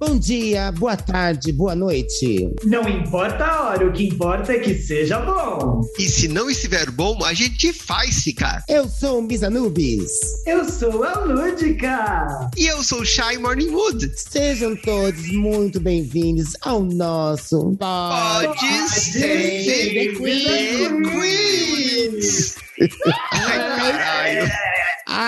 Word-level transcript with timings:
Bom 0.00 0.18
dia, 0.18 0.72
boa 0.72 0.96
tarde, 0.96 1.52
boa 1.52 1.74
noite. 1.74 2.48
Não 2.64 2.88
importa 2.88 3.44
a 3.44 3.64
hora, 3.64 3.86
o 3.86 3.92
que 3.92 4.08
importa 4.08 4.54
é 4.54 4.58
que 4.58 4.74
seja 4.74 5.18
bom. 5.18 5.82
E 5.98 6.08
se 6.08 6.26
não 6.26 6.48
estiver 6.48 6.90
bom, 6.90 7.22
a 7.22 7.34
gente 7.34 7.70
faz 7.70 8.22
ficar. 8.22 8.64
Eu 8.66 8.88
sou 8.88 9.18
o 9.18 9.22
Misa 9.22 9.50
Nubes. 9.50 10.10
Eu 10.46 10.64
sou 10.64 11.04
a 11.04 11.18
Lúdica. 11.18 12.48
E 12.56 12.66
eu 12.66 12.82
sou 12.82 13.02
o 13.02 13.04
Shy 13.04 13.36
Morningwood. 13.38 14.10
Sejam 14.16 14.74
todos 14.74 15.30
muito 15.32 15.78
bem-vindos 15.78 16.56
ao 16.62 16.80
nosso 16.82 17.76
Pode, 17.78 18.88
ser 18.88 19.92
The 19.92 20.14
Queens. 21.10 22.54
Ai, 23.32 23.58
caralho. 23.76 24.69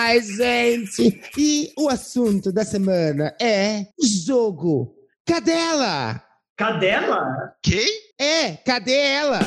Ai, 0.05 0.19
gente! 0.19 1.21
E 1.37 1.71
o 1.77 1.87
assunto 1.87 2.51
da 2.51 2.65
semana 2.65 3.33
é 3.41 3.85
jogo. 4.25 4.93
Cadela! 5.25 6.21
Cadela? 6.57 7.53
Quem? 7.63 7.87
É, 8.19 8.57
cadê 8.65 8.97
ela? 8.97 9.39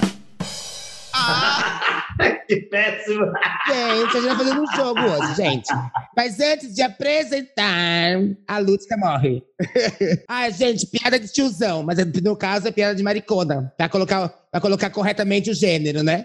Ah, 1.13 2.05
que 2.49 2.57
péssimo. 2.57 3.27
Gente, 3.69 4.17
a 4.17 4.21
gente 4.21 4.27
vai 4.29 4.37
fazendo 4.37 4.63
um 4.63 4.77
jogo 4.77 5.01
hoje, 5.01 5.35
gente. 5.35 5.69
Mas 6.17 6.41
antes 6.41 6.75
de 6.75 6.81
apresentar, 6.81 8.17
a 8.49 8.59
Lúcia 8.59 8.97
morre. 8.97 9.43
Ai, 10.27 10.53
gente, 10.53 10.87
piada 10.87 11.21
de 11.21 11.31
tiozão, 11.31 11.83
mas 11.83 11.99
no 12.23 12.35
caso 12.35 12.69
é 12.69 12.73
piada 12.73 12.95
de 12.95 13.03
maricona. 13.03 13.73
Pra 13.77 13.91
colocar, 13.91 14.33
pra 14.51 14.61
colocar 14.61 14.91
corretamente 14.91 15.51
o 15.51 15.55
gênero, 15.55 16.03
né? 16.03 16.25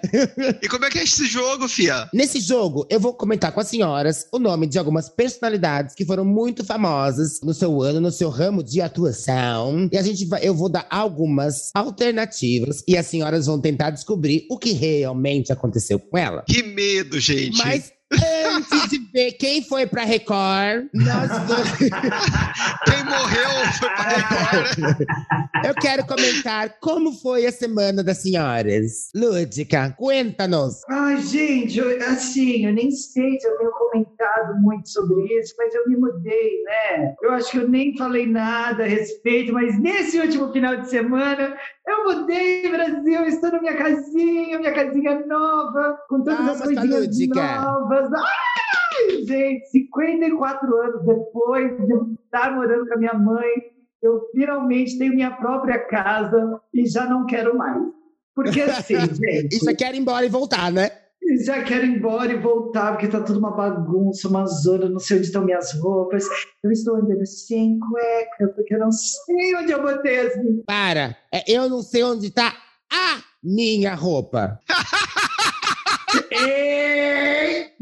e 0.61 0.67
como 0.67 0.85
é 0.85 0.89
que 0.89 0.99
é 0.99 1.03
esse 1.03 1.25
jogo, 1.25 1.67
fia? 1.67 2.09
Nesse 2.13 2.39
jogo, 2.39 2.85
eu 2.89 2.99
vou 2.99 3.13
comentar 3.13 3.51
com 3.51 3.59
as 3.59 3.67
senhoras 3.67 4.27
o 4.31 4.39
nome 4.39 4.67
de 4.67 4.77
algumas 4.77 5.09
personalidades 5.09 5.95
que 5.95 6.05
foram 6.05 6.23
muito 6.25 6.63
famosas 6.63 7.41
no 7.41 7.53
seu 7.53 7.81
ano, 7.81 7.99
no 7.99 8.11
seu 8.11 8.29
ramo 8.29 8.63
de 8.63 8.81
atuação. 8.81 9.89
E 9.91 9.97
a 9.97 10.01
gente 10.01 10.25
vai, 10.25 10.41
eu 10.43 10.53
vou 10.53 10.69
dar 10.69 10.85
algumas 10.89 11.71
alternativas 11.73 12.83
e 12.87 12.97
as 12.97 13.07
senhoras 13.07 13.45
vão 13.45 13.59
tentar 13.59 13.89
descobrir 13.89 14.45
o 14.49 14.57
que 14.57 14.71
realmente 14.71 15.51
aconteceu 15.51 15.99
com 15.99 16.17
ela. 16.17 16.43
Que 16.47 16.63
medo, 16.63 17.19
gente. 17.19 17.57
Mas 17.57 17.91
antes 18.51 18.89
de 18.89 18.99
ver 19.11 19.31
quem 19.33 19.63
foi 19.63 19.85
pra 19.85 20.03
Record, 20.03 20.87
nós 20.93 21.29
vamos. 21.47 21.71
Quem 22.85 23.03
morreu 23.05 23.49
foi 23.79 23.89
pra 23.89 24.03
Record. 24.03 25.07
Eu 25.65 25.73
quero 25.75 26.05
comentar 26.05 26.77
como 26.79 27.13
foi 27.13 27.45
a 27.45 27.51
semana 27.51 28.03
das 28.03 28.17
senhoras. 28.17 29.09
Lúdica, 29.15 29.95
conta-nos. 29.97 30.81
Ai, 30.89 31.17
gente, 31.21 31.79
eu, 31.79 31.97
assim, 32.07 32.65
eu 32.65 32.73
nem 32.73 32.91
sei 32.91 33.39
se 33.39 33.47
eu 33.47 33.57
tenho 33.57 33.71
comentado 33.71 34.59
muito 34.59 34.89
sobre 34.89 35.39
isso, 35.39 35.53
mas 35.57 35.73
eu 35.73 35.87
me 35.87 35.97
mudei, 35.97 36.63
né? 36.63 37.15
Eu 37.21 37.33
acho 37.33 37.51
que 37.51 37.57
eu 37.57 37.69
nem 37.69 37.95
falei 37.97 38.25
nada 38.27 38.83
a 38.83 38.87
respeito, 38.87 39.53
mas 39.53 39.79
nesse 39.79 40.19
último 40.19 40.51
final 40.51 40.77
de 40.77 40.89
semana 40.89 41.55
eu 41.87 42.03
mudei, 42.05 42.69
Brasil, 42.69 43.25
estou 43.25 43.51
na 43.51 43.59
minha 43.59 43.75
casinha, 43.75 44.59
minha 44.59 44.73
casinha 44.73 45.25
nova, 45.25 45.97
com 46.07 46.23
todas 46.23 46.47
as 46.47 46.61
coisinhas 46.61 47.07
Lúdica. 47.07 47.61
novas. 47.61 48.09
Ai, 48.93 49.23
gente, 49.25 49.65
54 49.67 50.77
anos 50.77 51.05
depois 51.05 51.85
de 51.85 51.91
eu 51.91 52.15
estar 52.23 52.53
morando 52.55 52.87
com 52.87 52.93
a 52.93 52.97
minha 52.97 53.13
mãe, 53.13 53.49
eu 54.01 54.21
finalmente 54.33 54.97
tenho 54.97 55.13
minha 55.13 55.31
própria 55.31 55.79
casa 55.79 56.59
e 56.73 56.85
já 56.85 57.05
não 57.05 57.25
quero 57.25 57.57
mais. 57.57 57.81
Porque 58.35 58.61
assim, 58.61 58.95
gente. 59.15 59.63
Já 59.63 59.73
quer 59.73 59.95
ir 59.95 59.99
embora 59.99 60.25
e 60.25 60.29
voltar, 60.29 60.71
né? 60.71 60.91
Já 61.45 61.63
quero 61.63 61.85
ir 61.85 61.97
embora 61.97 62.33
e 62.33 62.37
voltar, 62.37 62.93
porque 62.93 63.07
tá 63.07 63.21
tudo 63.21 63.39
uma 63.39 63.55
bagunça, 63.55 64.27
uma 64.27 64.45
zona, 64.47 64.89
não 64.89 64.99
sei 64.99 65.17
onde 65.17 65.27
estão 65.27 65.45
minhas 65.45 65.71
roupas. 65.79 66.25
Eu 66.63 66.71
estou 66.71 66.95
andando 66.95 67.25
sem 67.25 67.79
cueca, 67.79 68.53
porque 68.55 68.73
eu 68.73 68.79
não 68.79 68.91
sei 68.91 69.55
onde 69.55 69.71
eu 69.71 69.81
botei 69.81 70.19
as 70.19 70.43
minhas. 70.43 70.65
Para. 70.65 71.15
É, 71.31 71.43
eu 71.47 71.69
não 71.69 71.81
sei 71.81 72.03
onde 72.03 72.31
tá 72.31 72.53
a 72.91 73.21
minha 73.43 73.93
roupa. 73.93 74.59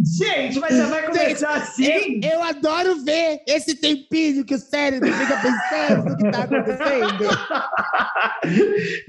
Gente, 0.02 0.60
mas 0.60 0.76
já 0.76 0.86
vai 0.88 1.06
começar 1.06 1.56
assim? 1.56 2.20
Eu, 2.24 2.32
eu 2.32 2.44
adoro 2.44 3.04
ver 3.04 3.42
esse 3.48 3.76
tempinho 3.76 4.46
que 4.46 4.56
o 4.56 4.60
cérebro 4.60 5.12
fica 5.12 5.38
pensando 5.38 6.14
o 6.14 6.18
que 6.18 6.32
tá 6.32 6.44
acontecendo. 6.44 7.30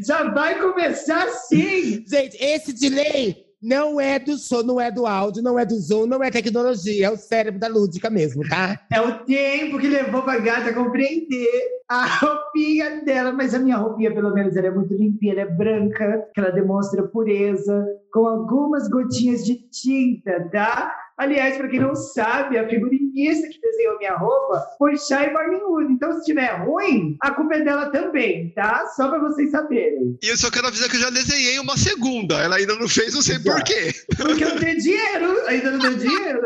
Já 0.06 0.24
vai 0.30 0.58
começar 0.58 1.24
assim! 1.24 2.04
Gente, 2.06 2.36
esse 2.40 2.72
delay 2.72 3.49
não 3.62 4.00
é 4.00 4.18
do 4.18 4.38
som, 4.38 4.62
não 4.62 4.80
é 4.80 4.90
do 4.90 5.06
áudio, 5.06 5.42
não 5.42 5.58
é 5.58 5.66
do 5.66 5.78
Zoom, 5.78 6.06
não 6.06 6.22
é 6.22 6.30
tecnologia, 6.30 7.06
é 7.06 7.10
o 7.10 7.16
cérebro 7.16 7.60
da 7.60 7.68
Lúdica 7.68 8.08
mesmo, 8.08 8.48
tá? 8.48 8.80
É 8.90 9.00
o 9.00 9.18
tempo 9.24 9.78
que 9.78 9.88
levou 9.88 10.22
pra 10.22 10.38
gata 10.38 10.72
compreender 10.72 11.48
a 11.88 12.06
roupinha 12.06 13.04
dela, 13.04 13.32
mas 13.32 13.54
a 13.54 13.58
minha 13.58 13.76
roupinha, 13.76 14.14
pelo 14.14 14.32
menos, 14.32 14.56
ela 14.56 14.68
é 14.68 14.70
muito 14.70 14.94
limpinha, 14.94 15.32
ela 15.32 15.42
é 15.42 15.46
branca, 15.46 16.24
que 16.32 16.40
ela 16.40 16.50
demonstra 16.50 17.02
pureza, 17.02 17.86
com 18.12 18.26
algumas 18.26 18.88
gotinhas 18.88 19.44
de 19.44 19.56
tinta, 19.56 20.48
tá? 20.50 20.92
Aliás, 21.20 21.58
para 21.58 21.68
quem 21.68 21.80
não 21.80 21.94
sabe, 21.94 22.56
a 22.56 22.66
figurinista 22.66 23.46
que 23.46 23.60
desenhou 23.60 23.98
minha 23.98 24.16
roupa 24.16 24.66
foi 24.78 24.96
Shai 24.96 25.30
Morningwood. 25.30 25.92
Então, 25.92 26.14
se 26.14 26.20
estiver 26.20 26.64
ruim, 26.64 27.14
a 27.20 27.30
culpa 27.32 27.56
é 27.56 27.60
dela 27.60 27.90
também, 27.90 28.48
tá? 28.54 28.86
Só 28.96 29.06
para 29.10 29.18
vocês 29.18 29.50
saberem. 29.50 30.16
E 30.22 30.28
eu 30.28 30.36
só 30.38 30.50
quero 30.50 30.68
avisar 30.68 30.88
que 30.88 30.96
eu 30.96 31.00
já 31.00 31.10
desenhei 31.10 31.58
uma 31.58 31.76
segunda. 31.76 32.36
Ela 32.36 32.56
ainda 32.56 32.74
não 32.76 32.88
fez, 32.88 33.12
não 33.12 33.20
sei 33.20 33.38
por 33.38 33.62
quê. 33.64 33.92
Porque 34.16 34.44
eu 34.44 34.48
não 34.48 34.56
tenho 34.64 34.78
dinheiro, 34.78 35.46
ainda 35.46 35.70
não 35.72 35.78
tenho 35.80 35.96
dinheiro. 35.98 36.40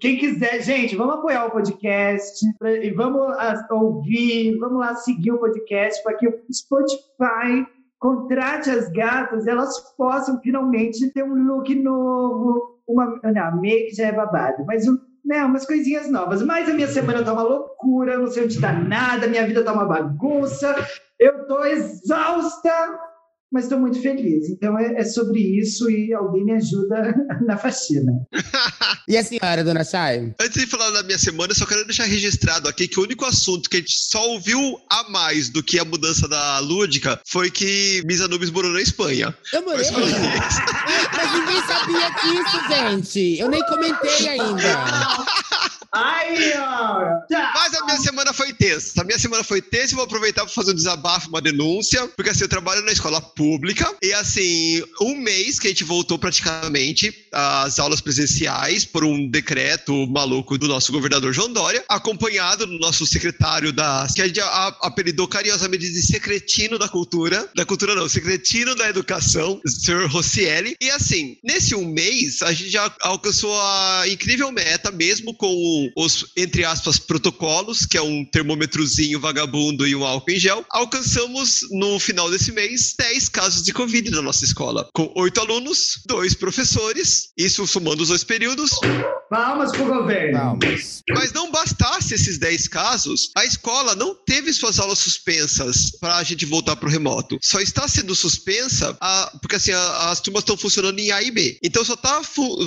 Quem 0.00 0.16
quiser, 0.16 0.62
gente, 0.62 0.96
vamos 0.96 1.16
apoiar 1.16 1.44
o 1.44 1.50
podcast 1.50 2.46
e 2.82 2.90
vamos 2.92 3.28
ah, 3.36 3.66
ouvir, 3.72 4.56
vamos 4.56 4.80
lá 4.80 4.94
seguir 4.94 5.32
o 5.32 5.38
podcast 5.38 6.02
para 6.02 6.16
que 6.16 6.26
o 6.26 6.40
Spotify 6.50 7.66
contrate 8.04 8.68
as 8.68 8.90
gatas, 8.90 9.46
elas 9.46 9.80
possam 9.96 10.38
finalmente 10.42 11.10
ter 11.14 11.24
um 11.24 11.42
look 11.42 11.74
novo, 11.74 12.78
uma 12.86 13.18
não, 13.22 13.62
make 13.62 13.96
já 13.96 14.08
é 14.08 14.12
babado, 14.12 14.62
mas 14.66 14.86
um, 14.86 14.98
né, 15.24 15.42
umas 15.42 15.64
coisinhas 15.64 16.10
novas. 16.10 16.42
Mas 16.42 16.68
a 16.68 16.74
minha 16.74 16.86
semana 16.86 17.24
tá 17.24 17.32
uma 17.32 17.42
loucura, 17.42 18.18
não 18.18 18.26
sei 18.26 18.44
onde 18.44 18.60
tá 18.60 18.74
nada, 18.74 19.26
minha 19.26 19.46
vida 19.46 19.64
tá 19.64 19.72
uma 19.72 19.86
bagunça, 19.86 20.76
eu 21.18 21.46
tô 21.46 21.64
exausta, 21.64 23.00
mas 23.54 23.64
estou 23.64 23.78
muito 23.78 24.02
feliz. 24.02 24.48
Então 24.50 24.76
é, 24.76 25.00
é 25.00 25.04
sobre 25.04 25.38
isso 25.38 25.88
e 25.88 26.12
alguém 26.12 26.44
me 26.44 26.52
ajuda 26.54 27.14
na 27.46 27.56
faxina. 27.56 28.12
E 29.06 29.18
a 29.18 29.22
senhora, 29.22 29.62
dona 29.62 29.84
Chay? 29.84 30.32
Antes 30.40 30.62
de 30.62 30.66
falar 30.66 30.90
da 30.90 31.02
minha 31.02 31.18
semana, 31.18 31.52
eu 31.52 31.54
só 31.54 31.66
quero 31.66 31.84
deixar 31.84 32.04
registrado 32.04 32.66
aqui 32.66 32.88
que 32.88 32.98
o 32.98 33.02
único 33.02 33.26
assunto 33.26 33.68
que 33.68 33.76
a 33.76 33.80
gente 33.80 33.92
só 33.92 34.30
ouviu 34.30 34.80
a 34.88 35.10
mais 35.10 35.50
do 35.50 35.62
que 35.62 35.78
a 35.78 35.84
mudança 35.84 36.26
da 36.26 36.58
Lúdica 36.60 37.20
foi 37.28 37.50
que 37.50 38.02
Misa 38.06 38.26
Nubes 38.28 38.50
morou 38.50 38.72
na 38.72 38.80
Espanha. 38.80 39.36
Eu 39.52 39.62
morei. 39.62 39.84
Mas 39.90 40.10
Mas 41.12 41.32
ninguém 41.34 41.62
sabia 41.66 42.10
disso, 42.22 42.68
gente. 42.68 43.38
Eu 43.38 43.50
nem 43.50 43.62
comentei 43.66 44.28
ainda. 44.28 44.78
Ó. 45.94 47.26
Tá. 47.28 47.52
Mas 47.54 47.74
a 47.74 47.84
minha 47.84 47.98
semana 47.98 48.32
foi 48.32 48.52
tensa. 48.52 49.00
A 49.00 49.04
minha 49.04 49.18
semana 49.18 49.44
foi 49.44 49.62
tensa 49.62 49.92
e 49.92 49.96
vou 49.96 50.04
aproveitar 50.04 50.42
para 50.42 50.52
fazer 50.52 50.72
um 50.72 50.74
desabafo, 50.74 51.28
uma 51.28 51.40
denúncia, 51.40 52.06
porque 52.08 52.30
assim, 52.30 52.42
eu 52.42 52.48
trabalho 52.48 52.82
na 52.82 52.92
escola 52.92 53.20
pública 53.20 53.94
e 54.02 54.12
assim, 54.12 54.82
um 55.00 55.14
mês 55.16 55.58
que 55.58 55.66
a 55.66 55.70
gente 55.70 55.84
voltou 55.84 56.18
praticamente 56.18 57.26
às 57.32 57.78
aulas 57.78 58.00
presenciais 58.00 58.84
por 58.84 59.04
um 59.04 59.28
decreto 59.28 60.06
maluco 60.08 60.58
do 60.58 60.68
nosso 60.68 60.92
governador 60.92 61.32
João 61.32 61.52
Dória, 61.52 61.84
acompanhado 61.88 62.66
do 62.66 62.78
nosso 62.78 63.06
secretário 63.06 63.72
da 63.72 64.06
que 64.14 64.22
a 64.22 64.26
gente 64.26 64.40
apelidou 64.82 65.26
carinhosamente 65.26 65.90
de 65.90 66.02
secretino 66.02 66.78
da 66.78 66.88
cultura, 66.88 67.48
da 67.54 67.64
cultura 67.64 67.94
não, 67.94 68.08
secretino 68.08 68.74
da 68.74 68.88
educação, 68.88 69.60
Sr. 69.66 70.06
Rossielli. 70.06 70.76
E 70.80 70.90
assim, 70.90 71.36
nesse 71.42 71.74
um 71.74 71.86
mês, 71.86 72.42
a 72.42 72.52
gente 72.52 72.70
já 72.70 72.92
alcançou 73.00 73.52
a 73.60 74.04
incrível 74.08 74.50
meta, 74.52 74.90
mesmo 74.90 75.34
com 75.34 75.83
os, 75.96 76.26
entre 76.36 76.64
aspas, 76.64 76.98
protocolos, 76.98 77.86
que 77.86 77.96
é 77.96 78.02
um 78.02 78.24
termômetrozinho 78.24 79.20
vagabundo 79.20 79.86
e 79.86 79.94
um 79.94 80.04
álcool 80.04 80.30
em 80.30 80.38
gel, 80.38 80.64
alcançamos 80.70 81.60
no 81.70 81.98
final 81.98 82.30
desse 82.30 82.52
mês 82.52 82.94
10 82.98 83.28
casos 83.28 83.62
de 83.62 83.72
Covid 83.72 84.10
na 84.10 84.22
nossa 84.22 84.44
escola, 84.44 84.88
com 84.94 85.12
oito 85.16 85.40
alunos, 85.40 86.00
dois 86.06 86.34
professores, 86.34 87.30
isso 87.36 87.66
somando 87.66 88.02
os 88.02 88.08
dois 88.08 88.24
períodos, 88.24 88.70
Palmas 89.30 89.72
pro 89.72 89.86
governo. 89.86 90.38
Palmas. 90.38 91.02
mas 91.10 91.32
não 91.32 91.50
bastasse 91.50 92.14
esses 92.14 92.38
10 92.38 92.68
casos, 92.68 93.30
a 93.36 93.44
escola 93.44 93.94
não 93.94 94.14
teve 94.14 94.52
suas 94.52 94.78
aulas 94.78 94.98
suspensas 94.98 95.90
para 96.00 96.16
a 96.16 96.22
gente 96.22 96.44
voltar 96.46 96.76
para 96.76 96.88
o 96.88 96.92
remoto. 96.92 97.38
Só 97.42 97.60
está 97.60 97.88
sendo 97.88 98.14
suspensa 98.14 98.96
a- 99.00 99.32
porque 99.40 99.56
assim, 99.56 99.72
a- 99.72 100.10
as 100.10 100.20
turmas 100.20 100.42
estão 100.42 100.56
funcionando 100.56 100.98
em 100.98 101.10
A 101.10 101.22
e 101.22 101.30
B. 101.30 101.58
Então 101.62 101.84
só 101.84 101.94
está 101.94 102.22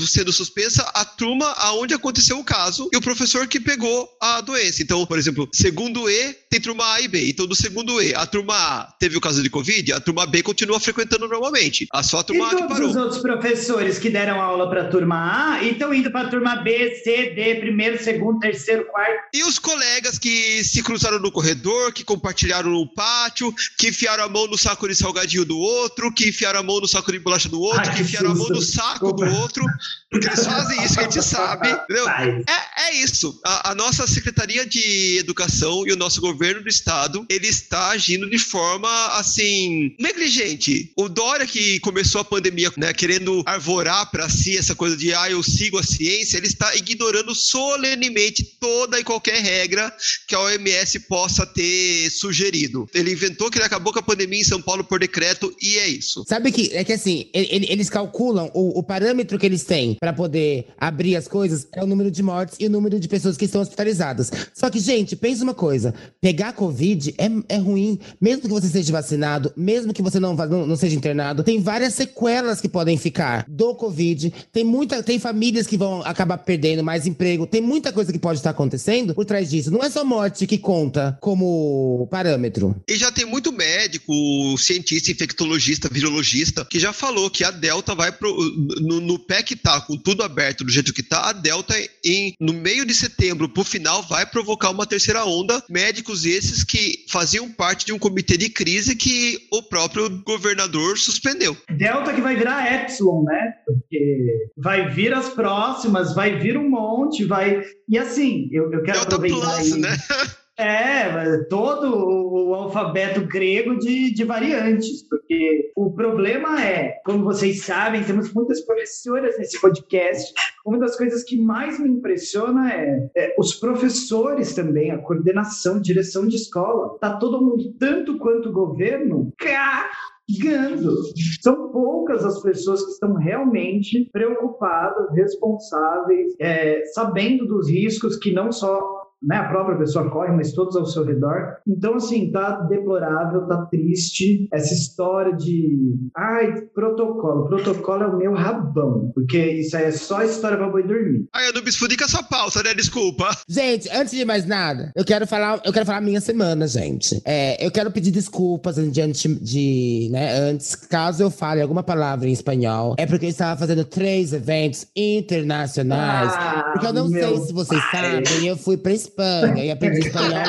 sendo 0.08 0.34
suspensa 0.34 0.84
a 0.94 1.06
turma 1.06 1.46
aonde 1.58 1.94
aconteceu 1.94 2.38
o 2.40 2.44
caso 2.44 2.90
e 2.94 2.98
o 2.98 3.02
professor 3.08 3.48
que 3.48 3.58
pegou 3.58 4.10
a 4.22 4.42
doença. 4.42 4.84
Então, 4.84 5.06
por 5.06 5.18
exemplo, 5.18 5.48
segundo 5.54 6.10
E 6.10 6.34
tem 6.50 6.60
turma 6.60 6.94
A 6.94 7.00
e 7.00 7.08
B. 7.08 7.30
Então, 7.30 7.48
do 7.48 7.56
segundo 7.56 8.02
E, 8.02 8.14
a 8.14 8.26
turma 8.26 8.54
A 8.54 8.84
teve 9.00 9.16
o 9.18 9.22
caso 9.22 9.42
de 9.42 9.50
Covid, 9.50 9.94
a 9.94 10.00
turma 10.02 10.26
B 10.26 10.44
continua 10.44 10.78
frequentando 10.78 11.26
normalmente. 11.26 11.88
A 11.94 12.04
só 12.04 12.20
a 12.20 12.24
turma 12.24 12.44
e 12.44 12.48
A 12.48 12.50
que 12.50 12.56
todos 12.64 12.74
parou. 12.74 12.90
os 12.90 12.96
outros 12.98 13.22
professores 13.22 13.98
que 13.98 14.10
deram 14.10 14.42
aula 14.42 14.70
para 14.70 14.82
a 14.82 14.90
turma 14.90 15.54
A 15.56 15.64
e 15.64 15.72
estão 15.72 15.94
indo 15.94 16.12
para 16.12 16.28
a 16.28 16.30
turma 16.30 16.58
B, 16.58 16.96
C, 17.02 17.30
D, 17.34 17.56
primeiro, 17.56 18.04
segundo, 18.04 18.40
terceiro, 18.40 18.84
quarto. 18.88 19.30
E 19.34 19.42
os 19.46 19.58
colegas 19.58 20.20
que 20.20 20.62
se 20.66 20.84
cruzaram 20.84 21.18
no 21.18 21.32
corredor, 21.32 21.94
que 21.94 22.04
compartilharam 22.04 22.70
no 22.70 22.94
pátio, 22.94 23.54
que 23.78 23.88
enfiaram 23.88 24.26
a 24.26 24.30
mão 24.30 24.48
no 24.48 24.58
saco 24.58 24.86
de 24.86 24.96
salgadinho 24.96 25.46
do 25.46 25.58
outro, 25.58 26.14
que 26.14 26.28
enfiaram 26.28 26.60
a 26.60 26.64
mão 26.64 26.82
no 26.82 26.88
saco 26.88 27.10
de 27.10 27.20
bolacha 27.20 27.48
do 27.48 27.62
outro, 27.62 27.90
Ai, 27.90 27.96
que 27.96 28.02
enfiaram 28.02 28.32
a 28.32 28.36
mão 28.36 28.50
no 28.50 28.62
saco 28.62 29.14
do 29.14 29.24
Desculpa. 29.24 29.42
outro, 29.42 29.66
porque 30.10 30.28
eles 30.28 30.46
fazem 30.46 30.84
isso, 30.84 31.00
a 31.00 31.04
gente 31.04 31.22
sabe, 31.22 31.70
entendeu? 31.70 32.08
É, 32.10 32.44
é 32.90 32.96
isso. 32.96 33.40
A, 33.46 33.72
a 33.72 33.76
nossa 33.76 34.08
Secretaria 34.08 34.66
de 34.66 35.18
Educação 35.20 35.86
e 35.86 35.92
o 35.92 35.98
nosso 35.98 36.22
governo 36.22 36.62
do 36.64 36.70
estado, 36.70 37.26
ele 37.30 37.48
está 37.48 37.90
agindo 37.90 38.30
de 38.30 38.40
forma, 38.40 38.90
assim, 39.18 39.96
negligente. 40.00 40.92
O 40.96 41.10
Dória, 41.10 41.46
que 41.46 41.80
começou 41.82 42.22
a 42.22 42.24
pandemia, 42.26 42.72
né, 42.78 42.94
querendo 42.94 43.44
arvorar 43.46 44.10
para 44.10 44.30
si 44.30 44.58
essa 44.58 44.74
coisa 44.76 44.96
de, 44.96 45.14
ah, 45.14 45.30
eu 45.30 45.44
sigo 45.44 45.78
a 45.78 45.84
ciência, 45.84 46.38
ele 46.38 46.48
está 46.48 46.74
ignorando 46.76 47.36
solenemente 47.36 48.44
toda 48.60 49.00
e 49.00 49.04
qualquer 49.04 49.42
regra 49.42 49.94
que 50.28 50.34
a 50.36 50.40
OMS 50.40 51.00
possa 51.02 51.46
ter 51.46 52.10
sugerido. 52.12 52.88
Ele 52.94 53.12
inventou 53.12 53.50
que 53.52 53.58
ele 53.58 53.66
acabou 53.66 53.92
com 53.92 54.00
a 54.00 54.04
pandemia 54.04 54.40
em 54.42 54.44
São 54.46 54.62
Paulo 54.62 54.84
por 54.84 55.00
decreto 55.00 55.54
e 55.62 55.78
é 55.78 55.88
isso. 55.88 56.24
Sabe 56.28 56.52
que 56.52 56.70
é 56.74 56.84
que 56.84 56.94
assim, 56.94 57.30
ele- 57.34 57.48
ele- 57.52 57.68
eles 57.70 57.90
calculam 57.90 58.50
o, 58.54 58.80
o 58.80 58.84
parâmetro 58.84 59.38
que 59.38 59.46
eles 59.46 59.64
têm 59.64 59.97
pra 60.00 60.14
poder 60.14 60.68
abrir 60.78 61.16
as 61.16 61.28
coisas 61.28 61.68
é 61.74 61.84
o 61.84 61.88
número 61.88 62.12
de 62.12 62.22
mortes 62.22 62.58
e 62.60 62.66
o 62.66 62.70
número 62.70 63.00
de 63.00 63.08
pessoas 63.08 63.38
que 63.38 63.46
estão 63.46 63.62
hospitalizadas. 63.62 64.32
Só 64.54 64.70
que, 64.70 64.80
gente, 64.80 65.16
pensa 65.16 65.44
uma 65.44 65.54
coisa: 65.54 65.94
pegar 66.22 66.54
Covid 66.54 67.14
é, 67.18 67.56
é 67.56 67.58
ruim, 67.58 68.00
mesmo 68.20 68.44
que 68.44 68.48
você 68.48 68.68
seja 68.68 68.92
vacinado, 68.92 69.52
mesmo 69.56 69.94
que 69.94 70.02
você 70.02 70.20
não, 70.20 70.36
não, 70.36 70.66
não 70.66 70.76
seja 70.76 70.96
internado, 70.96 71.44
tem 71.44 71.60
várias 71.60 71.94
sequelas 71.94 72.62
que 72.62 72.70
podem 72.70 72.98
ficar 72.98 73.46
do 73.48 73.76
Covid. 73.76 74.34
Tem 74.52 74.64
muita, 74.64 75.02
tem 75.04 75.20
famílias 75.20 75.68
que 75.68 75.78
vão 75.78 76.02
acabar 76.04 76.38
perdendo 76.38 76.84
mais 76.84 77.06
emprego, 77.06 77.48
tem 77.48 77.62
muita 77.62 77.92
coisa 77.92 78.12
que 78.12 78.20
pode 78.20 78.40
estar 78.40 78.52
acontecendo 78.52 79.14
por 79.14 79.26
trás 79.26 79.50
disso. 79.50 79.72
Não 79.72 79.84
é 79.84 79.90
só 79.90 80.04
morte 80.04 80.48
que 80.48 80.58
conta 80.58 81.18
como 81.22 82.08
parâmetro. 82.10 82.76
E 82.88 82.96
já 82.96 83.12
tem 83.12 83.26
muito 83.26 83.52
médico, 83.52 84.14
cientista, 84.58 85.12
infectologista, 85.12 85.90
virologista, 85.92 86.66
que 86.66 86.80
já 86.80 86.94
falou 86.94 87.30
que 87.30 87.44
a 87.44 87.52
Delta 87.52 87.96
vai 87.96 88.12
pro, 88.12 88.36
no, 88.82 89.00
no 89.00 89.20
pé 89.20 89.44
que 89.44 89.56
tá, 89.56 89.82
com 89.88 89.98
tudo 89.98 90.22
aberto 90.22 90.66
do 90.66 90.72
jeito 90.72 90.94
que 90.94 91.02
tá, 91.02 91.30
a 91.30 91.34
Delta 91.34 91.74
em, 92.04 92.34
no 92.40 92.54
meio 92.54 92.86
de 92.86 92.94
setembro 92.94 93.48
pro 93.48 93.64
final 93.64 94.04
vai 94.04 94.26
provocar 94.26 94.70
uma 94.70 94.86
terceira 94.86 95.24
onda. 95.26 95.64
Médicos 95.70 96.26
esses 96.26 96.64
que 96.64 97.06
faziam 97.10 97.50
parte 97.50 97.86
de 97.86 97.94
um 97.94 98.00
comitê 98.00 98.36
de 98.36 98.50
crise 98.50 98.96
que 98.96 99.48
o 99.52 99.64
próprio 99.64 100.22
governador 100.24 100.98
suspendeu. 100.98 101.56
Delta 101.70 102.14
que 102.14 102.22
vai 102.22 102.36
virar 102.36 102.84
Epsilon, 102.84 103.24
né? 103.24 103.54
Porque 103.66 104.50
vai 104.58 104.90
vir 104.90 105.14
as 105.14 105.30
próximas, 105.30 106.14
vai 106.14 106.38
vir 106.38 106.58
um 106.58 106.70
monte, 106.70 107.24
vai. 107.24 107.64
E 107.88 107.98
assim, 107.98 108.50
eu, 108.52 108.66
eu 108.74 108.84
quero 108.84 109.00
Delta 109.00 109.16
aproveitar 109.16 109.56
Plus, 109.56 109.74
aí. 109.74 109.80
né? 109.80 109.98
É, 110.58 111.38
todo 111.50 111.96
o, 111.96 112.54
alfabeto 112.56 113.22
grego 113.22 113.78
de, 113.78 114.12
de 114.14 114.24
variantes, 114.24 115.04
porque 115.08 115.72
o 115.76 115.92
problema 115.92 116.60
é, 116.64 117.00
como 117.06 117.24
vocês 117.24 117.64
sabem, 117.64 118.04
temos 118.04 118.34
muitas 118.34 118.62
professoras 118.62 119.38
nesse 119.38 119.62
podcast. 119.62 120.34
Uma 120.66 120.80
das 120.80 120.98
coisas 120.98 121.24
que 121.24 121.40
mais 121.40 121.80
me 121.80 121.90
impressiona 121.90 122.74
é, 122.74 123.10
é 123.16 123.36
os 123.38 123.54
professores 123.54 124.56
também, 124.56 124.92
a 124.92 124.98
coordenação, 124.98 125.80
direção 125.80 126.28
de 126.28 126.38
escola. 126.38 126.98
Tá 127.00 127.18
todo 127.18 127.42
mundo, 127.42 127.74
tanto 127.80 128.18
quanto 128.18 128.50
o 128.50 128.54
governo, 128.54 129.32
cagando. 129.38 130.96
São 131.42 131.72
poucas 131.72 132.26
as 132.26 132.42
pessoas 132.42 132.84
que 132.84 132.92
estão 132.92 133.14
realmente 133.14 134.10
preocupadas, 134.12 135.14
responsáveis, 135.14 136.34
é, 136.40 136.84
sabendo 136.94 137.46
dos 137.46 137.70
riscos 137.70 138.18
que 138.18 138.34
não 138.34 138.52
só 138.52 138.97
né, 139.22 139.38
a 139.38 139.50
própria 139.50 139.78
pessoa 139.78 140.10
corre, 140.10 140.32
mas 140.32 140.54
todos 140.54 140.76
ao 140.76 140.86
seu 140.86 141.04
redor. 141.04 141.58
Então, 141.68 141.96
assim, 141.96 142.32
tá 142.32 142.62
deplorável, 142.62 143.48
tá 143.48 143.66
triste 143.66 144.48
essa 144.52 144.74
história 144.74 145.34
de 145.36 145.96
ai, 146.16 146.62
protocolo. 146.74 147.48
Protocolo 147.48 148.04
é 148.04 148.08
o 148.08 148.18
meu 148.18 148.34
rabão, 148.34 149.12
porque 149.14 149.38
isso 149.38 149.76
aí 149.76 149.86
é 149.86 149.92
só 149.92 150.24
história 150.24 150.58
pra 150.58 150.70
boi 150.70 150.84
dormir. 150.84 151.26
Aí, 151.34 151.50
Anubis, 151.50 151.76
fudica 151.76 152.06
essa 152.06 152.22
pauta, 152.24 152.62
né? 152.64 152.74
Desculpa. 152.74 153.30
Gente, 153.48 153.90
antes 153.90 154.14
de 154.14 154.26
mais 154.26 154.46
nada, 154.46 154.92
eu 154.96 155.06
quero 155.06 155.26
falar, 155.26 155.62
eu 155.66 155.74
quero 155.74 155.86
falar 155.86 156.00
a 156.00 156.02
minha 156.02 156.22
semana, 156.22 156.68
gente. 156.68 157.22
É, 157.26 157.66
eu 157.66 157.72
quero 157.72 157.92
pedir 157.92 158.12
desculpas 158.12 158.76
diante 158.92 159.28
de, 159.28 160.10
né, 160.12 160.38
antes, 160.38 160.76
caso 160.76 161.24
eu 161.24 161.32
fale 161.32 161.62
alguma 161.62 161.84
palavra 161.84 162.28
em 162.28 162.32
espanhol, 162.32 162.96
é 162.98 163.06
porque 163.06 163.26
eu 163.26 163.30
estava 163.30 163.60
fazendo 163.60 163.84
três 163.84 164.34
eventos 164.34 164.88
internacionais. 164.96 166.32
Ah, 166.34 166.70
porque 166.74 166.88
eu 166.88 166.94
não 166.94 167.10
sei 167.10 167.38
se 167.38 167.54
vocês 167.54 167.82
pai. 167.92 168.24
sabem, 168.24 168.48
eu 168.48 168.58
fui 168.58 168.78
pra 168.78 168.92
Espanha 169.08 169.66
e 169.66 169.72
aprendi 169.72 170.08
espanhol. 170.08 170.44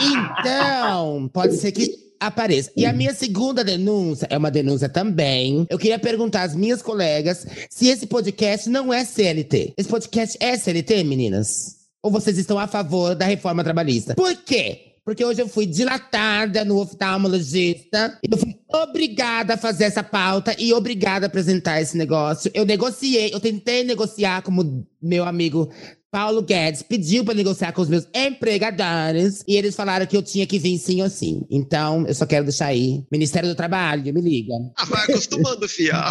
Então, 0.00 1.30
pode 1.32 1.56
ser 1.56 1.72
que 1.72 2.06
apareça. 2.20 2.70
E 2.76 2.84
a 2.84 2.92
minha 2.92 3.14
segunda 3.14 3.64
denúncia 3.64 4.26
é 4.30 4.36
uma 4.36 4.50
denúncia 4.50 4.88
também. 4.88 5.66
Eu 5.68 5.78
queria 5.78 5.98
perguntar 5.98 6.42
às 6.42 6.54
minhas 6.54 6.82
colegas 6.82 7.46
se 7.70 7.88
esse 7.88 8.06
podcast 8.06 8.68
não 8.68 8.92
é 8.92 9.04
CLT. 9.04 9.74
Esse 9.76 9.88
podcast 9.88 10.36
é 10.40 10.56
CLT, 10.56 11.04
meninas? 11.04 11.76
Ou 12.02 12.10
vocês 12.10 12.38
estão 12.38 12.58
a 12.58 12.66
favor 12.66 13.14
da 13.14 13.24
reforma 13.24 13.64
trabalhista? 13.64 14.14
Por 14.14 14.34
quê? 14.36 14.82
Porque 15.04 15.24
hoje 15.24 15.40
eu 15.40 15.48
fui 15.48 15.66
dilatada 15.66 16.64
no 16.64 16.80
oftalmologista 16.80 18.18
e 18.24 18.28
eu 18.28 18.36
fui 18.36 18.56
obrigada 18.68 19.54
a 19.54 19.56
fazer 19.56 19.84
essa 19.84 20.02
pauta 20.02 20.54
e 20.58 20.72
obrigada 20.72 21.26
a 21.26 21.28
apresentar 21.28 21.80
esse 21.80 21.96
negócio. 21.96 22.50
Eu 22.52 22.66
negociei, 22.66 23.32
eu 23.32 23.38
tentei 23.38 23.84
negociar 23.84 24.42
como 24.42 24.84
meu 25.00 25.24
amigo 25.24 25.70
Paulo 26.10 26.40
Guedes 26.40 26.82
pediu 26.82 27.24
para 27.24 27.34
negociar 27.34 27.72
com 27.72 27.82
os 27.82 27.88
meus 27.88 28.08
empregadores 28.14 29.44
e 29.46 29.56
eles 29.56 29.74
falaram 29.74 30.06
que 30.06 30.16
eu 30.16 30.22
tinha 30.22 30.46
que 30.46 30.58
vir 30.58 30.78
sim 30.78 31.02
ou 31.02 31.10
sim. 31.10 31.44
Então, 31.50 32.06
eu 32.06 32.14
só 32.14 32.24
quero 32.24 32.44
deixar 32.44 32.66
aí. 32.66 33.04
Ministério 33.10 33.48
do 33.48 33.54
Trabalho, 33.54 34.14
me 34.14 34.20
liga. 34.20 34.54
Ah, 34.78 34.84
vai 34.84 35.02
acostumando, 35.02 35.68
fia. 35.68 36.10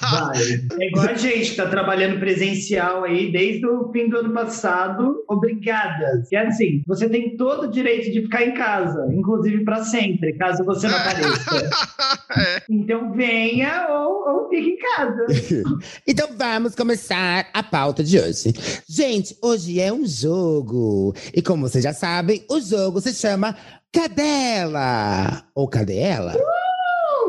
Vai. 0.00 0.42
É 0.80 0.86
igual 0.88 1.08
a 1.08 1.14
gente 1.14 1.50
que 1.50 1.56
tá 1.56 1.66
trabalhando 1.68 2.18
presencial 2.18 3.04
aí 3.04 3.30
desde 3.30 3.66
o 3.66 3.90
fim 3.92 4.08
do 4.08 4.18
ano 4.18 4.32
passado. 4.32 5.24
Obrigada. 5.28 6.22
E 6.30 6.36
assim, 6.36 6.82
você 6.86 7.08
tem 7.08 7.36
todo 7.36 7.64
o 7.64 7.70
direito 7.70 8.10
de 8.12 8.22
ficar 8.22 8.44
em 8.44 8.54
casa, 8.54 9.08
inclusive 9.12 9.64
para 9.64 9.84
sempre, 9.84 10.32
caso 10.34 10.64
você 10.64 10.88
não 10.88 10.96
apareça. 10.96 11.38
É. 12.30 12.62
Então 12.68 13.12
venha 13.14 13.88
ou, 13.90 14.28
ou 14.28 14.48
fique 14.48 14.70
em 14.70 14.78
casa. 14.78 15.26
Então 16.06 16.28
vamos 16.36 16.74
começar 16.74 17.48
a 17.52 17.62
pauta 17.62 18.04
de 18.04 18.18
hoje. 18.18 18.52
Gente, 18.88 19.07
hoje 19.42 19.80
é 19.80 19.92
um 19.92 20.06
jogo. 20.06 21.14
E 21.34 21.40
como 21.40 21.68
vocês 21.68 21.82
já 21.82 21.92
sabem, 21.94 22.44
o 22.48 22.60
jogo 22.60 23.00
se 23.00 23.14
chama 23.14 23.56
Cadela. 23.92 25.44
Ou 25.54 25.66
Cadela? 25.66 26.36
Uh, 26.36 26.57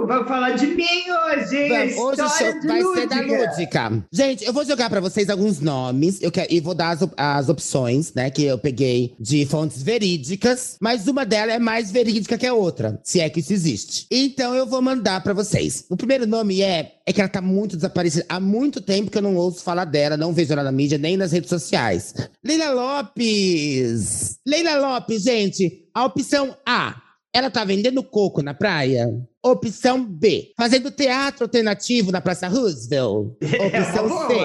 Vamos 0.08 0.28
falar 0.28 0.52
de 0.52 0.68
mim 0.68 0.84
hoje? 0.84 1.70
Vamos, 1.70 1.98
hoje 1.98 2.18
show 2.18 2.28
vai 2.28 2.38
ser 2.38 2.60
da 2.62 2.76
Lúdica. 2.76 3.22
Lúdica. 3.22 4.04
Gente, 4.12 4.46
eu 4.46 4.54
vou 4.54 4.66
jogar 4.66 4.90
pra 4.90 5.00
vocês 5.00 5.30
alguns 5.30 5.60
nomes 5.60 6.22
eu 6.22 6.32
quero, 6.32 6.52
e 6.52 6.60
vou 6.60 6.74
dar 6.74 6.92
as, 6.92 7.08
as 7.18 7.50
opções, 7.50 8.14
né? 8.14 8.30
Que 8.30 8.44
eu 8.44 8.58
peguei 8.58 9.16
de 9.20 9.46
fontes 9.46 9.84
verídicas, 9.84 10.78
mas 10.82 11.08
uma 11.08 11.26
delas 11.26 11.56
é 11.56 11.60
mais 11.60 11.92
verídica 11.92 12.38
que 12.38 12.48
a 12.48 12.54
outra, 12.54 13.00
se 13.04 13.20
é 13.20 13.30
que 13.30 13.40
isso 13.40 13.54
existe. 13.54 14.08
Então 14.10 14.56
eu 14.56 14.66
vou 14.66 14.82
mandar 14.82 15.22
pra 15.22 15.34
vocês. 15.34 15.86
O 15.90 15.98
primeiro 15.98 16.26
nome 16.26 16.62
é. 16.62 16.96
É 17.06 17.12
que 17.12 17.20
ela 17.20 17.30
tá 17.30 17.42
muito 17.42 17.76
desaparecida. 17.76 18.26
Há 18.30 18.40
muito 18.40 18.80
tempo 18.82 19.10
que 19.10 19.18
eu 19.18 19.22
não 19.22 19.36
ouço 19.36 19.64
falar 19.64 19.86
dela, 19.86 20.16
não 20.16 20.32
vejo 20.32 20.54
ela 20.54 20.64
na 20.64 20.72
mídia, 20.72 20.98
nem 20.98 21.18
nas 21.18 21.32
redes 21.32 21.50
sociais. 21.50 22.14
Leila 22.44 22.70
Lopes! 22.70 24.38
Leila 24.46 24.78
Lopes, 24.78 25.24
gente, 25.24 25.90
a 25.94 26.06
opção 26.06 26.56
A. 26.64 27.02
Ela 27.34 27.50
tá 27.50 27.64
vendendo 27.64 28.04
coco 28.04 28.42
na 28.42 28.54
praia? 28.54 29.08
Opção 29.44 30.06
B. 30.06 30.52
Fazendo 30.58 30.92
teatro 30.92 31.46
alternativo 31.46 32.12
na 32.12 32.20
Praça 32.20 32.50
Roosevelt? 32.50 33.38
Opção 33.42 34.06
uma 34.06 34.28
C. 34.28 34.36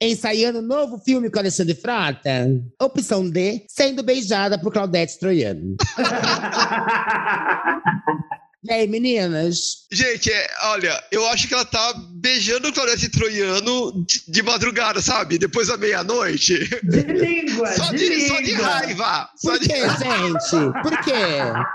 Ensaiando 0.00 0.60
novo 0.60 0.98
filme 0.98 1.30
com 1.30 1.38
Alexandre 1.38 1.74
Frota? 1.74 2.50
Opção 2.80 3.28
D. 3.28 3.64
Sendo 3.68 4.02
beijada 4.02 4.58
por 4.58 4.72
Claudete 4.72 5.18
Troiano. 5.18 5.76
E 8.64 8.72
aí, 8.72 8.86
meninas? 8.86 9.86
Gente, 9.90 10.30
é, 10.30 10.46
olha, 10.66 11.02
eu 11.10 11.26
acho 11.28 11.48
que 11.48 11.54
ela 11.54 11.64
tá 11.64 11.94
beijando 12.12 12.68
o 12.68 12.72
Claudete 12.72 13.08
Troiano 13.08 14.04
de, 14.06 14.22
de 14.28 14.42
madrugada, 14.42 15.02
sabe? 15.02 15.36
Depois 15.36 15.66
da 15.66 15.76
meia-noite. 15.76 16.58
De 16.84 17.00
língua, 17.02 17.72
Só 17.72 17.90
de, 17.90 17.98
de, 17.98 18.28
só 18.28 18.36
de 18.40 18.52
língua. 18.52 18.64
raiva. 18.66 19.28
Só 19.36 19.50
Por 19.50 19.58
de 19.58 19.66
quê, 19.68 19.80
gente? 19.80 20.72
Por 20.82 21.00
quê? 21.02 21.12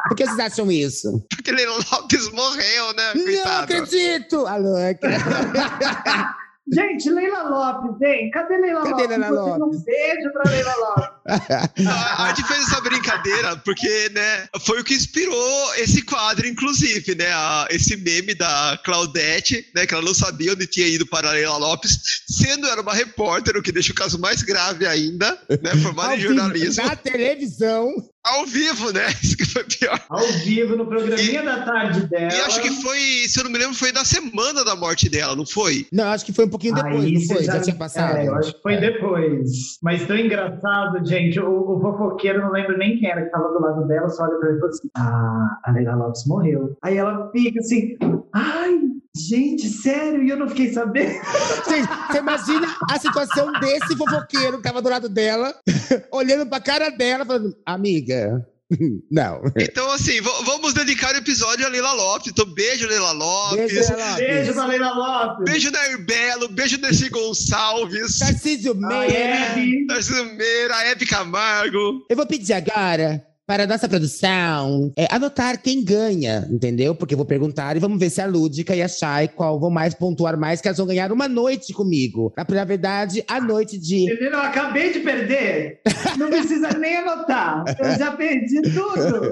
Por 0.08 0.16
que 0.16 0.26
vocês 0.26 0.40
acham 0.40 0.72
isso? 0.72 1.22
Porque 1.30 1.52
ele 1.52 1.66
Lopes 1.66 2.32
morreu, 2.32 2.94
né? 2.94 3.14
Não 3.16 3.24
Coitado. 3.26 3.64
acredito! 3.64 4.48
A 4.48 4.56
louca. 4.56 5.00
Gente, 6.70 7.10
Leila 7.10 7.44
Lopes, 7.44 8.02
hein? 8.02 8.30
Cadê 8.32 8.58
Leila 8.58 8.82
Cadê 8.84 8.92
Lopes? 9.04 9.10
Leila 9.10 9.30
Lopes? 9.30 9.80
Um 9.80 9.84
beijo 9.84 10.32
pra 10.34 10.52
Leila 10.52 10.76
Lopes. 10.76 11.18
A 12.18 12.28
gente 12.34 12.48
fez 12.48 12.60
essa 12.68 12.82
brincadeira 12.82 13.56
porque, 13.58 14.10
né, 14.10 14.48
foi 14.66 14.82
o 14.82 14.84
que 14.84 14.94
inspirou 14.94 15.76
esse 15.76 16.02
quadro, 16.02 16.46
inclusive, 16.48 17.16
né, 17.16 17.28
a- 17.32 17.68
esse 17.70 17.96
meme 17.98 18.34
da 18.36 18.78
Claudete, 18.84 19.66
né, 19.76 19.86
que 19.86 19.94
ela 19.94 20.04
não 20.04 20.14
sabia 20.14 20.52
onde 20.54 20.68
tinha 20.68 20.88
ido 20.88 21.06
para 21.08 21.30
a 21.30 21.32
Leila 21.34 21.58
Lopes, 21.58 22.24
sendo 22.30 22.68
ela 22.68 22.82
uma 22.82 22.94
repórter, 22.94 23.56
o 23.58 23.62
que 23.62 23.72
deixa 23.72 23.92
o 23.92 23.96
caso 23.96 24.20
mais 24.20 24.42
grave 24.42 24.86
ainda, 24.86 25.38
né, 25.62 25.76
formada 25.82 26.16
em 26.16 26.20
jornalismo, 26.20 26.84
Na 26.86 26.96
televisão. 26.96 27.90
Ao 28.28 28.46
vivo, 28.46 28.92
né, 28.92 29.08
isso 29.24 29.38
que 29.38 29.46
foi 29.46 29.64
pior. 29.64 30.00
Ao 30.10 30.26
vivo, 30.44 30.76
no 30.76 30.86
programinha 30.86 31.44
da 31.44 31.64
tarde 31.64 32.08
dela. 32.08 32.34
E 32.34 32.42
acho 32.42 32.62
que 32.62 32.70
foi, 32.82 33.00
se 33.28 33.40
eu 33.40 33.44
não 33.46 33.52
me 33.52 33.58
lembro, 33.58 33.76
foi 33.76 33.92
na 33.92 34.04
semana 34.06 34.64
da 34.64 34.76
morte 34.76 35.10
dela, 35.10 35.36
não 35.36 35.46
foi? 35.46 35.86
Não, 35.92 36.06
acho 36.10 36.26
que 36.26 36.34
foi 36.34 36.46
um 36.46 36.50
pouquinho 36.50 36.76
depois, 36.76 37.04
Aí 37.04 37.14
não 37.14 37.22
foi? 37.22 37.44
Já, 37.44 37.62
tinha 37.62 37.76
passado. 37.76 38.18
É, 38.18 38.28
eu 38.28 38.36
acho 38.36 38.54
que 38.54 38.62
foi 38.62 38.74
É. 38.76 38.80
depois. 38.80 39.78
Mas 39.82 40.06
tão 40.06 40.18
engraçado, 40.18 41.06
gente. 41.06 41.40
O, 41.40 41.78
o 41.78 41.82
fofoqueiro, 41.82 42.42
não 42.42 42.52
lembro 42.52 42.78
nem 42.78 42.98
quem 43.00 43.10
era 43.10 43.24
que 43.24 43.32
tava 43.32 43.48
do 43.50 43.60
lado 43.62 43.88
dela, 43.88 44.10
só 44.10 44.24
olha 44.24 44.38
pra 44.40 44.50
ele 44.50 44.58
e 44.58 44.60
fala 44.60 44.72
assim: 44.72 44.90
Ah, 44.96 45.60
a 45.64 45.72
Leila 45.72 45.96
Lopes 45.96 46.26
morreu. 46.28 46.78
Aí 46.84 46.98
ela 46.98 47.30
fica 47.32 47.60
assim: 47.60 47.98
Ai, 48.34 48.80
gente, 49.18 49.68
sério? 49.70 50.24
E 50.24 50.30
eu 50.30 50.38
não 50.38 50.48
fiquei 50.50 50.72
sabendo. 50.74 51.12
Gente, 51.70 51.88
você 52.12 52.18
imagina 52.20 52.76
a 52.90 53.00
situação 53.00 53.52
desse 53.60 53.96
fofoqueiro 53.98 54.58
que 54.58 54.64
tava 54.64 54.82
do 54.82 54.90
lado 54.90 55.10
dela, 55.10 55.54
olhando 56.12 56.46
pra 56.48 56.60
cara 56.60 56.90
dela, 56.90 57.26
falando, 57.26 57.56
amiga, 57.66 58.46
não. 59.12 59.42
Então, 59.58 59.90
assim, 59.92 60.20
vamos 60.22 60.74
dedicar 60.74 61.14
o 61.14 61.18
episódio 61.18 61.66
a 61.66 61.70
Leila 61.70 61.94
Lopes. 61.94 62.32
Então, 62.32 62.46
beijo, 62.46 62.88
Leila 62.88 63.12
Lopes. 63.12 63.58
Beijo, 63.58 63.76
Beijo, 63.76 63.94
Leila 63.96 64.16
Beijo 64.18 64.40
Lopes. 64.42 64.54
pra 64.56 64.66
Leila 64.66 64.94
Lopes. 64.94 65.72
Nair 65.72 66.06
Belo, 66.06 66.48
beijo 66.50 66.78
Dercy 66.78 67.10
Gonçalves, 67.10 68.20
Tarcísio 68.20 68.72
A 68.74 68.76
Meira. 68.76 69.14
Hebe. 69.14 69.88
Tarcísio 69.88 70.26
Meira, 70.36 70.86
Hebe 70.86 71.06
Camargo. 71.06 72.06
Eu 72.10 72.16
vou 72.16 72.26
pedir 72.26 72.54
agora 72.54 73.26
para 73.48 73.64
a 73.64 73.68
nossa 73.68 73.88
produção 73.88 74.92
é, 74.98 75.08
anotar 75.10 75.62
quem 75.62 75.82
ganha, 75.82 76.46
entendeu? 76.52 76.94
Porque 76.94 77.14
eu 77.14 77.18
vou 77.18 77.26
perguntar 77.26 77.78
e 77.78 77.80
vamos 77.80 77.98
ver 77.98 78.10
se 78.10 78.20
a 78.20 78.28
Lúdica 78.28 78.76
e 78.76 78.82
a 78.82 78.90
Chay 78.90 79.30
qual 79.30 79.58
vão 79.58 79.70
mais 79.70 79.94
pontuar 79.94 80.38
mais, 80.38 80.60
que 80.60 80.68
elas 80.68 80.78
vão 80.78 80.86
ganhar 80.86 81.14
uma 81.14 81.30
noite 81.30 81.72
comigo. 81.72 82.34
Na, 82.36 82.46
na 82.46 82.66
verdade, 82.66 83.24
a 83.26 83.40
noite 83.40 83.80
de. 83.80 84.04
Entendeu? 84.04 84.34
Eu 84.34 84.42
acabei 84.42 84.92
de 84.92 85.00
perder. 85.00 85.80
Não 86.20 86.28
precisa 86.28 86.70
nem 86.78 86.98
anotar. 86.98 87.64
Eu 87.80 87.98
já 87.98 88.12
perdi 88.12 88.62
tudo. 88.64 89.32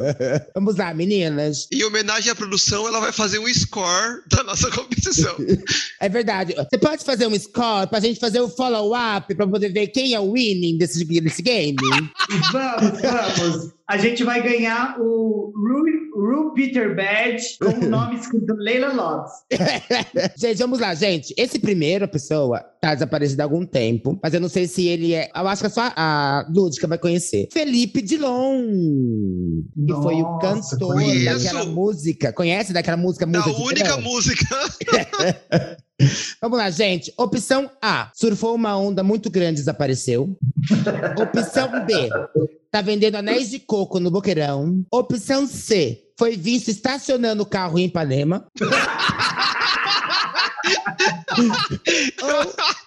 Vamos 0.54 0.78
lá, 0.78 0.94
meninas. 0.94 1.68
Em 1.70 1.84
homenagem 1.84 2.32
à 2.32 2.36
produção, 2.36 2.88
ela 2.88 3.02
vai 3.02 3.12
fazer 3.12 3.40
um 3.40 3.54
score 3.54 4.22
da 4.32 4.44
nossa 4.44 4.72
competição. 4.72 5.36
É 6.02 6.10
verdade. 6.10 6.54
Você 6.54 6.78
pode 6.78 7.04
fazer 7.04 7.26
um 7.26 7.40
score 7.40 7.88
pra 7.88 8.00
gente 8.00 8.20
fazer 8.20 8.40
o 8.40 8.50
follow-up 8.50 9.34
pra 9.34 9.48
poder 9.48 9.70
ver 9.70 9.88
quem 9.88 10.14
é 10.14 10.20
o 10.20 10.34
winning 10.34 10.78
desse, 10.78 11.04
desse 11.06 11.42
game? 11.42 11.76
Vamos, 12.52 13.02
vamos. 13.02 13.76
A 13.88 13.98
gente 13.98 14.24
vai 14.24 14.42
ganhar 14.42 14.98
o 15.00 15.52
Ru, 15.56 15.84
Ru 16.16 16.54
Peter 16.54 16.96
Badge 16.96 17.58
com 17.60 17.86
o 17.86 17.90
nome 17.90 18.16
escrito 18.16 18.54
Leila 18.58 18.94
Lopes. 18.94 19.34
gente, 20.40 20.58
vamos 20.58 20.80
lá, 20.80 20.96
gente. 20.96 21.34
Esse 21.38 21.60
primeiro 21.60 22.08
pessoa 22.08 22.60
tá 22.80 22.94
desaparecido 22.94 23.42
há 23.42 23.46
algum 23.46 23.66
tempo, 23.66 24.18
mas 24.24 24.34
eu 24.34 24.40
não 24.40 24.48
sei 24.48 24.66
se 24.66 24.88
ele 24.88 25.14
é. 25.14 25.30
Eu 25.36 25.48
acho 25.48 25.64
que 25.64 25.70
só 25.70 25.92
a 25.96 26.46
Lúdica 26.50 26.88
vai 26.88 26.98
conhecer. 26.98 27.50
Felipe 27.52 28.02
Dilon. 28.02 28.62
Que 29.86 29.94
foi 29.94 30.16
o 30.16 30.22
Nossa, 30.22 30.78
cantor 30.78 30.94
conheço. 30.94 31.44
daquela 31.44 31.66
música. 31.66 32.32
Conhece 32.32 32.72
daquela 32.72 32.98
música? 32.98 33.26
Da 33.26 33.40
música 33.40 33.62
única 33.62 33.98
música. 33.98 34.46
Vamos 36.42 36.58
lá, 36.58 36.70
gente. 36.70 37.14
Opção 37.18 37.70
A: 37.82 38.12
surfou 38.14 38.56
uma 38.56 38.78
onda 38.78 39.04
muito 39.04 39.30
grande 39.30 39.60
e 39.60 39.64
desapareceu. 39.64 40.38
Opção 41.22 41.86
B: 41.86 42.10
tá 42.70 42.82
vendendo 42.82 43.16
anéis 43.16 43.50
de 43.50 43.60
coco 43.60 44.00
no 44.00 44.12
boqueirão. 44.12 44.86
Opção 44.92 45.48
C: 45.48 46.05
foi 46.18 46.38
visto 46.38 46.70
estacionando 46.70 47.44
o 47.44 47.46
carro 47.46 47.78
em 47.78 47.86
Ipanema. 47.86 48.46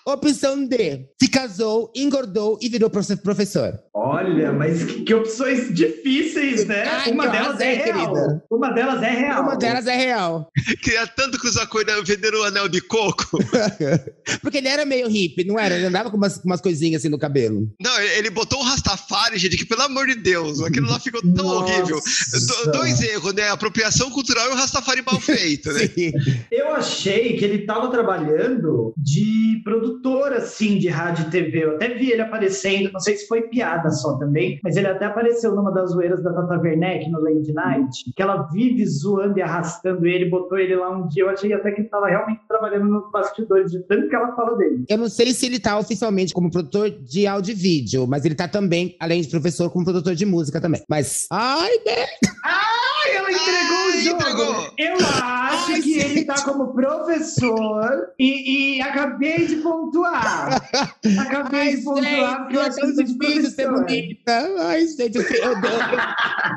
Ou 0.04 0.12
opção 0.14 0.64
D: 0.66 1.06
se 1.20 1.27
casou, 1.38 1.92
engordou 1.94 2.58
e 2.60 2.68
virou 2.68 2.90
profe- 2.90 3.16
professor. 3.16 3.78
Olha, 3.94 4.52
mas 4.52 4.82
que, 4.84 5.02
que 5.02 5.14
opções 5.14 5.72
difíceis, 5.74 6.64
né? 6.66 6.82
Ai, 6.84 7.10
Uma 7.12 7.26
que 7.26 7.32
delas 7.32 7.60
é 7.60 7.76
querida. 7.76 8.42
Uma 8.50 8.70
delas 8.70 9.02
é 9.02 9.10
real. 9.10 9.42
Uma 9.42 9.56
delas 9.56 9.86
é 9.86 9.96
real. 9.96 10.50
Queria 10.82 11.06
tanto 11.06 11.38
cruzar 11.38 11.66
com 11.68 11.78
ele 11.80 11.90
vendendo 12.04 12.38
o 12.38 12.44
anel 12.44 12.68
de 12.68 12.80
coco. 12.80 13.38
Porque 14.42 14.58
ele 14.58 14.68
era 14.68 14.84
meio 14.84 15.08
hippie, 15.08 15.44
não 15.44 15.58
era? 15.58 15.74
Ele 15.76 15.86
andava 15.86 16.10
com 16.10 16.16
umas, 16.16 16.38
umas 16.44 16.60
coisinhas 16.60 17.02
assim 17.02 17.08
no 17.08 17.18
cabelo. 17.18 17.68
Não, 17.80 18.00
ele 18.00 18.30
botou 18.30 18.58
um 18.60 18.62
Rastafari, 18.64 19.38
gente, 19.38 19.56
que 19.56 19.64
pelo 19.64 19.82
amor 19.82 20.06
de 20.06 20.14
Deus, 20.16 20.60
aquilo 20.62 20.88
lá 20.90 20.98
ficou 21.00 21.20
tão 21.22 21.44
Nossa. 21.46 21.72
horrível. 21.72 22.00
Do- 22.00 22.72
dois 22.72 23.00
erros, 23.00 23.34
né? 23.34 23.48
Apropriação 23.50 24.10
cultural 24.10 24.48
e 24.48 24.52
o 24.52 24.56
Rastafari 24.56 25.02
mal 25.04 25.20
feito, 25.20 25.72
né? 25.72 25.88
Eu 26.50 26.74
achei 26.74 27.36
que 27.36 27.44
ele 27.44 27.60
estava 27.62 27.88
trabalhando 27.90 28.92
de 28.96 29.60
produtor, 29.64 30.32
assim, 30.32 30.78
de 30.78 30.88
rádio 30.88 31.27
TV. 31.28 31.64
Eu 31.64 31.74
até 31.76 31.88
vi 31.94 32.10
ele 32.12 32.22
aparecendo, 32.22 32.90
não 32.92 33.00
sei 33.00 33.16
se 33.16 33.26
foi 33.26 33.42
piada 33.42 33.90
só 33.90 34.16
também, 34.18 34.58
mas 34.62 34.76
ele 34.76 34.86
até 34.86 35.06
apareceu 35.06 35.54
numa 35.54 35.72
das 35.72 35.90
zoeiras 35.90 36.22
da 36.22 36.32
Tata 36.32 36.58
Werneck 36.60 37.10
no 37.10 37.20
Lady 37.20 37.52
Night, 37.52 38.12
que 38.14 38.22
ela 38.22 38.42
vive 38.52 38.84
zoando 38.86 39.38
e 39.38 39.42
arrastando 39.42 40.06
ele, 40.06 40.28
botou 40.30 40.58
ele 40.58 40.76
lá 40.76 40.90
um 40.90 41.06
dia. 41.08 41.22
Eu 41.24 41.30
achei 41.30 41.52
até 41.52 41.70
que 41.70 41.78
ele 41.80 41.86
estava 41.86 42.06
realmente 42.08 42.40
trabalhando 42.48 42.86
nos 42.86 43.10
bastidores, 43.10 43.70
de 43.70 43.80
tanto 43.86 44.08
que 44.08 44.16
ela 44.16 44.34
fala 44.34 44.56
dele. 44.56 44.84
Eu 44.88 44.98
não 44.98 45.08
sei 45.08 45.32
se 45.32 45.46
ele 45.46 45.58
tá 45.58 45.78
oficialmente 45.78 46.32
como 46.32 46.50
produtor 46.50 46.90
de 46.90 47.26
áudio 47.26 47.52
e 47.52 47.54
vídeo, 47.54 48.06
mas 48.06 48.24
ele 48.24 48.34
tá 48.34 48.46
também, 48.48 48.96
além 49.00 49.20
de 49.20 49.28
professor, 49.28 49.70
como 49.70 49.84
produtor 49.84 50.14
de 50.14 50.24
música 50.26 50.60
também. 50.60 50.82
Mas, 50.88 51.26
ai, 51.30 51.70
né? 51.86 52.06
Ai, 52.44 53.16
ela 53.16 53.30
entregou 53.30 53.78
Ai, 53.78 53.88
o 53.88 54.02
jogo. 54.02 54.20
entregou. 54.20 54.72
Eu 54.78 54.94
acho 54.96 55.72
Ai, 55.72 55.80
que 55.80 55.92
gente. 55.94 56.10
ele 56.10 56.24
tá 56.24 56.42
como 56.44 56.72
professor 56.74 58.08
e, 58.18 58.76
e 58.76 58.82
acabei 58.82 59.46
de 59.46 59.56
pontuar. 59.56 60.60
Acabei 61.18 61.60
Ai, 61.60 61.76
de 61.76 61.82
pontuar 61.82 62.38
porque 62.42 62.56
eu 62.56 62.62
é 62.62 62.72
sou 62.72 62.92
difícil 62.92 63.50
ser 63.50 63.70
bonita. 63.70 64.50
Ai, 64.58 64.86
gente, 64.86 65.16
eu, 65.16 65.22
eu, 65.22 65.52
eu, 65.52 65.52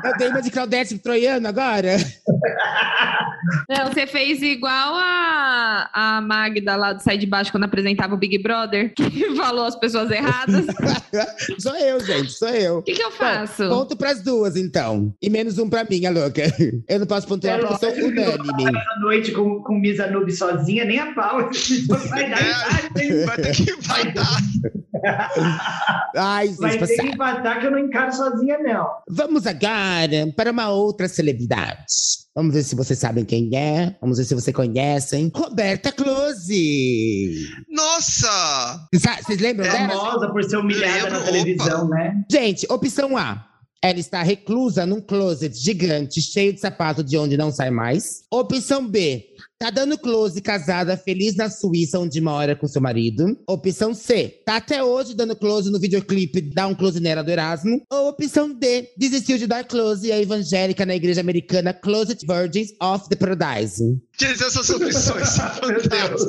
eu 0.04 0.16
dei 0.18 0.28
uma 0.28 0.42
de 0.42 0.50
Claudete 0.50 0.98
Troiano 0.98 1.48
agora. 1.48 1.96
Não, 3.68 3.88
você 3.88 4.06
fez 4.06 4.40
igual 4.40 4.94
a, 4.94 5.90
a 5.92 6.20
Magda 6.20 6.76
lá 6.76 6.92
do 6.92 7.02
Sai 7.02 7.18
de 7.18 7.26
Baixo 7.26 7.50
quando 7.50 7.64
apresentava 7.64 8.14
o 8.14 8.16
Big 8.16 8.38
Brother, 8.38 8.94
que 8.94 9.02
falou 9.36 9.66
as 9.66 9.74
pessoas 9.74 10.10
erradas. 10.10 10.66
O 11.56 11.60
sou 11.60 11.76
eu, 11.76 12.00
gente, 12.00 12.32
sou 12.32 12.48
eu. 12.48 12.82
que, 12.82 12.94
que 12.94 13.02
eu 13.02 13.10
faço? 13.10 13.68
Ponto 13.68 13.96
pras 13.96 14.22
duas, 14.22 14.56
então. 14.56 15.12
E 15.20 15.28
menos 15.28 15.58
um 15.58 15.68
pra 15.68 15.84
mim, 15.84 16.06
a 16.06 16.10
louca. 16.10 16.42
Eu 16.88 17.00
não 17.00 17.06
posso 17.06 17.26
pontuar 17.26 17.58
É 17.58 17.58
porque 17.58 17.84
eu 17.84 17.94
sou 17.94 18.04
unânime. 18.08 18.76
À 18.76 19.00
noite 19.00 19.32
com, 19.32 19.62
com 19.62 19.74
Misa 19.78 20.06
Noob 20.08 20.30
sozinha, 20.32 20.84
nem 20.84 20.98
a 20.98 21.12
pau. 21.12 21.50
Vai 22.10 22.30
dar. 22.30 22.38
Vai 23.26 23.36
ter 23.36 23.56
que 23.56 23.70
empatar. 23.70 24.41
Ai, 26.16 26.48
gente, 26.48 26.58
Vai 26.58 26.72
ter 26.72 26.78
passar. 26.80 27.02
que 27.02 27.08
empatar 27.08 27.60
que 27.60 27.66
eu 27.66 27.70
não 27.70 27.78
encaro 27.78 28.12
sozinha, 28.12 28.58
não. 28.58 28.86
Vamos 29.08 29.46
agora 29.46 30.32
para 30.36 30.50
uma 30.50 30.68
outra 30.70 31.08
celebridade. 31.08 31.84
Vamos 32.34 32.54
ver 32.54 32.62
se 32.62 32.74
vocês 32.74 32.98
sabem 32.98 33.24
quem 33.24 33.50
é. 33.54 33.96
Vamos 34.00 34.18
ver 34.18 34.24
se 34.24 34.34
vocês 34.34 34.54
conhecem. 34.54 35.30
Roberta 35.34 35.92
Close. 35.92 37.48
Nossa! 37.70 38.86
Vocês 38.92 39.40
lembram 39.40 39.70
dela? 39.70 39.88
Famosa 39.88 40.30
por 40.30 40.42
ser 40.44 40.56
humilhada 40.56 41.04
Lembro, 41.04 41.18
na 41.18 41.24
televisão, 41.24 41.88
né? 41.88 42.22
Gente, 42.30 42.66
opção 42.70 43.16
A. 43.16 43.46
Ela 43.84 43.98
está 43.98 44.22
reclusa 44.22 44.86
num 44.86 45.00
closet 45.00 45.52
gigante, 45.58 46.22
cheio 46.22 46.52
de 46.52 46.60
sapato 46.60 47.02
de 47.02 47.18
onde 47.18 47.36
não 47.36 47.50
sai 47.50 47.68
mais. 47.70 48.22
Opção 48.30 48.86
B. 48.86 49.31
Tá 49.62 49.70
dando 49.70 49.96
close 49.96 50.40
casada, 50.40 50.96
feliz 50.96 51.36
na 51.36 51.48
Suíça, 51.48 51.96
onde 51.96 52.20
mora 52.20 52.56
com 52.56 52.66
seu 52.66 52.82
marido. 52.82 53.38
Opção 53.46 53.94
C. 53.94 54.40
Tá 54.44 54.56
até 54.56 54.82
hoje 54.82 55.14
dando 55.14 55.36
close 55.36 55.70
no 55.70 55.78
videoclipe 55.78 56.40
Dá 56.40 56.66
um 56.66 56.74
Close 56.74 56.98
nela 56.98 57.22
do 57.22 57.30
Erasmo. 57.30 57.80
Ou 57.88 58.08
opção 58.08 58.52
D. 58.52 58.88
Desistiu 58.96 59.38
de 59.38 59.46
dar 59.46 59.62
close 59.62 60.08
e 60.08 60.10
é 60.10 60.20
evangélica 60.20 60.84
na 60.84 60.96
igreja 60.96 61.20
americana 61.20 61.72
Closet 61.72 62.26
Virgins 62.26 62.70
of 62.82 63.08
the 63.08 63.14
Paradise. 63.14 63.80
Gente, 64.20 64.42
essas 64.42 64.68
opções 64.68 65.28
são 65.28 65.52
Meu 65.70 65.80
Deus. 65.80 66.26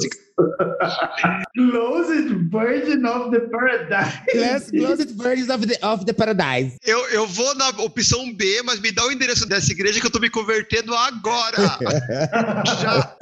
Closest 1.56 2.30
Virgin 2.50 3.06
of 3.06 3.32
the 3.32 3.42
Paradise. 3.50 4.22
Close- 4.32 4.72
Closet 4.72 5.12
Virgins 5.16 5.50
of 5.50 5.66
the, 5.68 5.78
of 5.86 6.06
the 6.06 6.14
Paradise. 6.14 6.78
Eu, 6.86 7.00
eu 7.10 7.28
vou 7.28 7.54
na 7.56 7.70
opção 7.84 8.34
B, 8.36 8.62
mas 8.64 8.80
me 8.80 8.92
dá 8.92 9.06
o 9.06 9.12
endereço 9.12 9.48
dessa 9.48 9.72
igreja 9.72 10.00
que 10.00 10.08
eu 10.08 10.12
tô 10.12 10.20
me 10.20 10.30
convertendo 10.30 10.94
agora. 10.96 11.58
Já. 12.82 13.16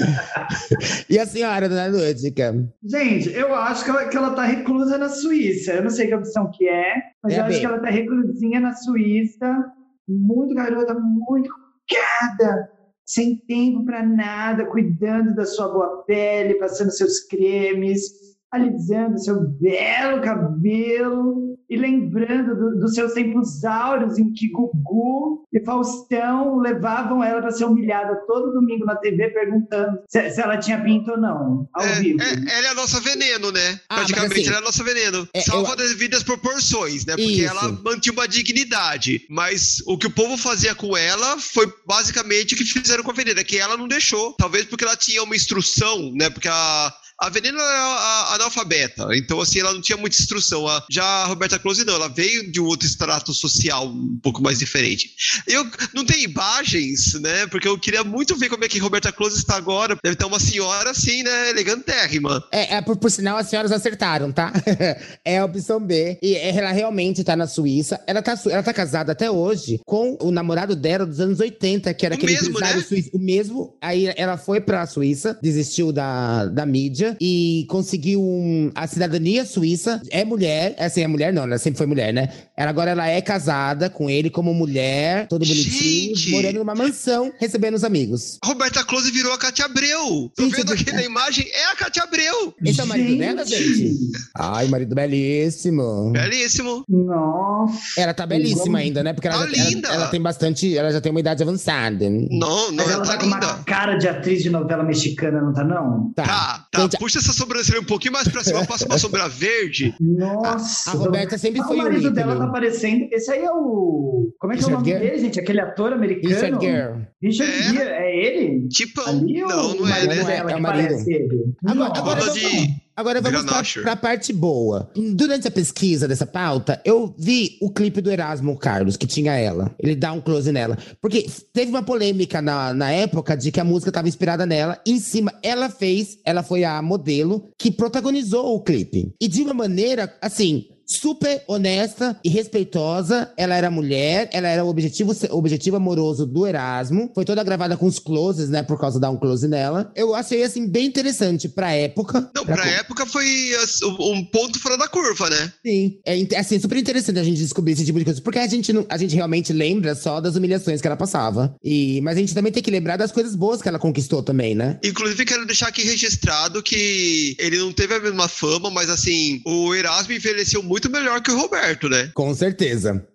E 1.10 1.20
a 1.20 1.26
senhora, 1.26 1.68
dona 1.68 1.88
Lúdica? 1.88 2.54
Gente, 2.84 3.30
eu 3.34 3.54
acho 3.56 3.84
que 3.84 3.90
ela, 3.90 4.06
que 4.06 4.18
ela 4.18 4.32
tá 4.32 4.44
reclusa 4.44 4.98
na 4.98 5.10
Suíça. 5.10 5.74
Eu 5.74 5.84
não 5.84 5.90
sei 5.90 6.08
que 6.08 6.16
opção 6.16 6.50
que 6.52 6.68
é, 6.68 6.94
mas 7.24 7.34
É 7.34 7.40
eu 7.40 7.44
acho 7.46 7.60
que 7.60 7.66
ela 7.66 7.80
tá 7.80 7.90
reclusinha 7.90 8.60
na 8.60 8.74
Suíça. 8.74 9.66
Muito 10.08 10.54
garota, 10.56 10.94
muito 10.94 11.50
complicada. 11.50 12.70
Sem 13.06 13.38
tempo 13.38 13.84
para 13.86 14.06
nada, 14.06 14.66
cuidando 14.66 15.36
da 15.36 15.46
sua 15.46 15.68
boa 15.68 16.04
pele, 16.04 16.56
passando 16.56 16.92
seus 16.92 17.20
cremes, 17.22 18.38
alisando 18.52 19.20
seu 19.20 19.48
belo 19.48 20.22
cabelo 20.22 21.51
e 21.72 21.78
lembrando 21.78 22.54
do- 22.54 22.80
dos 22.82 22.94
seus 22.94 23.14
tempos 23.14 23.64
áureos 23.64 24.18
em 24.20 24.32
que 24.34 24.50
Gugu 24.50 25.46
e 25.54 25.64
Faustão 25.64 26.60
levavam 26.60 27.24
ela 27.24 27.42
para 27.42 27.52
ser 27.52 27.64
humilhada 27.66 28.14
todo 28.28 28.52
domingo 28.52 28.86
na 28.86 28.96
TV 28.98 29.30
perguntando 29.30 30.00
se, 30.10 30.30
se 30.32 30.42
ela 30.42 30.58
tinha 30.58 30.82
pinto 30.84 31.12
ou 31.12 31.18
não, 31.18 31.70
ao 31.74 31.84
É, 31.84 32.00
vivo. 32.02 32.22
é, 32.22 32.58
ela 32.58 32.68
é 32.68 32.70
a 32.72 32.74
nossa 32.74 33.00
veneno, 33.00 33.52
né? 33.52 33.80
Ah, 33.90 33.96
Praticamente, 33.96 34.34
assim, 34.42 34.48
ela 34.48 34.58
é 34.58 34.60
a 34.60 34.64
nossa 34.64 34.84
veneno. 34.84 35.28
é, 35.34 35.40
Salva 35.42 35.72
eu- 35.72 35.78
devidas 35.78 36.24
proporções, 36.24 37.06
né? 37.06 37.16
Porque 37.16 37.32
Isso. 37.32 37.50
ela 37.50 37.72
mantinha 37.84 38.14
uma 38.14 38.28
dignidade. 38.28 39.26
Mas 39.30 39.82
o 39.88 39.98
que 39.98 40.08
o 40.08 40.12
povo 40.12 40.36
fazia 40.38 40.76
com 40.76 40.96
ela 40.98 41.38
foi 41.40 41.72
basicamente 41.88 42.54
o 42.54 42.58
que 42.58 42.66
fizeram 42.66 43.04
com 43.04 43.12
a 43.12 43.14
veneno, 43.14 43.40
é 43.40 43.44
que 43.44 43.58
ela 43.58 43.78
não 43.78 43.88
deixou. 43.88 44.34
Talvez 44.34 44.66
porque 44.66 44.84
ela 44.84 44.98
tinha 44.98 45.24
uma 45.24 45.36
instrução, 45.36 46.12
né? 46.16 46.30
Porque 46.30 46.48
a. 46.50 46.94
A 47.22 47.30
Veneno 47.30 47.60
era 47.60 47.70
a- 47.80 48.36
analfabeta, 48.36 49.08
então 49.16 49.40
assim, 49.40 49.60
ela 49.60 49.74
não 49.74 49.82
tinha 49.82 49.98
muita 49.98 50.18
instrução. 50.18 50.68
A- 50.68 50.84
já 50.90 51.04
a 51.04 51.26
Roberta 51.26 51.60
Close 51.60 51.86
não, 51.86 51.94
ela 51.96 52.08
veio 52.10 52.52
de 52.52 52.60
um 52.60 52.66
outro 52.66 52.88
extrato 52.88 53.34
social 53.34 53.88
um 53.88 54.18
pouco 54.22 54.42
mais 54.42 54.60
diferente. 54.60 55.12
Eu 55.48 55.66
não 55.94 56.04
tenho 56.06 56.24
imagens, 56.30 57.14
né? 57.22 57.46
Porque 57.48 57.68
eu 57.68 57.78
queria 57.80 58.04
muito 58.04 58.36
ver 58.38 58.50
como 58.50 58.64
é 58.66 58.68
que 58.68 58.80
Roberta 58.80 59.12
Close 59.12 59.38
está 59.38 59.56
agora. 59.56 59.96
Deve 60.04 60.14
estar 60.16 60.26
uma 60.28 60.40
senhora 60.40 60.90
assim, 60.92 61.24
né? 61.24 61.50
Elegantérrima. 61.50 62.44
É, 62.52 62.76
é 62.76 62.82
por, 62.82 62.98
por 62.98 63.12
sinal, 63.12 63.38
as 63.38 63.48
senhoras 63.48 63.72
acertaram, 63.72 64.32
tá? 64.32 64.52
é 65.24 65.38
a 65.40 65.46
opção 65.46 65.80
B. 65.80 66.18
E 66.22 66.36
ela 66.36 66.72
realmente 66.72 67.24
tá 67.24 67.36
na 67.36 67.48
Suíça. 67.48 68.00
Ela 68.08 68.22
tá, 68.22 68.40
ela 68.50 68.64
tá 68.64 68.74
casada 68.74 69.12
até 69.12 69.30
hoje 69.30 69.80
com 69.86 70.18
o 70.22 70.32
namorado 70.32 70.76
dela 70.76 71.06
dos 71.06 71.20
anos 71.20 71.40
80, 71.40 71.94
que 71.94 72.06
era 72.06 72.16
O 72.16 72.18
aquele 72.18 72.34
mesmo, 72.34 72.50
empresário 72.50 72.82
né? 72.82 72.88
suíço. 72.88 73.10
O 73.14 73.20
mesmo. 73.20 73.78
Aí 73.82 74.12
ela 74.16 74.38
foi 74.38 74.60
pra 74.60 74.86
Suíça, 74.88 75.38
desistiu 75.42 75.92
da, 75.92 76.46
da 76.46 76.66
mídia 76.66 77.11
e 77.20 77.66
conseguiu 77.70 78.22
um- 78.22 78.72
a 78.76 78.88
cidadania 78.88 79.46
suíça. 79.46 80.02
É 80.10 80.24
mulher, 80.24 80.76
assim, 80.80 81.02
é 81.02 81.08
mulher 81.08 81.34
não, 81.34 81.44
ela 81.44 81.58
sempre 81.58 81.78
foi 81.78 81.88
mulher, 81.88 82.14
né? 82.14 82.30
Ela 82.56 82.70
agora 82.70 82.92
ela 82.92 83.08
é 83.08 83.22
casada 83.22 83.90
com 83.90 84.10
ele 84.10 84.30
como 84.30 84.54
mulher, 84.54 85.28
todo 85.28 85.46
bonitinho, 85.46 86.16
Gente! 86.16 86.32
morando 86.32 86.60
numa 86.60 86.76
mansão, 86.76 87.32
recebendo 87.40 87.76
os 87.76 87.84
amigos. 87.84 88.38
Roberta 88.44 88.84
Close 88.84 89.10
virou 89.12 89.34
a 89.34 89.38
Katia 89.38 89.66
Abreu. 89.66 90.32
Tô 90.36 90.44
Gente, 90.44 90.56
vendo 90.56 90.68
do- 90.68 90.74
aqui 90.74 90.92
na 90.92 91.04
imagem, 91.04 91.46
é 91.52 91.72
a 91.72 91.76
Katia 91.76 92.04
Abreu. 92.04 92.54
Esse 92.64 92.80
é 92.80 92.84
o 92.84 92.88
marido 92.88 93.18
dela, 93.18 93.46
gente? 93.46 93.96
Ai, 94.38 94.68
marido 94.68 94.94
belíssimo. 94.96 96.12
Belíssimo. 96.12 96.84
Nossa. 96.88 98.00
Ela 98.00 98.14
tá 98.14 98.26
belíssima 98.26 98.80
ainda, 98.80 99.04
né? 99.04 99.14
Porque 99.14 99.28
ela, 99.28 99.40
Tá 99.40 99.48
já- 99.48 99.58
ela- 99.62 99.70
linda. 99.70 99.88
ela 99.90 100.08
tem 100.08 100.22
bastante. 100.22 100.78
Ela 100.78 100.92
já 100.92 101.02
tem 101.02 101.12
uma 101.12 101.20
idade 101.20 101.42
avançada. 101.44 102.10
Não, 102.10 102.72
não, 102.72 102.74
Mas 102.74 102.86
ela 102.88 102.94
ela 102.96 103.06
tá 103.06 103.12
tá 103.14 103.18
com 103.20 103.26
uma 103.26 103.40
linda. 103.40 103.64
cara 103.66 103.96
de 103.98 104.08
atriz 104.08 104.44
de 104.44 104.50
novela 104.50 104.84
mexicana, 104.84 105.42
não 105.42 105.54
tá 105.54 105.64
não? 105.64 106.12
Tá. 106.16 106.24
Tá, 106.26 106.68
tá. 106.72 106.91
Gente, 106.92 107.00
Puxa 107.00 107.20
essa 107.20 107.34
sobrancelha 107.34 107.80
um 107.80 107.86
pouquinho 107.86 108.14
mais 108.14 108.28
pra 108.28 108.44
cima, 108.44 108.66
passa 108.66 108.86
uma 108.86 108.98
sombra 108.98 109.28
verde. 109.30 109.96
Nossa. 110.00 110.92
A 110.92 110.94
Roberta 110.94 111.38
sempre 111.38 111.62
foi 111.64 111.78
o 111.78 111.80
um 111.80 111.84
marido 111.84 112.12
dela 112.12 112.34
ícone. 112.34 112.40
tá 112.46 112.50
aparecendo. 112.50 113.08
Esse 113.12 113.32
aí 113.32 113.44
é 113.44 113.52
o. 113.52 114.34
Como 114.40 114.54
é 114.54 114.58
que 114.58 114.64
é 114.64 114.68
o 114.68 114.70
nome 114.72 114.86
Gere? 114.86 115.00
dele, 115.06 115.20
gente? 115.20 115.40
Aquele 115.40 115.62
ator 115.62 115.94
americano. 115.94 116.34
Richard 116.34 116.66
Gere. 116.66 117.08
Richard 117.22 117.52
É. 117.52 117.64
Gere, 117.64 117.90
é 117.90 118.26
ele? 118.26 118.68
Tipo, 118.70 119.02
Ali 119.02 119.42
não, 119.42 119.76
não 119.76 119.88
é, 119.88 120.08
né? 120.08 120.18
É, 120.18 120.24
dela 120.24 120.32
é 120.32 120.44
o 120.44 120.48
que 120.56 120.62
marido. 120.62 120.88
parece 120.88 121.14
ele? 121.14 121.54
Agora, 121.66 121.94
agora 121.98 122.20
vamos, 122.22 122.34
de 122.34 122.82
agora 122.96 123.22
vamos 123.22 123.44
Granacher. 123.44 123.84
pra 123.84 123.96
parte 123.96 124.34
boa. 124.34 124.90
Durante 125.14 125.48
a 125.48 125.52
pesquisa 125.52 126.08
dessa 126.08 126.26
pauta, 126.26 126.82
eu 126.86 127.14
vi 127.18 127.58
o 127.62 127.70
clipe 127.70 128.02
do 128.02 128.12
Erasmo 128.12 128.58
Carlos, 128.58 128.98
que 128.98 129.08
tinha 129.08 129.34
ela. 129.34 129.74
Ele 129.80 129.96
dá 129.96 130.12
um 130.12 130.22
close 130.22 130.52
nela. 130.52 130.78
Porque 131.02 131.28
teve 131.54 131.70
uma 131.70 131.84
polêmica 131.84 132.42
na, 132.42 132.74
na 132.74 132.92
época 132.92 133.36
de 133.36 133.52
que 133.52 133.60
a 133.60 133.64
música 133.64 133.90
estava 133.90 134.08
inspirada 134.08 134.46
nela. 134.46 134.80
Em 134.86 135.00
cima, 135.00 135.34
ela 135.44 135.70
fez, 135.70 136.18
ela 136.26 136.44
foi 136.44 136.64
a 136.64 136.82
modelo 136.82 137.50
que 137.58 137.72
protagonizou 137.72 138.56
o 138.56 138.62
clipe. 138.62 139.14
E 139.20 139.28
de 139.28 139.42
uma 139.42 139.54
maneira, 139.54 140.14
assim, 140.22 140.66
super 140.92 141.44
honesta 141.48 142.20
e 142.24 142.30
respeitosa. 142.30 143.32
Ela 143.38 143.56
era 143.56 143.72
mulher, 143.72 144.30
ela 144.34 144.48
era 144.48 144.64
o 144.64 144.68
objetivo, 144.68 145.16
objetivo 145.32 145.78
amoroso 145.78 146.26
do 146.26 146.46
Erasmo. 146.46 147.12
Foi 147.16 147.24
toda 147.24 147.44
gravada 147.44 147.78
com 147.78 147.86
os 147.86 148.00
closes, 148.00 148.50
né? 148.50 148.62
Por 148.64 148.80
causa 148.80 148.98
de 148.98 149.02
dar 149.02 149.10
um 149.10 149.18
close 149.18 149.48
nela. 149.48 149.92
Eu 149.96 150.14
achei, 150.14 150.44
assim, 150.44 150.68
bem 150.68 150.88
interessante 150.88 151.48
pra 151.48 151.72
época. 151.72 152.30
Não, 152.36 152.46
pra 152.46 152.66
época 152.68 153.06
foi 153.06 153.26
assim, 153.64 153.86
um 153.86 154.24
ponto 154.26 154.60
fora 154.60 154.78
da 154.78 154.88
curva, 154.88 155.30
né? 155.30 155.54
Sim. 155.66 156.00
É 156.06 156.38
assim, 156.38 156.60
super 156.60 156.78
interessante 156.78 157.20
a 157.20 157.24
gente 157.24 157.38
descobrir 157.38 157.74
esse 157.74 157.86
tipo 157.86 158.00
de 158.00 158.06
coisa. 158.06 158.22
Porque 158.22 158.40
a 158.40 158.48
gente, 158.48 158.74
não, 158.74 158.86
a 158.90 158.98
gente 158.98 159.16
realmente 159.16 159.54
lembra 159.54 159.96
só 159.96 160.20
das 160.20 160.36
humilhações 160.36 160.82
que 160.82 160.88
ela 160.88 160.98
passava. 160.98 161.56
E, 161.64 162.02
mas 162.02 162.18
a 162.18 162.20
gente 162.20 162.34
também 162.34 162.52
tem 162.52 162.62
que 162.62 162.72
lembrar 162.72 162.98
das 162.98 163.12
coisas 163.12 163.36
boas 163.36 163.62
que 163.62 163.68
ela 163.68 163.80
conquistou 163.80 164.22
também, 164.22 164.56
né? 164.56 164.80
Inclusive, 164.84 165.26
quero 165.26 165.46
deixar 165.46 165.68
aqui 165.68 165.84
registrado 165.84 166.62
que 166.62 167.36
ele 167.40 167.58
não 167.60 167.72
teve 167.72 167.94
a 167.94 168.00
mesma 168.00 168.28
fama, 168.28 168.70
mas 168.70 168.90
assim, 168.90 169.42
o 169.46 169.74
Erasmo 169.74 170.14
envelheceu 170.14 170.62
muito 170.62 170.81
melhor 170.90 171.22
que 171.22 171.32
o 171.32 171.38
Roberto, 171.40 171.90
né? 171.90 172.10
Com 172.14 172.34
certeza. 172.34 173.06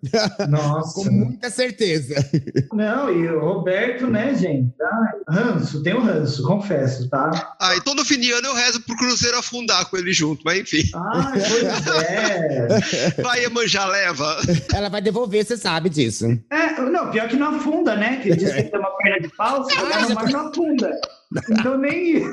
Nossa. 0.49 0.93
Com 1.03 1.11
muita 1.11 1.49
certeza. 1.49 2.15
Não, 2.73 3.09
e 3.11 3.27
o 3.29 3.39
Roberto, 3.39 4.07
né, 4.07 4.33
gente? 4.35 4.73
Ai, 4.81 5.13
ranço, 5.29 5.81
tem 5.83 5.95
um 5.95 6.01
ranço, 6.03 6.43
confesso, 6.43 7.09
tá? 7.09 7.55
Ah, 7.59 7.75
e 7.75 7.81
todo 7.81 8.05
fim 8.05 8.19
de 8.19 8.31
ano 8.31 8.47
eu 8.47 8.53
rezo 8.55 8.81
pro 8.81 8.95
Cruzeiro 8.95 9.37
afundar 9.37 9.85
com 9.89 9.97
ele 9.97 10.13
junto, 10.13 10.41
mas 10.45 10.59
enfim. 10.59 10.83
Ai, 10.95 11.39
pois 11.39 11.87
é. 12.05 12.67
Vai, 13.21 13.43
Emanjá, 13.45 13.85
leva. 13.85 14.37
ela 14.73 14.89
vai 14.89 15.01
devolver, 15.01 15.45
você 15.45 15.57
sabe 15.57 15.89
disso. 15.89 16.25
É, 16.51 16.79
não, 16.81 17.09
pior 17.11 17.27
que 17.27 17.35
não 17.35 17.55
afunda, 17.55 17.95
né? 17.95 18.17
Que 18.21 18.35
diz 18.35 18.53
que 18.53 18.63
tem 18.63 18.79
uma 18.79 18.95
perna 18.97 19.19
de 19.21 19.29
pau, 19.35 19.65
Ah, 19.77 20.13
mar 20.13 20.29
não 20.29 20.47
afunda. 20.47 20.91
Então 21.49 21.77
nem. 21.77 22.23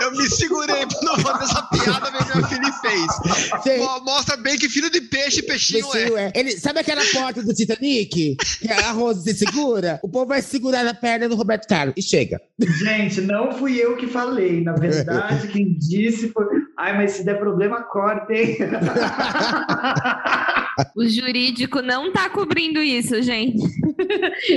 Eu 0.00 0.12
me 0.12 0.28
segurei 0.28 0.86
pra 0.86 1.00
não 1.02 1.18
fazer 1.18 1.44
essa 1.44 1.62
piada 1.62 2.10
que 2.10 2.24
minha 2.24 2.48
filha 2.48 2.72
fez. 2.72 3.06
Mostra 4.04 4.36
bem 4.36 4.56
que 4.58 4.68
filho 4.68 4.90
de 4.90 5.00
peixe, 5.00 5.42
peixinho 5.42 5.86
é. 5.94 6.04
Bichinho 6.04 6.18
é. 6.18 6.32
Ele, 6.34 6.52
sabe 6.52 6.80
aquela 6.80 7.02
porta 7.12 7.42
do 7.42 7.52
Titanic? 7.54 8.36
Que 8.36 8.72
a 8.72 8.92
Rose 8.92 9.22
se 9.22 9.34
segura? 9.34 10.00
O 10.02 10.08
povo 10.08 10.26
vai 10.26 10.42
segurar 10.42 10.84
na 10.84 10.94
perna 10.94 11.28
do 11.28 11.36
Roberto 11.36 11.68
Carlos 11.68 11.94
e 11.96 12.02
chega. 12.02 12.40
Gente, 12.60 13.20
não 13.20 13.52
fui 13.52 13.76
eu 13.76 13.96
que 13.96 14.06
falei. 14.06 14.62
Na 14.62 14.72
verdade, 14.74 15.48
quem 15.52 15.74
disse 15.74 16.28
foi. 16.30 16.46
Ai, 16.76 16.96
mas 16.96 17.12
se 17.12 17.24
der 17.24 17.38
problema, 17.38 17.82
cortem. 17.82 18.56
O 20.94 21.06
jurídico 21.08 21.82
não 21.82 22.12
tá 22.12 22.30
cobrindo 22.30 22.80
isso, 22.80 23.20
gente. 23.20 23.58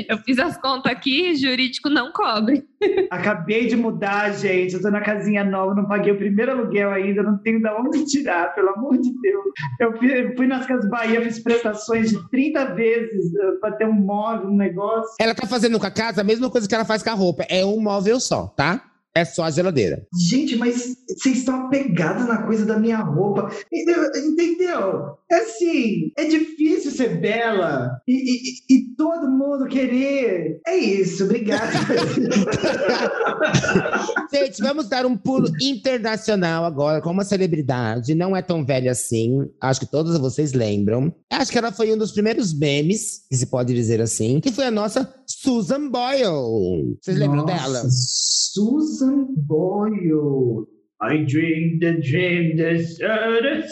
Eu 0.08 0.20
fiz 0.20 0.38
as 0.38 0.56
contas 0.58 0.92
aqui, 0.92 1.36
jurídico 1.36 1.90
não 1.90 2.12
cobre. 2.12 2.64
Acabei 3.10 3.68
de 3.68 3.76
mudar, 3.76 4.32
gente. 4.34 4.76
Tô 4.82 4.90
na 4.90 5.02
casinha 5.02 5.44
nova, 5.44 5.76
não 5.76 5.86
paguei 5.86 6.14
o 6.14 6.18
primeiro 6.18 6.52
aluguel 6.52 6.92
ainda, 6.92 7.24
não 7.24 7.38
tenho 7.38 7.62
de 7.62 7.70
onde 7.70 8.06
tirar, 8.06 8.54
pelo 8.54 8.70
amor 8.70 8.98
de 8.98 9.14
Deus. 9.22 9.46
Eu 9.80 9.98
fui, 10.36 10.48
nas 10.48 10.66
Casas 10.66 10.90
Bahia, 10.90 11.22
fiz 11.22 11.40
prestações 11.40 12.10
de 12.10 12.30
30 12.30 12.66
vezes 12.76 13.34
uh, 13.34 13.60
pra 13.60 13.72
ter 13.72 13.86
um 13.86 13.94
móvel, 13.94 14.50
um 14.50 14.56
negócio. 14.56 15.16
Ela 15.20 15.36
tá 15.36 15.48
fazendo 15.48 15.80
com 15.80 15.86
a 15.86 15.92
casa 15.92 16.22
a 16.22 16.24
mesma 16.24 16.50
coisa 16.50 16.68
que 16.68 16.76
ela 16.76 16.86
faz 16.86 17.04
com 17.04 17.10
a 17.10 17.14
roupa. 17.14 17.44
É 17.50 17.66
um 17.66 17.80
móvel 17.82 18.20
só, 18.20 18.48
tá? 18.48 18.91
É 19.14 19.26
só 19.26 19.44
a 19.44 19.52
geladeira. 19.52 20.06
Gente, 20.30 20.56
mas 20.56 20.96
vocês 21.10 21.40
estão 21.40 21.66
apegados 21.66 22.26
na 22.28 22.44
coisa 22.44 22.66
da 22.66 22.80
minha 22.80 22.98
roupa. 23.00 23.50
Eu- 23.72 24.32
Entendeu? 24.32 25.18
É 25.30 25.36
assim, 25.36 26.12
é 26.18 26.26
difícil 26.26 26.92
ser 26.92 27.20
bela 27.20 27.90
e, 28.08 28.14
e- 28.14 28.76
e 28.76 28.96
todo 28.96 29.30
mundo 29.30 29.68
querer. 29.68 30.62
É 30.66 30.78
isso, 30.78 31.26
obrigado. 31.26 31.72
Gente, 34.34 34.62
vamos 34.62 34.88
dar 34.88 35.06
um 35.06 35.18
pulo 35.18 35.50
internacional 35.62 36.64
agora 36.66 37.02
com 37.02 37.12
uma 37.12 37.24
celebridade. 37.26 38.16
Não 38.16 38.36
é 38.36 38.42
tão 38.42 38.66
velha 38.66 38.92
assim. 38.92 39.40
Acho 39.62 39.82
que 39.82 39.92
todos 39.92 40.18
vocês 40.18 40.54
lembram. 40.54 41.14
Acho 41.32 41.52
que 41.52 41.58
ela 41.58 41.72
foi 41.72 41.92
um 41.94 41.98
dos 41.98 42.12
primeiros 42.12 42.58
memes, 42.58 43.22
que 43.30 43.36
se 43.38 43.46
pode 43.48 43.74
dizer 43.74 44.02
assim, 44.02 44.40
que 44.40 44.52
foi 44.52 44.66
a 44.66 44.72
nossa 44.72 45.14
Susan 45.42 45.90
Boyle. 45.90 46.98
Vocês 47.02 47.18
lembram 47.18 47.46
Nossa, 47.46 47.54
dela? 47.64 47.84
Susan 47.90 49.26
Boyle. 49.38 50.68
I 51.04 51.26
dream 51.26 51.80
the 51.80 51.94
dream 51.94 52.56
sada. 52.84 53.66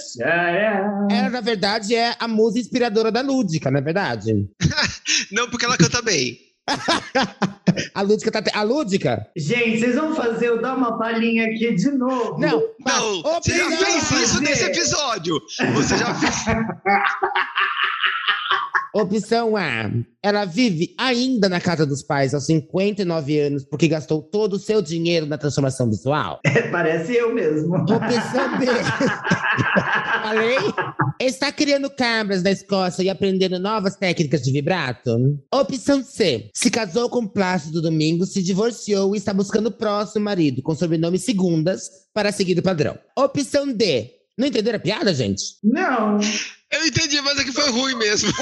Ela, 1.11 1.29
na 1.29 1.41
verdade, 1.41 1.93
é 1.93 2.15
a 2.19 2.27
musa 2.27 2.57
inspiradora 2.57 3.11
da 3.11 3.21
Lúdica, 3.21 3.69
não 3.69 3.77
é 3.77 3.81
verdade? 3.83 4.49
Não, 5.31 5.47
porque 5.49 5.65
ela 5.65 5.77
canta 5.77 6.01
bem. 6.01 6.39
A 7.93 8.01
Lúdica 8.01 8.31
tá. 8.31 8.41
te- 8.41 8.55
A 8.55 8.63
Lúdica? 8.63 9.27
Gente, 9.37 9.79
vocês 9.79 9.95
vão 9.95 10.15
fazer 10.15 10.47
eu 10.47 10.61
dar 10.61 10.75
uma 10.75 10.97
palhinha 10.97 11.45
aqui 11.45 11.73
de 11.75 11.91
novo? 11.91 12.39
Não, 12.39 12.63
Não, 12.85 13.21
você 13.23 13.57
já 13.57 13.69
fez 13.71 14.11
isso 14.11 14.41
nesse 14.41 14.63
episódio. 14.65 15.39
Você 15.75 15.97
já 15.97 16.13
fez. 16.15 16.35
Opção 18.93 19.55
A. 19.55 19.91
Ela 20.21 20.45
vive 20.45 20.93
ainda 20.97 21.47
na 21.47 21.61
casa 21.61 21.85
dos 21.85 22.03
pais 22.03 22.33
aos 22.33 22.45
59 22.45 23.39
anos 23.39 23.63
porque 23.63 23.87
gastou 23.87 24.21
todo 24.21 24.53
o 24.53 24.59
seu 24.59 24.81
dinheiro 24.81 25.25
na 25.25 25.37
transformação 25.37 25.89
visual. 25.89 26.39
É, 26.45 26.63
parece 26.69 27.13
eu 27.15 27.33
mesmo. 27.33 27.75
Opção 27.75 28.59
B. 28.59 28.65
Falei? 30.23 30.57
Está 31.19 31.51
criando 31.51 31.89
cabras 31.89 32.43
na 32.43 32.51
Escócia 32.51 33.03
e 33.03 33.09
aprendendo 33.09 33.59
novas 33.59 33.95
técnicas 33.95 34.41
de 34.41 34.51
vibrato? 34.51 35.39
Opção 35.53 36.03
C. 36.03 36.49
Se 36.53 36.69
casou 36.69 37.09
com 37.09 37.27
Plácido 37.27 37.81
Domingo, 37.81 38.25
se 38.25 38.41
divorciou 38.41 39.15
e 39.15 39.17
está 39.17 39.33
buscando 39.33 39.67
o 39.67 39.71
próximo 39.71 40.25
marido, 40.25 40.61
com 40.61 40.75
sobrenome 40.75 41.17
Segundas, 41.17 41.89
para 42.13 42.31
seguir 42.31 42.57
o 42.57 42.63
padrão. 42.63 42.97
Opção 43.17 43.71
D. 43.71 44.18
Não 44.39 44.47
entenderam 44.47 44.77
a 44.77 44.81
piada, 44.81 45.13
gente? 45.13 45.43
Não. 45.61 46.17
Eu 46.71 46.85
entendi, 46.85 47.19
mas 47.19 47.37
é 47.37 47.43
que 47.43 47.51
foi 47.51 47.69
ruim 47.71 47.95
mesmo. 47.95 48.31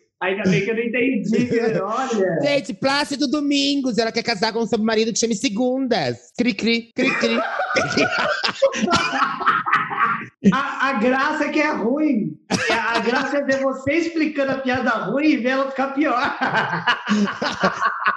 Ai, 0.22 0.32
Ainda 0.32 0.48
bem 0.50 0.64
que 0.64 0.70
eu 0.70 0.74
não 0.76 0.82
entendi. 0.82 1.60
Olha. 1.82 2.38
Gente, 2.42 2.72
Plácido 2.74 3.28
Domingos, 3.28 3.98
ela 3.98 4.10
quer 4.10 4.22
casar 4.22 4.52
com 4.52 4.60
um 4.60 4.66
submarido 4.66 5.12
que 5.12 5.18
chame 5.18 5.34
Segundas. 5.36 6.16
Cri, 6.38 6.54
cri, 6.54 6.90
cri, 6.94 7.10
cri. 7.18 7.38
A, 10.52 10.88
a 10.88 10.92
graça 10.94 11.44
é 11.44 11.48
que 11.50 11.60
é 11.60 11.70
ruim. 11.72 12.36
A, 12.70 12.96
a 12.96 13.00
graça 13.00 13.38
é 13.38 13.42
ver 13.44 13.60
você 13.62 13.92
explicando 13.94 14.52
a 14.52 14.58
piada 14.58 14.90
ruim 14.90 15.26
e 15.26 15.36
ver 15.36 15.50
ela 15.50 15.70
ficar 15.70 15.88
pior. 15.88 16.36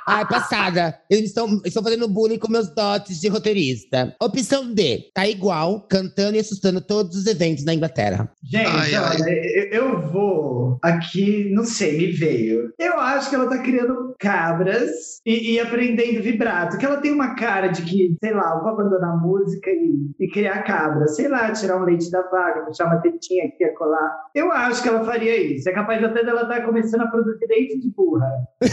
Ai, 0.07 0.25
passada. 0.27 0.97
Eles 1.09 1.25
estão, 1.29 1.59
estão 1.65 1.83
fazendo 1.83 2.07
bullying 2.07 2.37
com 2.37 2.49
meus 2.51 2.69
dotes 2.73 3.19
de 3.19 3.27
roteirista. 3.27 4.15
Opção 4.21 4.73
D. 4.73 5.09
Tá 5.13 5.27
igual, 5.27 5.81
cantando 5.87 6.37
e 6.37 6.39
assustando 6.39 6.81
todos 6.81 7.15
os 7.17 7.25
eventos 7.25 7.65
na 7.65 7.73
Inglaterra. 7.73 8.31
Gente, 8.43 8.67
Ai, 8.67 8.95
ai. 8.95 9.15
olha, 9.15 9.29
eu- 9.29 9.69
eu 9.89 10.01
vou 10.11 10.77
aqui, 10.83 11.49
não 11.51 11.63
sei, 11.65 11.88
me 11.97 12.11
veio. 12.11 12.71
Eu 12.79 12.99
acho 12.99 13.29
que 13.29 13.35
ela 13.35 13.49
tá 13.49 13.57
criando 13.59 14.15
cabras 14.19 14.89
e, 15.25 15.53
e 15.53 15.59
aprendendo 15.59 16.21
vibrato. 16.21 16.77
Que 16.77 16.85
ela 16.85 16.97
tem 16.97 17.11
uma 17.11 17.35
cara 17.35 17.67
de 17.67 17.81
que, 17.83 18.15
sei 18.23 18.33
lá, 18.33 18.53
eu 18.55 18.61
vou 18.61 18.69
abandonar 18.69 19.11
a 19.11 19.17
música 19.17 19.69
e, 19.69 20.11
e 20.19 20.29
criar 20.31 20.63
cabra. 20.63 21.07
Sei 21.07 21.27
lá, 21.27 21.51
tirar 21.51 21.77
um 21.81 21.85
leite 21.85 22.09
da 22.11 22.21
vaca, 22.23 22.65
puxar 22.65 22.85
uma 22.85 23.01
tetinha 23.01 23.45
aqui 23.45 23.63
a 23.63 23.75
colar. 23.75 24.11
Eu 24.35 24.51
acho 24.51 24.81
que 24.83 24.89
ela 24.89 25.03
faria 25.05 25.35
isso. 25.37 25.69
É 25.69 25.73
capaz 25.73 26.03
até 26.03 26.23
dela 26.23 26.43
estar 26.43 26.61
começando 26.65 27.01
a 27.01 27.07
produzir 27.07 27.45
leite 27.47 27.79
de 27.79 27.89
burra. 27.89 28.29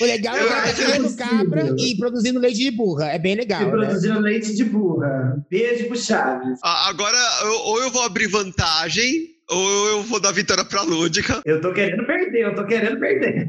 O 0.00 0.04
legal 0.04 0.34
é 0.34 0.38
que 0.40 0.52
ela 0.52 0.62
tá 0.62 0.72
criando 0.72 1.16
cabra 1.16 1.74
e 1.78 1.96
produzindo 1.96 2.40
leite 2.40 2.58
de 2.58 2.70
burra. 2.72 3.06
É 3.12 3.18
bem 3.18 3.36
legal, 3.36 3.62
e 3.62 3.64
né? 3.66 3.70
produzindo 3.70 4.18
leite 4.18 4.54
de 4.54 4.64
burra. 4.64 5.44
Beijo 5.48 5.86
pro 5.86 5.96
Chaves. 5.96 6.58
Ah, 6.64 6.88
Agora, 6.88 7.16
eu- 7.44 7.60
ou 7.66 7.80
eu 7.82 7.90
vou 7.90 8.02
abrir 8.02 8.26
vantagem, 8.26 9.28
ou 9.50 9.86
eu 9.88 10.02
vou 10.04 10.20
dar 10.20 10.32
vitória 10.32 10.64
pra 10.64 10.82
Lúdica. 10.82 11.40
Eu 11.44 11.60
tô 11.60 11.72
querendo 11.72 12.04
perder, 12.06 12.40
eu 12.46 12.54
tô 12.54 12.64
querendo 12.66 12.98
perder. 12.98 13.46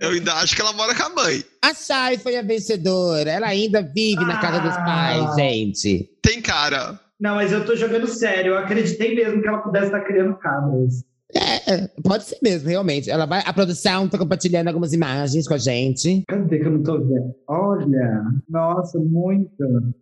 Eu 0.00 0.10
ainda 0.10 0.34
acho 0.34 0.54
que 0.54 0.60
ela 0.60 0.72
mora 0.72 0.94
com 0.94 1.02
a 1.04 1.08
mãe. 1.10 1.42
A 1.62 1.72
Chay 1.74 2.18
foi 2.18 2.36
a 2.36 2.42
vencedora. 2.42 3.30
Ela 3.30 3.46
ainda 3.48 3.82
vive 3.82 4.24
na 4.24 4.38
casa 4.40 4.60
dos 4.60 4.74
Ah. 4.76 4.82
pais, 4.84 5.34
gente. 5.36 6.10
Tem 6.22 6.40
cara. 6.42 6.98
Não, 7.18 7.36
mas 7.36 7.50
eu 7.52 7.64
tô 7.64 7.74
jogando 7.74 8.06
sério. 8.06 8.52
Eu 8.54 8.58
acreditei 8.58 9.14
mesmo 9.14 9.40
que 9.40 9.48
ela 9.48 9.58
pudesse 9.58 9.86
estar 9.86 10.00
criando 10.02 10.36
cabras. 10.38 11.02
É, 11.34 11.88
pode 12.04 12.24
ser 12.24 12.38
mesmo, 12.42 12.68
realmente. 12.68 13.10
Ela 13.10 13.26
vai, 13.26 13.42
a 13.44 13.52
produção 13.52 14.08
tá 14.08 14.16
compartilhando 14.16 14.68
algumas 14.68 14.92
imagens 14.92 15.46
com 15.48 15.54
a 15.54 15.58
gente. 15.58 16.22
Cadê 16.28 16.58
que 16.58 16.66
eu 16.66 16.70
não 16.70 16.82
tô 16.82 16.98
vendo? 16.98 17.34
Olha, 17.48 18.22
nossa, 18.48 18.98
muito. 18.98 19.50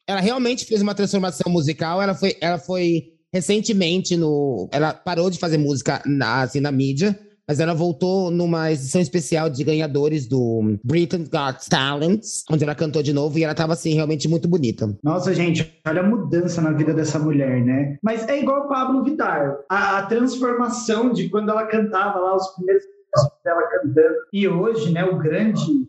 Ela 0.07 0.21
realmente 0.21 0.67
fez 0.67 0.83
uma 0.83 0.95
transformação 0.95 1.51
musical. 1.51 2.03
Ela 2.03 2.15
foi, 2.15 2.37
ela 2.41 2.59
foi 2.59 3.14
recentemente 3.35 4.17
no. 4.17 4.69
Ela 4.71 4.95
parou 4.95 5.29
de 5.29 5.41
fazer 5.41 5.59
música 5.59 6.01
na, 6.07 6.43
assim, 6.43 6.61
na 6.61 6.71
mídia, 6.71 7.19
mas 7.47 7.59
ela 7.59 7.75
voltou 7.75 8.31
numa 8.31 8.71
edição 8.71 9.01
especial 9.01 9.51
de 9.51 9.65
ganhadores 9.65 10.29
do 10.29 10.79
Britain's 10.85 11.29
Got 11.29 11.69
Talent, 11.69 12.23
onde 12.49 12.63
ela 12.63 12.75
cantou 12.75 13.03
de 13.03 13.13
novo 13.13 13.37
e 13.37 13.45
ela 13.45 13.55
tava 13.55 13.73
assim, 13.73 13.93
realmente 13.95 14.29
muito 14.29 14.47
bonita. 14.47 14.97
Nossa, 15.03 15.35
gente, 15.35 15.79
olha 15.85 16.01
a 16.01 16.07
mudança 16.07 16.63
na 16.63 16.71
vida 16.71 16.95
dessa 16.95 17.19
mulher, 17.19 17.61
né? 17.65 17.99
Mas 18.03 18.27
é 18.29 18.41
igual 18.41 18.69
Pablo 18.69 19.03
Vittar. 19.03 19.57
A, 19.69 19.99
a 19.99 20.07
transformação 20.07 21.13
de 21.13 21.29
quando 21.29 21.51
ela 21.51 21.67
cantava 21.67 22.19
lá, 22.21 22.37
os 22.37 22.47
primeiros 22.55 22.85
dela 23.45 23.63
cantando. 23.69 24.15
E 24.33 24.47
hoje, 24.49 24.93
né, 24.93 25.05
o 25.05 25.19
grande. 25.19 25.89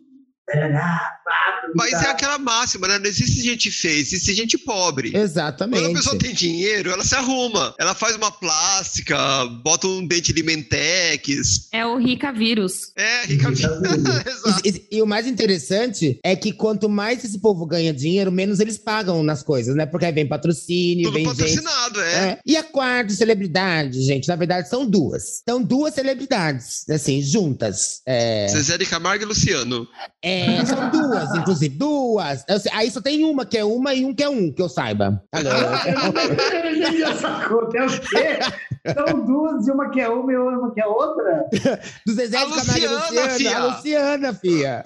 Mas 1.74 1.92
é 1.92 1.96
Vittar. 1.98 2.10
aquela 2.12 2.38
máxima, 2.38 2.86
né? 2.88 2.98
Não 2.98 3.06
existe 3.06 3.42
gente 3.42 3.70
feia, 3.70 3.98
existe 4.00 4.32
gente 4.34 4.56
pobre. 4.56 5.10
Quando 5.10 5.20
a 5.20 5.24
Exatamente. 5.24 5.92
pessoa 5.94 6.16
tem 6.18 6.32
dinheiro, 6.32 6.90
ela 6.90 7.04
se 7.04 7.14
arruma. 7.14 7.74
Ela 7.78 7.94
faz 7.94 8.14
uma 8.16 8.30
plástica, 8.30 9.16
bota 9.64 9.86
um 9.88 10.06
dente 10.06 10.32
limentex. 10.32 11.68
É 11.72 11.84
o 11.84 11.96
Rica 11.98 12.32
Vírus. 12.32 12.92
É, 12.96 13.24
rica 13.26 13.48
Rica 13.50 13.66
Exato. 14.26 14.60
E, 14.64 14.68
e- 14.70 14.86
e 14.98 15.02
o 15.02 15.06
mais 15.06 15.26
interessante 15.26 16.18
é 16.22 16.34
que 16.36 16.52
quanto 16.52 16.88
mais 16.88 17.24
esse 17.24 17.38
povo 17.40 17.66
ganha 17.66 17.92
dinheiro, 17.92 18.30
menos 18.30 18.60
eles 18.60 18.78
pagam 18.78 19.22
nas 19.22 19.42
coisas, 19.42 19.74
né? 19.74 19.84
Porque 19.86 20.06
aí 20.06 20.12
vem 20.12 20.26
patrocínio, 20.28 21.06
Tudo 21.06 21.14
vem 21.14 21.24
gente. 21.26 21.36
patrocinado, 21.36 22.00
é. 22.00 22.14
É. 22.30 22.38
E 22.46 22.56
a 22.56 22.62
quarta 22.62 23.12
celebridade, 23.12 24.00
gente, 24.02 24.28
na 24.28 24.36
verdade 24.36 24.68
são 24.68 24.88
duas. 24.88 25.42
São 25.48 25.62
duas 25.62 25.94
celebridades, 25.94 26.88
assim, 26.88 27.20
juntas. 27.22 28.00
É, 28.06 28.46
Zezé 28.48 28.78
de 28.78 28.86
Camargo 28.86 29.24
e 29.24 29.26
Luciano. 29.26 29.86
é, 30.22 30.64
são 30.64 30.90
duas, 30.90 31.15
inclusive, 31.36 31.76
duas. 31.76 32.44
Eu 32.48 32.56
aí 32.72 32.90
só 32.90 33.00
tem 33.00 33.24
uma 33.24 33.44
que 33.44 33.58
é 33.58 33.64
uma 33.64 33.94
e 33.94 34.04
um 34.04 34.14
que 34.14 34.22
é 34.22 34.28
um, 34.28 34.52
que 34.52 34.60
eu 34.62 34.68
saiba. 34.68 35.22
Alô? 35.32 35.50
Eu. 35.50 35.56
É 37.76 37.86
quê? 38.00 38.38
São 38.92 39.24
duas, 39.24 39.66
e 39.66 39.70
uma 39.70 39.90
que 39.90 40.00
é 40.00 40.08
uma 40.08 40.32
e 40.32 40.36
uma 40.36 40.72
que 40.72 40.80
é 40.80 40.86
outra? 40.86 41.46
Do 42.06 42.12
Zezé 42.12 42.38
A 42.38 42.44
de 42.44 42.50
Camargo 42.50 42.78
e 42.78 42.86
Luciana, 42.86 43.26
Luciana. 43.26 43.30
fia. 43.30 43.56
A 43.56 43.66
Luciana, 43.66 44.34
fia. 44.34 44.82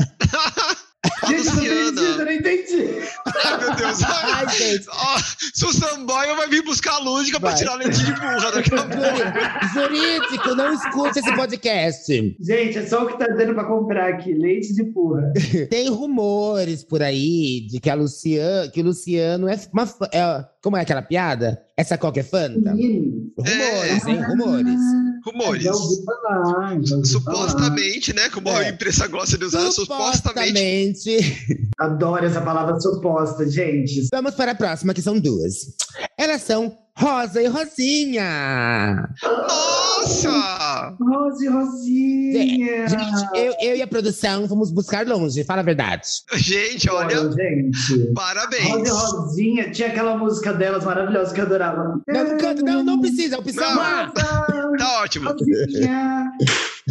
Gente, 1.29 1.47
eu 1.49 1.55
não 1.55 1.63
entendi, 1.63 1.69
eu 1.69 1.91
Luciana. 1.93 2.25
não 2.25 2.33
entendi. 2.33 3.09
Ai, 3.45 3.59
meu 3.59 3.75
Deus. 3.77 4.03
Ai, 4.05 4.49
gente. 4.51 4.87
Ó, 4.91 5.19
Susan 5.55 6.05
Boyle 6.05 6.35
vai 6.37 6.49
vir 6.49 6.63
buscar 6.63 6.95
a 6.95 6.99
lúdica 6.99 7.41
pra 7.41 7.51
Vai. 7.51 7.59
tirar 7.59 7.75
leite 7.77 7.99
de 8.05 8.13
burra 8.13 8.51
daqui 8.51 8.75
a 8.75 8.83
pouco. 8.83 9.71
Jurídico, 9.75 10.55
não 10.55 10.75
escute 10.75 11.19
esse 11.21 11.35
podcast. 11.35 12.37
Gente, 12.41 12.79
é 12.79 12.87
só 12.87 13.05
o 13.05 13.07
que 13.07 13.19
tá 13.19 13.27
dando 13.29 13.55
pra 13.55 13.65
comprar 13.65 14.09
aqui. 14.11 14.35
Leite 14.35 14.75
de 14.75 14.85
porra. 14.85 15.33
Tem 15.71 15.89
rumores 15.89 16.85
por 16.85 17.03
aí 17.03 17.67
de 17.67 17.81
que 17.81 17.89
a 17.89 17.95
Luciana, 17.95 18.69
que 18.69 18.81
o 18.81 18.85
Luciano 18.85 19.49
é 19.49 19.59
uma 19.73 19.89
é- 20.13 20.45
como 20.63 20.77
é 20.77 20.83
aquela 20.83 21.03
piada? 21.03 21.61
Essa 21.77 21.97
coca 21.97 22.21
é 22.21 22.23
fanta? 22.23 22.75
Menino. 22.75 23.31
Rumores, 23.39 24.07
hein? 24.07 24.23
Rumores. 24.23 24.81
Rumores. 25.25 25.63
Já 25.63 25.73
ouvi 25.73 26.05
falar, 26.05 26.79
já 26.83 26.97
ouvi 26.97 27.09
Supostamente, 27.09 28.15
né? 28.15 28.29
Como 28.29 28.49
É. 28.51 28.67
a 28.67 28.69
imprensa 28.71 29.07
gosta 29.07 29.39
de 29.39 29.45
usar, 29.45 29.71
supostamente. 29.73 30.99
Supostamente. 30.99 31.71
falar. 31.79 31.93
Adoro 31.93 32.25
essa 32.27 32.41
palavra 32.43 32.79
suposta, 32.81 33.49
gente. 33.49 34.09
Vamos 34.13 34.35
para 34.35 34.53
a 34.53 34.55
próxima, 34.55 34.93
que 34.93 35.01
são 35.03 35.19
duas. 35.19 35.75
Elas 36.19 36.43
são 36.43 36.77
Rosa 36.97 37.43
e 37.43 37.47
Rosinha. 37.47 39.09
Nossa! 39.23 40.97
Rose 41.01 41.49
Rosinha. 41.49 42.89
Gente, 42.89 43.29
eu, 43.35 43.55
eu 43.61 43.77
e 43.77 43.83
a 43.83 43.87
produção 43.87 44.47
fomos 44.49 44.71
buscar 44.71 45.07
longe, 45.07 45.45
fala 45.45 45.61
a 45.61 45.65
verdade. 45.65 46.07
Gente, 46.35 46.91
olha, 46.91 47.17
gente. 47.33 47.93
Rose 47.93 48.13
parabéns. 48.15 48.91
Rosinha, 48.91 49.71
tinha 49.71 49.89
aquela 49.89 50.17
música 50.17 50.53
delas 50.53 50.85
maravilhosa 50.85 51.33
que 51.33 51.41
eu 51.41 51.45
adorava. 51.45 52.01
Não, 52.07 52.25
não 52.25 52.39
canta, 52.39 52.63
não, 52.63 52.83
não 52.83 53.01
precisa, 53.01 53.39
opção 53.39 53.75
Não. 53.75 53.83
A. 53.83 54.11
Tá 54.11 55.01
ótimo. 55.03 55.31
Rosinha. 55.31 56.31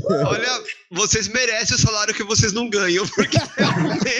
Olha, 0.05 0.63
vocês 0.91 1.27
merecem 1.27 1.75
o 1.75 1.79
salário 1.79 2.13
que 2.13 2.23
vocês 2.23 2.53
não 2.53 2.69
ganham, 2.69 3.07
porque 3.07 3.37
realmente. 3.57 4.19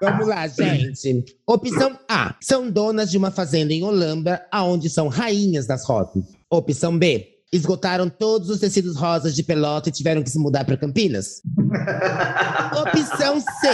Vamos 0.00 0.28
lá, 0.28 0.46
gente. 0.48 1.24
Opção 1.46 1.98
A. 2.08 2.34
São 2.40 2.70
donas 2.70 3.10
de 3.10 3.18
uma 3.18 3.30
fazenda 3.30 3.72
em 3.72 3.82
Holambra, 3.82 4.46
aonde 4.50 4.88
são 4.90 5.08
rainhas 5.08 5.66
das 5.66 5.84
rosas. 5.84 6.24
Opção 6.50 6.98
B. 6.98 7.37
Esgotaram 7.50 8.10
todos 8.10 8.50
os 8.50 8.60
tecidos 8.60 8.94
rosas 8.94 9.34
de 9.34 9.42
pelota 9.42 9.88
e 9.88 9.92
tiveram 9.92 10.22
que 10.22 10.28
se 10.28 10.38
mudar 10.38 10.66
para 10.66 10.76
Campinas. 10.76 11.40
Opção 12.78 13.40
C. 13.40 13.68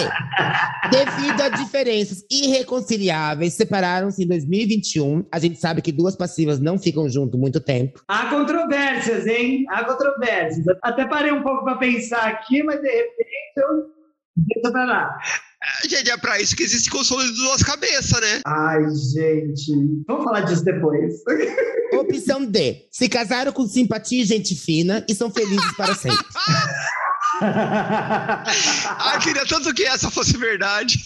Devido 0.93 1.41
a 1.43 1.49
diferenças 1.49 2.25
irreconciliáveis, 2.31 3.55
separaram-se 3.55 4.23
em 4.23 4.29
2021. 4.29 5.27
A 5.33 5.41
gente 5.41 5.59
sabe 5.59 5.83
que 5.83 5.91
duas 5.91 6.15
passivas 6.15 6.61
não 6.61 6.79
ficam 6.79 7.09
junto 7.09 7.37
muito 7.37 7.61
tempo. 7.61 8.01
Há 8.07 8.27
controvérsias, 8.27 9.27
hein? 9.27 9.65
Há 9.69 9.85
controvérsias. 9.85 10.65
Até 10.81 11.05
parei 11.07 11.33
um 11.33 11.43
pouco 11.43 11.65
pra 11.65 11.77
pensar 11.77 12.29
aqui, 12.29 12.63
mas 12.63 12.81
de 12.81 12.89
repente 12.89 13.57
eu. 13.57 13.93
Deixa 14.37 14.71
pra 14.71 14.85
lá. 14.85 15.19
Gente, 15.89 16.11
é 16.11 16.17
pra 16.17 16.41
isso 16.41 16.57
que 16.57 16.63
existe 16.63 16.91
console 16.91 17.27
de 17.27 17.37
duas 17.37 17.63
cabeças, 17.63 18.21
né? 18.21 18.41
Ai, 18.47 18.83
gente. 19.13 19.73
Vamos 20.07 20.25
falar 20.25 20.41
disso 20.43 20.65
depois. 20.65 21.15
Opção 21.93 22.45
D. 22.45 22.87
Se 22.91 23.09
casaram 23.09 23.53
com 23.53 23.67
simpatia 23.67 24.23
e 24.23 24.27
gente 24.27 24.55
fina 24.55 25.05
e 25.09 25.15
são 25.15 25.31
felizes 25.31 25.77
para 25.77 25.95
sempre. 25.95 26.19
Ah, 29.07 29.19
queria 29.23 29.45
tanto 29.47 29.73
que 29.75 29.85
essa 29.85 30.11
fosse 30.11 30.37
verdade. 30.37 30.99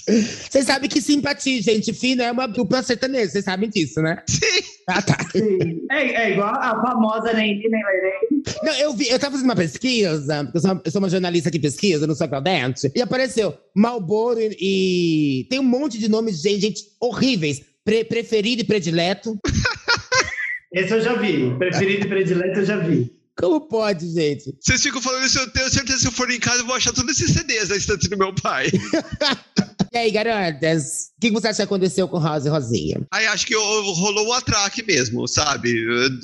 Vocês 0.50 0.66
sabem 0.66 0.88
que 0.88 1.00
simpatia, 1.00 1.62
gente 1.62 1.92
fina 1.92 2.24
é 2.24 2.32
uma 2.32 2.46
dupla 2.46 2.82
sertaneja, 2.82 3.30
vocês 3.30 3.44
sabem 3.44 3.68
disso, 3.68 4.00
né? 4.00 4.22
Sim. 4.28 4.62
Ah, 4.88 5.02
tá. 5.02 5.16
Sim. 5.30 5.82
É, 5.90 6.24
é 6.24 6.32
igual 6.32 6.54
a 6.54 6.80
famosa 6.80 7.32
nem 7.32 7.58
Lerei. 7.58 8.42
Não, 8.62 8.72
eu 8.74 8.94
vi, 8.94 9.08
eu 9.08 9.18
tava 9.18 9.32
fazendo 9.32 9.48
uma 9.48 9.56
pesquisa, 9.56 10.44
porque 10.44 10.58
eu 10.58 10.60
sou 10.60 10.72
uma, 10.72 10.82
eu 10.84 10.90
sou 10.90 10.98
uma 11.00 11.10
jornalista 11.10 11.50
que 11.50 11.58
pesquisa, 11.58 12.06
não 12.06 12.14
sou 12.14 12.28
Claudente, 12.28 12.90
e 12.94 13.02
apareceu 13.02 13.54
Malboro 13.74 14.40
e, 14.40 14.56
e 14.60 15.44
tem 15.50 15.58
um 15.58 15.64
monte 15.64 15.98
de 15.98 16.08
nomes 16.08 16.40
de 16.40 16.48
gente, 16.50 16.60
gente 16.60 16.82
horríveis. 17.00 17.62
Pre- 17.84 18.04
preferido 18.04 18.62
e 18.62 18.64
predileto. 18.64 19.38
Esse 20.72 20.92
eu 20.92 21.00
já 21.00 21.14
vi. 21.14 21.54
Preferido 21.56 22.04
e 22.06 22.08
predileto 22.08 22.60
eu 22.60 22.64
já 22.64 22.76
vi. 22.76 23.10
Como 23.38 23.61
pode, 23.61 24.12
gente? 24.12 24.53
Vocês 24.61 24.83
ficam 24.83 25.01
falando 25.01 25.24
isso, 25.24 25.38
eu 25.38 25.48
tenho 25.51 25.70
certeza 25.70 25.96
que 25.96 26.03
se 26.03 26.09
eu 26.09 26.12
for 26.12 26.29
em 26.29 26.40
casa 26.40 26.62
eu 26.62 26.66
vou 26.66 26.74
achar 26.74 26.92
todos 26.92 27.12
esses 27.12 27.33
CDs 27.33 27.68
na 27.68 27.77
estante 27.77 28.09
do 28.09 28.18
meu 28.18 28.35
pai. 28.35 28.66
E 29.92 29.96
aí, 29.98 30.11
garotas? 30.11 31.09
O 31.16 31.20
que 31.20 31.31
você 31.33 31.48
acha 31.48 31.57
que 31.57 31.62
aconteceu 31.62 32.07
com 32.07 32.18
Rosa 32.18 32.48
e 32.48 32.51
Rosinha? 32.51 33.01
Aí 33.12 33.27
acho 33.27 33.46
que 33.46 33.55
rolou 33.57 34.29
um 34.29 34.33
atraque 34.33 34.85
mesmo, 34.87 35.27
sabe? 35.27 35.74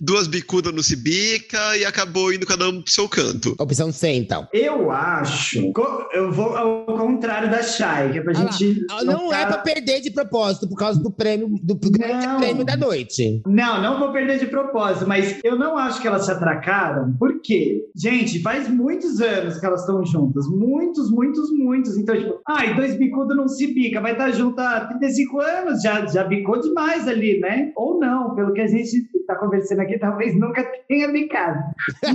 Duas 0.03 0.29
bicudas 0.29 0.73
no 0.73 0.83
Cibica 0.83 1.77
e 1.77 1.85
acabou 1.85 2.33
indo 2.33 2.47
cada 2.47 2.69
um 2.69 2.81
pro 2.81 2.93
seu 2.93 3.09
canto. 3.09 3.57
Opção 3.59 3.91
C, 3.91 4.13
então. 4.13 4.47
Eu 4.53 4.91
acho. 4.93 5.73
Eu 6.13 6.31
vou 6.31 6.57
ao 6.57 6.85
contrário 6.87 7.51
da 7.51 7.63
Shai, 7.63 8.13
que 8.13 8.19
é 8.19 8.23
pra 8.23 8.33
Ah 8.37 8.51
gente. 8.53 8.87
Ah, 8.91 9.03
Não 9.03 9.33
é 9.35 9.47
pra 9.47 9.59
perder 9.59 10.01
de 10.01 10.11
propósito 10.13 10.69
por 10.69 10.77
causa 10.77 11.03
do 11.03 11.11
prêmio, 11.11 11.49
do 11.63 11.75
grande 11.75 12.27
Não. 12.27 12.39
prêmio 12.39 12.65
da 12.65 12.77
noite. 12.77 13.43
Não, 13.47 13.83
não 13.83 13.99
vou 13.99 14.13
perder 14.13 14.39
de 14.39 14.47
propósito, 14.47 15.09
mas 15.09 15.41
eu 15.43 15.59
não 15.59 15.77
acho 15.77 16.01
que 16.01 16.07
elas 16.07 16.25
se 16.25 16.31
atracaram, 16.31 17.17
porque, 17.19 17.83
gente, 17.97 18.41
faz 18.43 18.69
muitos 18.69 19.21
anos 19.21 19.59
que 19.59 19.67
elas 19.67 19.81
estão 19.81 20.05
juntas. 20.07 20.47
Muitos, 20.47 21.11
muitos, 21.11 21.51
muitos. 21.51 21.97
Então, 21.97 22.17
tipo, 22.17 22.41
ai, 22.47 22.77
dois 22.77 22.97
bicudos 22.97 23.37
não 23.37 23.49
se 23.57 23.73
bica, 23.73 24.01
vai 24.01 24.13
estar 24.13 24.31
junto 24.31 24.61
há 24.61 24.87
35 24.87 25.41
anos, 25.41 25.83
já, 25.83 26.07
já 26.07 26.25
bicou 26.25 26.61
demais 26.61 27.09
ali, 27.09 27.41
né? 27.41 27.73
Ou 27.77 27.99
não, 27.99 28.35
pelo 28.35 28.53
que 28.53 28.61
a 28.61 28.67
gente 28.67 29.09
tá 29.27 29.35
conversando 29.37 29.81
aqui, 29.81 29.99
talvez 29.99 30.39
nunca 30.39 30.63
tenha 30.89 31.09
bicado. 31.09 31.61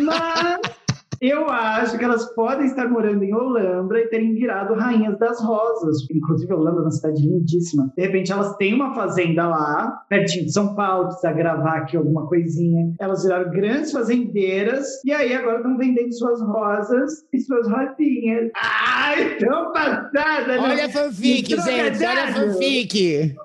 Mas. 0.03 0.78
Eu 1.21 1.49
acho 1.49 1.97
que 1.97 2.03
elas 2.03 2.33
podem 2.33 2.67
estar 2.67 2.87
morando 2.87 3.23
em 3.23 3.33
Olambra 3.33 3.99
e 3.99 4.07
terem 4.07 4.33
virado 4.33 4.73
rainhas 4.73 5.17
das 5.19 5.41
rosas. 5.41 6.07
Inclusive, 6.09 6.53
Olambra 6.53 6.81
é 6.81 6.83
uma 6.83 6.91
cidade 6.91 7.21
lindíssima. 7.21 7.91
De 7.95 8.03
repente, 8.03 8.31
elas 8.31 8.55
têm 8.55 8.73
uma 8.73 8.95
fazenda 8.95 9.47
lá, 9.47 10.01
pertinho 10.07 10.45
de 10.45 10.53
São 10.53 10.75
Paulo, 10.75 11.07
precisa 11.07 11.33
gravar 11.33 11.77
aqui 11.79 11.97
alguma 11.97 12.25
coisinha. 12.27 12.93
Elas 12.99 13.23
viraram 13.23 13.51
grandes 13.51 13.91
fazendeiras 13.91 15.03
e 15.03 15.11
aí 15.11 15.33
agora 15.33 15.57
estão 15.57 15.77
vendendo 15.77 16.13
suas 16.13 16.41
rosas 16.41 17.11
e 17.33 17.39
suas 17.39 17.67
rosinhas. 17.67 18.51
Ai, 18.55 19.37
tão 19.37 19.73
passada, 19.73 20.47
né? 20.47 20.59
Olha 20.59 20.85
a 20.85 20.89
fanfic, 20.89 21.49
gente. 21.49 22.05
Olha 22.05 22.23
a 22.23 22.33
fanfic. 22.33 23.35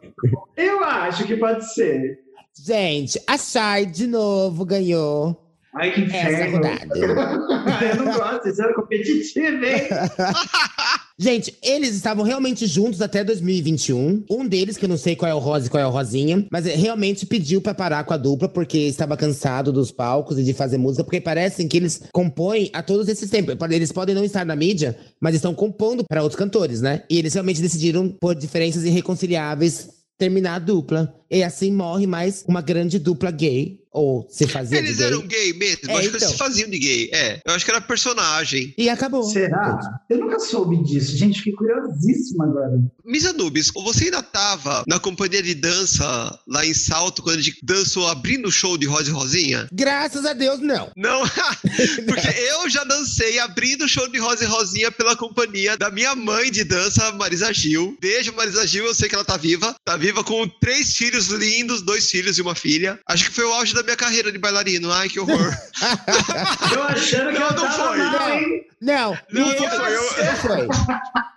Eu 0.57 0.85
acho 0.85 1.27
que 1.27 1.37
pode 1.37 1.73
ser. 1.75 2.21
Gente, 2.57 3.21
a 3.27 3.37
Shai 3.37 3.85
de 3.85 4.07
novo 4.07 4.65
ganhou 4.65 5.44
Ai, 5.75 5.93
que 5.93 6.03
essa 6.03 6.47
inferno. 6.47 6.61
eu 6.97 8.05
não 8.05 8.13
gosto, 8.13 8.49
isso 8.49 8.63
era 8.63 8.75
competitivo, 8.75 9.65
hein? 9.65 9.89
Gente, 11.17 11.57
eles 11.63 11.95
estavam 11.95 12.25
realmente 12.25 12.67
juntos 12.67 13.01
até 13.01 13.23
2021. 13.23 14.25
Um 14.29 14.47
deles, 14.47 14.77
que 14.77 14.85
eu 14.85 14.89
não 14.89 14.97
sei 14.97 15.15
qual 15.15 15.31
é 15.31 15.35
o 15.35 15.39
Rosa 15.39 15.67
e 15.67 15.71
qual 15.71 15.81
é 15.81 15.87
o 15.87 15.91
Rosinha, 15.91 16.45
mas 16.51 16.67
ele 16.67 16.77
realmente 16.77 17.25
pediu 17.25 17.61
pra 17.61 17.73
parar 17.73 18.03
com 18.03 18.13
a 18.13 18.17
dupla 18.17 18.49
porque 18.49 18.79
estava 18.79 19.17
cansado 19.17 19.73
dos 19.73 19.93
palcos 19.93 20.39
e 20.39 20.45
de 20.45 20.53
fazer 20.53 20.77
música, 20.77 21.05
porque 21.05 21.21
parecem 21.21 21.69
que 21.69 21.77
eles 21.77 22.03
compõem 22.13 22.69
a 22.73 22.83
todos 22.83 23.09
esses 23.09 23.31
tempos. 23.31 23.55
Eles 23.71 23.93
podem 23.93 24.15
não 24.15 24.25
estar 24.25 24.45
na 24.45 24.57
mídia, 24.57 24.97
mas 25.21 25.37
estão 25.37 25.55
compondo 25.55 26.05
para 26.09 26.23
outros 26.23 26.39
cantores, 26.39 26.81
né? 26.81 27.05
E 27.09 27.19
eles 27.19 27.33
realmente 27.33 27.63
decidiram, 27.63 28.09
por 28.09 28.35
diferenças 28.35 28.85
irreconciliáveis, 28.85 29.89
terminar 30.19 30.57
a 30.57 30.59
dupla. 30.59 31.15
E 31.31 31.43
assim 31.43 31.73
morre 31.73 32.07
mais 32.07 32.45
uma 32.49 32.61
grande 32.61 32.99
dupla 32.99 33.31
gay. 33.31 33.84
Ou 33.95 34.27
se 34.29 34.49
fazia 34.49 34.83
de 34.83 34.89
Eles 34.89 34.99
gay. 34.99 35.07
eram 35.07 35.21
gay 35.25 35.53
mesmo? 35.53 35.89
É, 35.89 35.93
acho 35.93 36.01
que 36.01 36.07
então. 36.09 36.19
eles 36.19 36.29
se 36.31 36.37
faziam 36.37 36.69
de 36.69 36.79
gay. 36.81 37.11
É, 37.13 37.41
eu 37.47 37.55
acho 37.55 37.65
que 37.65 37.71
era 37.71 37.81
personagem. 37.81 38.75
E 38.77 38.89
acabou. 38.89 39.23
Será? 39.23 39.79
Eu 40.11 40.19
nunca 40.19 40.41
soube 40.41 40.83
disso. 40.83 41.17
Gente, 41.17 41.39
fiquei 41.39 41.53
curiosíssima 41.53 42.45
agora. 42.45 42.83
Misa 43.05 43.33
Nubes, 43.33 43.71
você 43.75 44.05
ainda 44.05 44.23
tava 44.23 44.83
na 44.87 44.99
companhia 44.99 45.43
de 45.43 45.55
dança 45.55 46.39
lá 46.49 46.65
em 46.65 46.73
Salto 46.75 47.23
quando 47.23 47.39
a 47.39 47.43
gente 47.43 47.59
dançou 47.63 48.09
abrindo 48.09 48.49
o 48.49 48.53
show 48.53 48.79
de 48.79 48.87
Rosa 48.87 49.11
e 49.11 49.13
Rosinha? 49.13 49.69
Graças 49.73 50.25
a 50.25 50.33
Deus, 50.33 50.61
não. 50.61 50.91
Não, 50.97 51.21
porque 52.07 52.29
eu 52.51 52.69
já 52.71 52.83
dancei 52.85 53.39
abrindo 53.39 53.85
o 53.85 53.89
show 53.89 54.09
de 54.09 54.19
Rosa 54.19 54.45
e 54.45 54.47
Rosinha 54.47 54.91
pela 54.91 55.15
companhia 55.17 55.77
da 55.77 55.91
minha 55.91 56.15
mãe 56.15 56.51
de 56.51 56.65
dança, 56.65 57.13
Marisa 57.13 57.53
Gil. 57.53 57.97
Beijo, 58.01 58.33
Marisa 58.35 58.67
Gil, 58.67 58.87
eu 58.87 58.95
sei 58.95 59.09
que 59.09 59.15
ela 59.15 59.25
tá 59.25 59.37
viva. 59.37 59.75
Tá 59.85 59.97
viva 59.97 60.25
com 60.25 60.49
três 60.49 60.97
filhos 60.97 61.27
lindos, 61.29 61.83
dois 61.83 62.09
filhos 62.11 62.39
e 62.39 62.43
uma 62.43 62.55
filha. 62.55 62.99
Acho 63.07 63.25
que 63.25 63.31
foi 63.35 63.45
o 63.45 63.53
auge 63.53 63.75
da 63.75 63.83
minha 63.83 63.97
carreira 63.97 64.33
de 64.33 64.39
bailarino. 64.39 64.91
Ai, 64.91 65.09
que 65.09 65.21
horror. 65.21 65.55
Eu 66.73 66.83
achando 66.85 67.33
que 67.33 67.39
Não, 67.39 67.47
eu 67.49 67.53
não 67.55 67.55
tava 67.55 67.89
foi. 67.89 67.99
mal? 67.99 68.39
Não, 68.81 69.19
Não, 69.33 69.53
e 69.53 69.61
não 69.61 69.71
foi, 69.71 69.95
eu- 69.95 70.25
não 70.25 70.37
foi. 70.37 70.69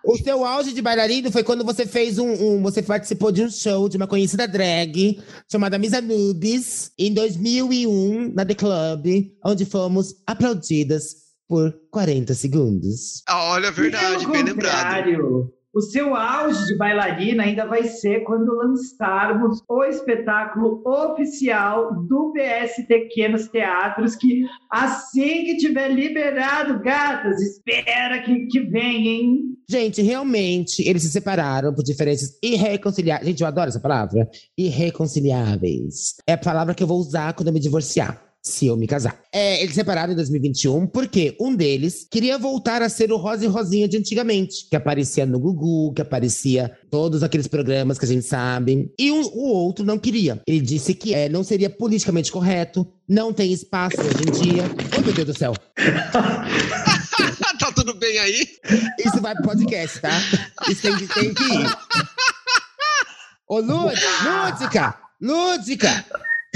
O 0.04 0.18
seu 0.18 0.46
auge 0.46 0.74
de 0.74 0.82
bailarino 0.82 1.32
foi 1.32 1.44
quando 1.44 1.57
você 1.66 1.86
fez 1.86 2.18
um, 2.18 2.30
um- 2.32 2.62
Você 2.64 2.82
participou 2.82 3.32
de 3.32 3.44
um 3.44 3.50
show 3.50 3.88
de 3.90 3.98
uma 3.98 4.08
conhecida 4.08 4.48
drag 4.48 5.20
chamada 5.52 5.78
Misa 5.78 6.02
Nubes 6.02 6.92
em 6.98 7.14
2001 7.14 8.34
na 8.34 8.46
The 8.46 8.56
Club, 8.56 9.06
onde 9.46 9.66
fomos 9.66 10.16
aplaudidas 10.26 11.16
por 11.48 11.74
40 11.92 12.34
segundos. 12.34 13.22
Ah, 13.28 13.52
olha, 13.52 13.72
verdade, 13.72 14.20
Pelo 14.26 14.32
bem 14.34 14.44
lembrado. 14.44 15.54
O 15.74 15.82
seu 15.82 16.16
auge 16.16 16.66
de 16.66 16.78
bailarina 16.78 17.44
ainda 17.44 17.66
vai 17.66 17.84
ser 17.84 18.22
quando 18.22 18.56
lançarmos 18.56 19.62
o 19.70 19.84
espetáculo 19.84 20.82
oficial 20.86 22.04
do 22.06 22.34
PSTQ 22.34 23.28
nos 23.28 23.48
teatros, 23.48 24.16
que 24.16 24.44
assim 24.72 25.46
que 25.46 25.58
tiver 25.58 25.90
liberado, 25.90 26.80
gatas, 26.80 27.42
espera 27.42 28.24
que, 28.24 28.48
que 28.48 28.62
vem, 28.62 29.08
hein? 29.08 29.58
Gente, 29.70 30.02
realmente, 30.02 30.82
eles 30.88 31.04
se 31.04 31.10
separaram 31.10 31.74
por 31.74 31.84
diferenças 31.84 32.40
irreconciliáveis. 32.42 33.28
Gente, 33.28 33.42
eu 33.42 33.48
adoro 33.48 33.68
essa 33.68 33.82
palavra. 33.82 34.28
Irreconciliáveis. 34.58 36.16
É 36.26 36.34
a 36.34 36.38
palavra 36.38 36.74
que 36.74 36.82
eu 36.82 36.88
vou 36.88 36.98
usar 36.98 37.34
quando 37.34 37.50
eu 37.50 37.54
me 37.54 37.60
divorciar. 37.60 38.27
Se 38.48 38.68
eu 38.68 38.78
me 38.78 38.88
casar. 38.88 39.20
É, 39.34 39.58
eles 39.60 39.70
se 39.72 39.76
separaram 39.76 40.14
em 40.14 40.16
2021 40.16 40.88
porque 40.88 41.36
um 41.40 41.56
deles 41.56 42.08
queria 42.10 42.38
voltar 42.38 42.82
a 42.82 42.90
ser 42.90 43.12
o 43.12 43.18
Rosa 43.18 43.46
e 43.46 43.48
Rosinha 43.48 43.88
de 43.88 43.98
antigamente, 43.98 44.68
que 44.70 44.76
aparecia 44.76 45.26
no 45.26 45.40
Gugu, 45.40 45.94
que 45.94 46.02
aparecia 46.02 46.72
todos 46.90 47.22
aqueles 47.24 47.48
programas 47.48 48.00
que 48.00 48.06
a 48.06 48.08
gente 48.08 48.26
sabe. 48.26 48.92
E 48.98 49.12
um- 49.12 49.22
o 49.34 49.50
outro 49.54 49.86
não 49.86 50.00
queria. 50.00 50.42
Ele 50.48 50.62
disse 50.62 50.94
que 50.94 51.14
é, 51.14 51.28
não 51.30 51.44
seria 51.44 51.70
politicamente 51.70 52.32
correto, 52.32 52.88
não 53.08 53.32
tem 53.34 53.52
espaço 53.54 53.98
hoje 54.02 54.24
em 54.28 54.32
dia. 54.54 54.64
Oh, 54.98 55.02
meu 55.02 55.14
Deus 55.14 55.28
do 55.28 55.38
céu. 55.38 55.54
tá 57.60 57.72
tudo 57.76 57.94
bem 57.96 58.18
aí? 58.20 58.48
Isso 59.06 59.22
vai 59.22 59.34
pro 59.36 59.44
podcast, 59.44 60.00
tá? 60.02 60.12
Isso 60.70 60.82
tem, 60.82 60.96
que- 60.98 61.08
tem 61.08 61.34
que 61.34 61.44
ir. 61.44 61.78
Ô, 63.50 63.60
Lud, 63.60 63.96
Lúdica! 64.24 64.96
Lúdica! 65.22 66.06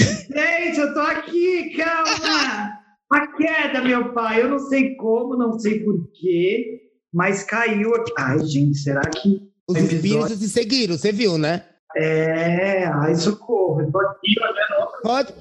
Gente, 0.01 0.79
eu 0.79 0.93
tô 0.93 0.99
aqui, 0.99 1.75
calma! 1.77 2.81
A 3.11 3.27
queda, 3.35 3.81
meu 3.81 4.13
pai, 4.13 4.41
eu 4.41 4.49
não 4.49 4.59
sei 4.59 4.95
como, 4.95 5.35
não 5.35 5.59
sei 5.59 5.83
porquê, 5.83 6.79
mas 7.13 7.43
caiu 7.43 7.93
aqui. 7.95 8.13
Ai, 8.17 8.39
gente, 8.45 8.77
será 8.77 9.01
que. 9.01 9.51
Os 9.67 9.77
Episódio. 9.77 9.95
espíritos 9.95 10.37
se 10.39 10.49
seguiram, 10.49 10.97
você 10.97 11.11
viu, 11.11 11.37
né? 11.37 11.65
É, 11.95 12.85
ai, 12.85 13.15
socorro, 13.15 13.81
eu 13.81 13.91
tô 13.91 13.99
aqui 13.99 14.35
olhando. 14.39 14.91
Pode, 15.03 15.33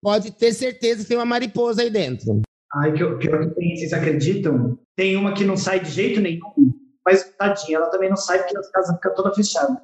pode 0.00 0.30
ter 0.32 0.52
certeza 0.52 1.02
que 1.02 1.08
tem 1.08 1.16
uma 1.16 1.24
mariposa 1.24 1.82
aí 1.82 1.90
dentro. 1.90 2.42
Ai, 2.74 2.92
que, 2.92 2.98
pior 2.98 3.48
que 3.48 3.54
tem, 3.54 3.76
vocês 3.76 3.92
acreditam? 3.92 4.78
Tem 4.96 5.16
uma 5.16 5.34
que 5.34 5.44
não 5.44 5.56
sai 5.56 5.80
de 5.80 5.90
jeito 5.90 6.20
nenhum, 6.20 6.72
mas 7.04 7.24
tadinha, 7.36 7.78
ela 7.78 7.90
também 7.90 8.08
não 8.08 8.16
sai 8.16 8.38
porque 8.38 8.56
a 8.56 8.70
casa 8.72 8.94
fica 8.94 9.10
toda 9.10 9.34
fechada. 9.34 9.82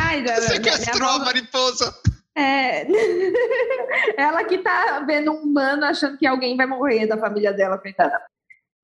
Ai, 0.00 0.22
minha 0.22 0.40
Sequestrou 0.40 1.08
a 1.08 1.18
mariposa. 1.18 1.94
É. 2.36 2.86
Ela 4.16 4.44
que 4.44 4.58
tá 4.58 5.00
vendo 5.06 5.32
um 5.32 5.42
humano 5.42 5.84
achando 5.84 6.16
que 6.16 6.26
alguém 6.26 6.56
vai 6.56 6.66
morrer 6.66 7.06
da 7.06 7.18
família 7.18 7.52
dela, 7.52 7.78
coitada. 7.78 8.20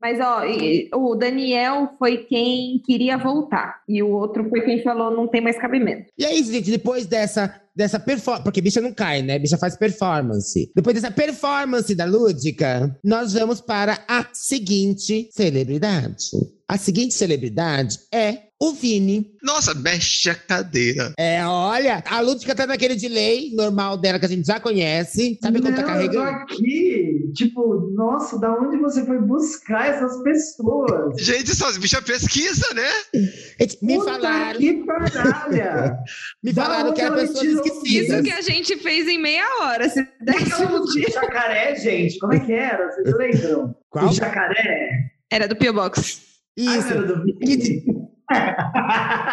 Mas, 0.01 0.21
ó, 0.21 0.43
o 0.95 1.15
Daniel 1.15 1.95
foi 1.99 2.19
quem 2.19 2.81
queria 2.85 3.17
voltar. 3.17 3.83
E 3.89 4.03
o 4.03 4.11
outro 4.11 4.49
foi 4.49 4.61
quem 4.61 4.83
falou 4.83 5.11
não 5.11 5.27
tem 5.27 5.41
mais 5.41 5.59
cabimento. 5.59 6.13
E 6.19 6.25
aí, 6.25 6.43
gente, 6.43 6.71
depois 6.71 7.07
dessa 7.07 7.63
dessa 7.77 8.01
performance, 8.01 8.43
porque 8.43 8.61
bicha 8.61 8.81
não 8.81 8.93
cai, 8.93 9.23
né? 9.23 9.39
Bicha 9.39 9.59
faz 9.59 9.77
performance. 9.77 10.71
Depois 10.75 10.95
dessa 10.95 11.11
performance 11.11 11.95
da 11.95 12.05
Lúdica, 12.07 12.99
nós 13.05 13.35
vamos 13.35 13.61
para 13.61 14.03
a 14.09 14.27
seguinte 14.33 15.29
celebridade. 15.33 16.31
A 16.69 16.77
seguinte 16.77 17.15
celebridade 17.15 17.99
é 18.13 18.47
o 18.59 18.73
Vini. 18.73 19.33
Nossa, 19.43 19.75
mexe 19.75 20.31
a 20.31 20.35
cadeira. 20.35 21.13
É, 21.19 21.45
olha, 21.47 22.03
a 22.07 22.21
Lúdica 22.21 22.55
tá 22.55 22.67
naquele 22.67 22.97
delay 22.97 23.53
normal 23.55 23.99
dela 23.99 24.19
que 24.19 24.25
a 24.25 24.29
gente 24.29 24.47
já 24.47 24.59
conhece. 24.59 25.39
Sabe 25.43 25.61
quando 25.61 25.77
tá 25.77 25.85
carregando? 25.85 26.19
Eu 26.19 26.25
tô 26.25 26.43
aqui, 26.43 27.31
tipo, 27.35 27.93
nossa, 27.95 28.39
da 28.41 28.53
onde 28.53 28.79
você 28.79 29.05
foi 29.05 29.21
buscar 29.21 29.89
essas 29.95 30.23
pessoas? 30.23 31.21
Gente, 31.21 31.51
essas 31.51 31.77
bichas 31.77 32.03
pesquisa, 32.03 32.67
né? 32.75 32.91
Me 33.83 33.99
Puta 33.99 34.13
falaram, 34.13 34.59
que 34.59 34.85
paralha! 34.85 35.99
me 36.43 36.53
da 36.53 36.65
falaram 36.65 36.95
que 36.95 37.01
eram 37.03 37.19
ela 37.19 37.29
Isso 37.85 38.23
que 38.23 38.31
a 38.31 38.41
gente 38.41 38.77
fez 38.79 39.07
em 39.09 39.19
meia 39.19 39.45
hora. 39.63 39.89
Se 39.89 40.07
desse 40.21 40.63
um 40.65 40.85
dia. 40.85 41.11
jacaré, 41.11 41.75
gente, 41.77 42.19
como 42.19 42.35
é 42.35 42.41
que 42.41 42.53
era? 42.53 42.91
Vocês 42.91 43.15
lembram? 43.17 43.77
Qual? 43.91 44.09
O 44.09 44.13
jacaré? 44.13 44.91
Era 45.31 45.49
do 45.49 45.57
P.O. 45.57 45.73
Box. 45.73 46.23
Ah, 46.59 46.79
Isso. 46.79 46.89
era 46.93 47.03
do 47.03 47.25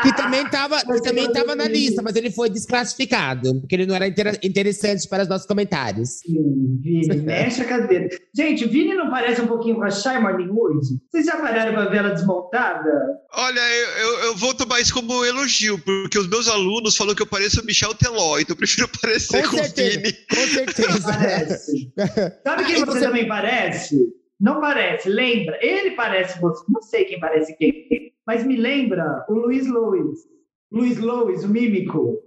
Que, 0.04 0.16
também 0.16 0.48
tava, 0.50 0.80
que 0.82 1.02
também 1.02 1.32
tava 1.32 1.56
na 1.56 1.68
lista, 1.68 2.02
mas 2.02 2.16
ele 2.16 2.30
foi 2.32 2.50
desclassificado, 2.50 3.60
porque 3.62 3.76
ele 3.76 3.86
não 3.86 3.96
era 3.96 4.08
inter- 4.08 4.40
interessante 4.44 5.08
para 5.08 5.24
os 5.24 5.30
nossos 5.30 5.48
comentários. 5.48 6.20
Sim, 6.20 6.78
Vini, 6.80 7.18
mexe 7.22 7.62
a 7.62 7.66
cadeira. 7.66 8.08
Gente, 8.36 8.68
Vini 8.68 8.94
não 8.94 9.10
parece 9.10 9.42
um 9.42 9.48
pouquinho 9.48 9.76
com 9.76 9.84
a 9.84 9.90
Shy 9.90 10.20
Morning 10.20 10.50
Wood? 10.50 10.80
Vocês 11.10 11.26
já 11.26 11.38
pararam 11.38 11.74
pra 11.74 11.86
ver 11.86 11.98
ela 11.98 12.10
desmontada? 12.10 12.90
Olha, 13.34 13.60
eu, 13.60 13.90
eu, 13.98 14.20
eu 14.26 14.36
vou 14.36 14.54
tomar 14.54 14.80
isso 14.80 14.94
como 14.94 15.26
elogio, 15.26 15.80
porque 15.80 16.20
os 16.20 16.28
meus 16.30 16.48
alunos 16.48 16.96
falaram 16.96 17.16
que 17.16 17.22
eu 17.24 17.28
pareço 17.28 17.62
o 17.62 17.66
Michel 17.66 17.96
Teló, 17.96 18.38
então 18.38 18.54
eu 18.54 18.58
prefiro 18.58 18.88
parecer 19.02 19.42
Com 19.44 19.50
com, 19.50 19.56
o 19.56 19.60
certeza. 19.64 20.00
Vini. 20.00 20.14
Com 20.30 20.48
certeza. 20.48 21.02
Parece. 21.14 21.92
Sabe 22.44 22.66
quem 22.66 22.76
Ah, 22.76 22.80
você, 22.86 23.00
você- 23.00 23.00
também 23.06 23.28
parece? 23.28 23.98
Não 24.40 24.60
parece, 24.60 25.08
lembra? 25.10 25.58
Ele 25.62 25.92
parece 25.92 26.40
você. 26.42 26.64
Não 26.68 26.82
sei 26.82 27.06
quem 27.06 27.20
parece 27.20 27.56
quem, 27.56 27.88
mas 28.26 28.46
me 28.46 28.56
lembra 28.56 29.26
o 29.30 29.34
Luiz 29.34 29.68
Lois. 29.68 30.20
Luiz 30.72 30.98
Lois, 30.98 31.44
o 31.44 31.50
mímico. 31.50 32.20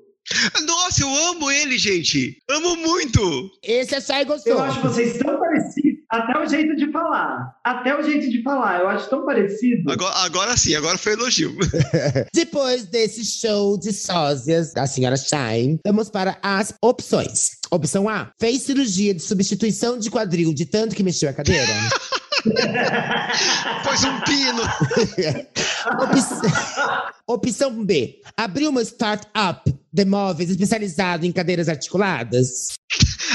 Nossa, 0.67 1.03
eu 1.03 1.17
amo 1.29 1.51
ele, 1.51 1.79
gente. 1.79 2.39
Amo 2.51 2.77
muito. 2.77 3.51
Esse 3.63 3.95
a 3.95 4.01
Chay 4.01 4.25
gostou. 4.25 4.55
Eu 4.55 4.63
acho 4.63 4.81
vocês 4.81 5.19
tão 5.19 5.39
parecidos. 5.39 6.01
Até 6.11 6.39
o 6.39 6.47
jeito 6.47 6.77
de 6.77 6.91
falar. 6.91 7.53
Até 7.65 7.99
o 7.99 8.03
jeito 8.03 8.29
de 8.31 8.43
falar. 8.43 8.81
Eu 8.81 8.89
acho 8.89 9.09
tão 9.09 9.25
parecido. 9.25 9.91
Agora, 9.91 10.15
agora 10.17 10.57
sim, 10.57 10.75
agora 10.75 10.99
foi 10.99 11.13
elogio. 11.13 11.57
Depois 12.35 12.87
desse 12.87 13.25
show 13.25 13.79
de 13.79 13.93
sósias 13.93 14.73
da 14.73 14.87
senhora 14.87 15.17
Shine, 15.17 15.79
vamos 15.85 16.11
para 16.11 16.39
as 16.43 16.75
opções. 16.83 17.59
Opção 17.71 18.09
A: 18.09 18.33
fez 18.41 18.63
cirurgia 18.63 19.15
de 19.15 19.23
substituição 19.23 19.99
de 19.99 20.11
quadril 20.11 20.53
de 20.53 20.67
tanto 20.67 20.95
que 20.95 21.03
mexeu 21.03 21.29
a 21.29 21.33
cadeira. 21.33 21.67
Pôs 23.85 24.05
um 24.05 24.21
pino. 24.21 24.63
Opção, 27.27 27.85
B: 27.85 28.21
abriu 28.37 28.71
uma 28.71 28.83
startup 28.83 29.75
de 29.93 30.05
móveis 30.05 30.51
especializado 30.51 31.27
em 31.27 31.33
cadeiras 31.33 31.69
articuladas. 31.69 32.75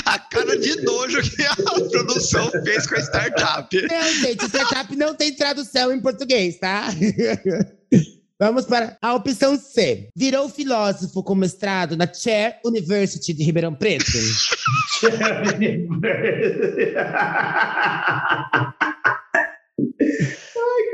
A 0.06 0.18
cara 0.20 0.58
de 0.58 0.82
nojo 0.82 1.22
que 1.22 1.44
a 1.44 1.56
produção 1.56 2.50
fez 2.64 2.88
com 2.88 2.96
a 2.96 3.00
startup. 3.00 3.88
Não, 3.88 4.14
gente, 4.22 4.46
startup 4.46 4.96
não 4.96 5.14
tem 5.16 5.36
tradução 5.36 5.92
em 5.92 6.00
português, 6.00 6.58
tá? 6.58 6.88
Vamos 8.42 8.66
para 8.66 8.98
a 9.00 9.14
opção 9.14 9.56
C. 9.56 10.10
Virou 10.16 10.50
filósofo 10.50 11.22
com 11.22 11.36
mestrado 11.36 11.96
na 11.96 12.12
Chair 12.12 12.60
University 12.66 13.36
de 13.36 13.44
Ribeirão 13.44 13.76
Preto. 13.76 14.04
Ai, 15.04 15.12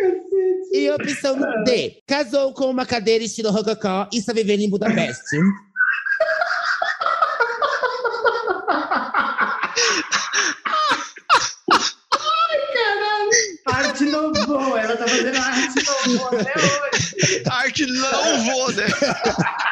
cacete. 0.02 0.74
E 0.74 0.92
opção 0.92 1.40
D. 1.64 2.02
Casou 2.06 2.52
com 2.52 2.70
uma 2.70 2.86
cadeira 2.86 3.24
estilo 3.24 3.50
rococó 3.50 4.10
e 4.12 4.18
está 4.18 4.34
vivendo 4.34 4.60
em 4.60 4.70
Budapeste. 4.70 5.38
Arte 13.68 14.04
novo. 14.04 14.78
Ela 14.78 14.98
tá 14.98 15.08
fazendo 15.08 15.38
arte 15.38 15.86
novo 15.86 16.26
até 16.28 16.60
hoje. 16.60 16.77
Não 17.86 18.46
vou, 18.46 18.72
né? 18.74 18.86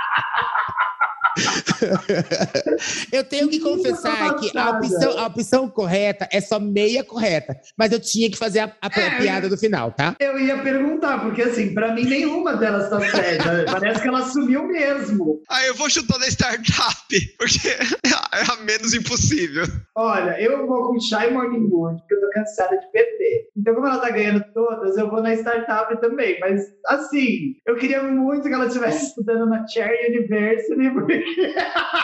Eu 3.12 3.24
tenho 3.24 3.48
que 3.50 3.60
confessar 3.60 4.36
que 4.36 4.58
a 4.58 4.72
opção, 4.72 5.20
a 5.20 5.26
opção 5.28 5.70
correta 5.70 6.28
é 6.32 6.42
só 6.42 6.60
meia 6.60 7.04
correta. 7.04 7.56
Mas 7.78 7.92
eu 7.92 8.00
tinha 8.00 8.30
que 8.30 8.38
fazer 8.38 8.60
a, 8.60 8.66
a- 8.82 8.88
a 8.96 9.00
É. 9.02 9.18
piada 9.20 9.50
do 9.50 9.58
final, 9.58 9.92
tá? 9.92 10.16
Eu 10.20 10.40
ia 10.40 10.58
perguntar, 10.62 11.20
porque 11.22 11.42
assim, 11.42 11.74
pra 11.74 11.94
mim 11.94 12.04
nenhuma 12.06 12.56
delas 12.56 12.90
tá 12.90 13.00
certa. 13.00 13.66
Parece 13.72 14.02
que 14.02 14.08
ela 14.08 14.20
assumiu 14.20 14.68
mesmo. 14.68 15.42
Aí 15.50 15.68
eu 15.68 15.76
vou 15.76 15.90
chutar 15.90 16.20
na 16.20 16.28
startup, 16.28 17.36
porque 17.38 17.68
é 17.68 18.52
a 18.52 18.64
menos 18.64 18.94
impossível. 18.94 19.66
Olha, 19.96 20.40
eu 20.42 20.66
vou 20.68 20.88
com 20.88 21.00
Shy 21.00 21.30
Morning 21.32 21.68
Wood, 21.72 22.00
porque 22.02 22.14
eu 22.16 22.22
tô 22.22 22.30
cansada 22.32 22.78
de 22.78 22.92
perder. 22.92 23.50
Então, 23.58 23.74
como 23.76 23.88
ela 23.88 24.00
tá 24.00 24.10
ganhando 24.10 24.44
todas, 24.54 24.98
eu 24.98 25.10
vou 25.10 25.22
na 25.22 25.34
startup 25.36 26.00
também. 26.02 26.38
Mas, 26.40 26.62
assim, 26.88 27.56
eu 27.66 27.76
queria 27.76 28.02
muito 28.04 28.48
que 28.48 28.54
ela 28.54 28.66
estivesse 28.68 29.06
estudando 29.08 29.46
na 29.48 29.66
Cherry 29.68 30.18
University, 30.18 30.90
porque. 30.94 31.24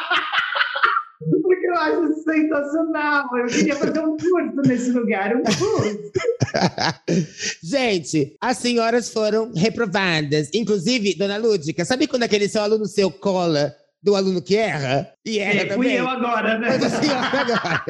Porque 1.43 1.67
eu 1.67 1.75
acho 1.75 2.23
sensacional. 2.23 3.25
Eu 3.37 3.45
queria 3.45 3.75
fazer 3.75 3.99
um 3.99 4.17
curso 4.17 4.61
nesse 4.67 4.91
lugar, 4.91 5.35
um 5.35 5.43
curso. 5.43 6.11
Gente, 7.63 8.35
as 8.41 8.57
senhoras 8.57 9.09
foram 9.11 9.53
reprovadas. 9.53 10.49
Inclusive, 10.53 11.15
dona 11.15 11.37
Lúdica, 11.37 11.85
sabe 11.85 12.07
quando 12.07 12.23
aquele 12.23 12.47
seu 12.49 12.61
aluno 12.63 12.85
seu 12.85 13.11
cola 13.11 13.73
do 14.01 14.15
aluno 14.15 14.41
que 14.41 14.55
erra? 14.57 15.07
E 15.23 15.37
erra 15.37 15.53
É, 15.53 15.59
fui 15.59 15.67
também? 15.69 15.93
eu 15.93 16.09
agora, 16.09 16.57
né? 16.57 16.69
Mas 16.69 16.83
a 16.83 16.89
senhora 16.89 17.21
agora. 17.41 17.83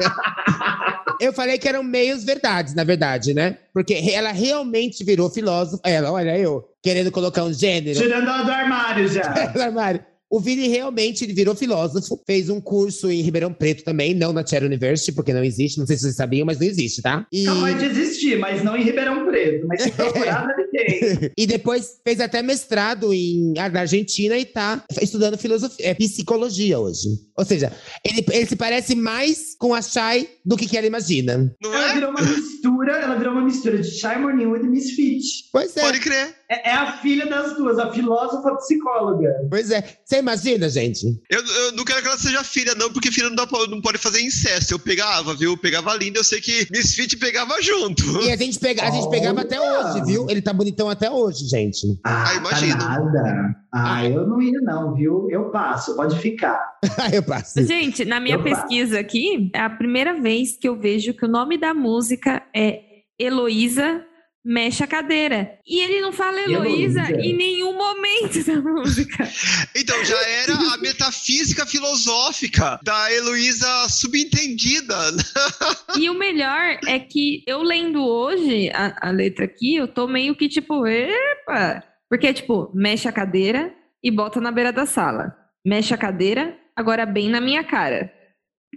Eu 1.20 1.32
falei 1.32 1.56
que 1.56 1.68
eram 1.68 1.82
meios 1.82 2.24
verdades, 2.24 2.74
na 2.74 2.84
verdade, 2.84 3.32
né? 3.32 3.56
Porque 3.72 3.94
ela 4.12 4.32
realmente 4.32 5.04
virou 5.04 5.30
filósofo. 5.30 5.80
Ela, 5.84 6.10
olha, 6.10 6.36
eu 6.36 6.68
querendo 6.82 7.10
colocar 7.12 7.44
um 7.44 7.52
gênero 7.52 7.98
Tirando 7.98 8.28
ela 8.28 8.42
do 8.42 8.50
armário 8.50 9.08
já. 9.08 9.32
no 9.54 9.62
armário. 9.62 10.04
O 10.32 10.40
Vini 10.40 10.66
realmente 10.66 11.24
ele 11.24 11.34
virou 11.34 11.54
filósofo, 11.54 12.18
fez 12.26 12.48
um 12.48 12.58
curso 12.58 13.10
em 13.10 13.20
Ribeirão 13.20 13.52
Preto 13.52 13.84
também, 13.84 14.14
não 14.14 14.32
na 14.32 14.44
Cher 14.46 14.64
University, 14.64 15.12
porque 15.12 15.30
não 15.30 15.44
existe, 15.44 15.78
não 15.78 15.86
sei 15.86 15.94
se 15.96 16.04
vocês 16.04 16.16
sabiam, 16.16 16.46
mas 16.46 16.58
não 16.58 16.66
existe, 16.66 17.02
tá? 17.02 17.26
E, 17.30 17.44
Capaz 17.44 17.78
de 17.78 17.84
existir, 17.84 18.38
mas 18.38 18.64
não 18.64 18.74
em 18.74 18.82
Ribeirão 18.82 19.26
Preto. 19.26 19.66
Mas 19.66 19.82
se 19.82 19.90
procurar, 19.92 20.46
deve 20.46 20.68
ter. 20.70 21.32
e 21.36 21.46
depois 21.46 22.00
fez 22.02 22.18
até 22.18 22.40
mestrado 22.40 23.12
em, 23.12 23.52
na 23.52 23.80
Argentina 23.80 24.38
e 24.38 24.46
tá 24.46 24.82
estudando 25.02 25.36
filosofia, 25.36 25.88
é, 25.90 25.92
psicologia 25.92 26.80
hoje. 26.80 27.08
Ou 27.36 27.44
seja, 27.44 27.70
ele, 28.02 28.24
ele 28.32 28.46
se 28.46 28.56
parece 28.56 28.94
mais 28.94 29.54
com 29.58 29.74
a 29.74 29.82
Shai 29.82 30.26
do 30.44 30.56
que, 30.56 30.66
que 30.66 30.78
ela 30.78 30.86
imagina. 30.86 31.54
Não 31.62 31.74
Ela 31.74 31.90
é? 31.90 31.94
virou 31.94 32.10
uma 32.10 32.22
mistura, 32.22 32.92
ela 32.96 33.16
virou 33.16 33.32
uma 33.34 33.44
mistura 33.44 33.78
de 33.78 33.90
Shy 33.90 34.18
Morning 34.18 34.46
Wood 34.46 34.64
e 34.64 34.70
Misfit. 34.70 35.24
Pois 35.52 35.76
é, 35.76 35.80
Pode 35.82 36.00
crer. 36.00 36.34
É, 36.48 36.70
é 36.70 36.74
a 36.74 36.92
filha 36.98 37.26
das 37.26 37.54
duas, 37.56 37.78
a 37.78 37.92
filósofa 37.92 38.54
psicóloga. 38.56 39.28
pois 39.50 39.70
é. 39.70 39.82
Você 40.04 40.21
imagina, 40.22 40.68
gente? 40.68 41.06
Eu, 41.30 41.44
eu 41.44 41.72
não 41.72 41.84
quero 41.84 42.00
que 42.00 42.08
ela 42.08 42.16
seja 42.18 42.42
filha, 42.44 42.74
não, 42.74 42.90
porque 42.92 43.10
filha 43.12 43.28
não, 43.28 43.36
dá 43.36 43.46
pra- 43.46 43.66
não 43.66 43.80
pode 43.80 43.98
fazer 43.98 44.20
incesto. 44.22 44.72
Eu 44.74 44.78
pegava, 44.78 45.34
viu? 45.34 45.52
Eu 45.52 45.56
pegava 45.58 45.94
linda, 45.96 46.18
eu 46.18 46.24
sei 46.24 46.40
que 46.40 46.66
Misfit 46.70 47.16
pegava 47.16 47.60
junto. 47.60 48.02
E 48.22 48.32
a 48.32 48.36
gente, 48.36 48.58
pega, 48.58 48.84
a 48.86 48.90
gente 48.90 49.10
pegava 49.10 49.42
até 49.42 49.60
hoje, 49.60 50.04
viu? 50.04 50.26
Ele 50.30 50.40
tá 50.40 50.52
bonitão 50.52 50.88
até 50.88 51.10
hoje, 51.10 51.46
gente. 51.48 51.86
Ah, 52.04 52.34
imagino. 52.34 52.78
Tá 52.78 52.88
nada. 52.88 53.56
Ah, 53.74 53.96
Ah. 53.96 54.08
eu 54.08 54.26
não 54.26 54.40
ia 54.40 54.60
não, 54.60 54.94
viu? 54.94 55.28
Eu 55.30 55.50
passo, 55.50 55.94
pode 55.96 56.18
ficar. 56.18 56.60
Eu 57.12 57.22
passo. 57.22 57.64
Gente, 57.64 58.04
na 58.04 58.20
minha 58.20 58.36
Eu 58.36 58.42
pesquisa 58.42 58.98
aqui, 59.00 59.50
é 59.54 59.60
a 59.60 59.70
primeira 59.70 60.20
vez 60.20 60.56
que 60.56 60.68
eu 60.68 60.78
vejo 60.78 61.14
que 61.14 61.24
o 61.24 61.28
nome 61.28 61.56
da 61.58 61.72
música 61.74 62.42
é 62.54 62.80
Heloísa 63.18 64.04
Mexe 64.44 64.82
a 64.82 64.86
Cadeira. 64.88 65.58
E 65.64 65.80
ele 65.80 66.00
não 66.00 66.12
fala 66.12 66.40
Heloísa 66.40 67.00
Heloísa. 67.00 67.20
em 67.20 67.36
nenhum 67.36 67.74
momento 67.74 68.44
da 68.44 68.56
música. 68.60 69.28
Então 69.76 70.04
já 70.04 70.20
era 70.20 70.54
a 70.74 70.78
metafísica 70.78 71.64
filosófica 71.64 72.80
da 72.82 73.12
Heloísa 73.12 73.88
subentendida. 73.88 74.94
E 75.98 76.08
o 76.08 76.14
melhor 76.14 76.78
é 76.86 76.98
que 76.98 77.44
eu 77.46 77.62
lendo 77.62 78.02
hoje 78.04 78.70
a, 78.74 79.08
a 79.08 79.10
letra 79.10 79.44
aqui, 79.44 79.76
eu 79.76 79.86
tô 79.86 80.08
meio 80.08 80.34
que 80.34 80.48
tipo, 80.48 80.86
epa! 80.86 81.84
Porque, 82.08 82.32
tipo, 82.32 82.70
mexe 82.74 83.06
a 83.06 83.12
cadeira 83.12 83.72
e 84.02 84.10
bota 84.10 84.40
na 84.40 84.50
beira 84.50 84.72
da 84.72 84.86
sala. 84.86 85.34
Mexe 85.64 85.94
a 85.94 85.98
cadeira, 85.98 86.58
agora 86.74 87.06
bem 87.06 87.28
na 87.28 87.40
minha 87.40 87.62
cara. 87.62 88.10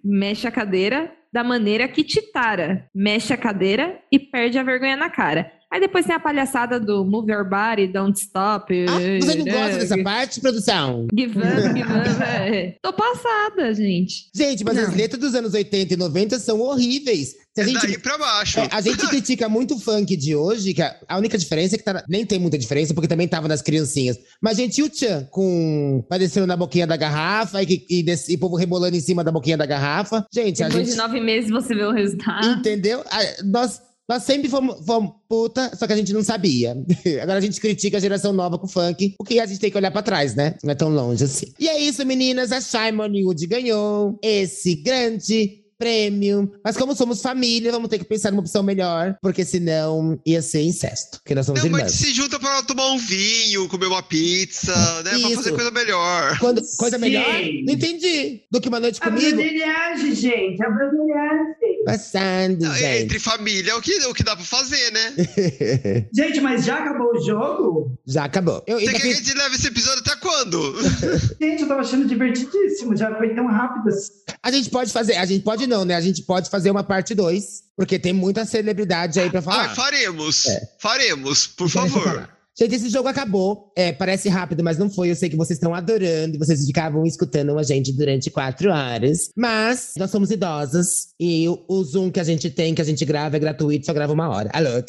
Mexe 0.04 0.46
a 0.48 0.52
cadeira 0.52 1.12
da 1.36 1.44
maneira 1.44 1.86
que 1.90 2.02
te 2.02 2.22
tara. 2.32 2.88
Mexe 2.96 3.34
a 3.34 3.38
cadeira 3.38 4.00
e 4.10 4.18
perde 4.18 4.58
a 4.58 4.64
vergonha 4.64 4.96
na 4.96 5.10
cara. 5.10 5.52
Aí 5.76 5.82
depois 5.82 6.06
tem 6.06 6.16
a 6.16 6.20
palhaçada 6.22 6.80
do 6.80 7.04
Move 7.04 7.30
Your 7.30 7.44
Body, 7.50 7.88
Don't 7.88 8.18
Stop. 8.18 8.74
Ah, 8.88 9.20
você 9.20 9.36
não 9.36 9.44
né? 9.44 9.52
gosta 9.52 9.78
dessa 9.78 9.98
parte, 10.02 10.40
produção? 10.40 11.06
Give 11.14 11.38
up, 11.38 11.46
give 11.78 11.82
up. 11.82 12.24
é. 12.24 12.78
Tô 12.82 12.94
passada, 12.94 13.74
gente. 13.74 14.30
Gente, 14.34 14.64
mas 14.64 14.78
Não. 14.78 14.84
as 14.84 14.96
letras 14.96 15.20
dos 15.20 15.36
anos 15.36 15.54
80 15.54 15.94
e 15.94 15.98
90 15.98 16.40
são 16.40 16.62
horríveis. 16.62 17.32
Se 17.54 17.62
a 17.62 17.64
É 17.64 17.68
gente 17.68 17.88
daí 17.88 17.98
pra 18.00 18.18
baixo. 18.18 18.58
É, 18.62 18.70
a 18.72 18.80
gente 18.80 19.06
critica 19.10 19.50
muito 19.50 19.76
o 19.76 19.80
funk 19.80 20.16
de 20.16 20.34
hoje, 20.34 20.74
que 20.74 20.82
a, 20.82 20.96
a 21.10 21.18
única 21.18 21.38
diferença 21.38 21.76
é 21.76 21.78
que 21.78 21.84
tá, 21.84 22.02
nem 22.08 22.26
tem 22.26 22.40
muita 22.40 22.58
diferença, 22.58 22.94
porque 22.94 23.08
também 23.10 23.28
tava 23.28 23.50
nas 23.50 23.62
criancinhas. 23.62 24.18
Mas, 24.42 24.56
gente, 24.56 24.78
e 24.78 24.84
o 24.84 24.90
Tchan 24.90 25.28
com 25.30 26.06
padecendo 26.10 26.48
na 26.48 26.56
boquinha 26.56 26.88
da 26.88 26.96
garrafa 26.96 27.62
e, 27.62 27.86
e, 27.90 28.02
desse- 28.02 28.32
e 28.32 28.36
o 28.36 28.40
povo 28.40 28.56
rebolando 28.56 28.96
em 28.96 29.02
cima 29.02 29.26
da 29.26 29.32
boquinha 29.32 29.58
da 29.58 29.66
garrafa. 29.66 30.26
Gente, 30.34 30.64
a 30.64 30.68
Depois 30.70 30.88
gente. 30.88 30.96
de 30.96 31.02
nove 31.02 31.20
meses 31.20 31.50
você 31.50 31.76
vê 31.76 31.84
o 31.84 31.92
resultado. 31.92 32.48
Entendeu? 32.60 33.02
A- 33.12 33.44
nós, 33.44 33.82
nós 34.08 34.24
sempre 34.24 34.50
fomos, 34.50 34.86
fomos 34.86 35.14
puta, 35.28 35.76
só 35.76 35.88
que 35.88 35.94
a 35.94 35.98
gente 35.98 36.14
não 36.14 36.24
sabia. 36.24 36.78
Agora 37.22 37.40
a 37.40 37.42
gente 37.42 37.60
critica 37.60 37.98
a 37.98 38.00
geração 38.00 38.32
nova 38.32 38.58
com 38.58 38.68
funk, 38.68 39.16
porque 39.18 39.40
a 39.40 39.46
gente 39.46 39.60
tem 39.60 39.72
que 39.72 39.78
olhar 39.78 39.92
pra 39.92 40.04
trás, 40.04 40.36
né? 40.36 40.56
Não 40.64 40.72
é 40.72 40.76
tão 40.76 40.90
longe 40.90 41.24
assim. 41.24 41.52
E 41.60 41.68
é 41.68 41.80
isso, 41.80 42.06
meninas. 42.06 42.52
A 42.52 42.62
Simon 42.62 43.12
Wood 43.26 43.48
ganhou 43.48 44.20
esse 44.22 44.76
grande 44.76 45.65
prêmio. 45.78 46.52
Mas 46.64 46.78
como 46.78 46.96
somos 46.96 47.22
família, 47.22 47.72
vamos 47.72 47.90
ter 47.90 47.98
que 48.00 48.06
pensar 48.06 48.32
numa 48.32 48.42
opção 48.42 48.64
melhor, 48.64 49.18
porque 49.22 49.44
senão 49.46 50.20
ia 50.26 50.42
ser 50.42 50.62
incesto. 50.64 51.20
Porque 51.20 51.36
nós 51.36 51.46
somos 51.46 51.64
Não, 51.64 51.70
mas 51.72 51.80
irmãs. 51.82 51.94
se 51.94 52.14
junta 52.14 52.40
pra 52.40 52.62
tomar 52.64 52.92
um 52.92 52.98
vinho, 52.98 53.68
comer 53.68 53.88
uma 53.88 54.04
pizza, 54.04 54.74
né? 55.04 55.12
Pra 55.12 55.20
Isso. 55.20 55.36
fazer 55.36 55.52
coisa 55.54 55.72
melhor. 55.72 56.38
Quando, 56.40 56.62
coisa 56.78 56.98
Sim. 56.98 57.02
melhor? 57.02 57.26
Não 57.66 57.74
entendi. 57.74 58.42
Do 58.52 58.60
que 58.62 58.68
uma 58.70 58.80
noite 58.80 59.00
A 59.02 59.06
comigo? 59.06 59.22
brasileiragem, 59.36 60.16
gente. 60.16 60.64
A 60.64 60.70
brasileiragem. 60.70 61.56
Passando, 61.86 62.62
Não, 62.62 62.74
gente. 62.76 63.04
Entre 63.04 63.20
família 63.20 63.72
é 63.72 63.76
o 63.76 63.82
que, 63.82 63.94
o 64.08 64.14
que 64.14 64.24
dá 64.24 64.36
pra 64.36 64.44
fazer, 64.46 64.92
né? 64.92 65.14
Gente, 66.14 66.42
mas 66.42 66.66
já 66.66 66.80
acabou 66.80 67.14
o 67.16 67.20
jogo? 67.24 67.98
Já 68.08 68.24
acabou. 68.26 68.64
Eu 68.66 68.80
Você 68.80 68.92
quer 68.92 69.02
que 69.02 69.08
a 69.12 69.14
gente 69.14 69.34
leve 69.38 69.56
esse 69.56 69.68
episódio 69.68 70.00
até 70.06 70.16
quando? 70.16 70.76
Gente, 71.40 71.62
eu 71.62 71.68
tava 71.68 71.82
achando 71.82 72.08
divertidíssimo. 72.08 72.96
Já 72.96 73.16
foi 73.18 73.36
tão 73.36 73.46
rápido 73.48 73.90
assim. 73.90 74.12
A 74.42 74.52
gente 74.52 74.70
pode 74.70 74.92
fazer, 74.92 75.16
a 75.18 75.26
gente 75.26 75.44
pode 75.44 75.65
não, 75.68 75.86
né? 75.86 75.96
A 75.96 76.02
gente 76.02 76.24
pode 76.24 76.50
fazer 76.50 76.72
uma 76.72 76.84
parte 76.84 77.14
2, 77.14 77.64
porque 77.76 78.00
tem 78.00 78.14
muita 78.14 78.46
celebridade 78.46 79.20
aí 79.20 79.30
pra 79.30 79.42
falar. 79.42 79.66
Ah, 79.72 79.76
faremos. 79.76 80.46
É. 80.46 80.62
Faremos, 80.80 81.48
por 81.48 81.70
favor. 81.70 82.30
Gente, 82.58 82.76
esse 82.76 82.90
jogo 82.90 83.10
acabou. 83.10 83.74
É, 83.76 83.92
parece 83.92 84.30
rápido, 84.30 84.64
mas 84.64 84.78
não 84.78 84.90
foi. 84.90 85.12
Eu 85.12 85.16
sei 85.16 85.30
que 85.30 85.36
vocês 85.36 85.58
estão 85.58 85.76
adorando 85.76 86.36
e 86.36 86.40
vocês 86.40 86.66
ficavam 86.66 87.06
escutando 87.06 87.58
a 87.60 87.64
gente 87.64 87.92
durante 87.92 88.32
quatro 88.32 88.72
horas. 88.72 89.30
Mas 89.36 89.92
nós 89.98 90.10
somos 90.10 90.32
idosas 90.32 91.10
e 91.20 91.50
o, 91.50 91.66
o 91.68 91.84
Zoom 91.84 92.10
que 92.10 92.20
a 92.20 92.24
gente 92.24 92.50
tem, 92.50 92.74
que 92.74 92.82
a 92.82 92.86
gente 92.86 93.04
grava, 93.04 93.36
é 93.36 93.40
gratuito, 93.40 93.86
só 93.86 93.94
grava 93.94 94.14
uma 94.14 94.30
hora. 94.30 94.50
Alô? 94.54 94.70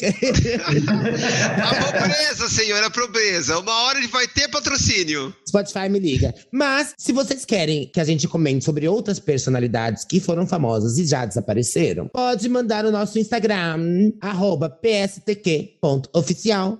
A 1.57 1.75
pobreza, 1.91 2.47
senhora, 2.49 2.87
a 2.87 2.89
pobreza. 2.89 3.59
Uma 3.59 3.83
hora 3.83 3.99
ele 3.99 4.07
vai 4.07 4.25
ter 4.27 4.47
patrocínio. 4.47 5.35
Spotify 5.47 5.89
me 5.89 5.99
liga. 5.99 6.33
Mas, 6.51 6.93
se 6.97 7.11
vocês 7.11 7.43
querem 7.43 7.89
que 7.91 7.99
a 7.99 8.03
gente 8.03 8.27
comente 8.27 8.63
sobre 8.63 8.87
outras 8.87 9.19
personalidades 9.19 10.05
que 10.05 10.19
foram 10.19 10.47
famosas 10.47 10.97
e 10.97 11.05
já 11.05 11.25
desapareceram, 11.25 12.07
pode 12.07 12.47
mandar 12.47 12.83
no 12.83 12.91
nosso 12.91 13.19
Instagram, 13.19 14.11
arroba 14.21 14.69
pstq.oficial, 14.69 15.97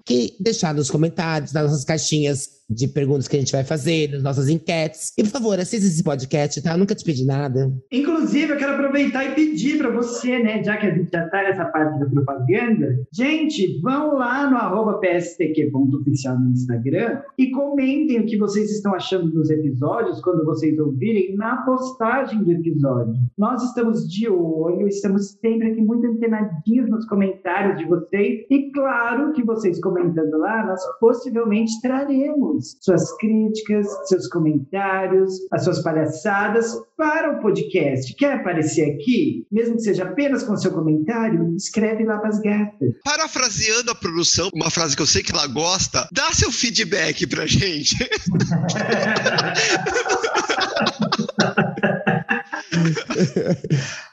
que 0.06 0.36
deixar 0.40 0.77
nos 0.78 0.90
comentários, 0.90 1.52
nas 1.52 1.64
nossas 1.64 1.84
caixinhas 1.84 2.57
de 2.70 2.88
perguntas 2.88 3.28
que 3.28 3.36
a 3.36 3.40
gente 3.40 3.52
vai 3.52 3.64
fazer, 3.64 4.12
nas 4.12 4.24
nossas 4.24 4.50
enquetes. 4.50 5.14
E, 5.18 5.24
por 5.24 5.32
favor, 5.32 5.60
assista 5.60 5.88
esse 5.88 6.04
podcast, 6.04 6.62
tá? 6.62 6.74
Eu 6.74 6.78
nunca 6.78 6.96
te 6.96 7.04
pedi 7.04 7.26
nada. 7.26 7.72
Inclusive, 7.92 8.54
eu 8.54 8.58
quero 8.58 8.74
aproveitar 8.74 9.24
e 9.26 9.34
pedir 9.34 9.78
para 9.78 9.90
você, 9.90 10.40
né, 10.40 10.64
já 10.64 10.78
que 10.78 10.88
a 10.88 10.94
gente 10.94 11.10
já 11.12 11.26
está 11.26 11.44
nessa 11.44 11.66
parte 11.66 12.00
da 12.00 12.06
propaganda, 12.06 13.00
gente, 13.12 13.80
vão 13.82 14.16
lá 14.16 14.50
no 14.50 14.58
arroba 14.58 15.00
pstq.oficial 15.00 16.40
no 16.40 16.52
Instagram 16.52 17.22
e 17.38 17.52
comentem 17.52 18.20
o 18.20 18.26
que 18.26 18.38
vocês 18.38 18.72
estão 18.72 18.94
achando 18.94 19.32
dos 19.32 19.50
episódios 19.50 20.20
quando 20.22 20.44
vocês 20.46 20.78
ouvirem 20.78 21.36
na 21.36 21.58
postagem 21.58 22.44
do 22.44 22.52
episódio. 22.52 23.14
Nós 23.38 23.64
estamos 23.64 24.10
de 24.10 24.28
olho, 24.30 24.88
estamos 24.88 25.38
sempre 25.42 25.72
aqui 25.72 25.82
muito 25.82 26.06
antenadinhos 26.06 26.90
nos 26.90 27.06
comentários 27.06 27.78
de 27.78 27.86
vocês 27.86 28.46
e 28.50 28.72
claro 28.72 29.32
que 29.34 29.44
vocês 29.44 29.80
comentando 29.80 30.38
lá, 30.38 30.66
nós 30.66 30.82
possivelmente 31.00 31.80
traremos 31.82 32.57
suas 32.82 33.16
críticas, 33.18 33.88
seus 34.08 34.28
comentários, 34.28 35.34
as 35.52 35.64
suas 35.64 35.82
palhaçadas 35.82 36.76
para 36.96 37.34
o 37.34 37.42
podcast. 37.42 38.14
Quer 38.16 38.34
aparecer 38.34 38.96
aqui? 38.96 39.46
Mesmo 39.52 39.76
que 39.76 39.82
seja 39.82 40.04
apenas 40.04 40.44
com 40.44 40.56
seu 40.58 40.72
comentário, 40.72 41.56
escreve 41.56 42.04
lá 42.04 42.18
para 42.18 42.30
as 42.30 42.40
gatas. 42.40 42.94
Parafraseando 43.04 43.92
a 43.92 43.96
produção, 43.96 44.50
uma 44.54 44.70
frase 44.70 44.96
que 44.96 45.02
eu 45.02 45.08
sei 45.08 45.24
que 45.24 45.32
ela 45.32 45.48
gosta, 45.48 46.08
dá 46.12 46.32
seu 46.34 46.52
feedback 46.52 47.28
pra 47.28 47.46
gente. 47.46 47.96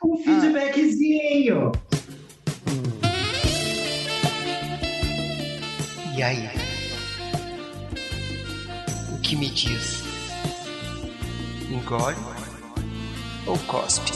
Um 0.02 0.16
feedbackzinho. 0.18 0.73
Diz? 9.54 10.02
Engole 11.70 12.16
ou 13.46 13.58
cospe? 13.60 14.12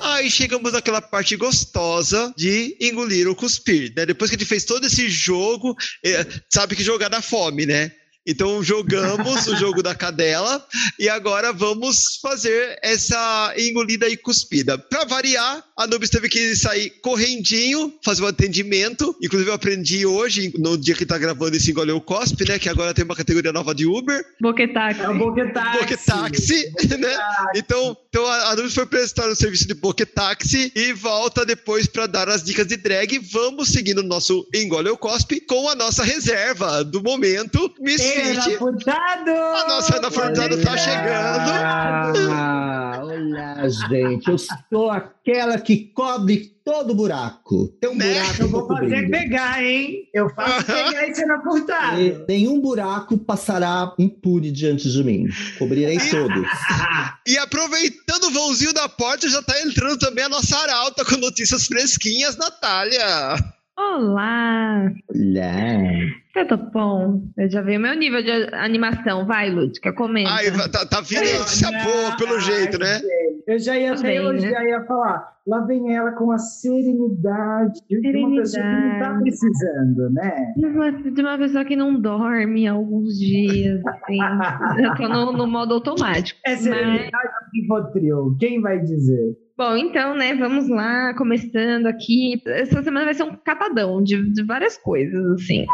Aí 0.00 0.30
chegamos 0.30 0.72
naquela 0.72 1.00
parte 1.00 1.36
gostosa 1.36 2.34
de 2.36 2.76
engolir 2.80 3.28
ou 3.28 3.36
cuspir, 3.36 3.92
né? 3.96 4.04
Depois 4.04 4.30
que 4.30 4.36
a 4.36 4.38
gente 4.38 4.48
fez 4.48 4.64
todo 4.64 4.84
esse 4.84 5.08
jogo, 5.08 5.76
é, 6.04 6.26
sabe 6.52 6.74
que 6.74 6.82
jogar 6.82 7.08
dá 7.08 7.22
fome, 7.22 7.66
né? 7.66 7.92
Então 8.26 8.62
jogamos 8.62 9.46
o 9.48 9.56
jogo 9.56 9.82
da 9.82 9.94
cadela 9.94 10.64
e 10.98 11.08
agora 11.08 11.52
vamos 11.52 12.18
fazer 12.22 12.78
essa 12.82 13.52
engolida 13.58 14.08
e 14.08 14.16
cuspida. 14.16 14.78
Para 14.78 15.04
variar, 15.04 15.64
a 15.76 15.86
Nubis 15.86 16.10
teve 16.10 16.28
que 16.28 16.54
sair 16.54 16.90
correndinho, 17.02 17.92
fazer 18.04 18.22
um 18.22 18.26
atendimento. 18.26 19.16
Inclusive 19.20 19.50
eu 19.50 19.54
aprendi 19.54 20.06
hoje, 20.06 20.52
no 20.56 20.78
dia 20.78 20.94
que 20.94 21.04
tá 21.04 21.18
gravando 21.18 21.56
esse 21.56 21.70
engole 21.70 21.90
ou 21.90 22.00
cospe, 22.00 22.48
né? 22.48 22.58
Que 22.58 22.68
agora 22.68 22.94
tem 22.94 23.04
uma 23.04 23.16
categoria 23.16 23.52
nova 23.52 23.74
de 23.74 23.86
Uber. 23.86 24.24
Boquetaque. 24.40 25.00
É 25.00 25.08
o 25.08 25.18
Boquetaxi. 25.18 25.78
Boquetaxi, 25.78 26.72
né? 26.98 27.18
Então, 27.56 27.96
então 28.08 28.26
a 28.26 28.54
Nubis 28.54 28.74
foi 28.74 28.86
prestar 28.86 29.28
o 29.28 29.34
serviço 29.34 29.66
de 29.66 29.74
Boquetaxi 29.74 30.70
e 30.76 30.92
volta 30.92 31.44
depois 31.44 31.86
para 31.88 32.06
dar 32.06 32.28
as 32.28 32.44
dicas 32.44 32.68
de 32.68 32.76
drag. 32.76 33.18
Vamos 33.18 33.70
seguindo 33.70 33.98
o 33.98 34.04
nosso 34.04 34.46
Engole 34.54 34.90
ou 34.90 34.96
Cospe 34.96 35.40
com 35.40 35.68
a 35.68 35.74
nossa 35.74 36.04
reserva 36.04 36.84
do 36.84 37.02
momento, 37.02 37.72
Miss 37.80 38.11
Ana. 38.20 38.58
Furtado! 38.58 39.30
A 39.30 39.64
nossa 39.68 39.96
Ana 39.96 40.10
Furtado 40.10 40.62
tá 40.62 40.76
chegando. 40.76 42.32
Ah, 42.32 43.00
olha, 43.02 43.68
gente, 43.88 44.28
eu 44.30 44.36
sou 44.38 44.90
aquela 44.90 45.58
que 45.58 45.86
cobre 45.92 46.52
todo 46.64 46.94
buraco. 46.94 47.68
Tem 47.80 47.90
um 47.90 47.94
Né? 47.96 48.14
buraco 48.14 48.36
Eu 48.38 48.44
eu 48.46 48.48
vou 48.50 48.66
fazer 48.68 48.80
cobrindo. 48.86 49.10
pegar, 49.10 49.62
hein? 49.64 50.08
Eu 50.14 50.28
faço 50.30 50.64
pegar 50.66 51.08
e 51.08 51.22
Ana 51.22 51.42
Furtado. 51.42 52.00
E 52.00 52.24
nenhum 52.28 52.60
buraco 52.60 53.18
passará 53.18 53.92
impune 53.98 54.50
diante 54.50 54.90
de 54.90 55.02
mim. 55.04 55.26
Cobrirei 55.58 55.98
todos. 56.10 56.46
E 57.24 57.38
aproveitando 57.38 58.24
o 58.24 58.30
vãozinho 58.32 58.72
da 58.72 58.88
porta, 58.88 59.28
já 59.28 59.40
tá 59.42 59.54
entrando 59.62 59.96
também 59.96 60.24
a 60.24 60.28
nossa 60.28 60.56
arauta 60.58 61.04
com 61.04 61.16
notícias 61.16 61.66
fresquinhas, 61.66 62.36
Natália. 62.36 63.36
Olá! 63.76 64.92
Olha. 65.08 66.22
Tudo 66.34 66.56
bom? 66.56 67.22
Eu 67.36 67.50
já 67.50 67.62
vi 67.62 67.76
o 67.76 67.80
meu 67.80 67.94
nível 67.94 68.22
de 68.22 68.30
animação. 68.54 69.26
Vai, 69.26 69.50
Lúdica, 69.50 69.92
comenta. 69.94 70.30
Ai, 70.30 70.50
tá, 70.70 70.84
tá 70.84 71.00
vindo 71.00 71.38
notícia 71.38 71.70
boa, 71.82 72.16
pelo 72.16 72.38
jeito, 72.40 72.78
né? 72.78 73.00
Eu 73.46 73.58
já 73.58 73.76
ia 73.76 73.92
até 73.92 74.22
hoje, 74.22 74.46
né? 74.46 74.52
já 74.52 74.64
ia 74.64 74.84
falar. 74.84 75.32
Lá 75.46 75.60
vem 75.66 75.94
ela 75.94 76.12
com 76.12 76.30
a 76.30 76.38
serenidade 76.38 77.80
de 77.88 78.16
uma 78.16 78.40
pessoa 78.40 78.62
que 78.62 78.70
não 78.70 78.98
tá 78.98 79.04
Serenidade. 79.04 79.22
precisando, 79.22 80.10
né? 80.10 80.54
De 80.56 81.20
uma, 81.22 81.38
pessoa 81.38 81.64
que 81.64 81.74
não 81.76 82.00
dorme 82.00 82.68
há 82.68 82.72
alguns 82.72 83.18
dias, 83.18 83.84
assim. 83.84 84.18
Eu 84.84 84.94
tô 84.94 85.08
no, 85.08 85.32
no 85.32 85.46
modo 85.48 85.74
automático. 85.74 86.38
É 86.46 86.54
serenidade 86.54 87.28
de 87.52 87.60
Rivotril. 87.60 88.36
Quem 88.38 88.60
vai 88.60 88.78
dizer? 88.78 89.36
Bom, 89.56 89.76
então, 89.76 90.14
né, 90.14 90.34
vamos 90.34 90.68
lá, 90.68 91.12
começando 91.14 91.86
aqui. 91.86 92.40
Essa 92.46 92.82
semana 92.82 93.06
vai 93.06 93.14
ser 93.14 93.24
um 93.24 93.36
catadão 93.36 94.02
de, 94.02 94.32
de 94.32 94.44
várias 94.44 94.78
coisas, 94.78 95.24
assim. 95.32 95.66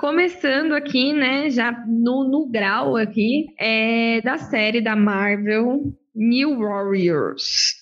Começando 0.00 0.72
aqui, 0.72 1.12
né, 1.12 1.48
já 1.48 1.72
no, 1.86 2.28
no 2.28 2.50
grau 2.50 2.96
aqui, 2.96 3.46
é 3.58 4.20
da 4.20 4.36
série 4.36 4.80
da 4.80 4.96
Marvel 4.96 5.94
New 6.14 6.58
Warriors. 6.58 7.74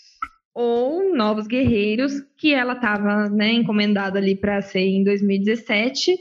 Ou 0.54 1.14
Novos 1.14 1.46
Guerreiros, 1.46 2.12
que 2.36 2.52
ela 2.52 2.74
estava 2.74 3.28
né, 3.30 3.52
encomendada 3.52 4.18
ali 4.18 4.36
para 4.36 4.60
ser 4.60 4.80
em 4.80 5.02
2017 5.02 6.14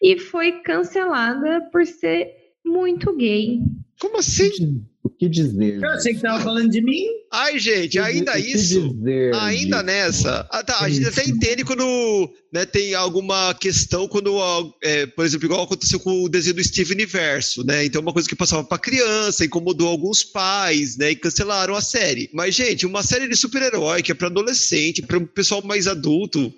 e 0.00 0.18
foi 0.18 0.62
cancelada 0.62 1.68
por 1.72 1.84
ser 1.84 2.28
muito 2.64 3.16
gay. 3.16 3.58
Como 4.00 4.18
assim? 4.18 4.86
O 5.04 5.10
que 5.10 5.28
dizer? 5.28 5.82
Eu 5.82 5.90
achei 5.90 6.14
que 6.14 6.20
tava 6.20 6.40
falando 6.44 6.70
de 6.70 6.80
mim. 6.80 7.04
Ai, 7.32 7.58
gente, 7.58 7.98
ainda 7.98 8.30
O 8.32 8.34
que 8.36 8.52
isso. 8.52 8.88
dizer 8.94 9.34
Ainda 9.34 9.76
disso? 9.78 9.86
nessa. 9.86 10.46
Ah, 10.48 10.62
tá, 10.62 10.78
a 10.84 10.88
gente 10.88 11.08
até 11.08 11.24
entende 11.28 11.64
quando 11.64 12.32
né, 12.52 12.64
tem 12.64 12.94
alguma 12.94 13.52
questão, 13.54 14.06
quando, 14.06 14.38
é, 14.80 15.06
por 15.06 15.24
exemplo, 15.24 15.46
igual 15.46 15.64
aconteceu 15.64 15.98
com 15.98 16.22
o 16.22 16.28
desenho 16.28 16.54
do 16.54 16.62
Steve 16.62 16.92
Universo, 16.92 17.64
né? 17.66 17.84
Então, 17.84 18.00
uma 18.00 18.12
coisa 18.12 18.28
que 18.28 18.36
passava 18.36 18.62
pra 18.62 18.78
criança, 18.78 19.44
incomodou 19.44 19.88
alguns 19.88 20.22
pais, 20.22 20.96
né? 20.96 21.10
E 21.10 21.16
cancelaram 21.16 21.74
a 21.74 21.80
série. 21.80 22.30
Mas, 22.32 22.54
gente, 22.54 22.86
uma 22.86 23.02
série 23.02 23.26
de 23.26 23.34
super-herói 23.36 24.02
que 24.02 24.12
é 24.12 24.14
pra 24.14 24.28
adolescente, 24.28 25.02
pra 25.02 25.18
um 25.18 25.26
pessoal 25.26 25.62
mais 25.64 25.88
adulto. 25.88 26.52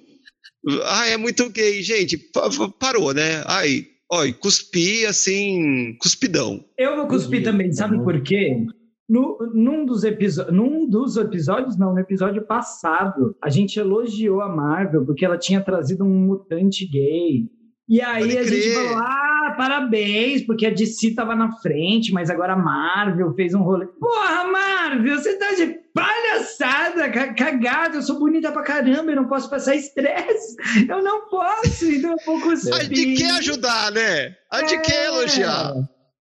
Ah, 0.84 1.06
é 1.08 1.16
muito 1.16 1.48
gay, 1.48 1.82
gente. 1.82 2.18
pa- 2.18 2.50
pa- 2.50 2.68
Parou, 2.68 3.14
né? 3.14 3.42
Ai, 3.46 3.86
olha, 4.14 4.32
cuspi 4.32 5.04
assim, 5.06 5.96
cuspidão. 6.00 6.64
Eu 6.78 6.96
vou 6.96 7.06
cuspir 7.08 7.40
Podia, 7.40 7.52
também, 7.52 7.72
sabe 7.72 7.96
né? 7.96 8.04
por 8.04 8.22
quê? 8.22 8.66
No, 9.08 9.38
num, 9.52 9.84
dos 9.84 10.02
num 10.50 10.88
dos 10.88 11.16
episódios, 11.16 11.76
não, 11.76 11.92
no 11.92 11.98
episódio 11.98 12.46
passado, 12.46 13.36
a 13.42 13.50
gente 13.50 13.78
elogiou 13.78 14.40
a 14.40 14.48
Marvel 14.48 15.04
porque 15.04 15.24
ela 15.24 15.36
tinha 15.36 15.60
trazido 15.60 16.04
um 16.04 16.26
mutante 16.26 16.86
gay. 16.86 17.50
E 17.88 18.00
aí 18.00 18.38
a 18.38 18.42
gente 18.42 18.72
falou: 18.74 18.96
ah, 18.96 19.54
parabéns, 19.58 20.42
porque 20.46 20.64
a 20.66 20.70
DC 20.70 21.14
tava 21.14 21.36
na 21.36 21.52
frente, 21.58 22.12
mas 22.12 22.30
agora 22.30 22.54
a 22.54 22.56
Marvel 22.56 23.34
fez 23.34 23.52
um 23.54 23.62
rolê. 23.62 23.86
Porra, 23.86 24.44
Marvel, 24.50 25.18
você 25.18 25.36
tá 25.38 25.52
de 25.54 25.66
palhaçada, 25.92 27.10
ca- 27.10 27.34
cagada, 27.34 27.96
eu 27.96 28.02
sou 28.02 28.18
bonita 28.18 28.50
pra 28.50 28.62
caramba, 28.62 29.10
eu 29.12 29.16
não 29.16 29.28
posso 29.28 29.48
passar 29.50 29.74
estresse. 29.76 30.56
Eu 30.88 31.02
não 31.02 31.28
posso, 31.28 31.84
então 31.90 32.10
eu 32.12 32.16
vou 32.26 32.40
cuspir. 32.40 32.74
A 32.74 32.82
gente 32.84 33.14
quer 33.16 33.30
ajudar, 33.38 33.92
né? 33.92 34.34
A 34.50 34.60
gente 34.64 34.80
quer 34.82 35.04
É. 35.04 35.06
elogiar. 35.06 35.72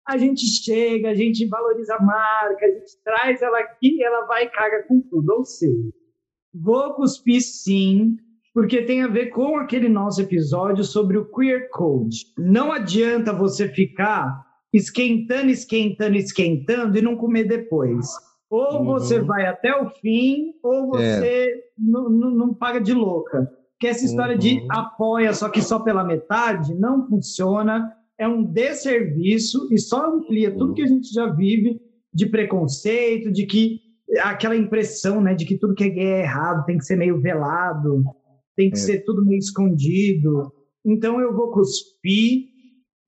A 0.07 0.17
gente 0.17 0.45
chega, 0.45 1.09
a 1.11 1.13
gente 1.13 1.45
valoriza 1.47 1.95
a 1.95 2.01
marca, 2.01 2.65
a 2.65 2.69
gente 2.69 2.91
traz 3.03 3.41
ela 3.41 3.59
aqui 3.59 3.97
e 3.97 4.03
ela 4.03 4.25
vai 4.25 4.43
e 4.45 4.49
caga 4.49 4.83
com 4.87 4.99
tudo. 5.01 5.31
Ou 5.33 5.45
seja, 5.45 5.89
vou 6.53 6.93
cuspir 6.95 7.41
sim, 7.41 8.17
porque 8.53 8.81
tem 8.83 9.01
a 9.01 9.07
ver 9.07 9.27
com 9.27 9.57
aquele 9.57 9.87
nosso 9.89 10.21
episódio 10.21 10.83
sobre 10.83 11.17
o 11.17 11.25
Queer 11.31 11.69
Code. 11.71 12.17
Não 12.37 12.71
adianta 12.71 13.31
você 13.33 13.67
ficar 13.67 14.43
esquentando, 14.73 15.49
esquentando, 15.49 16.15
esquentando 16.15 16.97
e 16.97 17.01
não 17.01 17.15
comer 17.15 17.45
depois. 17.45 18.07
Ou 18.49 18.79
Uhum. 18.79 18.85
você 18.85 19.19
vai 19.19 19.45
até 19.45 19.73
o 19.75 19.89
fim, 19.89 20.53
ou 20.63 20.87
você 20.89 21.53
não, 21.77 22.09
não- 22.09 22.31
não 22.31 22.53
paga 22.53 22.79
de 22.81 22.93
louca. 22.93 23.49
Porque 23.73 23.87
essa 23.87 24.05
história 24.05 24.37
de 24.37 24.59
Uhum. 24.59 24.67
apoia, 24.71 25.33
só 25.33 25.49
que 25.49 25.61
só 25.61 25.79
pela 25.79 26.03
metade, 26.03 26.73
não 26.75 27.07
funciona 27.07 27.91
é 28.19 28.27
um 28.27 28.43
desserviço 28.43 29.67
e 29.73 29.79
só 29.79 30.05
amplia 30.13 30.51
tudo 30.55 30.73
que 30.75 30.83
a 30.83 30.87
gente 30.87 31.11
já 31.11 31.25
vive 31.27 31.81
de 32.13 32.27
preconceito, 32.27 33.31
de 33.31 33.45
que 33.47 33.79
aquela 34.21 34.55
impressão, 34.55 35.19
né, 35.21 35.33
de 35.33 35.43
que 35.45 35.57
tudo 35.57 35.73
que 35.73 35.85
é 35.85 35.89
gay 35.89 36.05
é 36.05 36.21
errado, 36.21 36.65
tem 36.65 36.77
que 36.77 36.85
ser 36.85 36.97
meio 36.97 37.19
velado, 37.19 38.03
tem 38.55 38.69
que 38.69 38.77
É. 38.77 38.81
ser 38.81 39.03
tudo 39.05 39.25
meio 39.25 39.39
escondido. 39.39 40.51
Então 40.85 41.19
eu 41.19 41.35
vou 41.35 41.51
cuspir, 41.51 42.47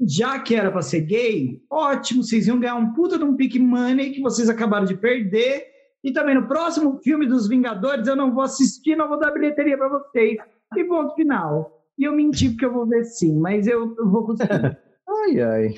já 0.06 0.40
que 0.40 0.56
era 0.56 0.72
para 0.72 0.82
ser 0.82 1.02
gay, 1.02 1.62
ótimo, 1.70 2.24
vocês 2.24 2.48
iam 2.48 2.60
ganhar 2.60 2.76
um 2.76 2.94
puta 2.94 3.18
de 3.18 3.24
um 3.24 3.36
pick 3.36 3.56
money 3.60 4.12
que 4.12 4.22
vocês 4.22 4.50
acabaram 4.50 4.86
de 4.86 4.96
perder. 4.98 5.66
E 6.04 6.12
também 6.12 6.36
no 6.36 6.48
próximo 6.48 7.00
filme 7.02 7.26
dos 7.26 7.48
Vingadores 7.48 8.08
eu 8.08 8.16
não 8.16 8.34
vou 8.34 8.44
assistir, 8.44 8.96
não 8.96 9.08
vou 9.08 9.18
dar 9.20 9.32
bilheteria 9.32 9.78
para 9.78 9.90
vocês. 9.90 10.38
E 10.76 10.84
ponto 10.84 11.16
final. 11.16 11.82
E 11.98 12.04
eu 12.04 12.14
menti 12.14 12.50
porque 12.50 12.66
eu 12.66 12.74
vou 12.74 12.86
ver 12.88 13.06
sim, 13.06 13.40
mas 13.40 13.68
eu, 13.68 13.96
eu 13.98 14.10
vou 14.10 14.26
cuspir. 14.26 14.48
Ai, 15.08 15.40
ai. 15.42 15.74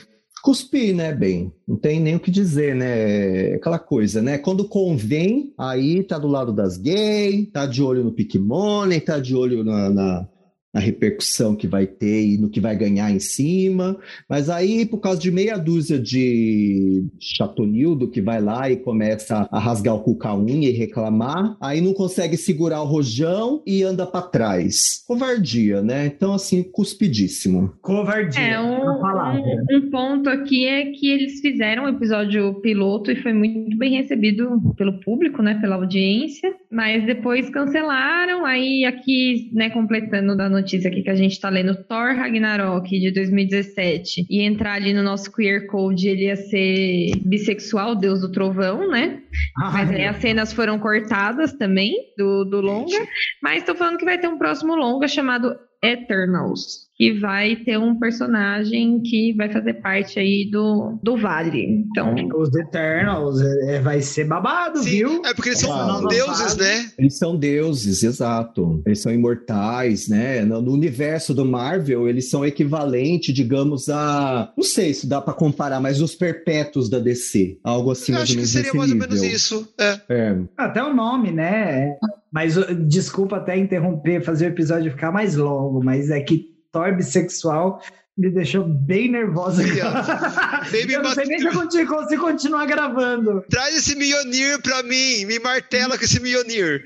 Cuspir, 0.46 0.96
né, 0.96 1.12
bem? 1.12 1.52
Não 1.68 1.76
tem 1.76 2.00
nem 2.00 2.18
o 2.18 2.20
que 2.20 2.30
dizer, 2.30 2.76
né? 2.76 3.54
É 3.54 3.56
Aquela 3.56 3.80
coisa, 3.80 4.22
né? 4.22 4.38
Quando 4.38 4.70
convém, 4.70 5.52
aí 5.58 6.04
tá 6.04 6.20
do 6.20 6.28
lado 6.28 6.54
das 6.54 6.78
gays, 6.78 7.50
tá 7.52 7.66
de 7.66 7.82
olho 7.82 8.04
no 8.04 8.12
pick 8.12 8.36
money, 8.36 9.02
tá 9.02 9.18
de 9.18 9.36
olho 9.36 9.64
na, 9.64 9.90
na, 9.90 10.28
na 10.76 10.82
repercussão 10.82 11.56
que 11.56 11.68
vai 11.68 11.88
ter 11.88 12.26
e 12.26 12.38
no 12.38 12.50
que 12.50 12.60
vai 12.60 12.76
ganhar 12.76 13.10
em 13.10 13.20
cima. 13.20 13.98
Mas 14.30 14.50
aí, 14.50 14.86
por 14.86 15.00
causa 15.00 15.22
de 15.22 15.32
meia 15.32 15.58
dúzia 15.58 15.98
de 15.98 17.06
chatonildo 17.18 18.12
que 18.12 18.22
vai 18.22 18.42
lá 18.42 18.70
e 18.70 18.76
começa 18.76 19.48
a 19.50 19.58
rasgar 19.58 19.96
o 19.96 20.02
cu 20.02 20.18
com 20.18 20.28
a 20.28 20.38
unha 20.38 20.68
e 20.68 20.74
reclamar, 20.74 21.56
aí 21.62 21.80
não 21.80 21.94
consegue 21.94 22.36
segurar 22.36 22.82
o 22.82 22.86
rojão 22.86 23.64
e 23.66 23.84
anda 23.84 24.06
pra 24.06 24.22
trás. 24.22 25.02
Covardia, 25.08 25.82
né? 25.82 26.08
Então, 26.08 26.34
assim, 26.34 26.62
cuspidíssimo. 26.62 27.74
Covardia. 27.82 28.42
É, 28.42 28.60
um, 28.60 29.00
palavra. 29.00 29.40
um, 29.40 29.78
um 29.78 29.90
ponto 29.90 30.30
aqui 30.30 30.66
é 30.66 30.92
que 30.92 31.08
eles 31.08 31.40
fizeram 31.40 31.86
o 31.86 31.90
episódio 31.90 32.56
piloto 32.56 33.12
e 33.12 33.16
foi 33.16 33.32
muito 33.32 33.78
bem 33.78 33.96
recebido 33.96 34.74
pelo 34.76 35.00
público, 35.00 35.42
né, 35.42 35.58
pela 35.62 35.76
audiência, 35.76 36.54
mas 36.70 37.06
depois 37.06 37.50
cancelaram, 37.50 38.46
aí 38.46 38.84
aqui, 38.84 39.50
né, 39.54 39.70
completando 39.70 40.36
da 40.36 40.50
notícia 40.50 40.65
aqui 40.88 41.04
que 41.04 41.10
a 41.10 41.16
gente 41.16 41.40
tá 41.40 41.50
lendo, 41.50 41.76
Thor 41.84 42.16
Ragnarok 42.16 43.00
de 43.00 43.12
2017, 43.12 44.26
e 44.30 44.42
entrar 44.42 44.74
ali 44.74 44.94
no 44.94 45.04
nosso 45.04 45.32
queer 45.32 45.68
code, 45.68 46.08
ele 46.08 46.26
ia 46.26 46.36
ser 46.36 47.12
bissexual, 47.24 47.96
deus 47.96 48.22
do 48.22 48.32
trovão, 48.32 48.90
né, 48.90 49.22
mas 49.58 49.92
aí 49.92 50.06
as 50.06 50.18
cenas 50.18 50.54
foram 50.54 50.80
cortadas 50.80 51.54
também 51.54 51.94
do, 52.18 52.46
do 52.46 52.62
longa, 52.62 52.98
mas 53.42 53.64
tô 53.64 53.76
falando 53.76 53.98
que 53.98 54.06
vai 54.06 54.18
ter 54.18 54.28
um 54.28 54.38
próximo 54.38 54.76
longa 54.76 55.08
chamado 55.08 55.56
Eternals, 55.84 56.85
que 56.98 57.12
vai 57.20 57.58
ter 57.58 57.78
um 57.78 58.00
personagem 58.00 59.02
que 59.02 59.34
vai 59.34 59.52
fazer 59.52 59.74
parte 59.76 60.18
aí 60.18 60.50
do, 60.50 60.98
do 61.04 61.18
Vale. 61.18 61.86
Então, 61.92 62.16
Os 62.38 62.56
Eternals 62.56 63.42
é, 63.42 63.76
é, 63.76 63.82
vai 63.82 64.02
ser 64.02 64.26
babado, 64.26 64.80
Sim, 64.80 64.90
viu? 64.90 65.22
é 65.26 65.34
porque 65.34 65.50
eles 65.50 65.60
são 65.60 65.76
nova 65.76 66.08
deuses, 66.08 66.56
né? 66.56 66.90
Eles 66.98 67.18
são 67.18 67.36
deuses, 67.36 68.02
exato. 68.02 68.82
Eles 68.86 69.02
são 69.02 69.12
imortais, 69.12 70.08
né? 70.08 70.46
No, 70.46 70.62
no 70.62 70.72
universo 70.72 71.34
do 71.34 71.44
Marvel, 71.44 72.08
eles 72.08 72.30
são 72.30 72.46
equivalente, 72.46 73.34
digamos, 73.34 73.90
a. 73.90 74.54
Não 74.56 74.64
sei 74.64 74.94
se 74.94 75.06
dá 75.06 75.20
pra 75.20 75.34
comparar, 75.34 75.82
mas 75.82 76.00
os 76.00 76.16
perpétuos 76.16 76.90
da 76.90 77.00
DC. 77.00 77.58
Algo 77.62 77.92
assim, 77.92 78.14
Eu 78.14 78.20
acho 78.20 78.34
ou 78.34 78.40
que 78.40 78.48
seria 78.48 78.74
mais 78.74 78.90
ou 78.90 78.96
nível. 78.96 79.10
menos 79.10 79.24
isso. 79.24 79.68
É. 79.78 80.00
É. 80.08 80.38
Até 80.58 80.82
o 80.82 80.94
nome, 80.94 81.32
né? 81.32 81.98
Mas 82.32 82.56
desculpa 82.88 83.38
até 83.38 83.58
interromper, 83.58 84.24
fazer 84.24 84.46
o 84.46 84.50
episódio 84.50 84.92
ficar 84.92 85.12
mais 85.12 85.36
longo, 85.36 85.84
mas 85.84 86.10
é 86.10 86.22
que 86.22 86.55
Thor 86.76 86.94
bissexual 86.94 87.82
me 88.18 88.30
deixou 88.30 88.66
bem 88.66 89.10
nervosa. 89.10 89.64
Bem 90.72 90.92
eu 90.92 91.04
não 91.04 91.12
sei 91.12 91.26
nem 91.26 91.40
se 91.40 91.46
eu 91.46 91.54
consigo, 91.54 92.24
continuar 92.24 92.66
gravando. 92.66 93.44
Traz 93.50 93.76
esse 93.76 93.96
Mjolnir 93.96 94.62
pra 94.62 94.84
mim, 94.84 95.26
me 95.26 95.38
martela 95.40 95.98
com 95.98 96.04
esse 96.04 96.22
Mjolnir. 96.22 96.84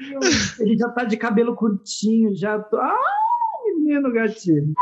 Ele 0.60 0.78
já 0.78 0.90
tá 0.90 1.04
de 1.04 1.18
cabelo 1.18 1.56
curtinho, 1.56 2.36
já 2.36 2.60
tô. 2.60 2.78
Ai, 2.78 2.96
menino 3.78 4.12
gatinho. 4.12 4.74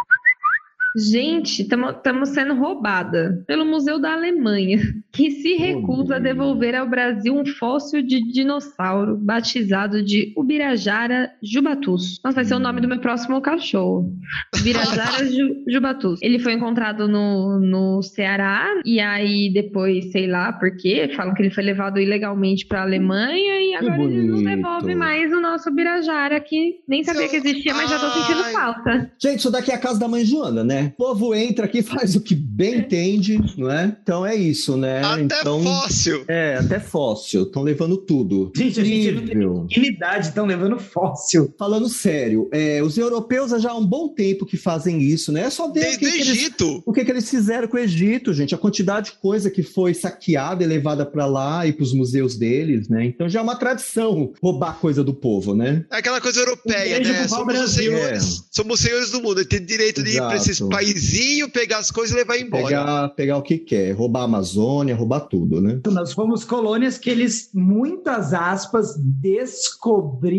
Gente, 0.98 1.62
estamos 1.62 2.30
sendo 2.30 2.56
roubada 2.56 3.44
pelo 3.46 3.66
Museu 3.66 4.00
da 4.00 4.14
Alemanha, 4.14 4.80
que 5.12 5.30
se 5.30 5.54
recusa 5.54 6.16
a 6.16 6.20
devolver 6.20 6.76
ao 6.76 6.90
Brasil 6.90 7.36
um 7.36 7.46
fóssil 7.46 8.02
de 8.02 8.20
dinossauro 8.32 9.16
batizado 9.16 10.04
de 10.04 10.34
Ubirajara 10.36 11.32
jubatus. 11.42 12.20
Nossa, 12.24 12.36
vai 12.36 12.46
ser 12.46 12.56
o 12.56 12.60
nome 12.60 12.82
do 12.82 12.88
meu 12.88 13.00
próximo 13.00 13.40
cachorro. 13.42 14.12
Ubirajara 14.60 15.26
ju, 15.30 15.64
jubatus. 15.68 16.20
Ele 16.22 16.40
foi 16.40 16.54
encontrado 16.54 17.08
no, 17.08 17.60
no 17.60 18.02
Ceará 18.02 18.68
e 18.84 19.00
aí 19.00 19.52
depois, 19.54 20.12
sei 20.12 20.28
lá 20.28 20.52
por 20.52 20.76
quê, 20.78 21.12
falam 21.16 21.34
que 21.34 21.44
ele 21.44 21.52
foi 21.52 21.64
levado 21.64 22.00
ilegalmente 22.00 22.66
para 22.66 22.80
a 22.80 22.84
Alemanha 22.84 23.62
e 23.62 23.76
agora 23.76 24.04
ele 24.04 24.24
não 24.24 24.36
bonito. 24.36 24.50
devolve 24.50 24.96
mais 24.96 25.32
o 25.32 25.40
nosso 25.40 25.70
Ubirajara, 25.70 26.40
que 26.40 26.80
nem 26.88 27.04
sabia 27.04 27.28
que 27.28 27.36
existia, 27.36 27.74
mas 27.74 27.90
já 27.90 28.00
tô 28.00 28.10
sentindo 28.10 28.44
falta. 28.46 29.12
Gente, 29.22 29.40
isso 29.40 29.52
daqui 29.52 29.72
é 29.72 29.76
a 29.76 29.80
casa 29.80 30.00
da 30.00 30.08
mãe 30.08 30.26
Joana, 30.26 30.64
né? 30.64 30.87
O 30.88 30.98
povo 30.98 31.34
entra 31.36 31.66
aqui, 31.66 31.82
faz 31.82 32.16
o 32.16 32.22
que 32.22 32.36
bem 32.36 32.80
entende, 32.80 33.40
não 33.58 33.72
é? 33.72 33.96
Então 34.02 34.26
é 34.26 34.36
isso, 34.36 34.78
né? 34.78 35.02
Até 35.04 35.22
então, 35.22 35.64
fóssil. 35.64 36.24
É, 36.28 36.58
até 36.60 36.80
fóssil. 36.80 37.44
Estão 37.44 37.64
levando 37.64 37.98
tudo. 37.98 38.52
Gente, 38.56 38.80
a 38.80 38.84
gente 38.84 39.12
não 39.12 39.22
tem 39.22 39.30
Incrível. 39.30 39.66
dignidade, 39.68 40.28
estão 40.28 40.46
levando 40.46 40.80
fóssil. 40.80 41.54
Falando 41.58 41.90
sério, 41.90 42.48
é, 42.52 42.82
os 42.82 42.98
europeus 42.98 43.52
já 43.62 43.72
há 43.72 43.78
um 43.78 43.86
bom 43.86 44.10
tempo 44.10 44.46
que 44.46 44.58
fazem 44.58 45.02
isso, 45.02 45.32
né? 45.32 45.42
É 45.44 45.50
só 45.50 45.72
ver 45.72 45.80
o 45.80 45.84
Desde 45.84 46.00
que 46.00 46.06
o 46.06 46.10
que 46.10 46.16
eles 46.16 46.28
Egito. 46.30 46.84
O 46.86 46.94
que, 46.94 47.06
que 47.06 47.12
eles 47.12 47.30
fizeram 47.30 47.68
com 47.68 47.78
o 47.78 47.80
Egito, 47.80 48.34
gente? 48.34 48.54
A 48.56 48.58
quantidade 48.58 49.12
de 49.12 49.18
coisa 49.18 49.50
que 49.50 49.64
foi 49.64 49.94
saqueada 49.94 50.64
e 50.64 50.68
levada 50.68 51.06
para 51.06 51.26
lá 51.26 51.66
e 51.68 51.74
para 51.74 51.84
os 51.84 51.94
museus 51.94 52.36
deles, 52.36 52.90
né? 52.90 53.06
Então 53.06 53.30
já 53.30 53.40
é 53.40 53.44
uma 53.44 53.56
tradição 53.56 54.32
roubar 54.42 54.80
coisa 54.80 55.04
do 55.04 55.14
povo, 55.14 55.56
né? 55.56 55.86
É 55.92 55.98
aquela 55.98 56.20
coisa 56.22 56.40
europeia, 56.40 57.00
Um 57.00 57.04
né? 57.04 57.28
Somos 57.28 57.54
os 57.54 57.60
Brasil. 57.60 57.92
senhores. 57.92 58.44
Somos 58.52 58.80
os 58.80 58.86
senhores 58.86 59.12
do 59.12 59.22
mundo. 59.22 59.46
Tem 59.46 59.64
direito 59.64 60.04
de 60.04 60.12
ir 60.12 60.18
pra 60.18 60.36
esses 60.36 60.60
Exato. 60.68 60.84
paizinhos, 60.86 61.50
pegar 61.52 61.80
as 61.80 61.92
coisas 61.92 62.16
e 62.16 62.20
levar 62.20 62.38
embora. 62.38 62.64
Pegar, 62.66 63.10
pegar 63.10 63.38
o 63.38 63.42
que 63.42 63.58
quer, 63.58 63.92
roubar 63.94 64.22
a 64.22 64.26
Amazônia, 64.26 64.96
roubar 64.96 65.22
tudo, 65.22 65.62
né? 65.62 65.80
Nós 65.88 66.14
fomos 66.14 66.44
colônias 66.44 66.98
que 66.98 67.10
eles, 67.10 67.50
muitas 67.54 68.34
aspas, 68.34 68.96
descobriram. 68.98 70.34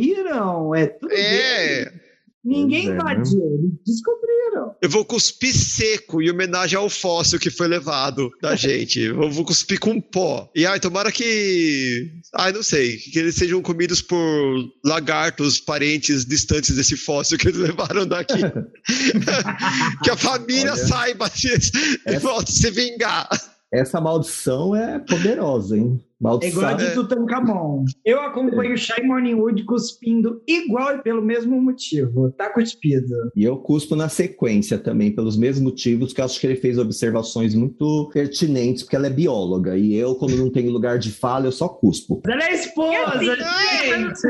É 0.75 0.87
tudo. 0.87 1.13
É. 1.13 2.08
Ninguém 2.49 2.87
Pois 2.87 2.99
é, 2.99 3.05
né? 3.05 3.13
invadiu, 3.13 3.55
eles 3.55 3.73
descobriram. 3.87 4.75
Eu 4.83 4.89
vou 4.91 5.05
cuspir 5.05 5.55
seco 5.55 6.23
em 6.23 6.31
homenagem 6.31 6.79
ao 6.79 6.89
fóssil 6.89 7.39
que 7.39 7.51
foi 7.51 7.69
levado 7.69 8.31
da 8.41 8.55
gente. 8.57 9.01
Eu 9.01 9.31
vou 9.31 9.45
cuspir 9.45 9.79
com 9.79 10.01
pó. 10.01 10.51
E 10.55 10.65
ai, 10.67 10.81
tomara 10.81 11.13
que. 11.13 12.11
Ai, 12.35 12.53
não 12.53 12.63
sei. 12.63 12.97
Que 12.97 13.19
eles 13.19 13.35
sejam 13.35 13.61
comidos 13.63 14.01
por 14.03 14.19
lagartos, 14.85 15.61
parentes 15.61 16.25
distantes 16.25 16.75
desse 16.75 16.97
fóssil 16.97 17.37
que 17.39 17.49
eles 17.49 17.59
levaram 17.61 18.07
daqui. 18.07 18.35
que 20.03 20.11
a 20.11 20.17
família 20.17 20.73
Olha. 20.73 20.87
saiba 20.87 21.29
disso 21.31 21.71
e 21.77 22.01
Essa- 22.07 22.21
volte 22.21 22.51
a 22.51 22.55
se 22.55 22.71
vingar. 22.71 23.29
Essa 23.73 24.01
maldição 24.01 24.75
é 24.75 24.99
poderosa, 24.99 25.77
hein? 25.77 26.01
É 26.43 26.49
igual 26.49 26.67
a 26.67 26.73
de 26.73 26.95
Tutankhamon. 26.95 27.85
Eu 28.05 28.21
acompanho 28.21 28.75
o 28.75 28.77
Shai 28.77 29.03
Morningwood 29.03 29.63
cuspindo 29.65 30.43
igual 30.49 30.97
e 30.97 31.03
pelo 31.03 31.23
mesmo 31.23 31.61
motivo. 31.61 32.33
Tá 32.33 32.51
cuspido. 32.51 33.31
E 33.37 33.45
eu 33.45 33.57
cuspo 33.59 33.95
na 33.95 34.09
sequência 34.09 34.79
também, 34.79 35.15
pelos 35.15 35.37
mesmos 35.37 35.63
motivos, 35.63 36.13
que 36.13 36.21
eu 36.21 36.25
acho 36.25 36.41
que 36.41 36.47
ele 36.47 36.57
fez 36.57 36.77
observações 36.77 37.55
muito 37.55 38.11
pertinentes, 38.13 38.83
porque 38.83 38.97
ela 38.97 39.07
é 39.07 39.11
bióloga. 39.11 39.77
E 39.77 39.95
eu, 39.95 40.17
quando 40.17 40.37
não 40.37 40.51
tenho 40.51 40.73
lugar 40.73 40.99
de 40.99 41.13
fala, 41.13 41.47
eu 41.47 41.53
só 41.53 41.69
cuspo. 41.69 42.21
Ela 42.27 42.49
é 42.49 42.55
esposa, 42.55 43.21
gente! 43.21 44.29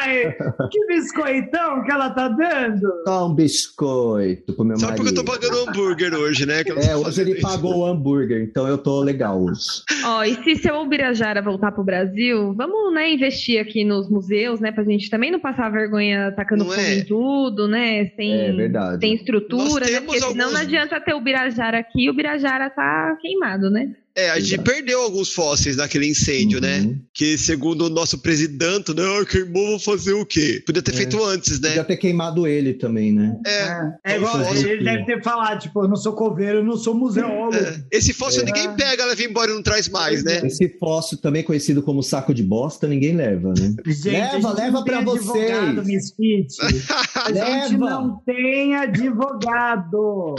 Ai, 0.00 0.34
que 0.70 0.86
biscoitão 0.86 1.84
que 1.84 1.92
ela 1.92 2.10
tá 2.10 2.28
dando! 2.28 2.80
Só 3.06 3.28
um 3.28 3.34
biscoito 3.34 4.54
pro 4.54 4.64
meu 4.64 4.78
Só 4.78 4.88
porque 4.88 5.02
eu 5.02 5.04
marido. 5.04 5.24
tô 5.24 5.32
pagando 5.32 5.68
hambúrguer 5.68 6.14
hoje, 6.14 6.46
né? 6.46 6.62
É, 6.88 6.96
hoje 6.96 7.20
ele 7.20 7.32
isso. 7.32 7.42
pagou 7.42 7.78
o 7.78 7.86
hambúrguer, 7.86 8.42
então 8.42 8.66
eu 8.66 8.78
tô 8.78 9.00
legal 9.00 9.40
hoje. 9.40 9.82
Ó, 10.04 10.24
e 10.24 10.34
se 10.42 10.56
seu 10.56 10.74
Ubirajara 11.00 11.42
voltar 11.42 11.72
pro 11.72 11.84
Brasil, 11.84 12.54
vamos, 12.54 12.92
né, 12.94 13.12
investir 13.12 13.60
aqui 13.60 13.84
nos 13.84 14.08
museus, 14.08 14.60
né, 14.60 14.72
pra 14.72 14.82
gente 14.82 15.10
também 15.10 15.30
não 15.30 15.38
passar 15.38 15.70
vergonha 15.70 16.32
tacando 16.32 16.64
Não 16.64 16.70
fogo 16.70 16.80
é? 16.80 16.94
em 16.94 17.04
tudo, 17.04 17.68
né, 17.68 18.06
sem, 18.16 18.32
É 18.32 18.52
verdade. 18.52 19.00
sem 19.00 19.14
estrutura, 19.14 19.84
né, 19.90 20.00
porque 20.00 20.20
senão 20.20 20.28
alguns- 20.46 20.52
não 20.54 20.60
adianta 20.60 20.98
ter 21.00 21.12
o 21.14 21.18
Ubirajara 21.18 21.78
aqui 21.78 22.04
e 22.04 22.08
o 22.08 22.12
Ubirajara 22.12 22.70
tá 22.70 23.16
queimado, 23.20 23.68
né? 23.70 23.94
É, 24.16 24.30
a 24.30 24.40
gente 24.40 24.54
Exato. 24.54 24.70
perdeu 24.70 25.02
alguns 25.02 25.32
fósseis 25.34 25.76
naquele 25.76 26.06
incêndio, 26.08 26.58
né? 26.60 26.80
Uhum. 26.80 26.98
Que 27.12 27.36
segundo 27.36 27.82
o 27.86 27.90
nosso 27.90 28.18
presidente, 28.18 28.94
né? 28.94 29.02
Ah, 29.20 29.24
queimou, 29.26 29.68
vou 29.70 29.78
fazer 29.78 30.14
o 30.14 30.24
quê? 30.24 30.62
Podia 30.64 30.80
ter 30.82 30.92
É. 30.92 30.94
feito 30.96 31.22
antes, 31.22 31.60
né? 31.60 31.68
Podia 31.68 31.84
ter 31.84 31.96
queimado 31.98 32.46
ele 32.46 32.72
também, 32.74 33.12
né? 33.12 33.36
É. 33.46 33.50
É, 33.52 34.12
é 34.14 34.16
igual, 34.16 34.40
ele 34.54 34.82
deve 34.82 35.04
ter 35.04 35.22
falado, 35.22 35.60
tipo, 35.60 35.84
eu 35.84 35.88
não 35.88 35.96
sou 35.96 36.14
coveiro, 36.14 36.58
eu 36.58 36.64
não 36.64 36.76
sou 36.78 36.94
museólogo. 36.94 37.54
é. 37.56 37.82
Esse 37.92 38.12
fóssil 38.14 38.42
É. 38.42 38.44
ninguém 38.46 38.74
pega, 38.74 39.04
leva 39.04 39.22
embora 39.22 39.50
e 39.50 39.54
não 39.54 39.62
traz 39.62 39.86
mais, 39.88 40.24
né? 40.24 40.40
Esse 40.46 40.68
fóssil, 40.78 41.18
também 41.18 41.42
conhecido 41.42 41.82
como 41.82 42.02
saco 42.02 42.32
de 42.32 42.42
bosta, 42.42 42.88
ninguém 42.88 43.14
leva, 43.14 43.52
né? 43.58 43.74
Gente, 43.86 44.08
Leva, 44.12 44.40
gente 44.40 44.56
leva 44.60 44.82
pra 44.84 44.98
advogado, 44.98 45.82
vocês. 45.82 46.56
A 47.16 47.28
gente 47.32 47.72
Leva. 47.72 47.78
não 47.78 48.16
tem 48.24 48.74
advogado. 48.76 50.34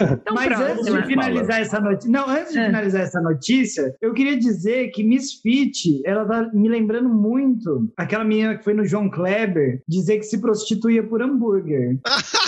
Então, 0.00 0.34
Mas 0.34 0.60
antes 0.60 0.84
de 0.86 1.06
finalizar 1.06 1.60
essa 1.60 1.80
notícia, 1.80 2.10
não, 2.10 2.28
antes 2.28 2.52
de 2.52 2.58
É. 2.58 2.66
finalizar 2.66 3.02
essa 3.02 3.19
notícia, 3.20 3.94
eu 4.00 4.12
queria 4.12 4.38
dizer 4.38 4.90
que 4.90 5.02
Misfit, 5.04 6.00
ela 6.04 6.24
tá 6.24 6.50
me 6.52 6.68
lembrando 6.68 7.08
muito 7.08 7.90
aquela 7.96 8.24
menina 8.24 8.56
que 8.56 8.64
foi 8.64 8.74
no 8.74 8.84
João 8.84 9.10
Kleber 9.10 9.82
dizer 9.88 10.18
que 10.18 10.24
se 10.24 10.40
prostituía 10.40 11.02
por 11.02 11.22
hambúrguer. 11.22 11.98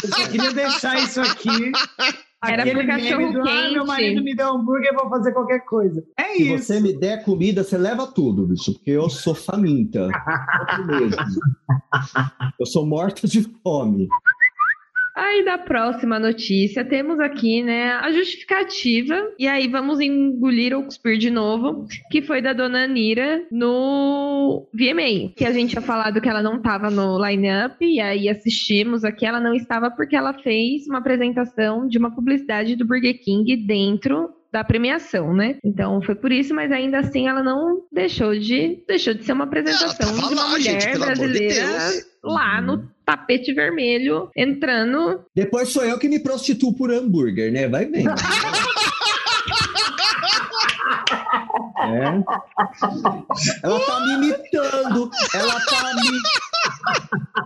Eu 0.02 0.08
só 0.08 0.28
queria 0.28 0.52
deixar 0.52 0.98
isso 1.02 1.20
aqui. 1.20 1.48
Era 2.44 2.62
Aquele 2.62 2.84
cachorro 2.84 3.18
meme 3.20 3.32
do, 3.34 3.40
ah, 3.42 3.44
meu 3.44 3.72
quente." 3.72 3.86
marido 3.86 4.24
me 4.24 4.34
deu 4.34 4.48
hambúrguer, 4.52 4.90
eu 4.92 4.98
vou 4.98 5.08
fazer 5.08 5.30
qualquer 5.32 5.60
coisa. 5.60 6.02
É 6.18 6.32
Se 6.34 6.42
isso. 6.42 6.64
você 6.64 6.80
me 6.80 6.92
der 6.92 7.22
comida, 7.24 7.62
você 7.62 7.78
leva 7.78 8.04
tudo, 8.08 8.48
bicho, 8.48 8.72
porque 8.72 8.90
eu 8.90 9.08
sou 9.08 9.32
faminta. 9.32 10.08
Eu 12.58 12.66
sou 12.66 12.86
morta 12.86 13.26
de 13.26 13.42
fome. 13.62 14.08
Aí 15.14 15.44
da 15.44 15.58
próxima 15.58 16.18
notícia, 16.18 16.84
temos 16.84 17.20
aqui, 17.20 17.62
né, 17.62 17.92
a 17.92 18.10
justificativa, 18.12 19.14
e 19.38 19.46
aí 19.46 19.68
vamos 19.68 20.00
engolir 20.00 20.74
ou 20.74 20.84
cuspir 20.84 21.18
de 21.18 21.30
novo, 21.30 21.86
que 22.10 22.22
foi 22.22 22.40
da 22.40 22.52
dona 22.52 22.84
Anira 22.84 23.44
no 23.50 24.66
VMA, 24.72 25.32
que 25.36 25.44
a 25.44 25.52
gente 25.52 25.70
tinha 25.70 25.82
falado 25.82 26.20
que 26.20 26.28
ela 26.28 26.42
não 26.42 26.56
estava 26.56 26.90
no 26.90 27.22
line-up, 27.24 27.76
e 27.84 28.00
aí 28.00 28.28
assistimos 28.28 29.04
aqui, 29.04 29.26
ela 29.26 29.40
não 29.40 29.54
estava 29.54 29.90
porque 29.90 30.16
ela 30.16 30.32
fez 30.32 30.86
uma 30.86 30.98
apresentação 30.98 31.86
de 31.86 31.98
uma 31.98 32.14
publicidade 32.14 32.74
do 32.74 32.86
Burger 32.86 33.22
King 33.22 33.54
dentro 33.56 34.30
da 34.52 34.62
premiação, 34.62 35.32
né? 35.32 35.56
Então 35.64 36.02
foi 36.02 36.14
por 36.14 36.30
isso, 36.30 36.54
mas 36.54 36.70
ainda 36.70 36.98
assim 36.98 37.26
ela 37.26 37.42
não 37.42 37.82
deixou 37.90 38.38
de 38.38 38.84
deixou 38.86 39.14
de 39.14 39.24
ser 39.24 39.32
uma 39.32 39.44
apresentação 39.44 40.14
tava 40.14 40.28
de 40.28 40.34
uma 40.34 40.44
lá, 40.44 40.50
mulher 40.50 40.80
gente, 40.82 40.92
de 40.92 40.98
brasileira 40.98 41.54
Deus. 41.54 42.06
lá 42.22 42.60
no 42.60 42.86
tapete 43.04 43.52
vermelho, 43.52 44.30
entrando 44.36 45.24
Depois 45.34 45.68
sou 45.68 45.84
eu 45.84 45.98
que 45.98 46.08
me 46.08 46.18
prostituo 46.18 46.74
por 46.74 46.92
hambúrguer, 46.92 47.52
né? 47.52 47.68
Vai 47.68 47.86
vendo. 47.86 48.12
É. 51.82 52.04
Ela 53.62 53.80
tá 53.80 54.00
me 54.00 54.12
imitando. 54.14 55.10
Ela 55.34 55.60
tá 55.60 55.94
me. 55.94 56.22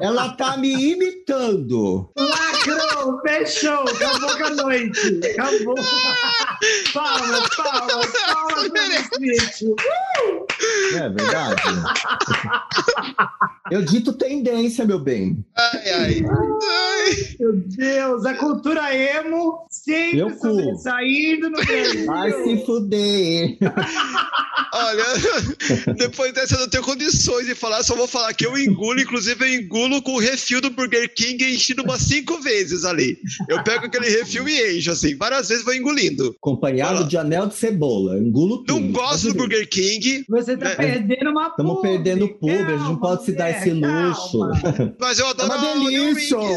Ela 0.03 0.29
tá 0.37 0.57
me 0.57 0.93
imitando. 0.93 2.11
Lacrou, 2.17 3.21
fechou, 3.23 3.85
acabou 3.89 4.37
com 4.37 4.45
a 4.45 4.51
noite. 4.51 5.21
Acabou. 5.39 5.75
palmas, 6.93 7.49
palmas, 7.57 8.13
palmas. 8.27 9.61
Não 10.93 11.05
é 11.05 11.09
verdade? 11.09 11.63
Eu 13.71 13.83
dito 13.83 14.13
tendência, 14.13 14.85
meu 14.85 14.99
bem. 14.99 15.45
Ai, 15.57 15.91
ai. 15.91 16.25
ai. 16.25 17.37
Meu 17.39 17.53
Deus, 17.53 18.25
a 18.25 18.35
cultura 18.35 18.95
emo 18.95 19.67
sempre 19.71 20.39
sobressaindo 20.39 21.51
no 21.51 21.65
Brasil. 21.65 22.07
Vai 22.07 22.33
se 22.33 22.65
fuder. 22.65 23.59
Olha, 24.73 25.05
depois 25.97 26.33
dessa 26.33 26.55
eu 26.55 26.61
não 26.61 26.69
tenho 26.69 26.83
condições 26.83 27.47
de 27.47 27.55
falar, 27.55 27.83
só 27.83 27.95
vou 27.95 28.07
falar 28.07 28.35
que 28.35 28.47
eu 28.47 28.57
engulo, 28.59 29.01
inclusive 29.01 29.45
eu 29.45 29.61
engulo 29.61 30.03
com 30.03 30.15
o 30.15 30.21
refil 30.21 30.61
do 30.61 30.71
Burger 30.71 31.13
King 31.15 31.45
enchido 31.45 31.83
umas 31.83 32.03
cinco 32.03 32.41
vezes 32.41 32.85
ali. 32.85 33.19
Eu 33.49 33.63
pego 33.63 33.87
aquele 33.87 34.09
refil 34.09 34.49
e 34.49 34.79
encho, 34.79 34.91
assim, 34.91 35.17
várias 35.17 35.49
vezes 35.49 35.65
vou 35.65 35.75
engolindo. 35.75 36.37
Acompanhado 36.51 37.05
de 37.05 37.17
anel 37.17 37.49
de 37.49 37.55
cebola. 37.57 38.17
Engulo 38.19 38.59
tudo. 38.65 38.81
Não 38.81 38.93
gosto 38.93 39.29
do 39.29 39.35
Burger 39.35 39.69
King, 39.69 40.25
Você 40.29 40.57
tá 40.57 40.71
É. 40.71 40.75
perdendo 40.77 41.31
uma 41.31 41.49
Estamos 41.49 41.75
publi. 41.77 41.91
perdendo 41.91 42.29
público, 42.29 42.63
a 42.63 42.69
gente 42.71 42.79
não 42.79 42.85
Calma, 42.85 43.01
pode 43.01 43.25
se 43.25 43.33
dar 43.33 43.51
esse 43.51 43.71
luxo. 43.71 44.39
calma. 44.39 44.95
mas 45.01 45.19
eu 45.19 45.27
É 45.27 45.31
adoro 45.31 45.53
uma 45.53 45.73
o 45.75 45.91
delícia! 45.91 46.39
Rings. 46.39 46.57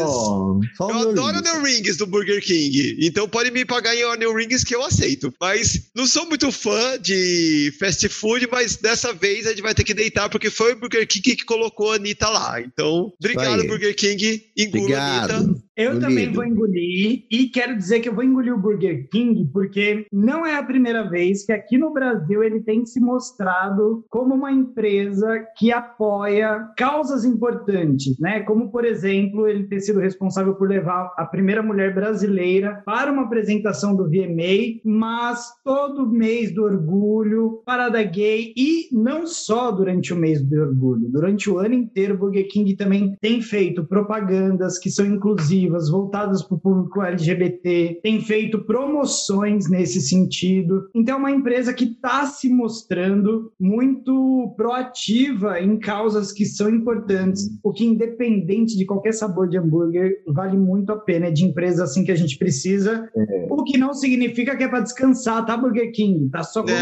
Só 0.76 0.86
o 0.86 0.90
Eu 0.90 0.96
adoro 0.96 1.08
lindo. 1.10 1.22
Onion 1.50 1.62
Rings 1.64 1.96
do 1.96 2.06
Burger 2.06 2.40
King, 2.40 2.96
então 3.00 3.28
pode 3.28 3.50
me 3.50 3.64
pagar 3.64 3.94
em 3.96 4.04
Onion 4.04 4.32
Rings 4.34 4.62
que 4.62 4.74
eu 4.76 4.84
aceito. 4.84 5.32
Mas 5.40 5.90
não 5.94 6.06
sou 6.06 6.24
muito 6.26 6.52
fã 6.52 6.96
de 7.00 7.72
fast 7.78 8.08
food, 8.08 8.48
mas 8.50 8.76
dessa 8.76 9.12
vez 9.12 9.46
a 9.46 9.50
gente 9.50 9.62
vai 9.62 9.74
ter 9.74 9.82
que 9.84 9.92
deitar, 9.94 10.28
porque 10.30 10.50
foi 10.50 10.72
o 10.74 10.78
Burger 10.78 11.06
King 11.06 11.34
que 11.36 11.44
colocou 11.44 11.92
a 11.92 11.96
Anitta 11.96 12.28
lá. 12.28 12.60
Então, 12.60 13.12
obrigado. 13.18 13.66
Burger 13.66 13.94
King. 13.96 14.44
Engulo, 14.56 14.82
Obrigado. 14.84 15.30
Anitta. 15.32 15.60
Eu 15.80 15.92
Engolido. 15.94 16.06
também 16.06 16.32
vou 16.32 16.44
engolir 16.44 17.24
e 17.30 17.48
quero 17.48 17.74
dizer 17.74 18.00
que 18.00 18.10
eu 18.10 18.14
vou 18.14 18.22
engolir 18.22 18.54
o 18.54 18.58
Burger 18.58 19.08
King 19.08 19.48
porque 19.50 20.06
não 20.12 20.44
é 20.44 20.56
a 20.56 20.62
primeira 20.62 21.08
vez 21.08 21.46
que 21.46 21.52
aqui 21.52 21.78
no 21.78 21.90
Brasil 21.90 22.44
ele 22.44 22.60
tem 22.60 22.84
se 22.84 23.00
mostrado 23.00 24.04
como 24.10 24.34
uma 24.34 24.52
empresa 24.52 25.42
que 25.56 25.72
apoia 25.72 26.68
causas 26.76 27.24
importantes, 27.24 28.18
né? 28.18 28.40
Como 28.40 28.70
por 28.70 28.84
exemplo 28.84 29.48
ele 29.48 29.64
ter 29.64 29.80
sido 29.80 30.00
responsável 30.00 30.54
por 30.54 30.68
levar 30.68 31.14
a 31.16 31.24
primeira 31.24 31.62
mulher 31.62 31.94
brasileira 31.94 32.82
para 32.84 33.10
uma 33.10 33.22
apresentação 33.22 33.96
do 33.96 34.04
VMA, 34.04 34.80
mas 34.84 35.48
todo 35.64 36.10
mês 36.10 36.52
do 36.52 36.62
orgulho, 36.62 37.62
parada 37.64 38.02
gay 38.02 38.52
e 38.54 38.88
não 38.92 39.26
só 39.26 39.70
durante 39.70 40.12
o 40.12 40.16
mês 40.16 40.42
do 40.42 40.60
orgulho, 40.60 41.08
durante 41.08 41.48
o 41.48 41.58
ano 41.58 41.74
inteiro 41.74 42.16
o 42.16 42.18
Burger 42.18 42.46
King 42.48 42.76
também 42.76 43.16
tem 43.18 43.40
feito 43.40 43.82
propagandas 43.86 44.78
que 44.78 44.90
são 44.90 45.06
inclusivas, 45.06 45.69
voltadas 45.90 46.42
para 46.42 46.56
o 46.56 46.60
público 46.60 47.02
LGBT, 47.02 48.00
tem 48.02 48.20
feito 48.20 48.64
promoções 48.64 49.68
nesse 49.68 50.00
sentido. 50.00 50.88
Então 50.94 51.16
é 51.16 51.18
uma 51.18 51.30
empresa 51.30 51.72
que 51.72 51.84
está 51.84 52.26
se 52.26 52.48
mostrando 52.48 53.52
muito 53.58 54.52
proativa 54.56 55.60
em 55.60 55.78
causas 55.78 56.32
que 56.32 56.44
são 56.44 56.68
importantes, 56.68 57.50
o 57.62 57.72
que 57.72 57.84
independente 57.84 58.76
de 58.76 58.84
qualquer 58.84 59.12
sabor 59.12 59.48
de 59.48 59.58
hambúrguer, 59.58 60.22
vale 60.26 60.56
muito 60.56 60.92
a 60.92 60.96
pena, 60.96 61.26
é 61.26 61.30
de 61.30 61.44
empresa 61.44 61.84
assim 61.84 62.04
que 62.04 62.12
a 62.12 62.16
gente 62.16 62.36
precisa, 62.38 63.08
o 63.48 63.62
que 63.64 63.78
não 63.78 63.94
significa 63.94 64.56
que 64.56 64.64
é 64.64 64.68
para 64.68 64.80
descansar, 64.80 65.44
tá 65.46 65.56
Burger 65.56 65.92
King? 65.92 66.28
Tá 66.30 66.42
só. 66.42 66.64
E 66.66 66.72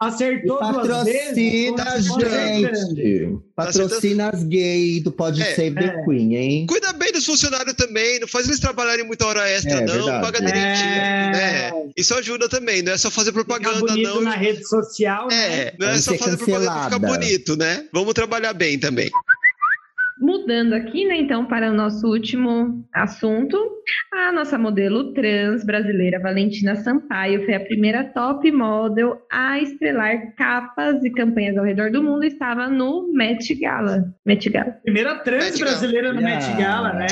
Acertou 0.00 0.58
duas 0.58 1.04
vezes. 1.04 1.70
patrocina 1.76 2.74
gente. 2.74 3.38
Patrocina 3.54 4.28
as 4.30 4.42
gays 4.44 5.02
do 5.02 5.12
Pode 5.12 5.42
É. 5.42 5.54
Save 5.54 5.74
the 5.74 5.84
É. 5.84 6.04
Queen, 6.04 6.34
hein? 6.34 6.66
Cuida 6.66 6.92
bem 6.92 7.11
dos 7.26 7.40
funcionários 7.40 7.74
também, 7.74 8.18
não 8.20 8.28
faz 8.28 8.46
eles 8.46 8.60
trabalharem 8.60 9.04
muita 9.06 9.26
hora 9.26 9.48
extra, 9.48 9.72
É, 9.78 9.80
não. 9.84 9.92
verdade. 9.94 10.20
Paga 10.22 10.38
direitinho. 10.40 10.90
É. 10.94 11.30
né? 11.32 11.72
Isso 11.96 12.14
ajuda 12.14 12.48
também, 12.48 12.82
não 12.82 12.92
é 12.92 12.98
só 12.98 13.10
fazer 13.10 13.32
Ficar 13.32 13.44
propaganda, 13.44 13.80
bonito 13.80 14.14
não. 14.14 14.20
na 14.22 14.34
rede 14.34 14.66
social, 14.66 15.28
né? 15.28 15.34
É, 15.68 15.74
não 15.78 15.88
é 15.88 15.98
só 15.98 16.12
ser 16.12 16.18
fazer 16.18 16.36
propaganda 16.36 16.70
pra 16.70 16.84
ficar 16.84 16.90
cancelada. 16.90 17.18
bonito, 17.18 17.56
né? 17.56 17.86
Vamos 17.92 18.14
trabalhar 18.14 18.52
bem 18.52 18.78
também. 18.78 19.10
Mudando 20.22 20.72
aqui, 20.72 21.04
né, 21.04 21.16
então, 21.16 21.44
para 21.44 21.70
o 21.70 21.74
nosso 21.74 22.06
último 22.06 22.86
assunto, 22.94 23.58
a 24.12 24.32
nossa 24.32 24.56
modelo 24.56 25.12
trans 25.12 25.64
brasileira 25.64 26.20
Valentina 26.20 26.76
Sampaio 26.76 27.44
foi 27.44 27.54
a 27.54 27.60
primeira 27.60 28.04
top 28.04 28.50
model 28.52 29.20
a 29.30 29.58
estrelar 29.58 30.34
capas 30.36 31.02
e 31.04 31.10
campanhas 31.10 31.56
ao 31.56 31.64
redor 31.64 31.90
do 31.90 32.02
mundo 32.02 32.24
e 32.24 32.28
estava 32.28 32.68
no 32.68 33.12
Met 33.12 33.54
Gala. 33.56 34.04
Met 34.24 34.48
Gala. 34.48 34.70
Primeira 34.84 35.16
trans 35.18 35.44
Met 35.44 35.58
Gala. 35.58 35.70
brasileira 35.70 36.12
no 36.12 36.22
Met 36.22 36.44
Gala, 36.56 36.92
né? 36.92 37.06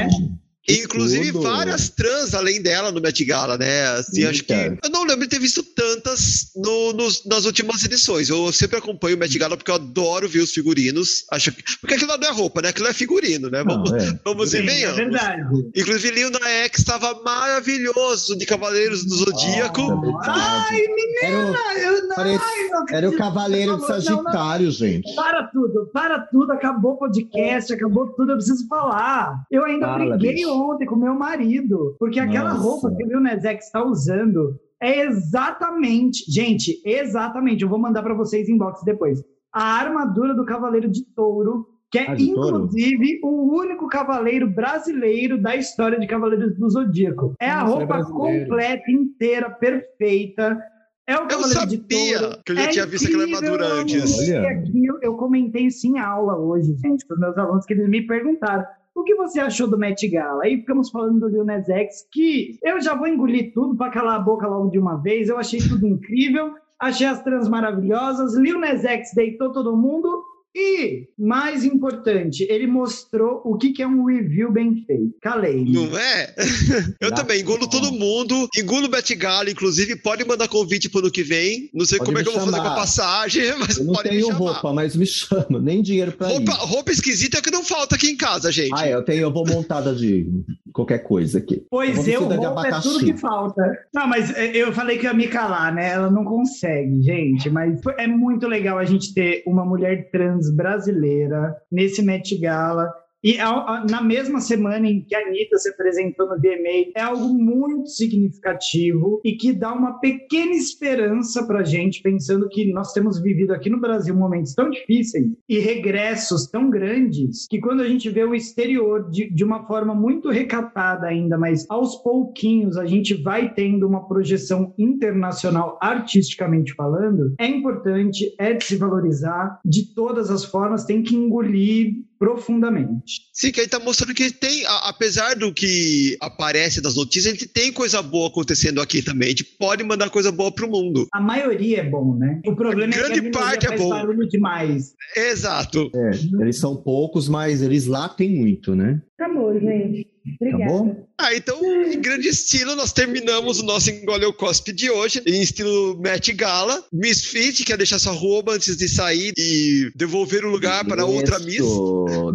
Inclusive 0.79 1.33
tudo. 1.33 1.43
várias 1.43 1.89
trans 1.89 2.35
além 2.35 2.61
dela 2.63 2.91
no 2.93 3.01
Met 3.01 3.25
Gala, 3.25 3.57
né? 3.59 3.87
Assim, 3.89 4.25
acho 4.25 4.45
que. 4.45 4.53
Eu 4.53 4.91
não 4.91 5.05
lembro 5.05 5.23
de 5.23 5.29
ter 5.29 5.39
visto 5.41 5.63
tantas 5.63 6.51
no- 6.57 6.93
nos- 6.93 7.25
nas 7.27 7.45
últimas 7.45 7.85
edições. 7.85 8.29
Eu 8.29 8.53
sempre 8.53 8.79
acompanho 8.79 9.17
o 9.17 9.19
Met 9.19 9.37
Gala 9.39 9.57
porque 9.57 9.71
eu 9.71 9.75
adoro 9.77 10.29
ver 10.29 10.41
os 10.41 10.53
figurinos. 10.53 11.25
Acho 11.33 11.53
que, 11.53 11.63
porque 11.81 11.95
aquilo 11.95 12.17
não 12.17 12.29
é 12.29 12.33
roupa, 12.33 12.63
né? 12.63 12.69
Aquilo 12.71 12.89
é 12.89 12.93
figurino, 12.93 13.49
né? 13.51 13.63
Vamos, 13.65 13.91
Não, 13.91 13.99
é. 13.99 14.19
vamos 14.25 14.51
Sim, 14.51 14.59
é 14.59 14.63
venhamos. 14.63 14.97
verdade. 14.97 15.43
Inclusive, 15.77 16.11
Lil 16.15 16.31
Nas 16.31 16.43
X 16.43 16.79
estava 16.81 17.21
maravilhoso 17.23 18.37
de 18.37 18.47
Cavaleiros 18.47 19.05
do 19.05 19.15
Zodíaco. 19.17 19.83
Nossa, 19.83 19.95
é 19.95 20.07
verdade. 20.07 20.41
Ai, 20.41 20.81
Era 21.23 21.37
o, 21.39 21.45
menina, 21.47 21.59
eu 21.83 22.09
não, 22.09 22.17
parece- 22.17 22.45
era 22.93 23.09
o. 23.11 23.17
Cavaleiro 23.17 23.77
de 23.77 23.81
Não, 23.83 23.89
não, 23.89 23.97
não. 23.99 24.03
Sagitário, 24.03 24.71
gente. 24.71 25.15
Para 25.15 25.43
tudo, 25.49 25.91
para 25.93 26.19
tudo, 26.21 26.53
acabou 26.53 26.93
o 26.93 26.97
podcast, 26.97 27.73
acabou 27.73 28.07
tudo, 28.15 28.33
eu 28.33 28.37
preciso 28.37 28.67
falar. 28.67 29.45
Eu 29.51 29.65
ainda 29.65 29.87
Fala, 29.87 30.17
briguei 30.17 30.35
bicho. 30.37 30.49
Ontem 30.61 30.87
com 30.87 30.97
meu 30.97 31.15
marido, 31.15 31.97
porque 31.99 32.21
aquela 32.21 32.51
Nossa. 32.55 32.63
roupa 32.63 32.95
que 32.97 33.05
o 33.05 33.09
Lil 33.09 33.21
Nas 33.21 33.45
X 33.45 33.67
está 33.67 33.85
usando 33.85 34.57
é 34.83 35.05
exatamente, 35.07 36.25
gente, 36.31 36.81
exatamente, 36.85 37.63
eu 37.63 37.69
vou 37.69 37.79
mandar 37.79 38.03
para 38.03 38.15
vocês 38.15 38.49
em 38.49 38.57
box 38.57 38.83
depois. 38.85 39.23
A 39.53 39.79
armadura 39.81 40.35
do 40.35 40.45
Cavaleiro 40.45 40.89
de 40.91 41.05
Touro, 41.15 41.67
que 41.91 41.99
é 41.99 42.11
Ah, 42.11 42.15
de 42.15 42.33
touro? 42.33 42.57
inclusive 42.67 43.21
o 43.23 43.59
único 43.59 43.89
cavaleiro 43.89 44.49
brasileiro 44.49 45.41
da 45.43 45.57
história 45.57 45.99
de 45.99 46.07
Cavaleiros 46.07 46.57
do 46.57 46.71
Zodíaco. 46.71 47.35
É 47.41 47.51
a 47.51 47.61
Nossa, 47.63 47.67
é 47.73 47.79
roupa 47.79 47.87
brasileiro. 47.97 48.41
completa, 48.49 48.91
inteira, 48.91 49.51
perfeita. 49.51 50.59
É 51.07 51.17
o 51.17 51.23
Eu 51.23 51.27
Cavaleiro 51.27 51.67
de 51.67 51.77
sabia 51.77 52.19
Touro. 52.21 52.39
que 52.47 52.53
eu 52.53 52.57
já 52.57 52.63
É 52.63 52.67
tinha 52.69 52.87
visto 52.87 53.07
aquela 53.09 53.25
armadura 53.25 53.67
antes. 53.67 54.29
E 54.29 54.33
Olha. 54.35 54.51
aqui 54.51 54.87
eu, 54.87 54.99
eu 55.03 55.17
comentei 55.17 55.67
isso 55.67 55.85
em 55.89 55.99
aula 55.99 56.37
hoje, 56.39 56.73
gente, 56.77 57.05
para 57.07 57.15
os 57.17 57.21
meus 57.21 57.37
alunos, 57.37 57.67
que 57.67 57.73
eles 57.73 57.89
me 57.89 58.07
perguntaram. 58.07 58.65
O 59.01 59.03
que 59.03 59.15
você 59.15 59.41
achou 59.41 59.67
do 59.67 59.79
Met 59.79 60.07
Gala? 60.09 60.45
Aí 60.45 60.59
ficamos 60.59 60.91
falando 60.91 61.21
do 61.21 61.29
Lil 61.29 61.43
Nas 61.43 61.67
X, 61.71 62.07
que 62.13 62.59
eu 62.63 62.79
já 62.83 62.95
vou 62.95 63.09
engolir 63.09 63.51
tudo 63.55 63.75
para 63.75 63.91
calar 63.91 64.17
a 64.17 64.23
boca 64.23 64.47
logo 64.47 64.69
de 64.69 64.79
uma 64.79 64.97
vez. 64.97 65.31
Eu 65.31 65.39
achei 65.39 65.59
tudo 65.59 65.87
incrível, 65.87 66.53
achei 66.79 67.07
as 67.07 67.23
trans 67.23 67.49
maravilhosas. 67.49 68.37
Lil 68.37 68.61
Nas 68.61 68.85
X 68.85 69.13
deitou 69.15 69.53
todo 69.53 69.75
mundo. 69.75 70.23
E, 70.55 71.07
mais 71.19 71.65
importante, 71.65 72.45
ele 72.51 72.67
mostrou 72.67 73.41
o 73.45 73.57
que, 73.57 73.73
que 73.73 73.83
é 73.83 73.87
um 73.87 74.05
review 74.05 74.51
bem 74.53 74.85
feito. 74.85 75.15
Calei. 75.23 75.65
Não 75.65 75.97
é? 75.97 76.35
Eu 77.01 77.11
Dá- 77.11 77.17
também 77.17 77.41
engulo 77.41 77.69
todo 77.69 77.93
mundo, 77.93 78.49
engulo 78.57 78.87
o 78.87 78.89
Bet 78.91 79.15
Gala, 79.15 79.51
inclusive 79.51 79.97
pode 79.97 80.25
mandar 80.25 80.49
convite 80.49 80.89
pro 80.89 81.01
ano 81.01 81.11
que 81.11 81.23
vem. 81.23 81.71
Não 81.73 81.85
sei 81.87 81.99
Pode 81.99 82.09
como 82.09 82.19
é 82.19 82.23
que 82.23 82.29
eu 82.29 82.33
vou 82.33 82.45
fazer 82.47 82.57
com 82.61 82.67
a 82.67 82.75
passagem, 82.75 83.43
mas 83.59 83.79
Eu 83.79 83.85
não 83.85 83.93
pode 83.95 84.09
me 84.09 84.15
tenho 84.17 84.27
chamar. 84.27 84.39
roupa, 84.39 84.73
mas 84.73 84.97
me 84.97 85.07
chama. 85.07 85.61
Nem 85.61 85.83
dinheiro 85.83 86.13
pra 86.13 86.27
Roupa, 86.29 86.53
ir. 86.53 86.57
roupa 86.67 86.91
esquisita 86.93 87.39
é 87.39 87.41
o 87.41 87.43
que 87.43 87.51
não 87.51 87.63
falta 87.65 87.95
aqui 87.95 88.09
em 88.11 88.17
casa, 88.17 88.51
gente. 88.51 88.75
Ah, 88.75 88.89
eu 88.89 89.05
tenho, 89.05 89.21
eu 89.23 89.33
vou 89.33 89.47
montada 89.47 89.95
de 89.95 90.27
qualquer 90.73 90.99
coisa 91.01 91.39
aqui. 91.39 91.65
Pois 91.71 92.07
eu, 92.09 92.27
de 92.29 92.35
roupa 92.37 92.67
é 92.67 92.81
tudo 92.81 93.05
que 93.05 93.17
falta. 93.17 93.63
Não, 93.95 94.07
mas 94.09 94.35
é, 94.37 94.57
eu 94.57 94.73
falei 94.73 94.99
que 94.99 95.05
ia 95.05 95.15
me 95.15 95.29
calar, 95.29 95.73
né? 95.75 95.91
Ela 95.91 96.11
não 96.11 96.25
consegue, 96.25 97.03
gente. 97.03 97.49
Mas 97.51 97.79
é 97.99 98.07
muito 98.07 98.47
legal 98.49 98.79
a 98.79 98.85
gente 98.85 99.15
ter 99.15 99.43
uma 99.47 99.65
mulher 99.65 100.11
trans 100.11 100.40
brasileira 100.49 101.55
nesse 101.71 102.01
Met 102.03 102.39
Gala. 102.41 102.91
E 103.23 103.39
a- 103.39 103.85
na 103.91 104.03
mesma 104.03 104.41
semana 104.41 104.89
em 104.89 105.05
que 105.05 105.15
a 105.15 105.27
Anitta 105.27 105.59
se 105.59 105.69
apresentou 105.69 106.27
no 106.29 106.41
VMA, 106.41 106.91
é 106.97 107.03
algo 107.03 107.29
muito 107.35 107.89
significativo 107.89 109.21
e 109.25 109.33
que 109.37 109.53
dá 109.53 109.73
uma 109.73 109.99
pequena 110.01 110.53
esperança 110.53 111.47
pra 111.47 111.63
gente, 111.63 112.03
pensando 112.03 112.49
que 112.49 112.73
nós 112.73 112.93
temos 112.93 113.21
vivido 113.21 113.53
aqui 113.53 113.69
no 113.69 113.81
Brasil 113.81 114.15
momentos 114.17 114.55
tão 114.55 114.71
difíceis 114.71 115.27
e 115.49 115.59
regressos 115.59 116.47
tão 116.49 116.71
grandes, 116.71 117.47
que 117.49 117.61
quando 117.61 117.81
a 117.83 117.89
gente 117.89 118.09
vê 118.09 118.25
o 118.25 118.35
exterior 118.35 119.11
de, 119.11 119.31
de 119.31 119.45
uma 119.45 119.67
forma 119.67 119.95
muito 119.95 120.31
recatada 120.31 121.07
ainda, 121.07 121.37
mas 121.37 121.67
aos 121.69 121.97
pouquinhos 121.97 122.77
a 122.77 122.87
gente 122.87 123.15
vai 123.15 123.53
tendo 123.53 123.87
uma 123.87 124.07
projeção 124.09 124.75
internacional 124.79 125.79
artisticamente 125.83 126.73
falando, 126.75 127.35
é 127.39 127.47
importante, 127.47 128.35
é 128.39 128.53
de 128.55 128.65
se 128.65 128.77
valorizar, 128.77 129.61
de 129.65 129.95
todas 129.95 130.31
as 130.31 130.45
formas, 130.45 130.85
tem 130.85 131.03
que 131.03 131.15
engolir 131.15 131.95
profundamente. 132.21 133.23
Sim, 133.33 133.51
que 133.51 133.61
aí 133.63 133.67
tá 133.67 133.79
mostrando 133.81 134.15
que 134.15 134.31
tem, 134.31 134.65
a- 134.67 134.91
apesar 134.91 135.35
do 135.35 135.53
que 135.53 136.17
aparece 136.21 136.83
nas 136.83 136.95
notícias, 136.95 137.27
a 137.27 137.31
gente 137.37 137.49
tem 137.49 137.73
coisa 137.73 138.03
boa 138.03 138.29
acontecendo 138.29 138.81
aqui 138.81 139.03
também. 139.03 139.29
A 139.29 139.31
gente 139.31 139.45
pode 139.59 139.83
mandar 139.83 140.11
coisa 140.11 140.31
boa 140.31 140.53
pro 140.53 140.69
mundo. 140.71 141.07
A 141.13 141.21
maioria 141.21 141.79
é 141.81 141.89
bom, 141.89 142.15
né? 142.17 142.41
O 142.47 142.55
problema 142.55 142.93
é 142.93 142.97
que 142.97 143.03
Grande 143.03 143.29
a 143.29 143.31
parte 143.31 143.65
é 143.65 143.69
faz 143.71 143.81
bom. 143.81 143.89
barulho 143.89 144.29
demais. 144.29 144.93
Exato. 145.17 145.91
É, 145.95 146.11
eles 146.43 146.59
são 146.59 146.77
poucos, 146.77 147.27
mas 147.29 147.63
eles 147.63 147.87
latem 147.87 148.37
muito, 148.37 148.75
né? 148.75 149.01
Acabou, 149.19 149.59
gente. 149.59 150.07
Bom? 150.39 151.07
Ah, 151.19 151.35
então, 151.35 151.61
em 151.85 152.01
grande 152.01 152.29
estilo, 152.29 152.75
nós 152.75 152.93
terminamos 152.93 153.61
o 153.61 153.63
nosso 153.63 153.91
Engoleu 153.91 154.33
Cospe 154.33 154.73
de 154.73 154.91
hoje, 154.91 155.23
em 155.27 155.43
estilo 155.43 155.99
Met 156.01 156.33
Gala. 156.33 156.83
Miss 156.91 157.27
Fit, 157.27 157.63
quer 157.63 157.77
deixar 157.77 157.99
sua 157.99 158.13
roupa 158.13 158.53
antes 158.53 158.75
de 158.77 158.89
sair 158.89 159.35
e 159.37 159.91
devolver 159.95 160.47
o 160.47 160.51
lugar 160.51 160.83
para 160.87 161.05
outra 161.05 161.39
Miss? 161.39 161.67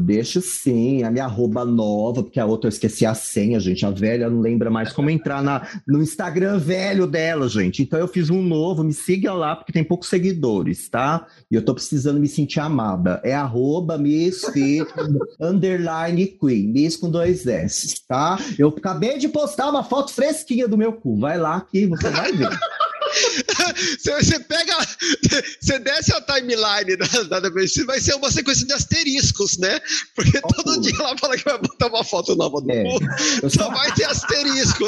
Deixo, 0.06 0.40
sim, 0.40 1.04
a 1.04 1.10
minha 1.10 1.26
arroba 1.26 1.66
nova, 1.66 2.22
porque 2.22 2.40
a 2.40 2.46
outra 2.46 2.68
eu 2.68 2.70
esqueci 2.70 3.06
a 3.08 3.16
senha, 3.16 3.60
gente. 3.60 3.86
A 3.86 3.90
velha 3.90 4.30
não 4.30 4.40
lembra 4.40 4.70
mais 4.70 4.94
como 4.94 5.10
entrar 5.10 5.42
na, 5.42 5.68
no 5.88 6.04
Instagram 6.04 6.60
velho 6.60 7.08
dela, 7.08 7.50
gente. 7.50 7.82
Então 7.82 7.98
eu 8.00 8.08
fiz 8.08 8.30
um 8.30 8.42
novo, 8.42 8.84
me 8.84 8.94
siga 8.94 9.34
lá, 9.34 9.56
porque 9.56 9.74
tem 9.74 9.84
poucos 9.84 10.10
seguidores, 10.10 10.88
tá? 10.90 11.26
E 11.50 11.56
eu 11.56 11.64
tô 11.64 11.74
precisando 11.74 12.20
me 12.20 12.28
sentir 12.28 12.60
amada. 12.60 13.20
É 13.24 13.34
arroba 13.34 13.98
Misfit 13.98 14.86
underline 15.42 16.28
Queen, 16.28 16.68
Miss 16.68 16.96
com 16.96 17.10
dois 17.10 17.48
S, 17.48 17.85
tá? 18.08 18.38
Eu 18.58 18.70
acabei 18.70 19.18
de 19.18 19.28
postar 19.28 19.70
uma 19.70 19.84
foto 19.84 20.14
fresquinha 20.14 20.68
do 20.68 20.78
meu 20.78 20.94
cu. 20.94 21.20
Vai 21.20 21.38
lá 21.38 21.62
que 21.62 21.86
você 21.88 22.10
vai 22.10 22.32
ver. 22.32 22.50
Você, 23.98 24.12
você 24.24 24.40
pega, 24.40 24.76
você 25.62 25.80
desce 25.80 26.12
a 26.14 26.20
timeline 26.22 26.98
da, 26.98 27.24
da 27.40 27.50
BBC, 27.50 27.86
vai 27.86 28.00
ser 28.00 28.14
uma 28.16 28.30
sequência 28.32 28.66
de 28.68 28.74
asteriscos, 28.74 29.58
né? 29.58 29.80
Porque 30.16 30.38
Ó, 30.44 30.48
todo 30.48 30.76
pô. 30.76 30.82
dia 30.82 30.94
ela 31.00 31.18
fala 31.18 31.38
que 31.38 31.44
vai 31.46 31.58
botar 31.58 31.88
uma 31.88 32.04
foto 32.04 32.36
nova 32.36 32.60
do 32.60 32.70
É. 32.72 32.84
cu, 32.84 33.00
Eu, 33.44 33.50
só 33.50 33.64
só, 33.66 33.70
vai 33.72 33.92
ter 33.94 34.06
asterisco. 34.06 34.84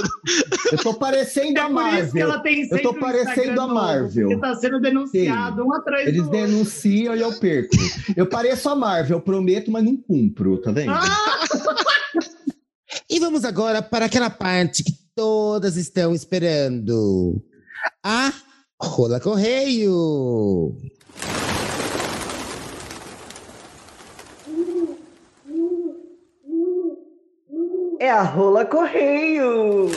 eu 0.71 0.77
tô 0.79 0.93
parecendo 0.95 1.57
É 1.59 1.61
a 1.61 1.69
por 1.69 1.71
isso 1.71 2.11
que 2.11 2.19
Marvel. 2.19 2.21
ela 2.31 2.39
tem 2.39 2.63
sempre 2.63 2.81
tô 2.83 2.93
parecendo 2.95 3.29
Instagram 3.29 3.63
a 3.63 3.67
Marvel. 3.67 4.27
Porque 4.29 4.41
tá 4.41 4.55
sendo 4.55 4.79
denunciado 4.81 5.63
um 5.65 5.73
atrás 5.73 6.07
Eles 6.07 6.21
do 6.21 6.25
outro. 6.25 6.39
denunciam 6.39 7.15
e 7.15 7.21
eu 7.21 7.33
perco. 7.39 7.75
Eu 8.15 8.25
pareço 8.27 8.67
a 8.69 8.75
Marvel, 8.75 9.17
eu 9.17 9.21
prometo, 9.21 9.71
mas 9.71 9.83
não 9.85 9.95
cumpro, 9.95 10.57
tá 10.57 10.71
vendo? 10.71 10.91
Ah, 10.91 11.45
E 13.09 13.19
vamos 13.19 13.43
agora 13.43 13.81
para 13.81 14.05
aquela 14.05 14.29
parte 14.29 14.83
que 14.83 14.93
todas 15.15 15.75
estão 15.77 16.13
esperando. 16.13 17.43
A 18.03 18.31
Rola 18.81 19.19
Correio. 19.19 20.75
É 27.99 28.11
a 28.11 28.21
rola 28.21 28.63
correio. 28.63 29.89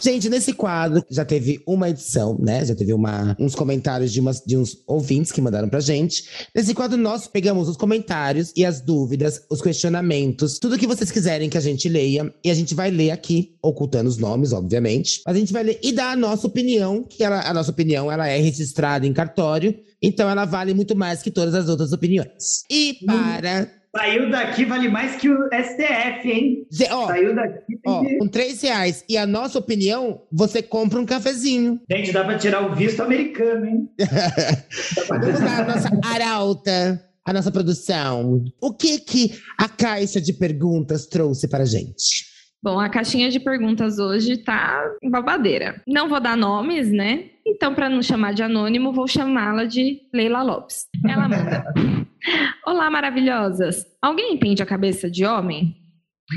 Gente, 0.00 0.28
nesse 0.28 0.52
quadro 0.52 1.04
já 1.10 1.24
teve 1.24 1.60
uma 1.66 1.90
edição, 1.90 2.38
né? 2.38 2.64
Já 2.64 2.74
teve 2.74 2.92
uma, 2.92 3.36
uns 3.38 3.54
comentários 3.54 4.12
de, 4.12 4.20
umas, 4.20 4.40
de 4.44 4.56
uns 4.56 4.78
ouvintes 4.86 5.32
que 5.32 5.40
mandaram 5.40 5.68
pra 5.68 5.80
gente. 5.80 6.24
Nesse 6.54 6.74
quadro, 6.74 6.96
nós 6.96 7.26
pegamos 7.26 7.68
os 7.68 7.76
comentários 7.76 8.52
e 8.56 8.64
as 8.64 8.80
dúvidas, 8.80 9.42
os 9.50 9.60
questionamentos, 9.60 10.58
tudo 10.58 10.78
que 10.78 10.86
vocês 10.86 11.10
quiserem 11.10 11.50
que 11.50 11.58
a 11.58 11.60
gente 11.60 11.88
leia. 11.88 12.32
E 12.44 12.50
a 12.50 12.54
gente 12.54 12.74
vai 12.74 12.90
ler 12.90 13.10
aqui, 13.10 13.56
ocultando 13.62 14.08
os 14.08 14.18
nomes, 14.18 14.52
obviamente. 14.52 15.20
Mas 15.26 15.36
a 15.36 15.38
gente 15.38 15.52
vai 15.52 15.62
ler 15.62 15.80
e 15.82 15.92
dar 15.92 16.12
a 16.12 16.16
nossa 16.16 16.46
opinião, 16.46 17.02
que 17.02 17.24
ela, 17.24 17.40
a 17.40 17.52
nossa 17.52 17.70
opinião 17.70 18.10
ela 18.10 18.28
é 18.28 18.38
registrada 18.38 19.06
em 19.06 19.12
cartório. 19.12 19.74
Então 20.00 20.28
ela 20.30 20.44
vale 20.44 20.72
muito 20.74 20.94
mais 20.94 21.22
que 21.22 21.30
todas 21.30 21.54
as 21.54 21.68
outras 21.68 21.92
opiniões. 21.92 22.62
E 22.70 22.98
para. 23.04 23.77
Saiu 23.96 24.30
daqui 24.30 24.64
vale 24.64 24.88
mais 24.88 25.16
que 25.16 25.28
o 25.30 25.48
STF, 25.52 26.30
hein? 26.30 26.66
Ze- 26.72 26.88
Ó, 26.90 27.06
Saiu 27.06 27.34
daqui 27.34 27.78
ó, 27.86 28.02
que... 28.04 28.18
com 28.18 28.28
três 28.28 28.60
reais 28.60 29.02
e 29.08 29.16
a 29.16 29.26
nossa 29.26 29.58
opinião, 29.58 30.22
você 30.30 30.62
compra 30.62 31.00
um 31.00 31.06
cafezinho. 31.06 31.80
Gente, 31.90 32.12
dá 32.12 32.22
pra 32.22 32.36
tirar 32.38 32.70
o 32.70 32.74
visto 32.74 33.00
americano, 33.02 33.66
hein? 33.66 33.88
Pra- 35.08 35.18
Vamos 35.18 35.40
lá, 35.40 35.58
a 35.58 35.64
nossa 35.64 35.90
arauta, 36.04 37.02
a 37.24 37.32
nossa 37.32 37.50
produção. 37.50 38.44
O 38.60 38.72
que 38.74 38.98
que 39.00 39.32
a 39.58 39.68
caixa 39.68 40.20
de 40.20 40.32
perguntas 40.34 41.06
trouxe 41.06 41.48
para 41.48 41.62
a 41.64 41.66
gente? 41.66 42.27
Bom, 42.62 42.80
a 42.80 42.88
caixinha 42.88 43.30
de 43.30 43.38
perguntas 43.38 43.98
hoje 43.98 44.36
tá 44.38 44.82
em 45.02 45.08
babadeira. 45.10 45.80
Não 45.86 46.08
vou 46.08 46.18
dar 46.20 46.36
nomes, 46.36 46.90
né? 46.90 47.26
Então, 47.46 47.74
para 47.74 47.88
não 47.88 48.02
chamar 48.02 48.34
de 48.34 48.42
anônimo, 48.42 48.92
vou 48.92 49.06
chamá-la 49.06 49.64
de 49.64 50.00
Leila 50.12 50.42
Lopes. 50.42 50.86
Ela 51.08 51.28
manda. 51.28 51.64
Olá, 52.66 52.90
maravilhosas. 52.90 53.86
Alguém 54.02 54.34
entende 54.34 54.62
a 54.62 54.66
cabeça 54.66 55.08
de 55.08 55.24
homem? 55.24 55.76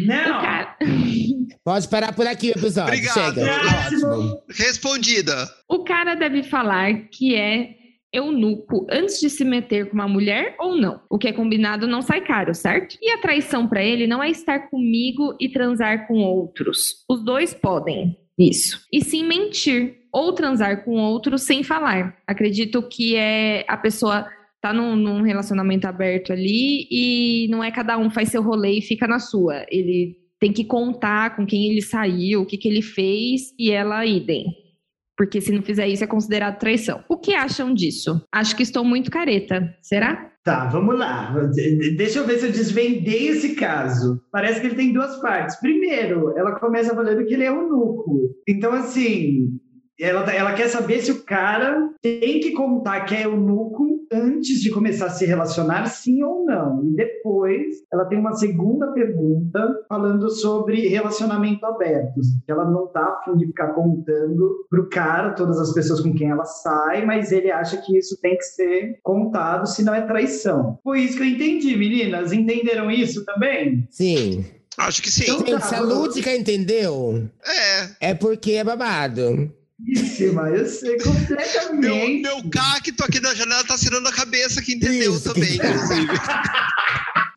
Não! 0.06 0.42
cara, 0.42 0.78
Pode 1.66 1.88
parar 1.90 2.14
por 2.14 2.26
aqui 2.26 2.50
episódio. 2.52 2.94
Obrigado. 2.94 3.36
Chega. 3.36 3.52
Ótimo. 3.86 4.42
Respondida. 4.50 5.50
o 5.70 5.84
cara 5.84 6.16
deve 6.16 6.44
falar 6.44 6.94
que 7.12 7.36
é 7.36 7.81
eunuco 8.14 8.86
antes 8.90 9.20
de 9.20 9.30
se 9.30 9.46
meter 9.46 9.90
com 9.90 9.94
uma 9.94 10.08
mulher 10.08 10.56
ou 10.60 10.76
não. 10.76 11.02
O 11.10 11.18
que 11.18 11.28
é 11.28 11.34
combinado 11.34 11.88
não 11.88 12.02
sai 12.02 12.22
caro, 12.22 12.54
certo? 12.54 12.98
E 13.02 13.12
a 13.12 13.18
traição 13.18 13.68
para 13.68 13.84
ele 13.84 14.08
não 14.08 14.22
é 14.22 14.30
estar 14.30 14.70
comigo 14.70 15.36
e 15.40 15.50
transar 15.50 16.08
com 16.08 16.20
outros. 16.20 17.06
Os 17.10 17.24
dois 17.24 17.54
podem 17.54 18.18
isso. 18.38 18.86
E 18.92 19.04
sim 19.04 19.26
mentir 19.26 19.98
ou 20.12 20.34
transar 20.34 20.84
com 20.84 20.98
outros 20.98 21.44
sem 21.44 21.64
falar. 21.64 22.18
Acredito 22.28 22.82
que 22.84 23.16
é 23.16 23.64
a 23.68 23.78
pessoa 23.78 24.28
tá 24.62 24.72
num, 24.72 24.96
num 24.96 25.24
relacionamento 25.24 25.88
aberto 25.88 26.32
ali 26.32 26.88
e 26.92 27.48
não 27.50 27.64
é 27.64 27.72
cada 27.72 27.98
um 27.98 28.12
faz 28.12 28.30
seu 28.30 28.44
rolê 28.44 28.78
e 28.78 28.82
fica 28.82 29.08
na 29.08 29.20
sua. 29.20 29.66
Ele 29.70 30.16
tem 30.40 30.54
que 30.54 30.64
contar 30.64 31.36
com 31.36 31.46
quem 31.46 31.70
ele 31.70 31.82
saiu, 31.82 32.42
o 32.42 32.46
que, 32.46 32.58
que 32.58 32.68
ele 32.68 32.82
fez 32.82 33.54
e 33.58 33.72
ela 33.72 34.06
idem. 34.06 34.46
Porque 35.22 35.40
se 35.40 35.52
não 35.52 35.62
fizer 35.62 35.88
isso 35.88 36.04
é 36.04 36.08
considerado 36.08 36.58
traição. 36.58 37.04
O 37.08 37.16
que 37.16 37.36
acham 37.36 37.72
disso? 37.76 38.20
Acho 38.32 38.56
que 38.56 38.64
estou 38.64 38.84
muito 38.84 39.12
careta. 39.12 39.72
Será? 39.80 40.32
Tá, 40.44 40.66
vamos 40.68 40.98
lá. 40.98 41.32
De- 41.54 41.96
Deixa 41.96 42.18
eu 42.18 42.26
ver 42.26 42.40
se 42.40 42.48
eu 42.48 42.52
desvendei 42.52 43.28
esse 43.28 43.54
caso. 43.54 44.20
Parece 44.32 44.60
que 44.60 44.66
ele 44.66 44.76
tem 44.76 44.92
duas 44.92 45.22
partes. 45.22 45.58
Primeiro, 45.60 46.36
ela 46.36 46.60
começa 46.60 46.96
falando 46.96 47.24
que 47.28 47.36
ele 47.36 47.44
é 47.44 47.50
eunuco. 47.50 48.32
Então, 48.50 48.74
assim, 48.74 49.60
ela, 50.04 50.30
ela 50.34 50.54
quer 50.54 50.68
saber 50.70 51.02
se 51.02 51.12
o 51.12 51.24
cara 51.24 51.90
tem 52.02 52.40
que 52.40 52.52
contar 52.54 53.02
que 53.02 53.16
é 53.16 53.26
eunuco 53.26 54.02
antes 54.12 54.60
de 54.62 54.70
começar 54.70 55.06
a 55.06 55.10
se 55.10 55.26
relacionar, 55.26 55.86
sim 55.86 56.22
ou 56.24 56.46
não. 56.46 56.84
E 56.86 56.96
depois, 56.96 57.76
ela 57.94 58.06
tem 58.06 58.20
uma 58.20 58.34
segunda 58.34 58.92
pergunta 58.92 59.60
falando 59.88 60.30
sobre 60.30 60.88
relacionamento 60.90 61.66
aberto. 61.66 62.20
Que 62.46 62.52
ela 62.52 62.70
não 62.70 62.88
tá 62.88 63.02
afim 63.22 63.38
de 63.38 63.46
ficar 63.48 63.70
contando 63.70 64.66
pro 64.70 64.90
cara 64.90 65.32
todas 65.34 65.60
as 65.60 65.74
pessoas 65.74 66.02
com 66.02 66.14
quem 66.14 66.30
ela 66.30 66.44
sai, 66.46 67.06
mas 67.06 67.32
ele 67.32 67.52
acha 67.52 67.78
que 67.78 67.98
isso 67.98 68.18
tem 68.22 68.36
que 68.36 68.44
ser 68.44 69.00
contado, 69.04 69.66
senão 69.68 69.94
é 69.96 70.02
traição. 70.02 70.78
Foi 70.84 71.02
isso 71.02 71.16
que 71.18 71.24
eu 71.24 71.28
entendi, 71.28 71.76
meninas. 71.78 72.34
Entenderam 72.34 72.92
isso 72.92 73.24
também? 73.26 73.88
Sim. 73.90 74.44
Acho 74.78 75.02
que 75.02 75.12
sim. 75.12 75.24
Então- 75.32 75.46
Gente, 75.46 75.66
se 75.68 75.76
a 75.76 75.82
Lúdica 75.82 76.36
entendeu, 76.36 77.28
É. 78.02 78.10
é 78.10 78.14
porque 78.14 78.54
é 78.54 78.64
babado. 78.64 79.52
Mas 80.34 80.60
eu 80.60 80.66
sei 80.68 80.98
Meu, 80.98 81.06
completamente. 81.06 82.22
meu 82.22 82.50
cacto 82.52 83.04
aqui 83.04 83.20
da 83.20 83.34
janela 83.34 83.64
tá 83.64 83.76
tirando 83.78 84.08
a 84.08 84.12
cabeça 84.12 84.62
que 84.62 84.74
entendeu 84.76 85.14
Isso. 85.16 85.34
também, 85.34 85.56
inclusive. 85.56 86.12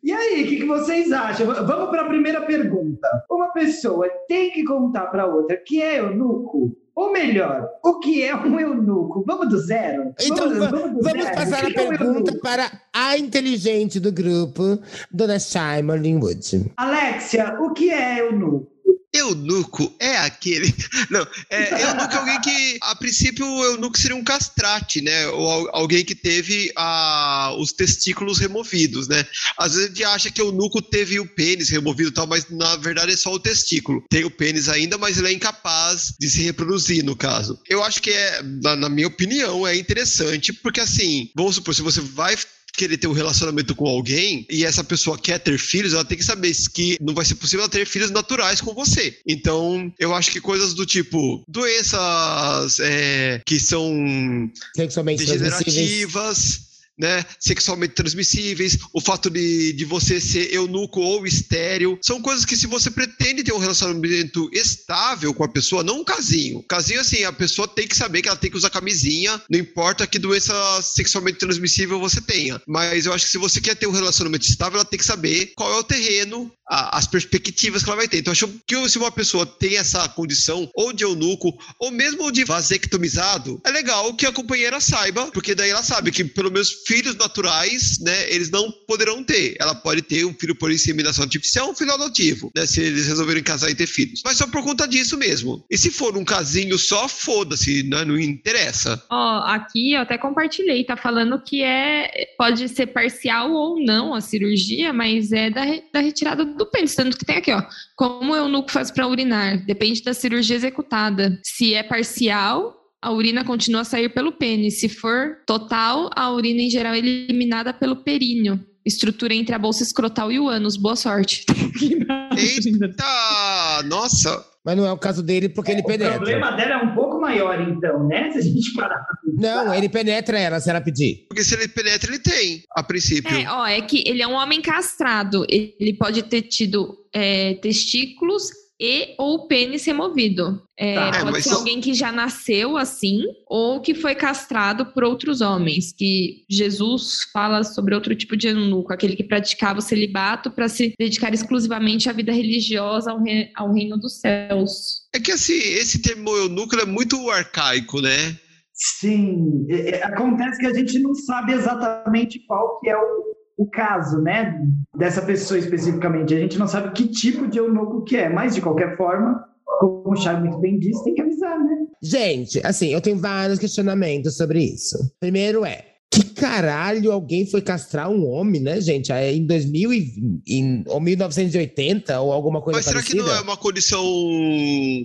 E 0.03 0.11
aí, 0.11 0.43
o 0.43 0.47
que, 0.47 0.57
que 0.57 0.65
vocês 0.65 1.11
acham? 1.11 1.47
Vamos 1.47 1.89
para 1.89 2.01
a 2.03 2.07
primeira 2.07 2.41
pergunta. 2.41 3.07
Uma 3.29 3.47
pessoa 3.51 4.07
tem 4.27 4.51
que 4.51 4.63
contar 4.63 5.07
para 5.07 5.25
outra 5.25 5.57
que 5.57 5.81
é 5.81 5.99
eunuco? 5.99 6.77
Ou 6.95 7.11
melhor, 7.11 7.67
o 7.83 7.99
que 7.99 8.23
é 8.23 8.33
um 8.35 8.57
eunuco? 8.59 9.23
Vamos 9.27 9.49
do 9.49 9.57
zero? 9.57 10.13
Então 10.21 10.47
vamos, 10.47 10.57
va- 10.59 10.67
vamos 10.69 10.91
do 10.97 11.01
vamos 11.01 11.23
zero. 11.23 11.35
passar 11.35 11.65
a 11.65 11.67
é 11.67 11.69
um 11.71 11.73
pergunta 11.73 12.03
eunuco? 12.31 12.39
para 12.41 12.71
a 12.93 13.17
inteligente 13.17 13.99
do 13.99 14.11
grupo, 14.13 14.79
Dona 15.11 15.37
Shaima 15.39 15.95
Linwood. 15.97 16.71
Alexia, 16.77 17.57
o 17.59 17.73
que 17.73 17.89
é 17.89 18.19
eunuco? 18.21 18.71
Eunuco 19.17 19.95
é 19.99 20.17
aquele. 20.17 20.73
Não, 21.09 21.25
é, 21.49 21.83
eunuco 21.83 22.13
é 22.13 22.17
alguém 22.17 22.41
que, 22.41 22.77
a 22.81 22.95
princípio, 22.95 23.45
o 23.45 23.63
eunuco 23.63 23.97
seria 23.97 24.15
um 24.15 24.23
castrate, 24.23 25.01
né? 25.01 25.27
Ou 25.27 25.49
al- 25.49 25.69
alguém 25.75 26.03
que 26.03 26.15
teve 26.15 26.71
ah, 26.75 27.53
os 27.57 27.71
testículos 27.71 28.39
removidos, 28.39 29.07
né? 29.07 29.25
Às 29.57 29.73
vezes 29.73 29.85
a 29.85 29.93
gente 29.93 30.03
acha 30.03 30.31
que 30.31 30.41
o 30.41 30.47
eunuco 30.47 30.81
teve 30.81 31.19
o 31.19 31.27
pênis 31.27 31.69
removido 31.69 32.09
e 32.09 32.13
tal, 32.13 32.27
mas 32.27 32.49
na 32.49 32.75
verdade 32.77 33.13
é 33.13 33.17
só 33.17 33.31
o 33.33 33.39
testículo. 33.39 34.03
Tem 34.09 34.23
o 34.23 34.31
pênis 34.31 34.69
ainda, 34.69 34.97
mas 34.97 35.17
ele 35.17 35.27
é 35.29 35.33
incapaz 35.33 36.13
de 36.19 36.29
se 36.29 36.41
reproduzir, 36.43 37.03
no 37.03 37.15
caso. 37.15 37.59
Eu 37.69 37.83
acho 37.83 38.01
que 38.01 38.11
é, 38.11 38.41
na, 38.43 38.75
na 38.75 38.89
minha 38.89 39.07
opinião, 39.07 39.65
é 39.65 39.75
interessante, 39.75 40.51
porque 40.53 40.79
assim, 40.79 41.29
vamos 41.35 41.55
supor, 41.55 41.73
se 41.75 41.81
você 41.81 42.01
vai 42.01 42.35
querer 42.75 42.97
ter 42.97 43.07
um 43.07 43.13
relacionamento 43.13 43.75
com 43.75 43.87
alguém 43.87 44.45
e 44.49 44.65
essa 44.65 44.83
pessoa 44.83 45.17
quer 45.17 45.39
ter 45.39 45.57
filhos, 45.57 45.93
ela 45.93 46.05
tem 46.05 46.17
que 46.17 46.23
saber 46.23 46.53
que 46.73 46.97
não 47.01 47.13
vai 47.13 47.25
ser 47.25 47.35
possível 47.35 47.61
ela 47.61 47.69
ter 47.69 47.85
filhos 47.85 48.11
naturais 48.11 48.61
com 48.61 48.73
você. 48.73 49.17
Então, 49.27 49.91
eu 49.99 50.13
acho 50.13 50.31
que 50.31 50.41
coisas 50.41 50.73
do 50.73 50.85
tipo 50.85 51.43
doenças 51.47 52.79
é, 52.79 53.41
que 53.45 53.59
são 53.59 54.49
Sexualmente 54.75 55.25
degenerativas, 55.25 56.64
né, 56.97 57.25
sexualmente 57.39 57.93
transmissíveis, 57.93 58.77
o 58.93 59.01
fato 59.01 59.29
de, 59.29 59.73
de 59.73 59.85
você 59.85 60.19
ser 60.21 60.53
eunuco 60.53 60.99
ou 61.01 61.25
estéril, 61.25 61.97
são 62.01 62.21
coisas 62.21 62.45
que 62.45 62.55
se 62.55 62.67
você 62.67 62.89
pretende 62.89 63.43
ter 63.43 63.53
um 63.53 63.57
relacionamento 63.57 64.49
estável 64.53 65.33
com 65.33 65.43
a 65.43 65.47
pessoa, 65.49 65.83
não 65.83 66.01
um 66.01 66.03
casinho. 66.03 66.63
Casinho, 66.63 67.01
assim, 67.01 67.23
a 67.23 67.31
pessoa 67.33 67.67
tem 67.67 67.87
que 67.87 67.95
saber 67.95 68.21
que 68.21 68.27
ela 68.29 68.37
tem 68.37 68.49
que 68.49 68.57
usar 68.57 68.69
camisinha, 68.69 69.41
não 69.49 69.59
importa 69.59 70.07
que 70.07 70.19
doença 70.19 70.53
sexualmente 70.81 71.39
transmissível 71.39 71.99
você 71.99 72.21
tenha. 72.21 72.61
Mas 72.67 73.05
eu 73.05 73.13
acho 73.13 73.25
que 73.25 73.31
se 73.31 73.37
você 73.37 73.59
quer 73.61 73.75
ter 73.75 73.87
um 73.87 73.91
relacionamento 73.91 74.45
estável, 74.47 74.75
ela 74.79 74.85
tem 74.85 74.99
que 74.99 75.05
saber 75.05 75.53
qual 75.55 75.71
é 75.73 75.77
o 75.79 75.83
terreno, 75.83 76.51
a- 76.67 76.97
as 76.97 77.07
perspectivas 77.07 77.83
que 77.83 77.89
ela 77.89 77.97
vai 77.97 78.07
ter. 78.07 78.17
Então, 78.19 78.31
acho 78.31 78.47
que 78.65 78.89
se 78.89 78.97
uma 78.97 79.11
pessoa 79.11 79.45
tem 79.45 79.77
essa 79.77 80.07
condição, 80.09 80.69
ou 80.75 80.91
de 80.93 81.03
eunuco, 81.03 81.53
ou 81.79 81.91
mesmo 81.91 82.31
de 82.31 82.43
vasectomizado, 82.43 83.59
é 83.65 83.71
legal 83.71 84.13
que 84.15 84.25
a 84.25 84.31
companheira 84.31 84.79
saiba, 84.79 85.29
porque 85.31 85.55
daí 85.55 85.69
ela 85.69 85.83
sabe 85.83 86.11
que 86.11 86.23
pelo 86.23 86.51
menos 86.51 86.83
filhos 86.85 87.15
naturais, 87.15 87.99
né, 87.99 88.31
eles 88.31 88.49
não 88.49 88.71
poderão 88.87 89.23
ter. 89.23 89.55
Ela 89.59 89.75
pode 89.75 90.01
ter 90.01 90.25
um 90.25 90.33
filho 90.33 90.55
por 90.55 90.71
inseminação 90.71 91.23
artificial, 91.23 91.69
um 91.69 91.75
filho 91.75 91.93
adotivo, 91.93 92.51
né, 92.55 92.65
se 92.65 92.81
eles 92.81 93.07
resolverem 93.07 93.43
casar 93.43 93.69
e 93.69 93.75
ter 93.75 93.87
filhos. 93.87 94.21
Mas 94.23 94.37
só 94.37 94.47
por 94.47 94.63
conta 94.63 94.87
disso 94.87 95.17
mesmo. 95.17 95.63
E 95.69 95.77
se 95.77 95.91
for 95.91 96.15
um 96.17 96.23
casinho 96.23 96.77
só, 96.77 97.07
foda-se, 97.07 97.83
né, 97.83 98.05
não 98.05 98.19
interessa. 98.19 99.01
Ó, 99.09 99.39
aqui 99.45 99.93
eu 99.93 100.01
até 100.01 100.17
compartilhei, 100.17 100.83
tá 100.83 100.95
falando 100.95 101.41
que 101.41 101.61
é 101.63 102.35
pode 102.37 102.67
ser 102.69 102.87
parcial 102.87 103.51
ou 103.51 103.83
não 103.83 104.13
a 104.13 104.21
cirurgia, 104.21 104.93
mas 104.93 105.31
é 105.31 105.49
da, 105.49 105.63
da 105.93 105.99
retirada 105.99 106.45
do 106.45 106.65
pênis, 106.65 106.95
tanto 106.95 107.17
que 107.17 107.25
tem 107.25 107.37
aqui, 107.37 107.51
ó. 107.51 107.63
Como 107.95 108.33
o 108.33 108.35
eunuco 108.35 108.71
faz 108.71 108.91
para 108.91 109.07
urinar? 109.07 109.65
Depende 109.65 110.03
da 110.03 110.13
cirurgia 110.13 110.55
executada. 110.55 111.39
Se 111.43 111.73
é 111.73 111.83
parcial, 111.83 112.84
a 113.05 113.11
urina 113.11 113.45
continua 113.45 113.81
a 113.81 113.85
sair 113.85 114.09
pelo 114.09 114.31
pênis. 114.31 114.79
Se 114.79 114.89
for 114.89 115.37
total, 115.45 116.09
a 116.15 116.31
urina 116.31 116.61
em 116.63 116.71
geral 116.71 116.95
é 116.95 116.97
eliminada 116.97 117.71
pelo 117.71 117.97
períneo. 117.97 118.59
Estrutura 118.83 119.31
entre 119.35 119.53
a 119.53 119.59
bolsa 119.59 119.83
escrotal 119.83 120.31
e 120.31 120.39
o 120.39 120.49
ânus. 120.49 120.75
Boa 120.75 120.95
sorte. 120.95 121.45
Eita, 122.35 123.83
nossa. 123.85 124.43
Mas 124.65 124.75
não 124.75 124.87
é 124.87 124.91
o 124.91 124.97
caso 124.97 125.21
dele 125.21 125.49
porque 125.49 125.71
ele 125.71 125.81
O 125.81 125.85
penetra. 125.85 126.15
problema 126.15 126.49
dela 126.53 126.73
é 126.73 126.77
um 126.77 126.95
pouco 126.95 127.21
maior, 127.21 127.61
então, 127.61 128.07
né? 128.07 128.31
Se 128.31 128.39
a 128.39 128.41
gente 128.41 128.73
parar 128.73 128.97
pra. 128.97 129.15
Não, 129.37 129.71
ele 129.71 129.87
penetra 129.87 130.39
ela 130.39 130.59
se 130.59 130.67
ela 130.67 130.81
pedir. 130.81 131.25
Porque 131.27 131.43
se 131.43 131.53
ele 131.53 131.67
penetra, 131.67 132.09
ele 132.09 132.19
tem, 132.19 132.63
a 132.75 132.81
princípio. 132.81 133.35
É, 133.35 133.47
ó, 133.47 133.67
é 133.67 133.81
que 133.81 134.03
ele 134.07 134.23
é 134.23 134.27
um 134.27 134.33
homem 134.33 134.63
castrado. 134.63 135.45
Ele 135.47 135.93
pode 135.93 136.23
ter 136.23 136.41
tido 136.41 136.97
é, 137.13 137.53
testículos 137.55 138.49
e 138.79 139.15
ou 139.17 139.47
pênis 139.47 139.85
removido. 139.85 140.61
É, 140.77 140.95
Tá. 140.95 141.07
É, 141.07 141.19
pode 141.19 141.31
mas 141.31 141.43
ser 141.45 141.53
alguém 141.53 141.79
que 141.79 141.93
já 141.93 142.11
nasceu 142.11 142.75
assim 142.75 143.21
ou 143.47 143.79
que 143.81 143.93
foi 143.95 144.13
castrado 144.15 144.87
por 144.87 145.03
outros 145.03 145.39
homens. 145.41 145.93
Que 145.93 146.43
Jesus 146.49 147.23
fala 147.31 147.63
sobre 147.63 147.95
outro 147.95 148.13
tipo 148.15 148.35
de 148.35 148.47
eunuco, 148.49 148.91
aquele 148.91 149.15
que 149.15 149.23
praticava 149.23 149.79
o 149.79 149.81
celibato 149.81 150.51
para 150.51 150.67
se 150.67 150.93
dedicar 150.99 151.33
exclusivamente 151.33 152.09
à 152.09 152.13
vida 152.13 152.31
religiosa 152.33 153.11
ao, 153.11 153.23
re- 153.23 153.51
ao 153.55 153.73
reino 153.73 153.97
dos 153.97 154.19
céus. 154.19 155.05
É 155.13 155.19
que 155.19 155.31
assim, 155.31 155.53
esse 155.57 156.01
termo 156.01 156.29
eunuco 156.35 156.75
é 156.75 156.85
muito 156.85 157.29
arcaico, 157.29 158.01
né? 158.01 158.37
Sim, 158.73 159.65
é, 159.69 159.91
é, 159.99 160.03
acontece 160.03 160.59
que 160.59 160.65
a 160.65 160.73
gente 160.73 160.99
não 160.99 161.13
sabe 161.15 161.53
exatamente 161.53 162.39
qual 162.45 162.77
que 162.81 162.89
é 162.89 162.97
o, 162.97 163.34
o 163.57 163.69
caso, 163.69 164.21
né, 164.21 164.61
dessa 164.95 165.21
pessoa 165.21 165.57
especificamente. 165.57 166.33
A 166.33 166.39
gente 166.39 166.59
não 166.59 166.67
sabe 166.67 166.91
que 166.91 167.07
tipo 167.07 167.47
de 167.47 167.57
eunuco 167.57 168.03
que 168.03 168.17
é, 168.17 168.29
mas 168.29 168.53
de 168.53 168.61
qualquer 168.61 168.97
forma, 168.97 169.45
como 169.79 170.11
o 170.11 170.15
Charles 170.15 170.43
muito 170.43 170.59
bem 170.59 170.77
disse, 170.77 171.03
tem 171.03 171.15
que 171.15 171.21
avisar, 171.21 171.57
né? 171.57 171.85
Gente, 172.01 172.61
assim, 172.65 172.93
eu 172.93 173.01
tenho 173.01 173.17
vários 173.17 173.59
questionamentos 173.59 174.35
sobre 174.37 174.59
isso. 174.59 174.97
Primeiro 175.19 175.65
é, 175.65 175.85
que 176.15 176.23
caralho 176.33 177.11
alguém 177.11 177.45
foi 177.45 177.61
castrar 177.61 178.09
um 178.09 178.27
homem, 178.27 178.61
né, 178.61 178.79
gente? 178.79 179.11
É 179.11 179.33
Em 179.33 179.45
2000 179.45 179.93
e, 179.93 180.13
em, 180.47 180.83
ou 180.87 180.99
1980 180.99 182.19
ou 182.19 182.31
alguma 182.31 182.61
coisa 182.61 182.77
Mas 182.77 182.85
será 182.85 183.01
que 183.01 183.17
parecida? 183.17 183.31
não 183.31 183.39
é 183.39 183.41
uma 183.41 183.57
condição, 183.57 184.03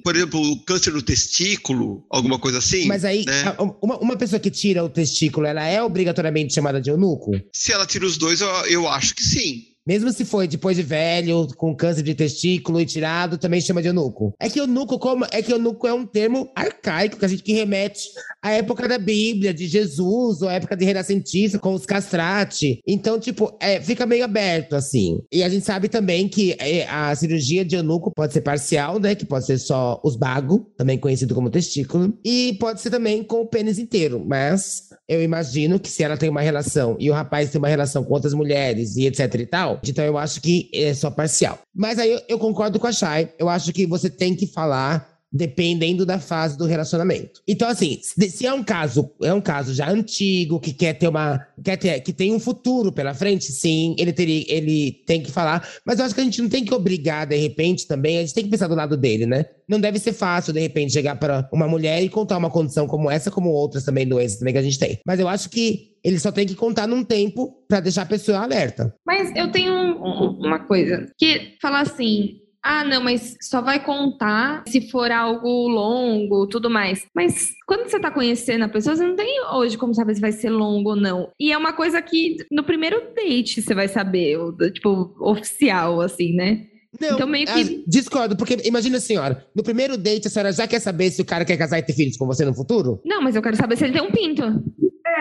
por 0.04 0.14
exemplo, 0.14 0.64
câncer 0.64 0.92
no 0.92 1.02
testículo, 1.02 2.04
alguma 2.11 2.38
coisa 2.38 2.58
assim? 2.58 2.86
Mas 2.86 3.04
aí, 3.04 3.24
né? 3.26 3.54
uma, 3.82 3.98
uma 3.98 4.16
pessoa 4.16 4.38
que 4.38 4.50
tira 4.50 4.84
o 4.84 4.88
testículo, 4.88 5.46
ela 5.46 5.66
é 5.66 5.82
obrigatoriamente 5.82 6.54
chamada 6.54 6.80
de 6.80 6.90
eunuco? 6.90 7.32
Se 7.52 7.72
ela 7.72 7.86
tira 7.86 8.06
os 8.06 8.16
dois, 8.16 8.40
eu, 8.40 8.48
eu 8.66 8.88
acho 8.88 9.14
que 9.14 9.22
sim. 9.22 9.64
Mesmo 9.91 10.12
se 10.12 10.24
foi 10.24 10.47
depois 10.47 10.76
de 10.76 10.84
velho, 10.84 11.49
com 11.57 11.74
câncer 11.74 12.05
de 12.05 12.14
testículo 12.14 12.80
e 12.80 12.86
tirado, 12.86 13.36
também 13.36 13.61
chama 13.61 13.82
de 13.82 13.88
eunuco. 13.88 14.32
É 14.38 14.49
que 14.49 14.61
eunuco, 14.61 14.97
como, 15.01 15.26
é 15.32 15.43
que 15.43 15.53
eunuco 15.53 15.84
é 15.84 15.93
um 15.93 16.07
termo 16.07 16.49
arcaico, 16.55 17.18
que 17.18 17.24
a 17.24 17.28
gente 17.28 17.43
que 17.43 17.53
remete 17.53 18.09
à 18.41 18.53
época 18.53 18.86
da 18.86 18.99
Bíblia, 18.99 19.53
de 19.53 19.66
Jesus, 19.66 20.43
ou 20.43 20.49
à 20.49 20.53
época 20.53 20.76
de 20.76 20.84
renascentista, 20.84 21.59
com 21.59 21.74
os 21.74 21.84
castrati. 21.84 22.80
Então, 22.86 23.18
tipo, 23.18 23.53
é, 23.59 23.80
fica 23.80 24.07
meio 24.07 24.24
aberto, 24.24 24.76
assim. 24.76 25.18
E 25.32 25.43
a 25.43 25.49
gente 25.49 25.66
sabe 25.66 25.88
também 25.88 26.28
que 26.28 26.55
é, 26.61 26.86
a 26.88 27.12
cirurgia 27.16 27.64
de 27.64 27.74
eunuco 27.74 28.12
pode 28.14 28.32
ser 28.32 28.43
parcial, 28.43 29.01
né? 29.01 29.16
Que 29.16 29.26
pode 29.26 29.45
ser 29.45 29.59
só 29.59 30.01
os 30.05 30.14
bagos, 30.14 30.61
também 30.78 30.99
conhecido 30.99 31.34
como 31.34 31.51
testículo. 31.51 32.16
E 32.24 32.57
pode 32.61 32.80
ser 32.80 32.91
também 32.91 33.24
com 33.24 33.41
o 33.41 33.47
pênis 33.47 33.76
inteiro. 33.76 34.24
Mas 34.24 34.91
eu 35.09 35.20
imagino 35.20 35.80
que 35.80 35.88
se 35.88 36.05
ela 36.05 36.16
tem 36.16 36.28
uma 36.28 36.41
relação 36.41 36.97
e 37.01 37.11
o 37.11 37.12
rapaz 37.12 37.51
tem 37.51 37.59
uma 37.59 37.66
relação 37.66 38.05
com 38.05 38.14
outras 38.14 38.32
mulheres 38.32 38.97
e 38.97 39.09
etc 39.09 39.34
e 39.34 39.47
tal, 39.47 39.79
então 39.88 40.04
eu 40.04 40.18
acho 40.18 40.40
que 40.40 40.70
é 40.74 40.92
só 40.92 41.10
parcial. 41.10 41.58
Mas 41.74 41.98
aí 41.98 42.10
eu, 42.10 42.20
eu 42.28 42.38
concordo 42.38 42.78
com 42.78 42.86
a 42.86 42.92
Chay. 42.92 43.32
Eu 43.38 43.48
acho 43.48 43.72
que 43.72 43.86
você 43.86 44.10
tem 44.10 44.34
que 44.34 44.46
falar 44.46 45.09
dependendo 45.32 46.04
da 46.04 46.18
fase 46.18 46.56
do 46.58 46.66
relacionamento. 46.66 47.40
Então, 47.46 47.68
assim, 47.68 47.98
se 48.02 48.46
é 48.46 48.52
um 48.52 48.62
caso, 48.64 49.10
é 49.22 49.32
um 49.32 49.40
caso 49.40 49.72
já 49.74 49.88
antigo, 49.90 50.58
que 50.60 50.72
quer 50.72 50.94
ter 50.94 51.08
uma. 51.08 51.40
Quer 51.62 51.76
ter, 51.76 52.00
que 52.00 52.12
tem 52.12 52.32
um 52.34 52.40
futuro 52.40 52.90
pela 52.92 53.14
frente, 53.14 53.44
sim, 53.52 53.94
ele 53.98 54.12
teria, 54.12 54.44
ele 54.48 54.92
tem 55.06 55.22
que 55.22 55.30
falar. 55.30 55.66
Mas 55.84 55.98
eu 55.98 56.04
acho 56.04 56.14
que 56.14 56.20
a 56.20 56.24
gente 56.24 56.42
não 56.42 56.48
tem 56.48 56.64
que 56.64 56.74
obrigar, 56.74 57.26
de 57.26 57.36
repente, 57.36 57.86
também, 57.86 58.18
a 58.18 58.20
gente 58.20 58.34
tem 58.34 58.44
que 58.44 58.50
pensar 58.50 58.66
do 58.68 58.74
lado 58.74 58.96
dele, 58.96 59.26
né? 59.26 59.44
Não 59.68 59.78
deve 59.80 59.98
ser 60.00 60.12
fácil, 60.12 60.52
de 60.52 60.58
repente, 60.60 60.92
chegar 60.92 61.14
para 61.16 61.48
uma 61.52 61.68
mulher 61.68 62.02
e 62.02 62.08
contar 62.08 62.36
uma 62.36 62.50
condição 62.50 62.88
como 62.88 63.08
essa, 63.10 63.30
como 63.30 63.50
outras 63.50 63.84
também, 63.84 64.06
doenças 64.06 64.38
também 64.38 64.52
que 64.52 64.58
a 64.58 64.62
gente 64.62 64.78
tem. 64.78 64.98
Mas 65.06 65.20
eu 65.20 65.28
acho 65.28 65.48
que 65.48 65.90
ele 66.02 66.18
só 66.18 66.32
tem 66.32 66.46
que 66.46 66.54
contar 66.56 66.88
num 66.88 67.04
tempo 67.04 67.54
pra 67.68 67.78
deixar 67.78 68.02
a 68.02 68.06
pessoa 68.06 68.38
alerta. 68.38 68.92
Mas 69.06 69.30
eu 69.36 69.52
tenho 69.52 69.72
um- 69.72 70.38
uma 70.40 70.58
coisa 70.66 71.06
que 71.16 71.56
falar 71.62 71.82
assim. 71.82 72.39
Ah, 72.62 72.84
não, 72.84 73.02
mas 73.02 73.36
só 73.40 73.62
vai 73.62 73.82
contar 73.82 74.62
se 74.68 74.90
for 74.90 75.11
algo 75.11 75.66
longo, 75.68 76.46
tudo 76.46 76.68
mais. 76.68 77.06
Mas 77.14 77.48
quando 77.66 77.88
você 77.88 77.98
tá 77.98 78.11
conhecendo 78.11 78.64
a 78.64 78.68
pessoa, 78.68 78.94
você 78.94 79.06
não 79.06 79.16
tem 79.16 79.40
hoje 79.54 79.78
como 79.78 79.94
saber 79.94 80.14
se 80.14 80.20
vai 80.20 80.30
ser 80.32 80.50
longo 80.50 80.90
ou 80.90 80.96
não. 80.96 81.30
E 81.40 81.52
é 81.52 81.56
uma 81.56 81.72
coisa 81.72 82.02
que 82.02 82.36
no 82.50 82.62
primeiro 82.62 83.14
date 83.16 83.62
você 83.62 83.74
vai 83.74 83.88
saber, 83.88 84.36
tipo, 84.74 85.14
oficial, 85.20 86.00
assim, 86.02 86.34
né? 86.34 86.66
Não, 87.00 87.14
Então, 87.14 87.26
meio 87.26 87.46
que- 87.46 87.52
ah, 87.52 87.82
discordo, 87.86 88.36
porque 88.36 88.58
imagina 88.64 88.98
a 88.98 89.00
senhora, 89.00 89.46
no 89.54 89.62
primeiro 89.62 89.96
date 89.96 90.26
a 90.26 90.30
senhora 90.30 90.52
já 90.52 90.66
quer 90.66 90.80
saber 90.80 91.11
se 91.11 91.22
o 91.22 91.24
cara 91.24 91.44
quer 91.46 91.56
casar 91.56 91.78
e 91.78 91.82
ter 91.82 91.92
filhos 91.94 92.16
com 92.16 92.26
você 92.26 92.44
no 92.44 92.52
futuro? 92.52 93.00
Não, 93.06 93.22
mas 93.22 93.36
eu 93.36 93.40
quero 93.42 93.56
saber 93.56 93.76
se 93.78 93.84
ele 93.84 93.92
tem 93.94 94.02
um 94.02 94.11
pinto. 94.11 94.42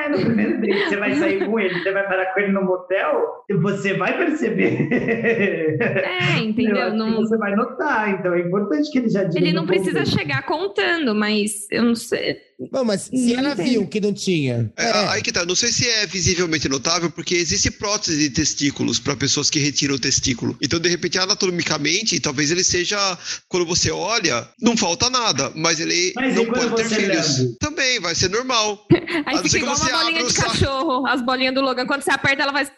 No 0.10 0.18
primeiro 0.26 0.60
date, 0.62 0.89
você 0.89 0.97
vai 0.97 1.14
sair 1.16 1.45
com 1.45 1.60
ele, 1.60 1.74
você 1.82 1.91
vai 1.91 2.03
parar 2.07 2.34
com 2.34 2.39
ele 2.39 2.51
no 2.51 2.64
motel, 2.64 3.43
você 3.62 3.93
vai 3.93 4.18
perceber. 4.18 4.88
É, 4.91 6.39
Eu 6.39 6.43
entendeu? 6.43 6.93
Não, 6.93 7.18
Você 7.18 7.38
vai 7.38 7.55
notar, 7.55 8.10
então 8.10 8.34
é 8.34 8.39
importante 8.39 8.91
que 8.91 8.97
ele 8.99 9.10
já 9.10 9.24
diga. 9.24 9.39
ele 9.39 9.53
não 9.53 9.66
precisa 9.66 10.05
chegar 10.05 10.45
contando, 10.45 11.14
mas 11.16 11.68
eu 11.72 11.84
não 11.84 11.95
sei. 11.95 12.38
Bom, 12.72 12.84
mas 12.84 13.03
se 13.03 13.16
Não 13.16 13.39
ela 13.39 13.53
entendo. 13.53 13.66
viu 13.70 13.88
que 13.88 14.01
não 14.01 14.14
tinha. 14.14 14.70
É, 14.76 14.91
Aí 15.07 15.22
que 15.22 15.32
tá, 15.32 15.45
não 15.45 15.55
sei 15.55 15.72
se 15.72 15.88
é 15.88 16.05
visivelmente 16.05 16.68
notável, 16.68 17.10
porque 17.10 17.36
existe 17.36 17.72
prótese 17.72 18.18
de 18.18 18.30
testículos 18.30 18.99
para 18.99 19.16
pessoas 19.16 19.49
que 19.49 19.60
retiram 19.60 19.95
o 19.95 19.99
testículo. 19.99 20.57
Então, 20.62 20.78
de 20.78 20.89
repente, 20.89 21.18
anatomicamente, 21.18 22.20
talvez 22.20 22.51
ele 22.51 22.64
seja, 22.66 23.18
quando 23.47 23.66
você 23.66 23.91
olha, 23.91 24.45
não 24.62 24.76
falta 24.76 25.10
nada, 25.10 25.53
mas 25.55 25.80
ele 25.80 26.12
Mas 26.16 26.36
não 26.36 26.45
pode 26.47 26.76
ter 26.76 26.84
você 26.84 26.95
filhos. 26.95 27.55
Também, 27.60 27.97
vai 28.01 28.14
ser 28.14 28.30
normal. 28.30 28.86
Aí 29.26 29.38
fica 29.43 29.57
igual 29.57 29.78
você 29.78 29.89
uma 29.91 30.03
bolinha 30.03 30.26
de 30.26 30.34
cachorro, 30.34 31.07
as 31.07 31.22
bolinhas 31.22 31.53
do 31.55 31.62
Logan. 31.62 31.88
Quando 31.88 32.01
você 32.01 32.12
aperta, 32.12 32.43
ela 32.43 32.51
faz. 32.51 32.70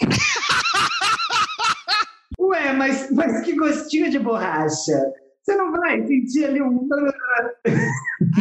Ué, 2.38 2.72
mas, 2.72 3.10
mas 3.10 3.44
que 3.44 3.54
gostinho 3.56 4.10
de 4.10 4.18
borracha. 4.18 4.92
Você 5.46 5.54
não 5.54 5.70
vai 5.70 6.04
sentir 6.04 6.44
ali 6.44 6.60
um. 6.60 6.88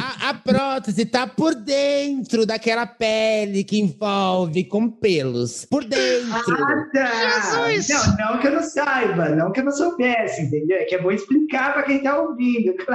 A, 0.02 0.30
a 0.30 0.34
prótese 0.34 1.06
tá 1.06 1.28
por 1.28 1.54
dentro 1.54 2.48
daquela 2.48 2.88
pele 2.88 3.64
que 3.64 3.80
envolve 3.80 4.64
com 4.64 4.90
pelos. 4.90 5.66
Por 5.66 5.86
dentro. 5.86 6.34
Ah, 6.34 6.90
tá. 6.92 7.70
Jesus! 7.70 8.18
Não, 8.18 8.32
não 8.32 8.40
que 8.40 8.48
eu 8.48 8.54
não 8.54 8.64
saiba, 8.64 9.30
não 9.30 9.52
que 9.52 9.60
eu 9.60 9.66
não 9.66 9.72
soubesse, 9.72 10.42
entendeu? 10.42 10.78
É 10.78 10.86
que 10.86 10.96
é 10.96 11.02
bom 11.02 11.12
explicar 11.12 11.74
para 11.74 11.84
quem 11.84 12.02
tá 12.02 12.20
ouvindo. 12.20 12.74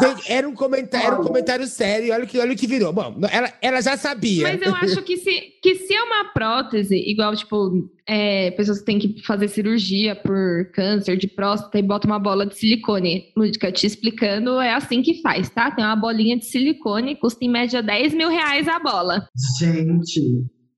Gente, 0.00 0.32
era 0.32 0.48
um 0.48 0.54
comentário, 0.54 1.06
era 1.06 1.20
um 1.20 1.24
comentário 1.24 1.66
sério. 1.68 2.12
Olha 2.12 2.24
o 2.24 2.26
que, 2.26 2.38
olha 2.40 2.52
o 2.52 2.56
que 2.56 2.66
virou. 2.66 2.92
Bom, 2.92 3.14
ela, 3.30 3.52
ela 3.62 3.80
já 3.80 3.96
sabia. 3.96 4.42
Mas 4.42 4.60
eu 4.60 4.74
acho 4.74 5.02
que 5.02 5.18
se, 5.18 5.40
que 5.62 5.76
se 5.76 5.94
é 5.94 6.02
uma 6.02 6.32
prótese, 6.32 6.96
igual, 6.96 7.36
tipo, 7.36 7.88
é, 8.06 8.50
pessoas 8.52 8.80
que 8.80 8.84
têm 8.84 8.98
que 8.98 9.22
fazer 9.22 9.48
cirurgia 9.48 10.14
por 10.14 10.70
câncer 10.72 11.16
de 11.16 11.26
próstata 11.26 11.78
e 11.78 11.82
bota 11.82 12.06
uma 12.06 12.18
bola 12.18 12.46
de 12.46 12.56
silicone. 12.56 13.32
Lúdica, 13.36 13.72
te 13.72 13.86
explicando, 13.86 14.60
é 14.60 14.74
assim 14.74 15.02
que 15.02 15.22
faz, 15.22 15.48
tá? 15.48 15.70
Tem 15.70 15.84
uma 15.84 15.96
bolinha 15.96 16.36
de 16.36 16.44
silicone, 16.44 17.16
custa 17.16 17.44
em 17.44 17.50
média 17.50 17.82
10 17.82 18.14
mil 18.14 18.28
reais 18.28 18.68
a 18.68 18.78
bola. 18.78 19.28
Gente, 19.58 20.20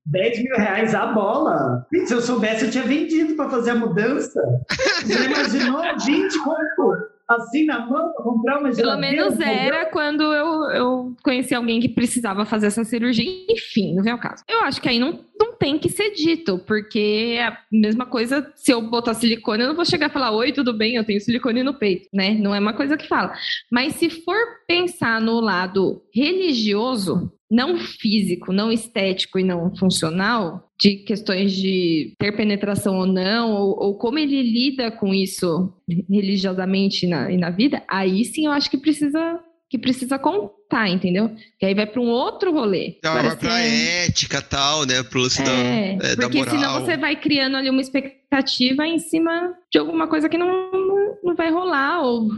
10 0.05 0.43
mil 0.43 0.55
reais 0.55 0.95
a 0.95 1.07
bola. 1.07 1.85
Se 2.05 2.13
eu 2.13 2.21
soubesse, 2.21 2.65
eu 2.65 2.71
tinha 2.71 2.83
vendido 2.83 3.35
para 3.35 3.49
fazer 3.49 3.71
a 3.71 3.75
mudança. 3.75 4.41
Você 5.03 5.25
imaginou 5.25 5.81
20 6.05 6.43
conto 6.43 7.16
assim 7.29 7.65
na 7.65 7.85
mão 7.85 8.13
para 8.13 8.23
comprar 8.23 8.53
uma 8.59 8.69
Pelo 8.69 8.75
geladeira? 8.75 9.15
menos 9.15 9.33
um 9.33 9.37
fogão? 9.37 9.51
era 9.53 9.85
quando 9.87 10.21
eu, 10.33 10.63
eu 10.71 11.15
conheci 11.23 11.53
alguém 11.53 11.79
que 11.79 11.89
precisava 11.89 12.45
fazer 12.45 12.67
essa 12.67 12.83
cirurgia. 12.83 13.25
Enfim, 13.49 13.93
não 13.95 14.03
vem 14.03 14.13
ao 14.13 14.19
caso. 14.19 14.43
Eu 14.47 14.61
acho 14.61 14.81
que 14.81 14.87
aí 14.87 14.97
não, 14.99 15.19
não 15.39 15.53
tem 15.57 15.77
que 15.77 15.89
ser 15.89 16.11
dito, 16.11 16.57
porque 16.59 17.35
é 17.37 17.47
a 17.47 17.57
mesma 17.71 18.05
coisa, 18.05 18.51
se 18.55 18.71
eu 18.71 18.81
botar 18.81 19.13
silicone, 19.13 19.63
eu 19.63 19.69
não 19.69 19.75
vou 19.75 19.85
chegar 19.85 20.09
e 20.09 20.13
falar, 20.13 20.31
oi, 20.31 20.51
tudo 20.51 20.73
bem, 20.73 20.95
eu 20.95 21.03
tenho 21.03 21.19
silicone 21.19 21.63
no 21.63 21.73
peito, 21.73 22.07
né? 22.13 22.31
Não 22.35 22.53
é 22.55 22.59
uma 22.59 22.73
coisa 22.73 22.95
que 22.97 23.07
fala. 23.07 23.33
Mas 23.71 23.95
se 23.95 24.09
for 24.09 24.37
pensar 24.67 25.19
no 25.19 25.39
lado 25.39 26.01
religioso, 26.13 27.31
não 27.49 27.77
físico, 27.77 28.51
não 28.53 28.71
estético 28.71 29.39
e 29.39 29.43
não 29.43 29.75
funcional, 29.75 30.66
de 30.79 30.97
questões 30.97 31.53
de 31.53 32.13
ter 32.19 32.35
penetração 32.35 32.97
ou 32.97 33.05
não, 33.05 33.51
ou, 33.51 33.79
ou 33.79 33.97
como 33.97 34.19
ele 34.19 34.41
lida 34.41 34.91
com 34.91 35.13
isso 35.13 35.73
religiosamente 36.09 37.05
e 37.05 37.09
na, 37.09 37.31
e 37.31 37.37
na 37.37 37.49
vida, 37.49 37.83
aí 37.87 38.23
sim 38.23 38.45
eu 38.45 38.51
acho 38.51 38.69
que 38.69 38.77
precisa 38.77 39.39
que 39.69 39.77
precisa 39.77 40.17
contar, 40.17 40.87
entendeu? 40.87 41.35
Que 41.59 41.65
aí 41.65 41.73
vai 41.73 41.85
para 41.85 42.01
um 42.01 42.07
outro 42.07 42.53
rolê. 42.53 42.95
Então, 42.99 43.13
vai 43.13 43.35
pra 43.35 43.59
se 43.59 43.67
é- 43.67 44.05
ética 44.05 44.37
e 44.37 44.41
tal, 44.41 44.85
né? 44.85 45.03
Pro 45.03 45.19
lance 45.21 45.43
da, 45.43 45.51
é, 45.51 45.97
é, 46.01 46.15
da 46.15 46.23
porque 46.23 46.37
moral. 46.37 46.55
senão 46.55 46.81
você 46.81 46.95
vai 46.95 47.17
criando 47.17 47.57
ali 47.57 47.69
uma 47.69 47.81
expectativa 47.81 48.87
em 48.87 48.97
cima 48.97 49.53
de 49.69 49.77
alguma 49.77 50.07
coisa 50.07 50.29
que 50.29 50.37
não, 50.37 50.71
não, 50.71 51.17
não 51.21 51.35
vai 51.35 51.51
rolar, 51.51 52.01
ou, 52.01 52.29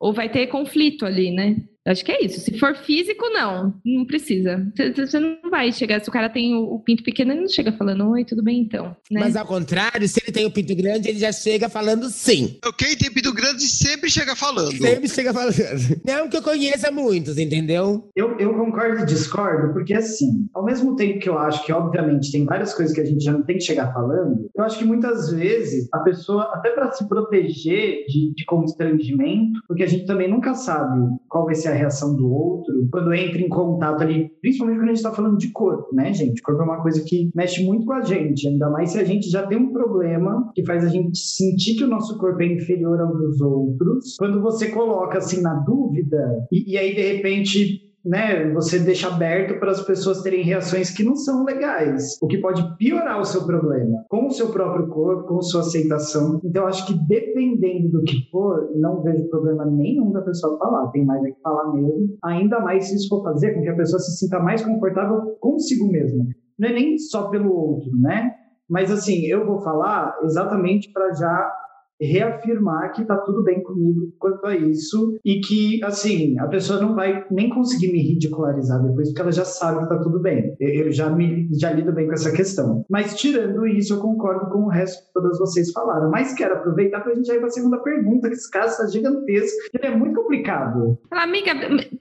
ou 0.00 0.14
vai 0.14 0.30
ter 0.30 0.46
conflito 0.46 1.04
ali, 1.04 1.30
né? 1.30 1.56
Acho 1.86 2.04
que 2.04 2.12
é 2.12 2.24
isso. 2.24 2.40
Se 2.40 2.58
for 2.58 2.74
físico, 2.74 3.24
não. 3.30 3.74
Não 3.84 4.04
precisa. 4.04 4.66
Você- 4.76 5.20
não 5.20 5.50
vai 5.50 5.72
chegar. 5.72 6.00
Se 6.00 6.08
o 6.08 6.12
cara 6.12 6.28
tem 6.28 6.54
o, 6.54 6.74
o 6.74 6.80
pinto 6.80 7.02
pequeno, 7.02 7.32
ele 7.32 7.42
não 7.42 7.48
chega 7.48 7.72
falando, 7.72 8.10
oi, 8.10 8.24
tudo 8.24 8.42
bem 8.42 8.60
então. 8.60 8.96
Né? 9.10 9.20
Mas 9.20 9.36
ao 9.36 9.46
contrário, 9.46 10.06
se 10.08 10.20
ele 10.22 10.32
tem 10.32 10.44
o 10.44 10.50
pinto 10.50 10.74
grande, 10.74 11.08
ele 11.08 11.18
já 11.18 11.32
chega 11.32 11.68
falando 11.68 12.08
sim. 12.08 12.58
Quem 12.76 12.96
tem 12.96 13.10
pinto 13.10 13.32
grande 13.32 13.62
sempre 13.62 14.10
chega 14.10 14.34
falando. 14.34 14.76
Sempre 14.76 15.08
chega 15.08 15.32
falando. 15.32 15.54
Não 16.04 16.28
que 16.28 16.36
eu 16.36 16.42
conheça 16.42 16.90
muitos, 16.90 17.38
entendeu? 17.38 18.10
Eu, 18.16 18.38
eu 18.38 18.54
concordo 18.54 19.02
e 19.02 19.06
discordo, 19.06 19.72
porque 19.72 19.94
assim, 19.94 20.48
ao 20.54 20.64
mesmo 20.64 20.96
tempo 20.96 21.20
que 21.20 21.28
eu 21.28 21.38
acho 21.38 21.64
que, 21.64 21.72
obviamente, 21.72 22.32
tem 22.32 22.44
várias 22.44 22.74
coisas 22.74 22.94
que 22.94 23.00
a 23.00 23.04
gente 23.04 23.22
já 23.22 23.32
não 23.32 23.42
tem 23.42 23.58
que 23.58 23.64
chegar 23.64 23.92
falando, 23.92 24.48
eu 24.54 24.64
acho 24.64 24.78
que 24.78 24.84
muitas 24.84 25.30
vezes 25.30 25.88
a 25.92 26.00
pessoa, 26.00 26.50
até 26.54 26.70
para 26.70 26.90
se 26.90 27.08
proteger 27.08 28.04
de, 28.06 28.34
de 28.34 28.44
constrangimento, 28.44 29.60
porque 29.68 29.82
a 29.82 29.86
gente 29.86 30.06
também 30.06 30.28
nunca 30.28 30.54
sabe 30.54 31.00
qual 31.28 31.44
vai 31.44 31.54
ser 31.54 31.68
a 31.68 31.75
reação 31.76 32.16
do 32.16 32.30
outro, 32.30 32.74
quando 32.90 33.14
entra 33.14 33.40
em 33.40 33.48
contato 33.48 34.02
ali, 34.02 34.30
principalmente 34.40 34.78
quando 34.78 34.84
a 34.84 34.88
gente 34.88 34.96
está 34.96 35.12
falando 35.12 35.38
de 35.38 35.50
corpo, 35.52 35.94
né, 35.94 36.12
gente? 36.12 36.42
Corpo 36.42 36.62
é 36.62 36.64
uma 36.64 36.82
coisa 36.82 37.02
que 37.04 37.30
mexe 37.34 37.64
muito 37.64 37.86
com 37.86 37.92
a 37.92 38.02
gente, 38.02 38.48
ainda 38.48 38.68
mais 38.70 38.90
se 38.90 38.98
a 38.98 39.04
gente 39.04 39.28
já 39.30 39.46
tem 39.46 39.58
um 39.58 39.72
problema 39.72 40.50
que 40.54 40.64
faz 40.64 40.84
a 40.84 40.88
gente 40.88 41.18
sentir 41.18 41.76
que 41.76 41.84
o 41.84 41.88
nosso 41.88 42.18
corpo 42.18 42.42
é 42.42 42.46
inferior 42.46 43.00
ao 43.00 43.16
dos 43.16 43.40
outros. 43.40 44.16
Quando 44.18 44.40
você 44.40 44.70
coloca 44.70 45.18
assim 45.18 45.40
na 45.40 45.54
dúvida, 45.54 46.46
e, 46.50 46.72
e 46.72 46.78
aí 46.78 46.94
de 46.94 47.02
repente 47.02 47.86
né, 48.06 48.52
você 48.52 48.78
deixa 48.78 49.08
aberto 49.08 49.58
para 49.58 49.72
as 49.72 49.82
pessoas 49.82 50.22
terem 50.22 50.42
reações 50.42 50.90
que 50.90 51.02
não 51.02 51.16
são 51.16 51.44
legais, 51.44 52.16
o 52.22 52.26
que 52.26 52.38
pode 52.38 52.76
piorar 52.76 53.20
o 53.20 53.24
seu 53.24 53.44
problema 53.44 54.04
com 54.08 54.26
o 54.26 54.30
seu 54.30 54.50
próprio 54.50 54.88
corpo, 54.88 55.26
com 55.26 55.42
sua 55.42 55.60
aceitação. 55.60 56.40
Então, 56.44 56.66
acho 56.66 56.86
que 56.86 56.94
dependendo 57.06 57.90
do 57.90 58.02
que 58.04 58.30
for, 58.30 58.70
não 58.76 59.02
vejo 59.02 59.28
problema 59.28 59.64
nenhum 59.64 60.12
da 60.12 60.22
pessoa 60.22 60.56
falar, 60.58 60.88
tem 60.90 61.04
mais 61.04 61.24
é 61.24 61.30
que 61.30 61.40
falar 61.42 61.72
mesmo, 61.72 62.16
ainda 62.22 62.60
mais 62.60 62.86
se 62.86 62.96
isso 62.96 63.08
for 63.08 63.22
fazer 63.24 63.54
com 63.54 63.62
que 63.62 63.68
a 63.68 63.76
pessoa 63.76 63.98
se 63.98 64.16
sinta 64.18 64.38
mais 64.38 64.62
confortável 64.62 65.36
consigo 65.40 65.90
mesma. 65.90 66.24
Não 66.58 66.68
é 66.68 66.72
nem 66.72 66.98
só 66.98 67.28
pelo 67.28 67.52
outro, 67.52 67.90
né? 67.98 68.32
Mas 68.68 68.90
assim, 68.90 69.26
eu 69.26 69.46
vou 69.46 69.60
falar 69.60 70.16
exatamente 70.24 70.92
para 70.92 71.12
já 71.12 71.52
reafirmar 72.00 72.92
que 72.92 73.04
tá 73.04 73.16
tudo 73.18 73.42
bem 73.42 73.62
comigo 73.62 74.12
quanto 74.18 74.46
a 74.46 74.56
isso 74.56 75.18
e 75.24 75.40
que, 75.40 75.82
assim, 75.84 76.38
a 76.38 76.46
pessoa 76.46 76.80
não 76.80 76.94
vai 76.94 77.24
nem 77.30 77.48
conseguir 77.48 77.92
me 77.92 78.00
ridicularizar 78.02 78.82
depois, 78.82 79.08
porque 79.08 79.22
ela 79.22 79.32
já 79.32 79.44
sabe 79.44 79.82
que 79.82 79.88
tá 79.88 79.98
tudo 79.98 80.20
bem. 80.20 80.54
Eu 80.60 80.92
já, 80.92 81.08
me, 81.10 81.48
já 81.58 81.72
lido 81.72 81.92
bem 81.92 82.06
com 82.06 82.12
essa 82.12 82.32
questão. 82.32 82.84
Mas, 82.90 83.14
tirando 83.14 83.66
isso, 83.66 83.94
eu 83.94 84.00
concordo 84.00 84.50
com 84.50 84.64
o 84.64 84.68
resto 84.68 85.06
que 85.06 85.12
todas 85.12 85.38
vocês 85.38 85.72
falaram. 85.72 86.10
Mas 86.10 86.34
quero 86.34 86.54
aproveitar 86.54 87.00
pra 87.00 87.14
gente 87.14 87.30
ir 87.30 87.40
pra 87.40 87.50
segunda 87.50 87.78
pergunta, 87.78 88.28
que 88.28 88.34
esse 88.34 88.50
caso 88.50 88.76
tá 88.76 88.86
gigantesco. 88.88 89.56
Ele 89.74 89.86
é 89.86 89.96
muito 89.96 90.14
complicado. 90.20 90.98
Fala, 91.08 91.22
amiga, 91.22 91.52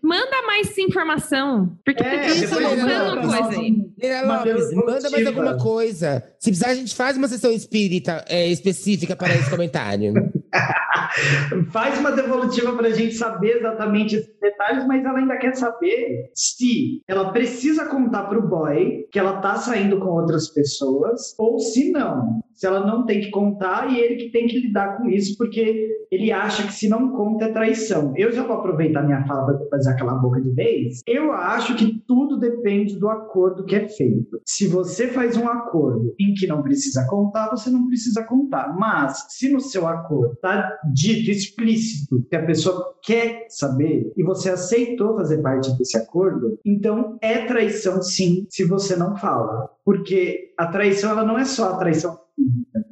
manda 0.01 0.41
mais 0.45 0.77
informação. 0.77 1.77
Porque 1.85 2.03
É, 2.03 2.41
tá 2.41 2.47
faltando 2.47 2.85
pra 2.85 3.21
coisa 3.21 3.59
aí. 3.59 3.85
Lopes, 4.25 4.73
manda 4.73 5.09
mais 5.09 5.27
alguma 5.27 5.57
coisa. 5.57 6.23
Se 6.39 6.49
precisar, 6.49 6.67
a 6.67 6.75
gente 6.75 6.95
faz 6.95 7.17
uma 7.17 7.27
sessão 7.27 7.51
espírita 7.51 8.23
é, 8.27 8.47
específica 8.47 9.15
para 9.15 9.33
esse 9.35 9.49
comentário. 9.49 9.84
Caralho. 9.86 10.44
Faz 11.71 11.99
uma 11.99 12.11
devolutiva 12.11 12.73
para 12.73 12.87
a 12.87 12.91
gente 12.91 13.15
saber 13.15 13.57
exatamente 13.57 14.15
esses 14.15 14.39
detalhes, 14.39 14.85
mas 14.87 15.03
ela 15.03 15.19
ainda 15.19 15.37
quer 15.37 15.55
saber 15.55 16.29
se 16.33 17.01
ela 17.07 17.31
precisa 17.31 17.85
contar 17.85 18.23
para 18.25 18.39
o 18.39 18.47
boy 18.47 19.05
que 19.11 19.19
ela 19.19 19.39
tá 19.41 19.55
saindo 19.55 19.99
com 19.99 20.09
outras 20.09 20.49
pessoas 20.49 21.35
ou 21.37 21.59
se 21.59 21.91
não. 21.91 22.41
Se 22.53 22.65
ela 22.65 22.85
não 22.85 23.05
tem 23.05 23.19
que 23.19 23.31
contar 23.31 23.91
e 23.91 23.99
ele 23.99 24.15
que 24.15 24.31
tem 24.31 24.47
que 24.47 24.59
lidar 24.59 24.97
com 24.97 25.09
isso, 25.09 25.37
porque 25.37 25.89
ele 26.09 26.31
acha 26.31 26.65
que 26.65 26.73
se 26.73 26.87
não 26.87 27.11
conta 27.11 27.45
é 27.45 27.51
traição. 27.51 28.13
Eu 28.15 28.31
já 28.31 28.43
vou 28.43 28.55
aproveitar 28.55 29.03
minha 29.03 29.25
fala 29.25 29.57
para 29.57 29.69
fazer 29.69 29.91
aquela 29.91 30.15
boca 30.15 30.41
de 30.41 30.51
vez. 30.51 31.01
Eu 31.05 31.33
acho 31.33 31.75
que 31.75 32.01
tudo 32.07 32.37
depende 32.37 32.97
do 32.97 33.09
acordo 33.09 33.65
que 33.65 33.75
é 33.75 33.87
feito. 33.87 34.39
Se 34.45 34.67
você 34.67 35.07
faz 35.07 35.35
um 35.35 35.47
acordo 35.47 36.13
em 36.19 36.33
que 36.33 36.47
não 36.47 36.61
precisa 36.61 37.05
contar, 37.07 37.49
você 37.49 37.69
não 37.69 37.87
precisa 37.87 38.23
contar. 38.23 38.73
Mas 38.77 39.25
se 39.29 39.51
no 39.51 39.59
seu 39.59 39.85
acordo 39.87 40.37
está 40.45 40.79
dito 40.93 41.31
explícito 41.31 42.25
que 42.29 42.35
a 42.35 42.45
pessoa 42.45 42.93
quer 43.03 43.45
saber 43.49 44.11
e 44.15 44.23
você 44.23 44.51
aceitou 44.51 45.15
fazer 45.15 45.41
parte 45.41 45.75
desse 45.77 45.97
acordo, 45.97 46.59
então 46.63 47.17
é 47.21 47.45
traição 47.45 48.01
sim, 48.01 48.45
se 48.49 48.63
você 48.63 48.95
não 48.95 49.15
fala. 49.15 49.69
Porque 49.83 50.53
a 50.57 50.67
traição 50.67 51.11
ela 51.11 51.25
não 51.25 51.37
é 51.37 51.45
só 51.45 51.73
a 51.73 51.77
traição 51.77 52.17
física. 52.35 52.85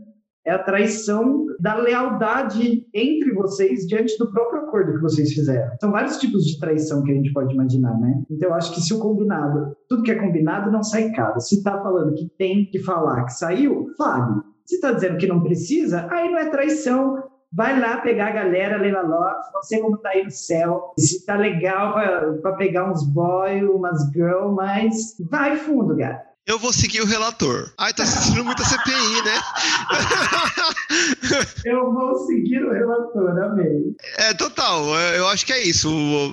É 0.46 0.52
a 0.52 0.60
traição 0.60 1.46
da 1.58 1.76
lealdade 1.76 2.86
entre 2.94 3.34
vocês 3.34 3.88
diante 3.88 4.18
do 4.18 4.30
próprio 4.30 4.64
acordo 4.64 4.94
que 4.94 5.02
vocês 5.02 5.32
fizeram. 5.32 5.72
São 5.80 5.90
vários 5.90 6.18
tipos 6.18 6.44
de 6.44 6.60
traição 6.60 7.02
que 7.02 7.12
a 7.12 7.16
gente 7.16 7.32
pode 7.32 7.54
imaginar, 7.54 7.98
né? 7.98 8.22
Então 8.30 8.50
eu 8.50 8.56
acho 8.56 8.74
que 8.74 8.82
se 8.82 8.94
o 8.94 9.00
combinado, 9.00 9.74
tudo 9.88 10.04
que 10.04 10.12
é 10.12 10.16
combinado 10.16 10.70
não 10.70 10.84
sai 10.84 11.12
caro. 11.12 11.40
Se 11.40 11.64
tá 11.64 11.82
falando 11.82 12.14
que 12.14 12.28
tem 12.38 12.66
que 12.66 12.80
falar 12.80 13.24
que 13.24 13.32
saiu, 13.32 13.88
fale. 13.98 14.42
Se 14.66 14.80
tá 14.80 14.92
dizendo 14.92 15.18
que 15.18 15.28
não 15.28 15.42
precisa, 15.42 16.08
aí 16.12 16.30
não 16.30 16.40
é 16.40 16.50
traição. 16.50 17.23
Vai 17.56 17.80
lá 17.80 17.98
pegar 17.98 18.30
a 18.30 18.32
galera, 18.32 18.78
Leila 18.78 19.02
Lopes, 19.02 19.52
não 19.54 19.62
sei 19.62 19.80
como 19.80 19.98
tá 20.00 20.10
aí 20.10 20.24
no 20.24 20.32
céu, 20.32 20.92
se 20.98 21.24
tá 21.24 21.36
legal 21.36 21.94
pra 22.42 22.54
pegar 22.54 22.92
uns 22.92 23.06
boy, 23.06 23.64
umas 23.66 24.10
girl, 24.12 24.50
mas 24.50 25.16
vai 25.30 25.56
fundo, 25.58 25.96
gato. 25.96 26.33
Eu 26.46 26.60
vou 26.60 26.74
seguir 26.74 27.00
o 27.02 27.06
relator. 27.06 27.72
Ai, 27.78 27.94
tá 27.94 28.04
assistindo 28.04 28.44
muita 28.44 28.66
CPI, 28.66 29.22
né? 29.24 29.42
Eu 31.64 31.94
vou 31.94 32.16
seguir 32.26 32.62
o 32.64 32.72
relator, 32.74 33.30
amei. 33.44 33.96
É, 34.18 34.34
total. 34.34 34.98
é, 35.00 35.18
Eu 35.18 35.28
acho 35.30 35.46
que 35.46 35.54
é 35.54 35.64
isso. 35.64 35.90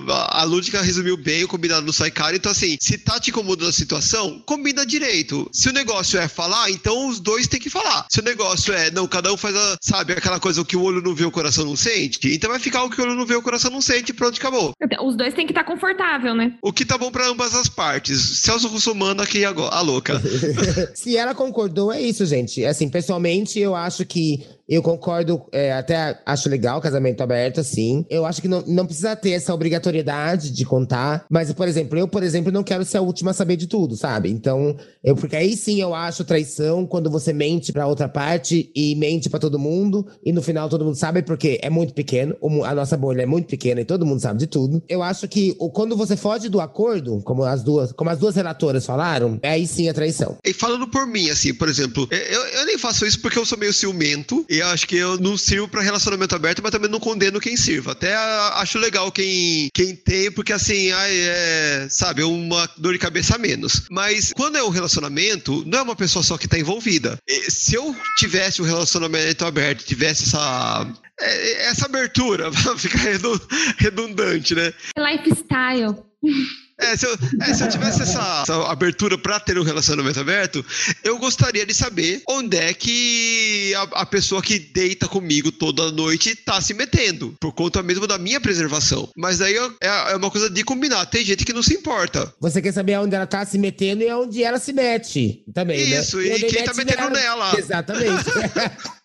A 0.09 0.43
Lúdica 0.43 0.81
resumiu 0.81 1.15
bem 1.15 1.45
o 1.45 1.47
combinado 1.47 1.85
no 1.85 1.93
Sai 1.93 2.11
Caro. 2.11 2.35
Então, 2.35 2.51
assim, 2.51 2.77
se 2.81 2.97
tá 2.97 3.19
te 3.21 3.29
incomodando 3.29 3.69
a 3.69 3.73
situação, 3.73 4.41
combina 4.45 4.85
direito. 4.85 5.49
Se 5.53 5.69
o 5.69 5.73
negócio 5.73 6.19
é 6.19 6.27
falar, 6.27 6.69
então 6.69 7.07
os 7.07 7.21
dois 7.21 7.47
têm 7.47 7.59
que 7.59 7.69
falar. 7.69 8.05
Se 8.09 8.19
o 8.19 8.23
negócio 8.23 8.73
é, 8.73 8.91
não, 8.91 9.07
cada 9.07 9.31
um 9.31 9.37
faz 9.37 9.55
a, 9.55 9.77
sabe, 9.81 10.11
aquela 10.11 10.41
coisa 10.41 10.61
o 10.61 10.65
que 10.65 10.75
o 10.75 10.83
olho 10.83 11.01
não 11.01 11.15
vê, 11.15 11.23
o 11.23 11.31
coração 11.31 11.63
não 11.65 11.77
sente, 11.77 12.19
então 12.33 12.49
vai 12.49 12.59
ficar 12.59 12.83
o 12.83 12.89
que 12.89 12.99
o 12.99 13.03
olho 13.05 13.15
não 13.15 13.25
vê, 13.25 13.35
o 13.35 13.41
coração 13.41 13.71
não 13.71 13.81
sente, 13.81 14.13
pronto, 14.13 14.37
acabou. 14.37 14.73
Os 15.05 15.15
dois 15.15 15.33
têm 15.33 15.45
que 15.45 15.53
estar 15.53 15.63
confortável, 15.63 16.35
né? 16.35 16.53
O 16.61 16.73
que 16.73 16.83
tá 16.83 16.97
bom 16.97 17.09
pra 17.11 17.27
ambas 17.27 17.55
as 17.55 17.69
partes. 17.69 18.41
Celso 18.41 18.67
Russomano 18.67 19.21
aqui 19.21 19.45
agora, 19.45 19.73
a 19.73 19.81
Se 20.93 21.15
ela 21.17 21.33
concordou, 21.33 21.91
é 21.91 22.01
isso, 22.01 22.25
gente. 22.25 22.65
Assim, 22.65 22.89
pessoalmente, 22.89 23.59
eu 23.59 23.75
acho 23.75 24.05
que 24.05 24.45
eu 24.71 24.81
concordo, 24.81 25.43
é, 25.51 25.73
até 25.73 26.17
acho 26.25 26.47
legal 26.47 26.79
o 26.79 26.81
casamento 26.81 27.21
aberto, 27.21 27.59
assim. 27.59 28.05
Eu 28.09 28.25
acho 28.25 28.41
que 28.41 28.47
não, 28.47 28.63
não 28.65 28.85
precisa 28.85 29.15
ter 29.17 29.31
essa 29.31 29.53
obrigatoriedade 29.53 30.49
de 30.49 30.63
contar. 30.63 31.25
Mas, 31.29 31.51
por 31.51 31.67
exemplo, 31.67 31.99
eu, 31.99 32.07
por 32.07 32.23
exemplo, 32.23 32.53
não 32.53 32.63
quero 32.63 32.85
ser 32.85 32.97
a 32.97 33.01
última 33.01 33.31
a 33.31 33.33
saber 33.33 33.57
de 33.57 33.67
tudo, 33.67 33.97
sabe? 33.97 34.29
Então, 34.29 34.77
eu, 35.03 35.13
porque 35.13 35.35
aí 35.35 35.57
sim 35.57 35.81
eu 35.81 35.93
acho 35.93 36.23
traição 36.23 36.85
quando 36.85 37.09
você 37.09 37.33
mente 37.33 37.73
pra 37.73 37.85
outra 37.85 38.07
parte 38.07 38.71
e 38.73 38.95
mente 38.95 39.29
pra 39.29 39.39
todo 39.39 39.59
mundo. 39.59 40.07
E 40.23 40.31
no 40.31 40.41
final 40.41 40.69
todo 40.69 40.85
mundo 40.85 40.95
sabe, 40.95 41.21
porque 41.21 41.59
é 41.61 41.69
muito 41.69 41.93
pequeno. 41.93 42.37
A 42.63 42.73
nossa 42.73 42.95
bolha 42.95 43.23
é 43.23 43.25
muito 43.25 43.47
pequena 43.47 43.81
e 43.81 43.85
todo 43.85 44.05
mundo 44.05 44.21
sabe 44.21 44.39
de 44.39 44.47
tudo. 44.47 44.81
Eu 44.87 45.03
acho 45.03 45.27
que 45.27 45.53
quando 45.73 45.97
você 45.97 46.15
foge 46.15 46.47
do 46.47 46.61
acordo, 46.61 47.21
como 47.25 47.43
as 47.43 47.61
duas, 47.61 47.91
como 47.91 48.09
as 48.09 48.19
duas 48.19 48.37
relatoras 48.37 48.85
falaram, 48.85 49.37
aí 49.43 49.67
sim 49.67 49.89
é 49.89 49.93
traição. 49.93 50.37
E 50.45 50.53
falando 50.53 50.87
por 50.87 51.05
mim, 51.05 51.29
assim, 51.29 51.53
por 51.53 51.67
exemplo, 51.67 52.07
eu, 52.09 52.45
eu 52.59 52.65
nem 52.65 52.77
faço 52.77 53.05
isso 53.05 53.19
porque 53.21 53.37
eu 53.37 53.45
sou 53.45 53.57
meio 53.57 53.73
ciumento 53.73 54.45
e 54.49 54.60
eu 54.61 54.67
acho 54.67 54.87
que 54.87 54.95
eu 54.95 55.17
não 55.19 55.37
sirvo 55.37 55.67
pra 55.67 55.81
relacionamento 55.81 56.35
aberto, 56.35 56.61
mas 56.61 56.71
também 56.71 56.89
não 56.89 56.99
condeno 56.99 57.39
quem 57.39 57.57
sirva. 57.57 57.91
Até 57.91 58.15
acho 58.15 58.77
legal 58.79 59.11
quem, 59.11 59.69
quem 59.73 59.95
tem, 59.95 60.31
porque 60.31 60.53
assim, 60.53 60.91
ai, 60.91 61.11
é, 61.13 61.87
sabe, 61.89 62.23
uma 62.23 62.69
dor 62.77 62.93
de 62.93 62.99
cabeça 62.99 63.35
a 63.35 63.37
menos. 63.37 63.83
Mas 63.91 64.31
quando 64.33 64.57
é 64.57 64.63
um 64.63 64.69
relacionamento, 64.69 65.63
não 65.65 65.79
é 65.79 65.81
uma 65.81 65.95
pessoa 65.95 66.23
só 66.23 66.37
que 66.37 66.47
tá 66.47 66.57
envolvida. 66.57 67.17
Se 67.49 67.75
eu 67.75 67.95
tivesse 68.17 68.61
um 68.61 68.65
relacionamento 68.65 69.45
aberto, 69.45 69.83
tivesse 69.85 70.23
essa. 70.23 70.87
é, 71.19 71.65
Essa 71.65 71.85
abertura, 71.85 72.49
pra 72.63 72.77
ficar 72.77 72.99
redu- 72.99 73.41
redundante, 73.77 74.55
né? 74.55 74.73
Lifestyle. 74.97 75.95
É, 76.81 76.97
se 76.97 77.05
eu, 77.05 77.15
é, 77.41 77.53
se 77.53 77.63
eu 77.63 77.69
tivesse 77.69 78.01
essa, 78.01 78.41
essa 78.41 78.71
abertura 78.71 79.17
pra 79.17 79.39
ter 79.39 79.57
um 79.57 79.63
relacionamento 79.63 80.19
aberto, 80.19 80.65
eu 81.03 81.17
gostaria 81.19 81.65
de 81.65 81.73
saber 81.73 82.21
onde 82.27 82.57
é 82.57 82.73
que 82.73 83.73
a, 83.75 84.01
a 84.01 84.05
pessoa 84.05 84.41
que 84.41 84.57
deita 84.59 85.07
comigo 85.07 85.51
toda 85.51 85.91
noite 85.91 86.35
tá 86.35 86.59
se 86.59 86.73
metendo, 86.73 87.35
por 87.39 87.53
conta 87.53 87.83
mesmo 87.83 88.07
da 88.07 88.17
minha 88.17 88.41
preservação. 88.41 89.09
Mas 89.15 89.37
daí 89.39 89.55
eu- 89.55 89.73
é, 89.81 90.13
é 90.13 90.15
uma 90.15 90.31
coisa 90.31 90.49
de 90.49 90.63
combinar. 90.63 91.05
Tem 91.05 91.23
gente 91.23 91.45
que 91.45 91.53
não 91.53 91.63
se 91.63 91.73
importa. 91.75 92.33
Você 92.39 92.61
quer 92.61 92.71
saber 92.73 92.97
onde 92.99 93.15
ela 93.15 93.27
tá 93.27 93.45
se 93.45 93.57
metendo 93.59 94.03
e 94.03 94.11
onde 94.11 94.43
ela 94.43 94.59
se 94.59 94.73
mete 94.73 95.43
também, 95.53 95.89
né? 95.89 95.99
Isso, 95.99 96.21
e 96.21 96.31
onde 96.31 96.45
quem 96.45 96.63
tá 96.63 96.73
mete 96.73 96.87
metendo 96.87 97.09
nela. 97.11 97.57
Exatamente. 97.57 98.25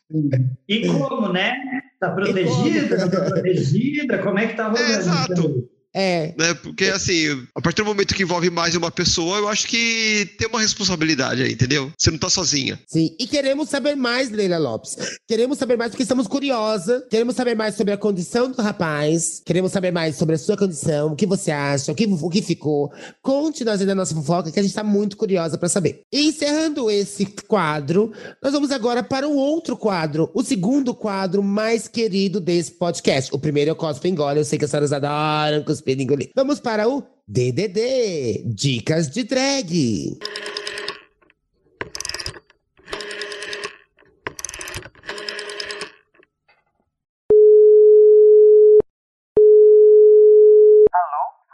E 0.68 0.86
como, 0.86 1.32
né? 1.32 1.52
Tá 1.98 2.10
protegida, 2.10 2.96
não 2.98 3.10
tá 3.10 3.20
protegida? 3.22 4.18
Como 4.18 4.38
é 4.38 4.46
que 4.46 4.54
tá 4.54 4.68
rolando? 4.68 4.84
É, 4.92 4.96
exato. 4.98 5.68
É. 5.96 6.34
Né? 6.36 6.52
Porque 6.52 6.84
assim, 6.84 7.42
a 7.54 7.60
partir 7.62 7.82
do 7.82 7.86
momento 7.86 8.14
que 8.14 8.22
envolve 8.22 8.50
mais 8.50 8.74
uma 8.74 8.90
pessoa, 8.90 9.38
eu 9.38 9.48
acho 9.48 9.66
que 9.66 10.28
tem 10.38 10.46
uma 10.46 10.60
responsabilidade 10.60 11.42
aí, 11.42 11.52
entendeu? 11.52 11.90
Você 11.96 12.10
não 12.10 12.18
tá 12.18 12.28
sozinha. 12.28 12.78
Sim, 12.86 13.16
e 13.18 13.26
queremos 13.26 13.70
saber 13.70 13.96
mais, 13.96 14.30
Leila 14.30 14.58
Lopes. 14.58 14.94
Queremos 15.26 15.56
saber 15.56 15.78
mais 15.78 15.92
porque 15.92 16.02
estamos 16.02 16.26
curiosas. 16.26 17.02
Queremos 17.08 17.34
saber 17.34 17.54
mais 17.54 17.74
sobre 17.76 17.94
a 17.94 17.96
condição 17.96 18.50
do 18.50 18.60
rapaz. 18.60 19.40
Queremos 19.44 19.72
saber 19.72 19.90
mais 19.90 20.16
sobre 20.16 20.34
a 20.34 20.38
sua 20.38 20.56
condição, 20.56 21.12
o 21.12 21.16
que 21.16 21.24
você 21.24 21.50
acha, 21.50 21.92
o 21.92 21.94
que, 21.94 22.04
o 22.04 22.28
que 22.28 22.42
ficou. 22.42 22.92
Conte-nos 23.22 23.80
aí 23.80 23.86
na 23.86 23.94
nossa 23.94 24.14
fofoca, 24.14 24.52
que 24.52 24.60
a 24.60 24.62
gente 24.62 24.74
tá 24.74 24.84
muito 24.84 25.16
curiosa 25.16 25.56
pra 25.56 25.68
saber. 25.68 26.02
E 26.12 26.26
encerrando 26.28 26.90
esse 26.90 27.24
quadro, 27.48 28.12
nós 28.42 28.52
vamos 28.52 28.70
agora 28.70 29.02
para 29.02 29.26
o 29.26 29.34
outro 29.34 29.76
quadro, 29.78 30.30
o 30.34 30.42
segundo 30.42 30.94
quadro 30.94 31.42
mais 31.42 31.88
querido 31.88 32.38
desse 32.38 32.72
podcast. 32.72 33.34
O 33.34 33.38
primeiro 33.38 33.70
é 33.70 33.72
o 33.72 33.76
Cospe 33.76 34.08
Engole, 34.08 34.40
eu 34.40 34.44
sei 34.44 34.58
que 34.58 34.66
as 34.66 34.70
senhoras 34.70 34.92
adoram 34.92 35.64
engolir. 35.92 36.30
Vamos 36.34 36.60
para 36.60 36.88
o 36.88 37.02
DDD, 37.26 38.42
Dicas 38.46 39.10
de 39.10 39.24
Drag. 39.24 40.18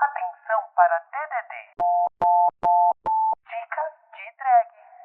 Atenção 0.03 0.61
para 0.75 0.99
DDD. 0.99 2.02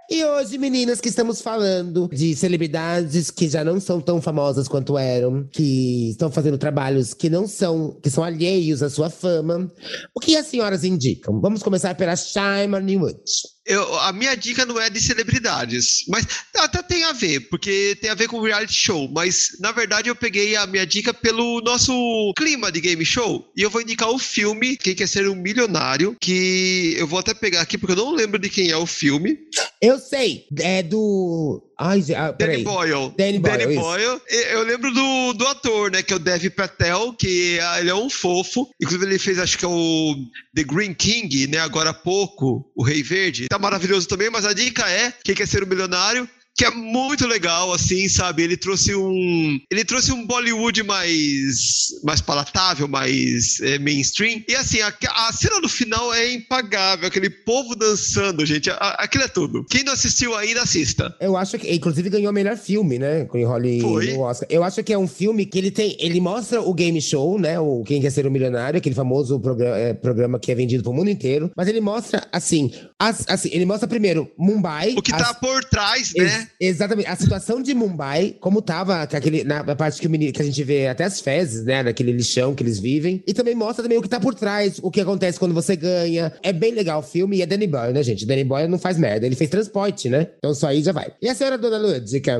E 0.09 0.23
hoje, 0.23 0.57
meninas, 0.57 1.01
que 1.01 1.09
estamos 1.09 1.41
falando 1.41 2.07
de 2.07 2.33
celebridades 2.33 3.29
que 3.29 3.49
já 3.49 3.61
não 3.61 3.77
são 3.77 3.99
tão 3.99 4.21
famosas 4.21 4.65
quanto 4.65 4.97
eram, 4.97 5.45
que 5.51 6.11
estão 6.11 6.31
fazendo 6.31 6.57
trabalhos 6.57 7.13
que 7.13 7.29
não 7.29 7.45
são, 7.45 7.91
que 8.01 8.09
são 8.09 8.23
alheios 8.23 8.81
à 8.81 8.89
sua 8.89 9.09
fama. 9.09 9.69
O 10.15 10.21
que 10.21 10.37
as 10.37 10.47
senhoras 10.47 10.85
indicam? 10.85 11.41
Vamos 11.41 11.61
começar 11.61 11.93
pela 11.95 12.15
Shima 12.15 12.79
Newwood. 12.79 13.19
Eu, 13.67 13.99
a 13.99 14.13
minha 14.13 14.33
dica 14.35 14.65
não 14.65 14.79
é 14.79 14.89
de 14.89 15.01
celebridades, 15.01 16.05
mas 16.07 16.25
até 16.55 16.81
tem 16.81 17.03
a 17.03 17.11
ver, 17.11 17.41
porque 17.49 17.97
tem 17.99 18.09
a 18.09 18.15
ver 18.15 18.29
com 18.29 18.41
reality 18.41 18.73
show. 18.73 19.09
Mas 19.13 19.57
na 19.59 19.73
verdade 19.73 20.09
eu 20.09 20.15
peguei 20.15 20.55
a 20.55 20.65
minha 20.65 20.85
dica 20.85 21.13
pelo 21.13 21.59
nosso 21.61 22.33
clima 22.37 22.71
de 22.71 22.79
game 22.79 23.03
show 23.03 23.51
e 23.55 23.61
eu 23.61 23.69
vou 23.69 23.81
indicar 23.81 24.09
o 24.09 24.17
filme 24.17 24.77
Quem 24.77 24.95
Quer 24.95 25.07
Ser 25.07 25.27
um 25.27 25.35
Milionário, 25.35 26.15
que 26.19 26.95
eu 26.97 27.05
vou 27.05 27.19
até 27.19 27.33
pegar 27.33 27.61
aqui 27.61 27.77
porque 27.77 27.91
eu 27.91 27.97
não 27.97 28.15
lembro 28.15 28.39
de 28.39 28.49
quem 28.49 28.69
é 28.69 28.77
o 28.77 28.85
filme. 28.85 29.37
Eu 29.81 29.99
sei, 29.99 30.45
é 30.59 30.81
do. 30.81 31.66
Ai, 31.79 32.01
gente, 32.01 32.15
ah, 32.15 32.31
Danny. 32.31 32.63
Boyle. 32.63 33.13
Danny 33.17 33.39
Boyle, 33.39 33.71
isso. 33.71 33.81
Boyle. 33.81 34.21
E- 34.29 34.53
Eu 34.53 34.63
lembro 34.63 34.91
do, 34.91 35.33
do 35.33 35.47
ator, 35.47 35.91
né? 35.91 36.01
Que 36.01 36.11
é 36.11 36.15
o 36.15 36.19
Dev 36.19 36.49
Patel, 36.49 37.13
que 37.13 37.59
ah, 37.59 37.79
ele 37.79 37.89
é 37.89 37.95
um 37.95 38.09
fofo. 38.09 38.67
Inclusive, 38.81 39.05
ele 39.05 39.19
fez, 39.19 39.37
acho 39.37 39.57
que 39.57 39.65
é 39.65 39.67
o 39.67 40.15
The 40.55 40.63
Green 40.63 40.93
King, 40.93 41.47
né? 41.47 41.59
Agora 41.59 41.91
há 41.91 41.93
pouco, 41.93 42.69
o 42.75 42.83
Rei 42.83 43.03
Verde. 43.03 43.47
Tá 43.47 43.59
maravilhoso 43.59 44.07
também, 44.07 44.29
mas 44.29 44.45
a 44.45 44.53
dica 44.53 44.89
é: 44.89 45.13
quem 45.23 45.35
quer 45.35 45.47
ser 45.47 45.63
um 45.63 45.67
milionário? 45.67 46.27
Que 46.57 46.65
é 46.65 46.71
muito 46.71 47.27
legal, 47.27 47.71
assim, 47.71 48.09
sabe? 48.09 48.41
Ele 48.41 48.57
trouxe 48.57 48.95
um. 48.95 49.59
Ele 49.69 49.85
trouxe 49.85 50.11
um 50.11 50.25
Bollywood 50.25 50.81
mais. 50.83 51.87
mais 52.03 52.19
palatável, 52.21 52.87
mais 52.87 53.59
eh, 53.61 53.77
mainstream. 53.79 54.41
E 54.47 54.55
assim, 54.55 54.81
a, 54.81 54.91
a 55.27 55.33
cena 55.33 55.61
do 55.61 55.69
final 55.69 56.13
é 56.13 56.33
impagável, 56.33 57.07
aquele 57.07 57.29
povo 57.29 57.75
dançando, 57.75 58.45
gente. 58.45 58.69
A- 58.69 58.95
aquilo 58.99 59.23
é 59.23 59.27
tudo. 59.27 59.63
Quem 59.69 59.83
não 59.83 59.93
assistiu 59.93 60.35
ainda, 60.35 60.61
assista. 60.63 61.15
Eu 61.19 61.37
acho 61.37 61.57
que, 61.59 61.71
inclusive, 61.73 62.09
ganhou 62.09 62.31
o 62.31 62.33
melhor 62.33 62.57
filme, 62.57 62.97
né? 62.97 63.25
Com 63.25 63.39
o 63.39 63.47
Holly 63.47 63.81
Foi. 63.81 64.13
no 64.13 64.21
Oscar. 64.21 64.47
Eu 64.51 64.63
acho 64.63 64.83
que 64.83 64.91
é 64.93 64.97
um 64.97 65.07
filme 65.07 65.45
que 65.45 65.57
ele 65.57 65.69
tem. 65.71 65.95
Ele 65.99 66.19
mostra 66.19 66.61
o 66.61 66.73
game 66.73 67.01
show, 67.01 67.39
né? 67.39 67.59
O 67.59 67.83
Quem 67.85 68.01
Quer 68.01 68.11
Ser 68.11 68.25
o 68.25 68.31
Milionário, 68.31 68.77
aquele 68.79 68.95
famoso 68.95 69.39
programa, 69.39 69.77
é, 69.77 69.93
programa 69.93 70.39
que 70.39 70.51
é 70.51 70.55
vendido 70.55 70.81
pro 70.83 70.93
mundo 70.93 71.09
inteiro. 71.09 71.51
Mas 71.55 71.67
ele 71.67 71.81
mostra, 71.81 72.27
assim, 72.31 72.71
as- 72.99 73.25
assim, 73.27 73.49
ele 73.51 73.65
mostra 73.65 73.87
primeiro 73.87 74.31
Mumbai. 74.37 74.93
O 74.97 75.01
que 75.03 75.13
as- 75.13 75.21
tá 75.21 75.33
por 75.35 75.63
trás, 75.65 76.13
né? 76.15 76.46
Ex- 76.59 76.77
exatamente. 76.77 77.07
A 77.07 77.15
situação 77.15 77.61
de 77.61 77.73
Mumbai, 77.73 78.35
como 78.39 78.61
tava 78.61 79.05
com 79.07 79.17
aquele, 79.17 79.43
na, 79.43 79.63
parte 79.75 79.99
que, 79.99 80.07
menino, 80.07 80.31
que 80.33 80.41
a 80.41 80.45
gente 80.45 80.63
vê 80.63 80.87
até 80.87 81.03
as 81.03 81.19
fezes, 81.19 81.63
né? 81.63 81.83
Naquele 81.83 82.11
lixão 82.11 82.53
que 82.53 82.63
eles 82.63 82.79
vivem. 82.79 83.23
E 83.27 83.33
também 83.33 83.55
mostra 83.55 83.83
também 83.83 83.97
o 83.97 84.01
que 84.01 84.09
tá 84.09 84.19
por 84.19 84.35
trás, 84.35 84.79
o 84.81 84.91
que 84.91 85.01
acontece 85.01 85.39
quando 85.39 85.53
você 85.53 85.75
ganha. 85.75 86.31
É 86.43 86.53
bem 86.53 86.73
legal 86.73 86.99
o 86.99 87.03
filme 87.03 87.37
e 87.37 87.41
é 87.41 87.45
Danny 87.45 87.67
Boyle, 87.67 87.93
né, 87.93 88.03
gente? 88.03 88.25
Danny 88.25 88.43
Boyle 88.43 88.69
não 88.69 88.79
faz 88.79 88.97
merda. 88.97 89.25
Ele 89.25 89.35
fez 89.35 89.49
transporte, 89.49 90.09
né? 90.09 90.27
Então 90.37 90.53
só 90.53 90.67
aí 90.67 90.81
já 90.81 90.91
vai. 90.91 91.11
E 91.21 91.29
a 91.29 91.35
senhora, 91.35 91.57
dona 91.57 91.77
Lúdica? 91.77 92.39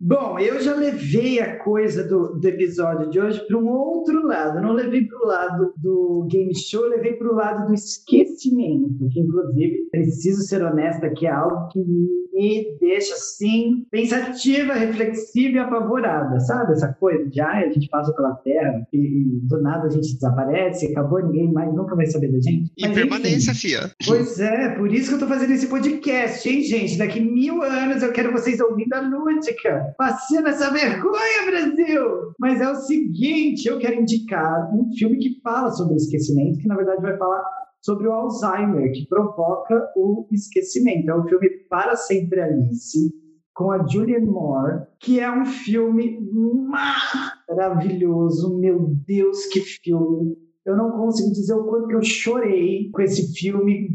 Bom, 0.00 0.38
eu 0.38 0.60
já 0.60 0.74
levei 0.74 1.40
a 1.40 1.56
coisa 1.58 2.04
do, 2.04 2.38
do 2.38 2.48
episódio 2.48 3.10
de 3.10 3.20
hoje 3.20 3.40
para 3.46 3.56
um 3.58 3.68
outro 3.68 4.26
lado. 4.26 4.58
Eu 4.58 4.62
não 4.62 4.72
levei 4.72 5.04
para 5.06 5.18
o 5.18 5.26
lado 5.26 5.72
do 5.76 6.28
game 6.30 6.54
show, 6.56 6.86
levei 6.86 7.14
para 7.14 7.28
o 7.30 7.34
lado 7.34 7.66
do 7.66 7.74
esquecimento, 7.74 8.25
que 8.36 9.20
inclusive, 9.20 9.88
preciso 9.90 10.42
ser 10.42 10.62
honesta, 10.62 11.10
que 11.10 11.26
é 11.26 11.30
algo 11.30 11.68
que 11.68 11.78
me 12.36 12.76
deixa 12.80 13.14
assim, 13.14 13.86
pensativa, 13.90 14.74
reflexiva 14.74 15.56
e 15.56 15.58
apavorada, 15.58 16.38
sabe? 16.40 16.72
Essa 16.72 16.92
coisa 16.92 17.28
de, 17.30 17.40
ai, 17.40 17.64
a 17.64 17.72
gente 17.72 17.88
passa 17.88 18.12
pela 18.12 18.34
Terra 18.36 18.86
e, 18.92 18.98
e 18.98 19.40
do 19.48 19.60
nada 19.62 19.86
a 19.86 19.90
gente 19.90 20.14
desaparece, 20.14 20.86
acabou, 20.86 21.24
ninguém 21.24 21.52
mais 21.52 21.74
nunca 21.74 21.96
vai 21.96 22.06
saber 22.06 22.30
da 22.30 22.40
gente. 22.40 22.70
Mas, 22.80 22.90
Impermanência, 22.90 23.52
enfim, 23.52 23.60
fia. 23.60 23.90
Pois 24.06 24.38
é, 24.38 24.70
por 24.76 24.92
isso 24.92 25.08
que 25.08 25.14
eu 25.14 25.20
tô 25.20 25.26
fazendo 25.26 25.52
esse 25.52 25.68
podcast, 25.68 26.48
hein, 26.48 26.62
gente? 26.62 26.98
Daqui 26.98 27.20
mil 27.20 27.62
anos 27.62 28.02
eu 28.02 28.12
quero 28.12 28.32
vocês 28.32 28.60
ouvindo 28.60 28.92
a 28.92 29.00
Lúdica. 29.00 29.94
Passando 29.96 30.48
essa 30.48 30.70
vergonha, 30.70 31.46
Brasil! 31.46 32.34
Mas 32.38 32.60
é 32.60 32.70
o 32.70 32.76
seguinte, 32.76 33.66
eu 33.66 33.78
quero 33.78 34.00
indicar 34.00 34.70
um 34.74 34.92
filme 34.96 35.18
que 35.18 35.40
fala 35.42 35.70
sobre 35.70 35.94
o 35.94 35.96
esquecimento, 35.96 36.58
que 36.58 36.68
na 36.68 36.76
verdade 36.76 37.00
vai 37.00 37.16
falar 37.16 37.42
sobre 37.86 38.08
o 38.08 38.12
Alzheimer, 38.12 38.90
que 38.92 39.06
provoca 39.06 39.92
o 39.96 40.26
esquecimento. 40.32 41.08
É 41.08 41.14
o 41.14 41.22
filme 41.22 41.48
Para 41.70 41.94
Sempre 41.94 42.40
Alice, 42.40 43.14
com 43.54 43.70
a 43.70 43.86
Julianne 43.86 44.26
Moore, 44.26 44.82
que 44.98 45.20
é 45.20 45.30
um 45.30 45.44
filme 45.44 46.18
maravilhoso. 47.48 48.58
Meu 48.58 48.92
Deus, 49.06 49.46
que 49.46 49.60
filme! 49.60 50.36
Eu 50.66 50.76
não 50.76 50.90
consigo 50.90 51.30
dizer 51.30 51.54
o 51.54 51.64
quanto 51.64 51.92
eu 51.92 52.02
chorei 52.02 52.90
com 52.90 53.00
esse 53.00 53.32
filme, 53.32 53.88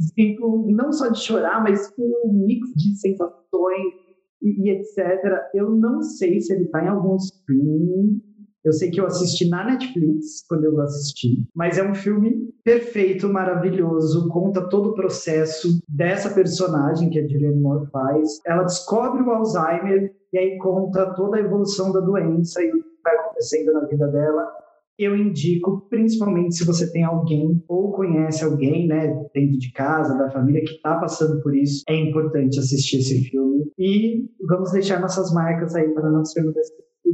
não 0.74 0.94
só 0.94 1.10
de 1.10 1.20
chorar, 1.20 1.62
mas 1.62 1.90
com 1.90 2.02
um 2.02 2.32
mix 2.32 2.70
de 2.78 2.96
sensações 2.96 3.94
e, 4.42 4.64
e 4.64 4.70
etc. 4.70 5.50
Eu 5.54 5.70
não 5.70 6.02
sei 6.02 6.40
se 6.40 6.54
ele 6.54 6.64
está 6.64 6.82
em 6.82 6.88
algum 6.88 7.18
streaming. 7.18 8.22
Eu 8.64 8.74
sei 8.74 8.92
que 8.92 9.02
eu 9.02 9.06
assisti 9.06 9.50
na 9.50 9.66
Netflix 9.66 10.46
quando 10.48 10.66
eu 10.66 10.80
assisti, 10.82 11.44
mas 11.56 11.78
é 11.78 11.84
um 11.84 11.96
filme 11.96 12.50
perfeito, 12.64 13.28
maravilhoso, 13.28 14.30
conta 14.30 14.70
todo 14.70 14.90
o 14.90 14.94
processo 14.94 15.80
dessa 15.90 16.30
personagem 16.30 17.10
que 17.10 17.20
a 17.20 17.28
Julianne 17.28 17.60
Moore 17.60 17.90
faz. 17.92 18.40
Ela 18.46 18.64
descobre 18.64 19.24
o 19.24 19.32
Alzheimer 19.32 20.14
e 20.32 20.38
aí 20.38 20.58
conta 20.60 21.14
toda 21.16 21.38
a 21.38 21.42
evolução 21.42 21.92
da 21.92 22.00
doença 22.00 22.62
e 22.62 22.70
o 22.70 22.74
que 22.74 22.90
vai 23.04 23.16
acontecendo 23.16 23.74
na 23.74 23.86
vida 23.86 24.08
dela 24.08 24.62
eu 25.04 25.16
indico, 25.16 25.88
principalmente 25.90 26.56
se 26.56 26.66
você 26.66 26.92
tem 26.92 27.04
alguém 27.04 27.64
ou 27.68 27.92
conhece 27.92 28.44
alguém, 28.44 28.88
né, 28.88 29.08
dentro 29.34 29.58
de 29.58 29.72
casa, 29.72 30.18
da 30.18 30.30
família, 30.30 30.62
que 30.64 30.74
está 30.74 30.96
passando 31.00 31.42
por 31.42 31.56
isso, 31.56 31.84
é 31.88 31.96
importante 31.96 32.60
assistir 32.60 32.98
esse 33.00 33.24
filme. 33.24 33.72
E 33.78 34.30
vamos 34.48 34.72
deixar 34.72 35.00
nossas 35.02 35.34
marcas 35.34 35.76
aí 35.76 35.90
para 35.90 36.10
não 36.10 36.24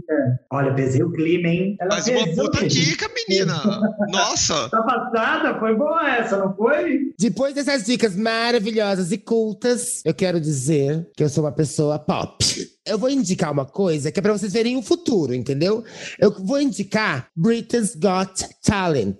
ser 0.06 0.40
Olha, 0.52 0.74
pesei 0.74 1.04
o 1.04 1.12
clima, 1.12 1.48
hein? 1.48 1.78
Ela 1.80 1.96
Mas 1.96 2.08
uma 2.08 2.28
puta 2.36 2.68
dica, 2.68 3.10
menina. 3.14 3.62
Nossa. 4.10 4.70
Tá 4.70 4.82
passada? 4.82 5.60
Foi 5.60 5.76
boa 5.76 6.10
essa, 6.16 6.38
não 6.38 6.56
foi? 6.56 7.14
Depois 7.20 7.54
dessas 7.54 7.84
dicas 7.86 8.16
maravilhosas 8.16 9.12
e 9.12 9.18
cultas, 9.18 10.02
eu 10.06 10.14
quero 10.14 10.40
dizer 10.40 11.08
que 11.16 11.24
eu 11.24 11.30
sou 11.30 11.44
uma 11.44 11.52
pessoa 11.52 12.00
pop. 12.00 12.38
Eu 12.86 12.98
vou 12.98 13.10
indicar 13.10 13.52
uma 13.52 13.66
coisa 13.66 14.12
que 14.12 14.20
é 14.20 14.24
pra 14.24 14.34
vocês 14.34 14.54
verem 14.54 14.78
o 14.78 14.82
futuro, 14.82 15.34
entendeu? 15.34 15.84
Eu 16.18 16.32
vou 16.32 16.62
indicar 16.62 17.28
Britain's 17.36 17.96
Got 17.96 18.46
Talent. 18.64 19.18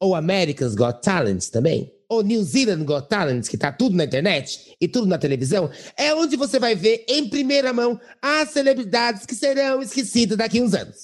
Ou 0.00 0.14
America's 0.14 0.74
Got 0.74 1.00
Talent 1.02 1.44
também. 1.50 1.93
Ou 2.08 2.22
New 2.22 2.42
Zealand 2.42 2.84
Got 2.84 3.08
Talent, 3.08 3.48
que 3.48 3.56
tá 3.56 3.72
tudo 3.72 3.96
na 3.96 4.04
internet 4.04 4.76
e 4.80 4.86
tudo 4.88 5.06
na 5.06 5.18
televisão. 5.18 5.70
É 5.96 6.14
onde 6.14 6.36
você 6.36 6.58
vai 6.58 6.74
ver 6.74 7.04
em 7.08 7.28
primeira 7.28 7.72
mão 7.72 7.98
as 8.20 8.50
celebridades 8.50 9.26
que 9.26 9.34
serão 9.34 9.82
esquecidas 9.82 10.36
daqui 10.36 10.58
a 10.58 10.62
uns 10.62 10.74
anos. 10.74 10.96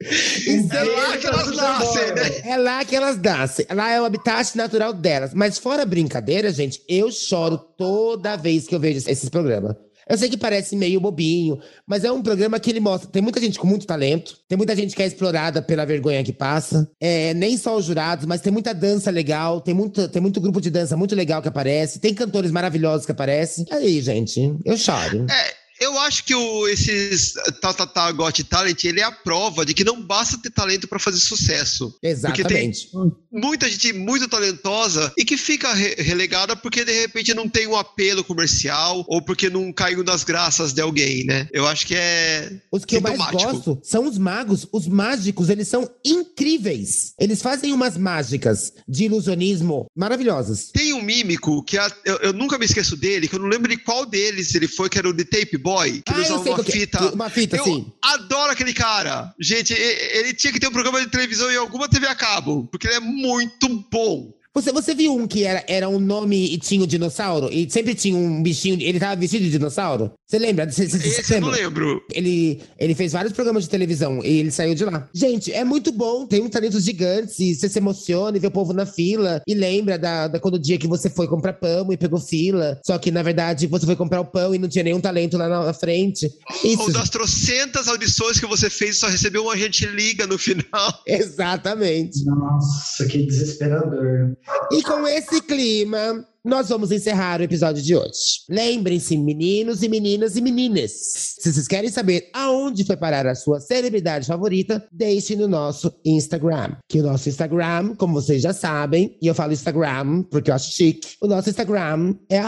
Isso 0.00 0.68
É 0.74 0.84
lá 0.84 1.16
que 1.16 1.26
elas 1.26 1.56
nascem, 1.56 2.14
né? 2.14 2.40
é 2.44 2.56
lá 2.56 2.84
que 2.84 2.96
elas 2.96 3.18
nascem. 3.18 3.66
Lá 3.70 3.90
é 3.90 4.00
o 4.00 4.04
habitat 4.04 4.56
natural 4.56 4.92
delas. 4.92 5.32
Mas 5.32 5.58
fora 5.58 5.86
brincadeira, 5.86 6.50
gente, 6.50 6.82
eu 6.88 7.10
choro 7.12 7.56
toda 7.56 8.36
vez 8.36 8.66
que 8.66 8.74
eu 8.74 8.80
vejo 8.80 9.08
esses 9.08 9.28
programas. 9.28 9.76
Eu 10.08 10.18
sei 10.18 10.28
que 10.28 10.36
parece 10.36 10.76
meio 10.76 11.00
bobinho, 11.00 11.58
mas 11.86 12.04
é 12.04 12.12
um 12.12 12.22
programa 12.22 12.58
que 12.58 12.70
ele 12.70 12.80
mostra. 12.80 13.10
Tem 13.10 13.22
muita 13.22 13.40
gente 13.40 13.58
com 13.58 13.66
muito 13.66 13.86
talento, 13.86 14.36
tem 14.48 14.56
muita 14.56 14.74
gente 14.74 14.94
que 14.94 15.02
é 15.02 15.06
explorada 15.06 15.62
pela 15.62 15.84
vergonha 15.84 16.24
que 16.24 16.32
passa. 16.32 16.90
É, 17.00 17.34
nem 17.34 17.56
só 17.56 17.76
os 17.76 17.84
jurados, 17.84 18.26
mas 18.26 18.40
tem 18.40 18.52
muita 18.52 18.74
dança 18.74 19.10
legal, 19.10 19.60
tem 19.60 19.74
muito, 19.74 20.08
tem 20.08 20.20
muito 20.20 20.40
grupo 20.40 20.60
de 20.60 20.70
dança 20.70 20.96
muito 20.96 21.14
legal 21.14 21.40
que 21.40 21.48
aparece, 21.48 22.00
tem 22.00 22.14
cantores 22.14 22.50
maravilhosos 22.50 23.06
que 23.06 23.12
aparecem. 23.12 23.64
Aí, 23.70 24.00
gente, 24.00 24.56
eu 24.64 24.76
choro. 24.76 25.26
É, 25.30 25.61
eu 25.82 25.98
acho 25.98 26.24
que 26.24 26.34
o, 26.34 26.68
esses 26.68 27.34
Tá 27.60 27.72
Tá 27.72 28.12
Got 28.12 28.44
Talent, 28.44 28.84
ele 28.84 29.00
é 29.00 29.04
a 29.04 29.12
prova 29.12 29.64
de 29.64 29.74
que 29.74 29.84
não 29.84 30.00
basta 30.02 30.38
ter 30.38 30.50
talento 30.50 30.86
pra 30.88 30.98
fazer 30.98 31.18
sucesso. 31.18 31.94
Exatamente. 32.02 32.88
Muita 33.30 33.68
gente 33.68 33.92
muito 33.92 34.28
talentosa 34.28 35.12
e 35.16 35.24
que 35.24 35.36
fica 35.36 35.72
re- 35.72 35.94
relegada 35.98 36.54
porque 36.54 36.84
de 36.84 36.92
repente 36.92 37.34
não 37.34 37.48
tem 37.48 37.66
um 37.66 37.76
apelo 37.76 38.22
comercial 38.22 39.04
ou 39.08 39.22
porque 39.22 39.48
não 39.50 39.72
caiu 39.72 40.04
nas 40.04 40.22
graças 40.24 40.72
de 40.72 40.80
alguém, 40.80 41.24
né? 41.24 41.48
Eu 41.52 41.66
acho 41.66 41.86
que 41.86 41.94
é 41.94 42.52
Os 42.70 42.84
que 42.84 42.96
eu 42.96 43.00
mais 43.00 43.18
gosto 43.30 43.78
são 43.82 44.06
os 44.06 44.18
magos. 44.18 44.66
Os 44.72 44.86
mágicos, 44.86 45.48
eles 45.48 45.68
são 45.68 45.88
incríveis. 46.04 47.14
Eles 47.18 47.42
fazem 47.42 47.72
umas 47.72 47.96
mágicas 47.96 48.72
de 48.88 49.04
ilusionismo 49.04 49.86
maravilhosas. 49.96 50.70
Tem 50.72 50.92
um 50.92 51.02
mímico 51.02 51.62
que 51.64 51.76
a- 51.78 51.90
eu, 52.04 52.16
eu 52.18 52.32
nunca 52.32 52.58
me 52.58 52.64
esqueço 52.64 52.96
dele, 52.96 53.28
que 53.28 53.34
eu 53.34 53.40
não 53.40 53.48
lembro 53.48 53.68
de 53.70 53.76
qual 53.78 54.06
deles 54.06 54.54
ele 54.54 54.68
foi, 54.68 54.88
que 54.88 54.98
era 54.98 55.08
o 55.08 55.14
The 55.14 55.24
Tape 55.24 55.58
Boy, 55.58 55.71
que 56.04 56.12
ele 56.12 56.20
Ah, 56.20 56.22
usava 56.22 56.50
uma 56.50 56.64
que 56.64 56.70
é. 56.70 56.74
fita. 56.74 57.14
Uma 57.14 57.30
fita, 57.30 57.56
eu 57.56 57.64
sim. 57.64 57.92
adoro 58.02 58.52
aquele 58.52 58.72
cara. 58.74 59.32
Gente, 59.40 59.72
ele 59.72 60.34
tinha 60.34 60.52
que 60.52 60.60
ter 60.60 60.68
um 60.68 60.72
programa 60.72 61.00
de 61.00 61.06
televisão 61.08 61.50
em 61.50 61.56
alguma 61.56 61.88
TV 61.88 62.06
a 62.06 62.14
cabo, 62.14 62.68
porque 62.70 62.86
ele 62.86 62.96
é 62.96 63.00
muito 63.00 63.68
bom. 63.90 64.32
Você, 64.54 64.70
você 64.70 64.94
viu 64.94 65.14
um 65.14 65.26
que 65.26 65.44
era, 65.44 65.64
era 65.66 65.88
um 65.88 65.98
nome 65.98 66.52
e 66.52 66.58
tinha 66.58 66.82
um 66.82 66.86
dinossauro? 66.86 67.48
E 67.50 67.70
sempre 67.70 67.94
tinha 67.94 68.14
um 68.14 68.42
bichinho. 68.42 68.80
Ele 68.80 69.00
tava 69.00 69.16
vestido 69.16 69.44
de 69.44 69.50
dinossauro? 69.50 70.12
Você 70.28 70.38
lembra? 70.38 70.70
Você, 70.70 70.86
você 70.86 71.08
Esse 71.08 71.34
eu 71.34 71.40
não 71.40 71.48
lembro. 71.48 72.02
Ele, 72.12 72.60
ele 72.78 72.94
fez 72.94 73.12
vários 73.12 73.32
programas 73.32 73.64
de 73.64 73.70
televisão 73.70 74.20
e 74.22 74.40
ele 74.40 74.50
saiu 74.50 74.74
de 74.74 74.84
lá. 74.84 75.08
Gente, 75.14 75.50
é 75.50 75.64
muito 75.64 75.90
bom, 75.90 76.26
tem 76.26 76.42
um 76.42 76.50
talento 76.50 76.78
gigante. 76.80 77.42
E 77.42 77.54
você 77.54 77.66
se 77.66 77.78
emociona 77.78 78.36
e 78.36 78.40
vê 78.40 78.46
o 78.46 78.50
povo 78.50 78.74
na 78.74 78.84
fila. 78.84 79.40
E 79.46 79.54
lembra 79.54 79.98
da, 79.98 80.28
da 80.28 80.38
quando 80.38 80.54
o 80.54 80.58
dia 80.58 80.78
que 80.78 80.86
você 80.86 81.08
foi 81.08 81.26
comprar 81.26 81.54
pão 81.54 81.90
e 81.90 81.96
pegou 81.96 82.20
fila. 82.20 82.78
Só 82.84 82.98
que, 82.98 83.10
na 83.10 83.22
verdade, 83.22 83.66
você 83.66 83.86
foi 83.86 83.96
comprar 83.96 84.20
o 84.20 84.26
pão 84.26 84.54
e 84.54 84.58
não 84.58 84.68
tinha 84.68 84.84
nenhum 84.84 85.00
talento 85.00 85.38
lá 85.38 85.48
na, 85.48 85.64
na 85.64 85.72
frente. 85.72 86.30
Isso. 86.62 86.82
Ou 86.82 86.92
das 86.92 87.08
trocentas 87.08 87.88
audições 87.88 88.38
que 88.38 88.46
você 88.46 88.68
fez, 88.68 88.98
só 88.98 89.08
recebeu 89.08 89.46
um 89.46 89.50
agente 89.50 89.86
liga 89.86 90.26
no 90.26 90.36
final. 90.36 90.92
Exatamente. 91.06 92.22
Nossa, 92.26 93.06
que 93.06 93.24
desesperador. 93.24 94.36
E 94.70 94.82
com 94.82 95.06
esse 95.06 95.40
clima, 95.40 96.26
nós 96.44 96.68
vamos 96.68 96.90
encerrar 96.90 97.40
o 97.40 97.44
episódio 97.44 97.82
de 97.82 97.94
hoje. 97.96 98.42
Lembrem-se, 98.48 99.16
meninos 99.16 99.82
e 99.82 99.88
meninas 99.88 100.36
e 100.36 100.40
meninas, 100.40 100.90
se 101.38 101.52
vocês 101.52 101.68
querem 101.68 101.90
saber 101.90 102.28
aonde 102.32 102.84
foi 102.84 102.96
parar 102.96 103.26
a 103.26 103.34
sua 103.34 103.60
celebridade 103.60 104.26
favorita, 104.26 104.84
deixem 104.92 105.36
no 105.36 105.46
nosso 105.46 105.92
Instagram. 106.04 106.76
Que 106.88 107.00
o 107.00 107.04
nosso 107.04 107.28
Instagram, 107.28 107.94
como 107.96 108.14
vocês 108.14 108.42
já 108.42 108.52
sabem, 108.52 109.16
e 109.22 109.26
eu 109.26 109.34
falo 109.34 109.52
Instagram 109.52 110.22
porque 110.30 110.50
eu 110.50 110.54
acho 110.54 110.72
chique, 110.72 111.16
o 111.20 111.26
nosso 111.26 111.48
Instagram 111.50 112.14
é 112.28 112.40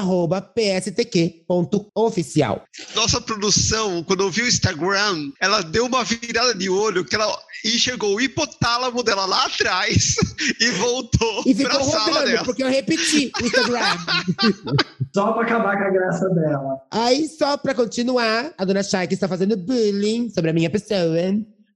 pstq.oficial. 0.55 2.65
Nossa 2.95 3.21
produção, 3.21 4.03
quando 4.03 4.23
ouviu 4.23 4.45
o 4.45 4.49
Instagram, 4.49 5.31
ela 5.41 5.63
deu 5.63 5.87
uma 5.87 6.05
virada 6.05 6.55
de 6.55 6.69
olho 6.69 7.05
que 7.05 7.15
ela 7.15 7.39
enxergou 7.65 8.17
o 8.17 8.21
hipotálamo 8.21 9.03
dela 9.03 9.25
lá 9.27 9.47
atrás 9.47 10.17
e 10.61 10.71
voltou 10.73 11.43
E 11.47 11.55
pra 11.55 11.71
ficou 11.71 11.91
sala 11.91 12.05
rodando, 12.05 12.27
dela. 12.27 12.45
porque 12.45 12.63
eu 12.63 12.69
repeti 12.69 13.31
o 13.41 13.47
Instagram. 13.47 13.84
Só 15.15 15.33
pra 15.33 15.43
acabar 15.43 15.77
com 15.77 15.85
a 15.85 15.91
graça 15.91 16.29
dela. 16.31 16.81
Aí, 16.91 17.29
só 17.29 17.57
pra 17.57 17.75
continuar, 17.75 18.53
a 18.59 18.65
dona 18.65 18.83
Chay 18.83 19.07
que 19.07 19.15
está 19.15 19.29
fazendo 19.29 19.57
bullying 19.57 20.29
sobre 20.31 20.51
a 20.51 20.53
minha 20.53 20.69
pessoa. 20.69 21.17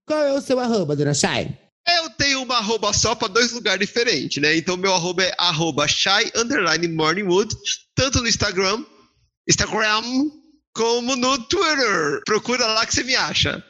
Qual 0.07 0.25
é 0.25 0.33
o 0.33 0.41
seu 0.41 0.59
arroba, 0.59 0.97
dona 0.97 1.15
Chay? 1.15 1.57
Eu 1.97 2.11
tenho 2.11 2.43
uma 2.43 2.57
arroba 2.59 2.93
só 2.93 3.15
pra 3.15 3.29
dois 3.29 3.53
lugares 3.53 3.87
diferentes, 3.87 4.43
né? 4.43 4.57
Então 4.57 4.77
meu 4.77 4.93
arroba 4.93 5.23
é 5.23 5.35
arroba 5.39 5.89
shy 5.89 6.31
underline 6.37 6.87
morningwood, 6.89 7.55
tanto 7.95 8.21
no 8.21 8.29
Instagram, 8.29 8.85
Instagram, 9.49 10.03
como 10.75 11.17
no 11.17 11.39
Twitter. 11.47 12.21
Procura 12.27 12.67
lá 12.67 12.85
que 12.85 12.95
você 12.95 13.03
me 13.05 13.17
acha. 13.17 13.65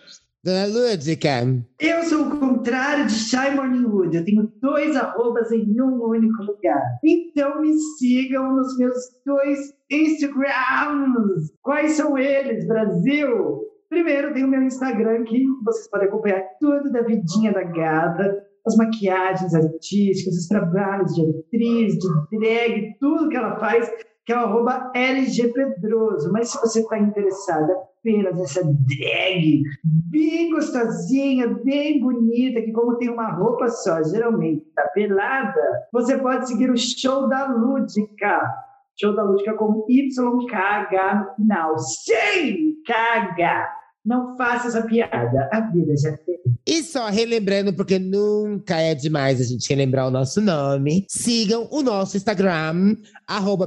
Dona 0.48 0.64
Lúdica. 0.64 1.46
Eu 1.78 2.02
sou 2.04 2.22
o 2.22 2.38
contrário 2.38 3.06
de 3.06 3.12
Shy 3.12 3.54
Morningwood. 3.54 4.16
Eu 4.16 4.24
tenho 4.24 4.50
dois 4.62 4.96
arrobas 4.96 5.52
em 5.52 5.78
um 5.78 6.02
único 6.02 6.42
lugar. 6.42 6.82
Então 7.04 7.60
me 7.60 7.74
sigam 7.98 8.56
nos 8.56 8.78
meus 8.78 8.96
dois 9.26 9.74
Instagrams. 9.90 11.52
Quais 11.60 11.92
são 11.92 12.16
eles, 12.16 12.66
Brasil? 12.66 13.60
Primeiro 13.90 14.32
tem 14.32 14.44
o 14.44 14.48
meu 14.48 14.62
Instagram 14.62 15.24
que 15.24 15.44
vocês 15.62 15.90
podem 15.90 16.08
acompanhar 16.08 16.42
tudo 16.58 16.90
da 16.92 17.02
vidinha 17.02 17.52
da 17.52 17.64
gata, 17.64 18.42
as 18.66 18.74
maquiagens 18.74 19.54
artísticas, 19.54 20.34
os 20.34 20.48
trabalhos 20.48 21.12
de 21.14 21.28
atriz, 21.28 21.98
de 21.98 22.38
drag, 22.38 22.96
tudo 22.98 23.28
que 23.28 23.36
ela 23.36 23.58
faz, 23.58 23.92
que 24.24 24.32
é 24.32 24.36
o 24.36 24.40
arroba 24.40 24.90
LG 24.94 25.52
Pedroso. 25.52 26.32
Mas 26.32 26.48
se 26.48 26.58
você 26.58 26.80
está 26.80 26.98
interessada 26.98 27.87
apenas 28.00 28.36
nessa 28.36 28.62
drag 28.64 29.62
bem 29.82 30.50
gostosinha, 30.50 31.48
bem 31.64 32.00
bonita, 32.00 32.62
que 32.62 32.72
como 32.72 32.96
tem 32.96 33.10
uma 33.10 33.30
roupa 33.30 33.68
só, 33.68 34.02
geralmente 34.02 34.64
tá 34.74 34.86
pelada, 34.88 35.86
você 35.92 36.16
pode 36.18 36.48
seguir 36.48 36.70
o 36.70 36.76
show 36.76 37.28
da 37.28 37.46
Lúdica. 37.46 38.40
Show 39.00 39.14
da 39.14 39.22
Lúdica 39.22 39.54
com 39.54 39.86
YKH 39.88 41.14
no 41.14 41.34
final. 41.36 41.78
Sim! 41.78 42.74
KH! 42.84 43.77
Não 44.04 44.36
faça 44.36 44.68
essa 44.68 44.82
piada. 44.82 45.48
A 45.52 45.60
vida 45.70 45.94
já 45.96 46.16
fez. 46.18 46.38
E 46.66 46.82
só 46.82 47.08
relembrando, 47.08 47.72
porque 47.72 47.98
nunca 47.98 48.76
é 48.76 48.94
demais 48.94 49.40
a 49.40 49.44
gente 49.44 49.68
relembrar 49.68 50.06
o 50.06 50.10
nosso 50.10 50.40
nome, 50.40 51.06
sigam 51.08 51.68
o 51.70 51.82
nosso 51.82 52.16
Instagram, 52.16 52.96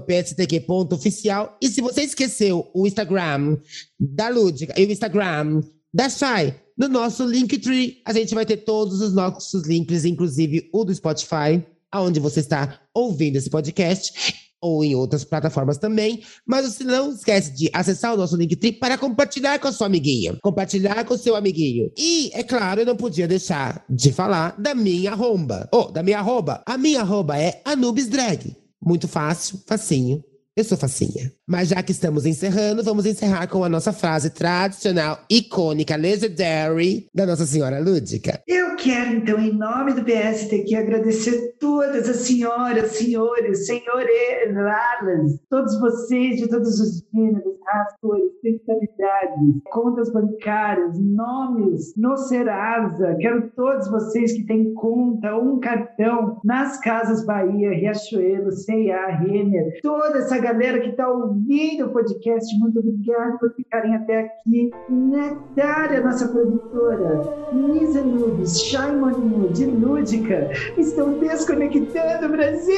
pstq.oficial. 0.05 1.57
E 1.61 1.67
se 1.67 1.81
você 1.81 2.01
esqueceu 2.01 2.69
o 2.73 2.87
Instagram 2.87 3.57
da 3.99 4.29
Lúdica 4.29 4.73
e 4.79 4.85
o 4.85 4.91
Instagram 4.91 5.61
da 5.93 6.09
Shai, 6.09 6.55
no 6.77 6.87
nosso 6.87 7.25
Linktree, 7.25 8.01
a 8.05 8.13
gente 8.13 8.33
vai 8.33 8.45
ter 8.45 8.57
todos 8.57 9.01
os 9.01 9.13
nossos 9.13 9.67
links, 9.67 10.05
inclusive 10.05 10.69
o 10.73 10.83
do 10.83 10.93
Spotify, 10.93 11.63
aonde 11.91 12.19
você 12.19 12.39
está 12.39 12.79
ouvindo 12.93 13.35
esse 13.35 13.49
podcast. 13.49 14.50
Ou 14.61 14.83
em 14.83 14.93
outras 14.95 15.23
plataformas 15.23 15.77
também. 15.77 16.21
Mas 16.45 16.65
você 16.65 16.83
não 16.83 17.11
esquece 17.11 17.51
de 17.51 17.69
acessar 17.73 18.13
o 18.13 18.17
nosso 18.17 18.35
Linktree 18.35 18.73
para 18.73 18.97
compartilhar 18.97 19.59
com 19.59 19.67
a 19.67 19.71
sua 19.71 19.87
amiguinha. 19.87 20.37
Compartilhar 20.41 21.03
com 21.03 21.15
o 21.15 21.17
seu 21.17 21.35
amiguinho. 21.35 21.91
E, 21.97 22.29
é 22.33 22.43
claro, 22.43 22.81
eu 22.81 22.85
não 22.85 22.95
podia 22.95 23.27
deixar 23.27 23.83
de 23.89 24.11
falar 24.11 24.55
da 24.59 24.75
minha 24.75 25.11
arroba. 25.11 25.67
Oh, 25.73 25.85
da 25.85 26.03
minha 26.03 26.19
arroba. 26.19 26.63
A 26.65 26.77
minha 26.77 27.01
arroba 27.01 27.37
é 27.37 27.61
Anubis 27.65 28.07
Drag. 28.07 28.55
Muito 28.83 29.07
fácil, 29.07 29.59
facinho. 29.67 30.23
Eu 30.55 30.63
sou 30.63 30.77
facinha. 30.77 31.31
Mas 31.51 31.67
já 31.67 31.83
que 31.83 31.91
estamos 31.91 32.25
encerrando, 32.25 32.81
vamos 32.81 33.05
encerrar 33.05 33.45
com 33.45 33.61
a 33.61 33.67
nossa 33.67 33.91
frase 33.91 34.29
tradicional, 34.29 35.19
icônica, 35.29 35.97
legendary 35.97 37.09
da 37.13 37.25
Nossa 37.25 37.45
Senhora 37.45 37.77
Lúdica. 37.77 38.41
Eu 38.47 38.77
quero, 38.77 39.17
então, 39.17 39.37
em 39.37 39.51
nome 39.51 39.91
do 39.91 40.01
PSTQ, 40.01 40.73
agradecer 40.75 41.57
todas 41.59 42.07
as 42.07 42.15
senhoras, 42.21 42.91
senhores, 42.91 43.65
senhorelas, 43.65 45.41
todos 45.49 45.77
vocês 45.81 46.37
de 46.37 46.47
todos 46.47 46.79
os 46.79 47.03
gêneros, 47.13 47.55
raças, 47.67 47.99
sexualidades, 48.41 49.61
contas 49.73 50.09
bancárias, 50.13 50.97
nomes 50.97 51.93
no 51.97 52.15
Serasa. 52.15 53.17
Quero 53.19 53.51
todos 53.57 53.89
vocês 53.89 54.31
que 54.31 54.45
têm 54.45 54.73
conta 54.73 55.35
um 55.35 55.59
cartão 55.59 56.39
nas 56.45 56.79
Casas 56.79 57.25
Bahia, 57.25 57.71
Riachuelo, 57.71 58.53
C&A, 58.53 59.07
Renner, 59.17 59.81
toda 59.83 60.19
essa 60.19 60.37
galera 60.37 60.79
que 60.79 60.91
está 60.91 61.09
ouvindo 61.09 61.40
o 61.83 61.89
podcast, 61.89 62.57
muito 62.59 62.79
obrigado 62.79 63.39
por 63.39 63.53
ficarem 63.55 63.95
até 63.95 64.21
aqui. 64.21 64.71
Natália, 64.89 66.01
nossa 66.01 66.27
produtora, 66.27 67.49
Nisa 67.51 68.01
Nubes, 68.01 68.61
Shai 68.61 68.95
Moninho, 68.95 69.51
Lúdica, 69.79 70.51
estão 70.77 71.17
desconectando 71.19 72.27
o 72.27 72.29
Brasil 72.29 72.75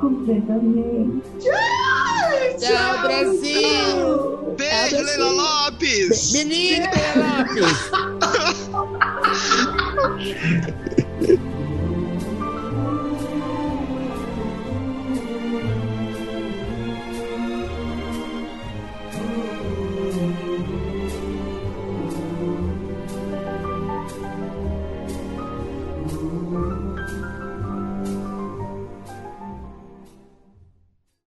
completamente. 0.00 1.22
Tchau, 1.38 2.58
Tchau, 2.58 3.02
Brasil! 3.02 3.60
tchau. 3.60 4.54
Beijo. 4.56 5.04
Leila 5.04 5.30
Lopes! 5.30 6.32
Menino 6.32 6.86
Lopes! 7.16 7.90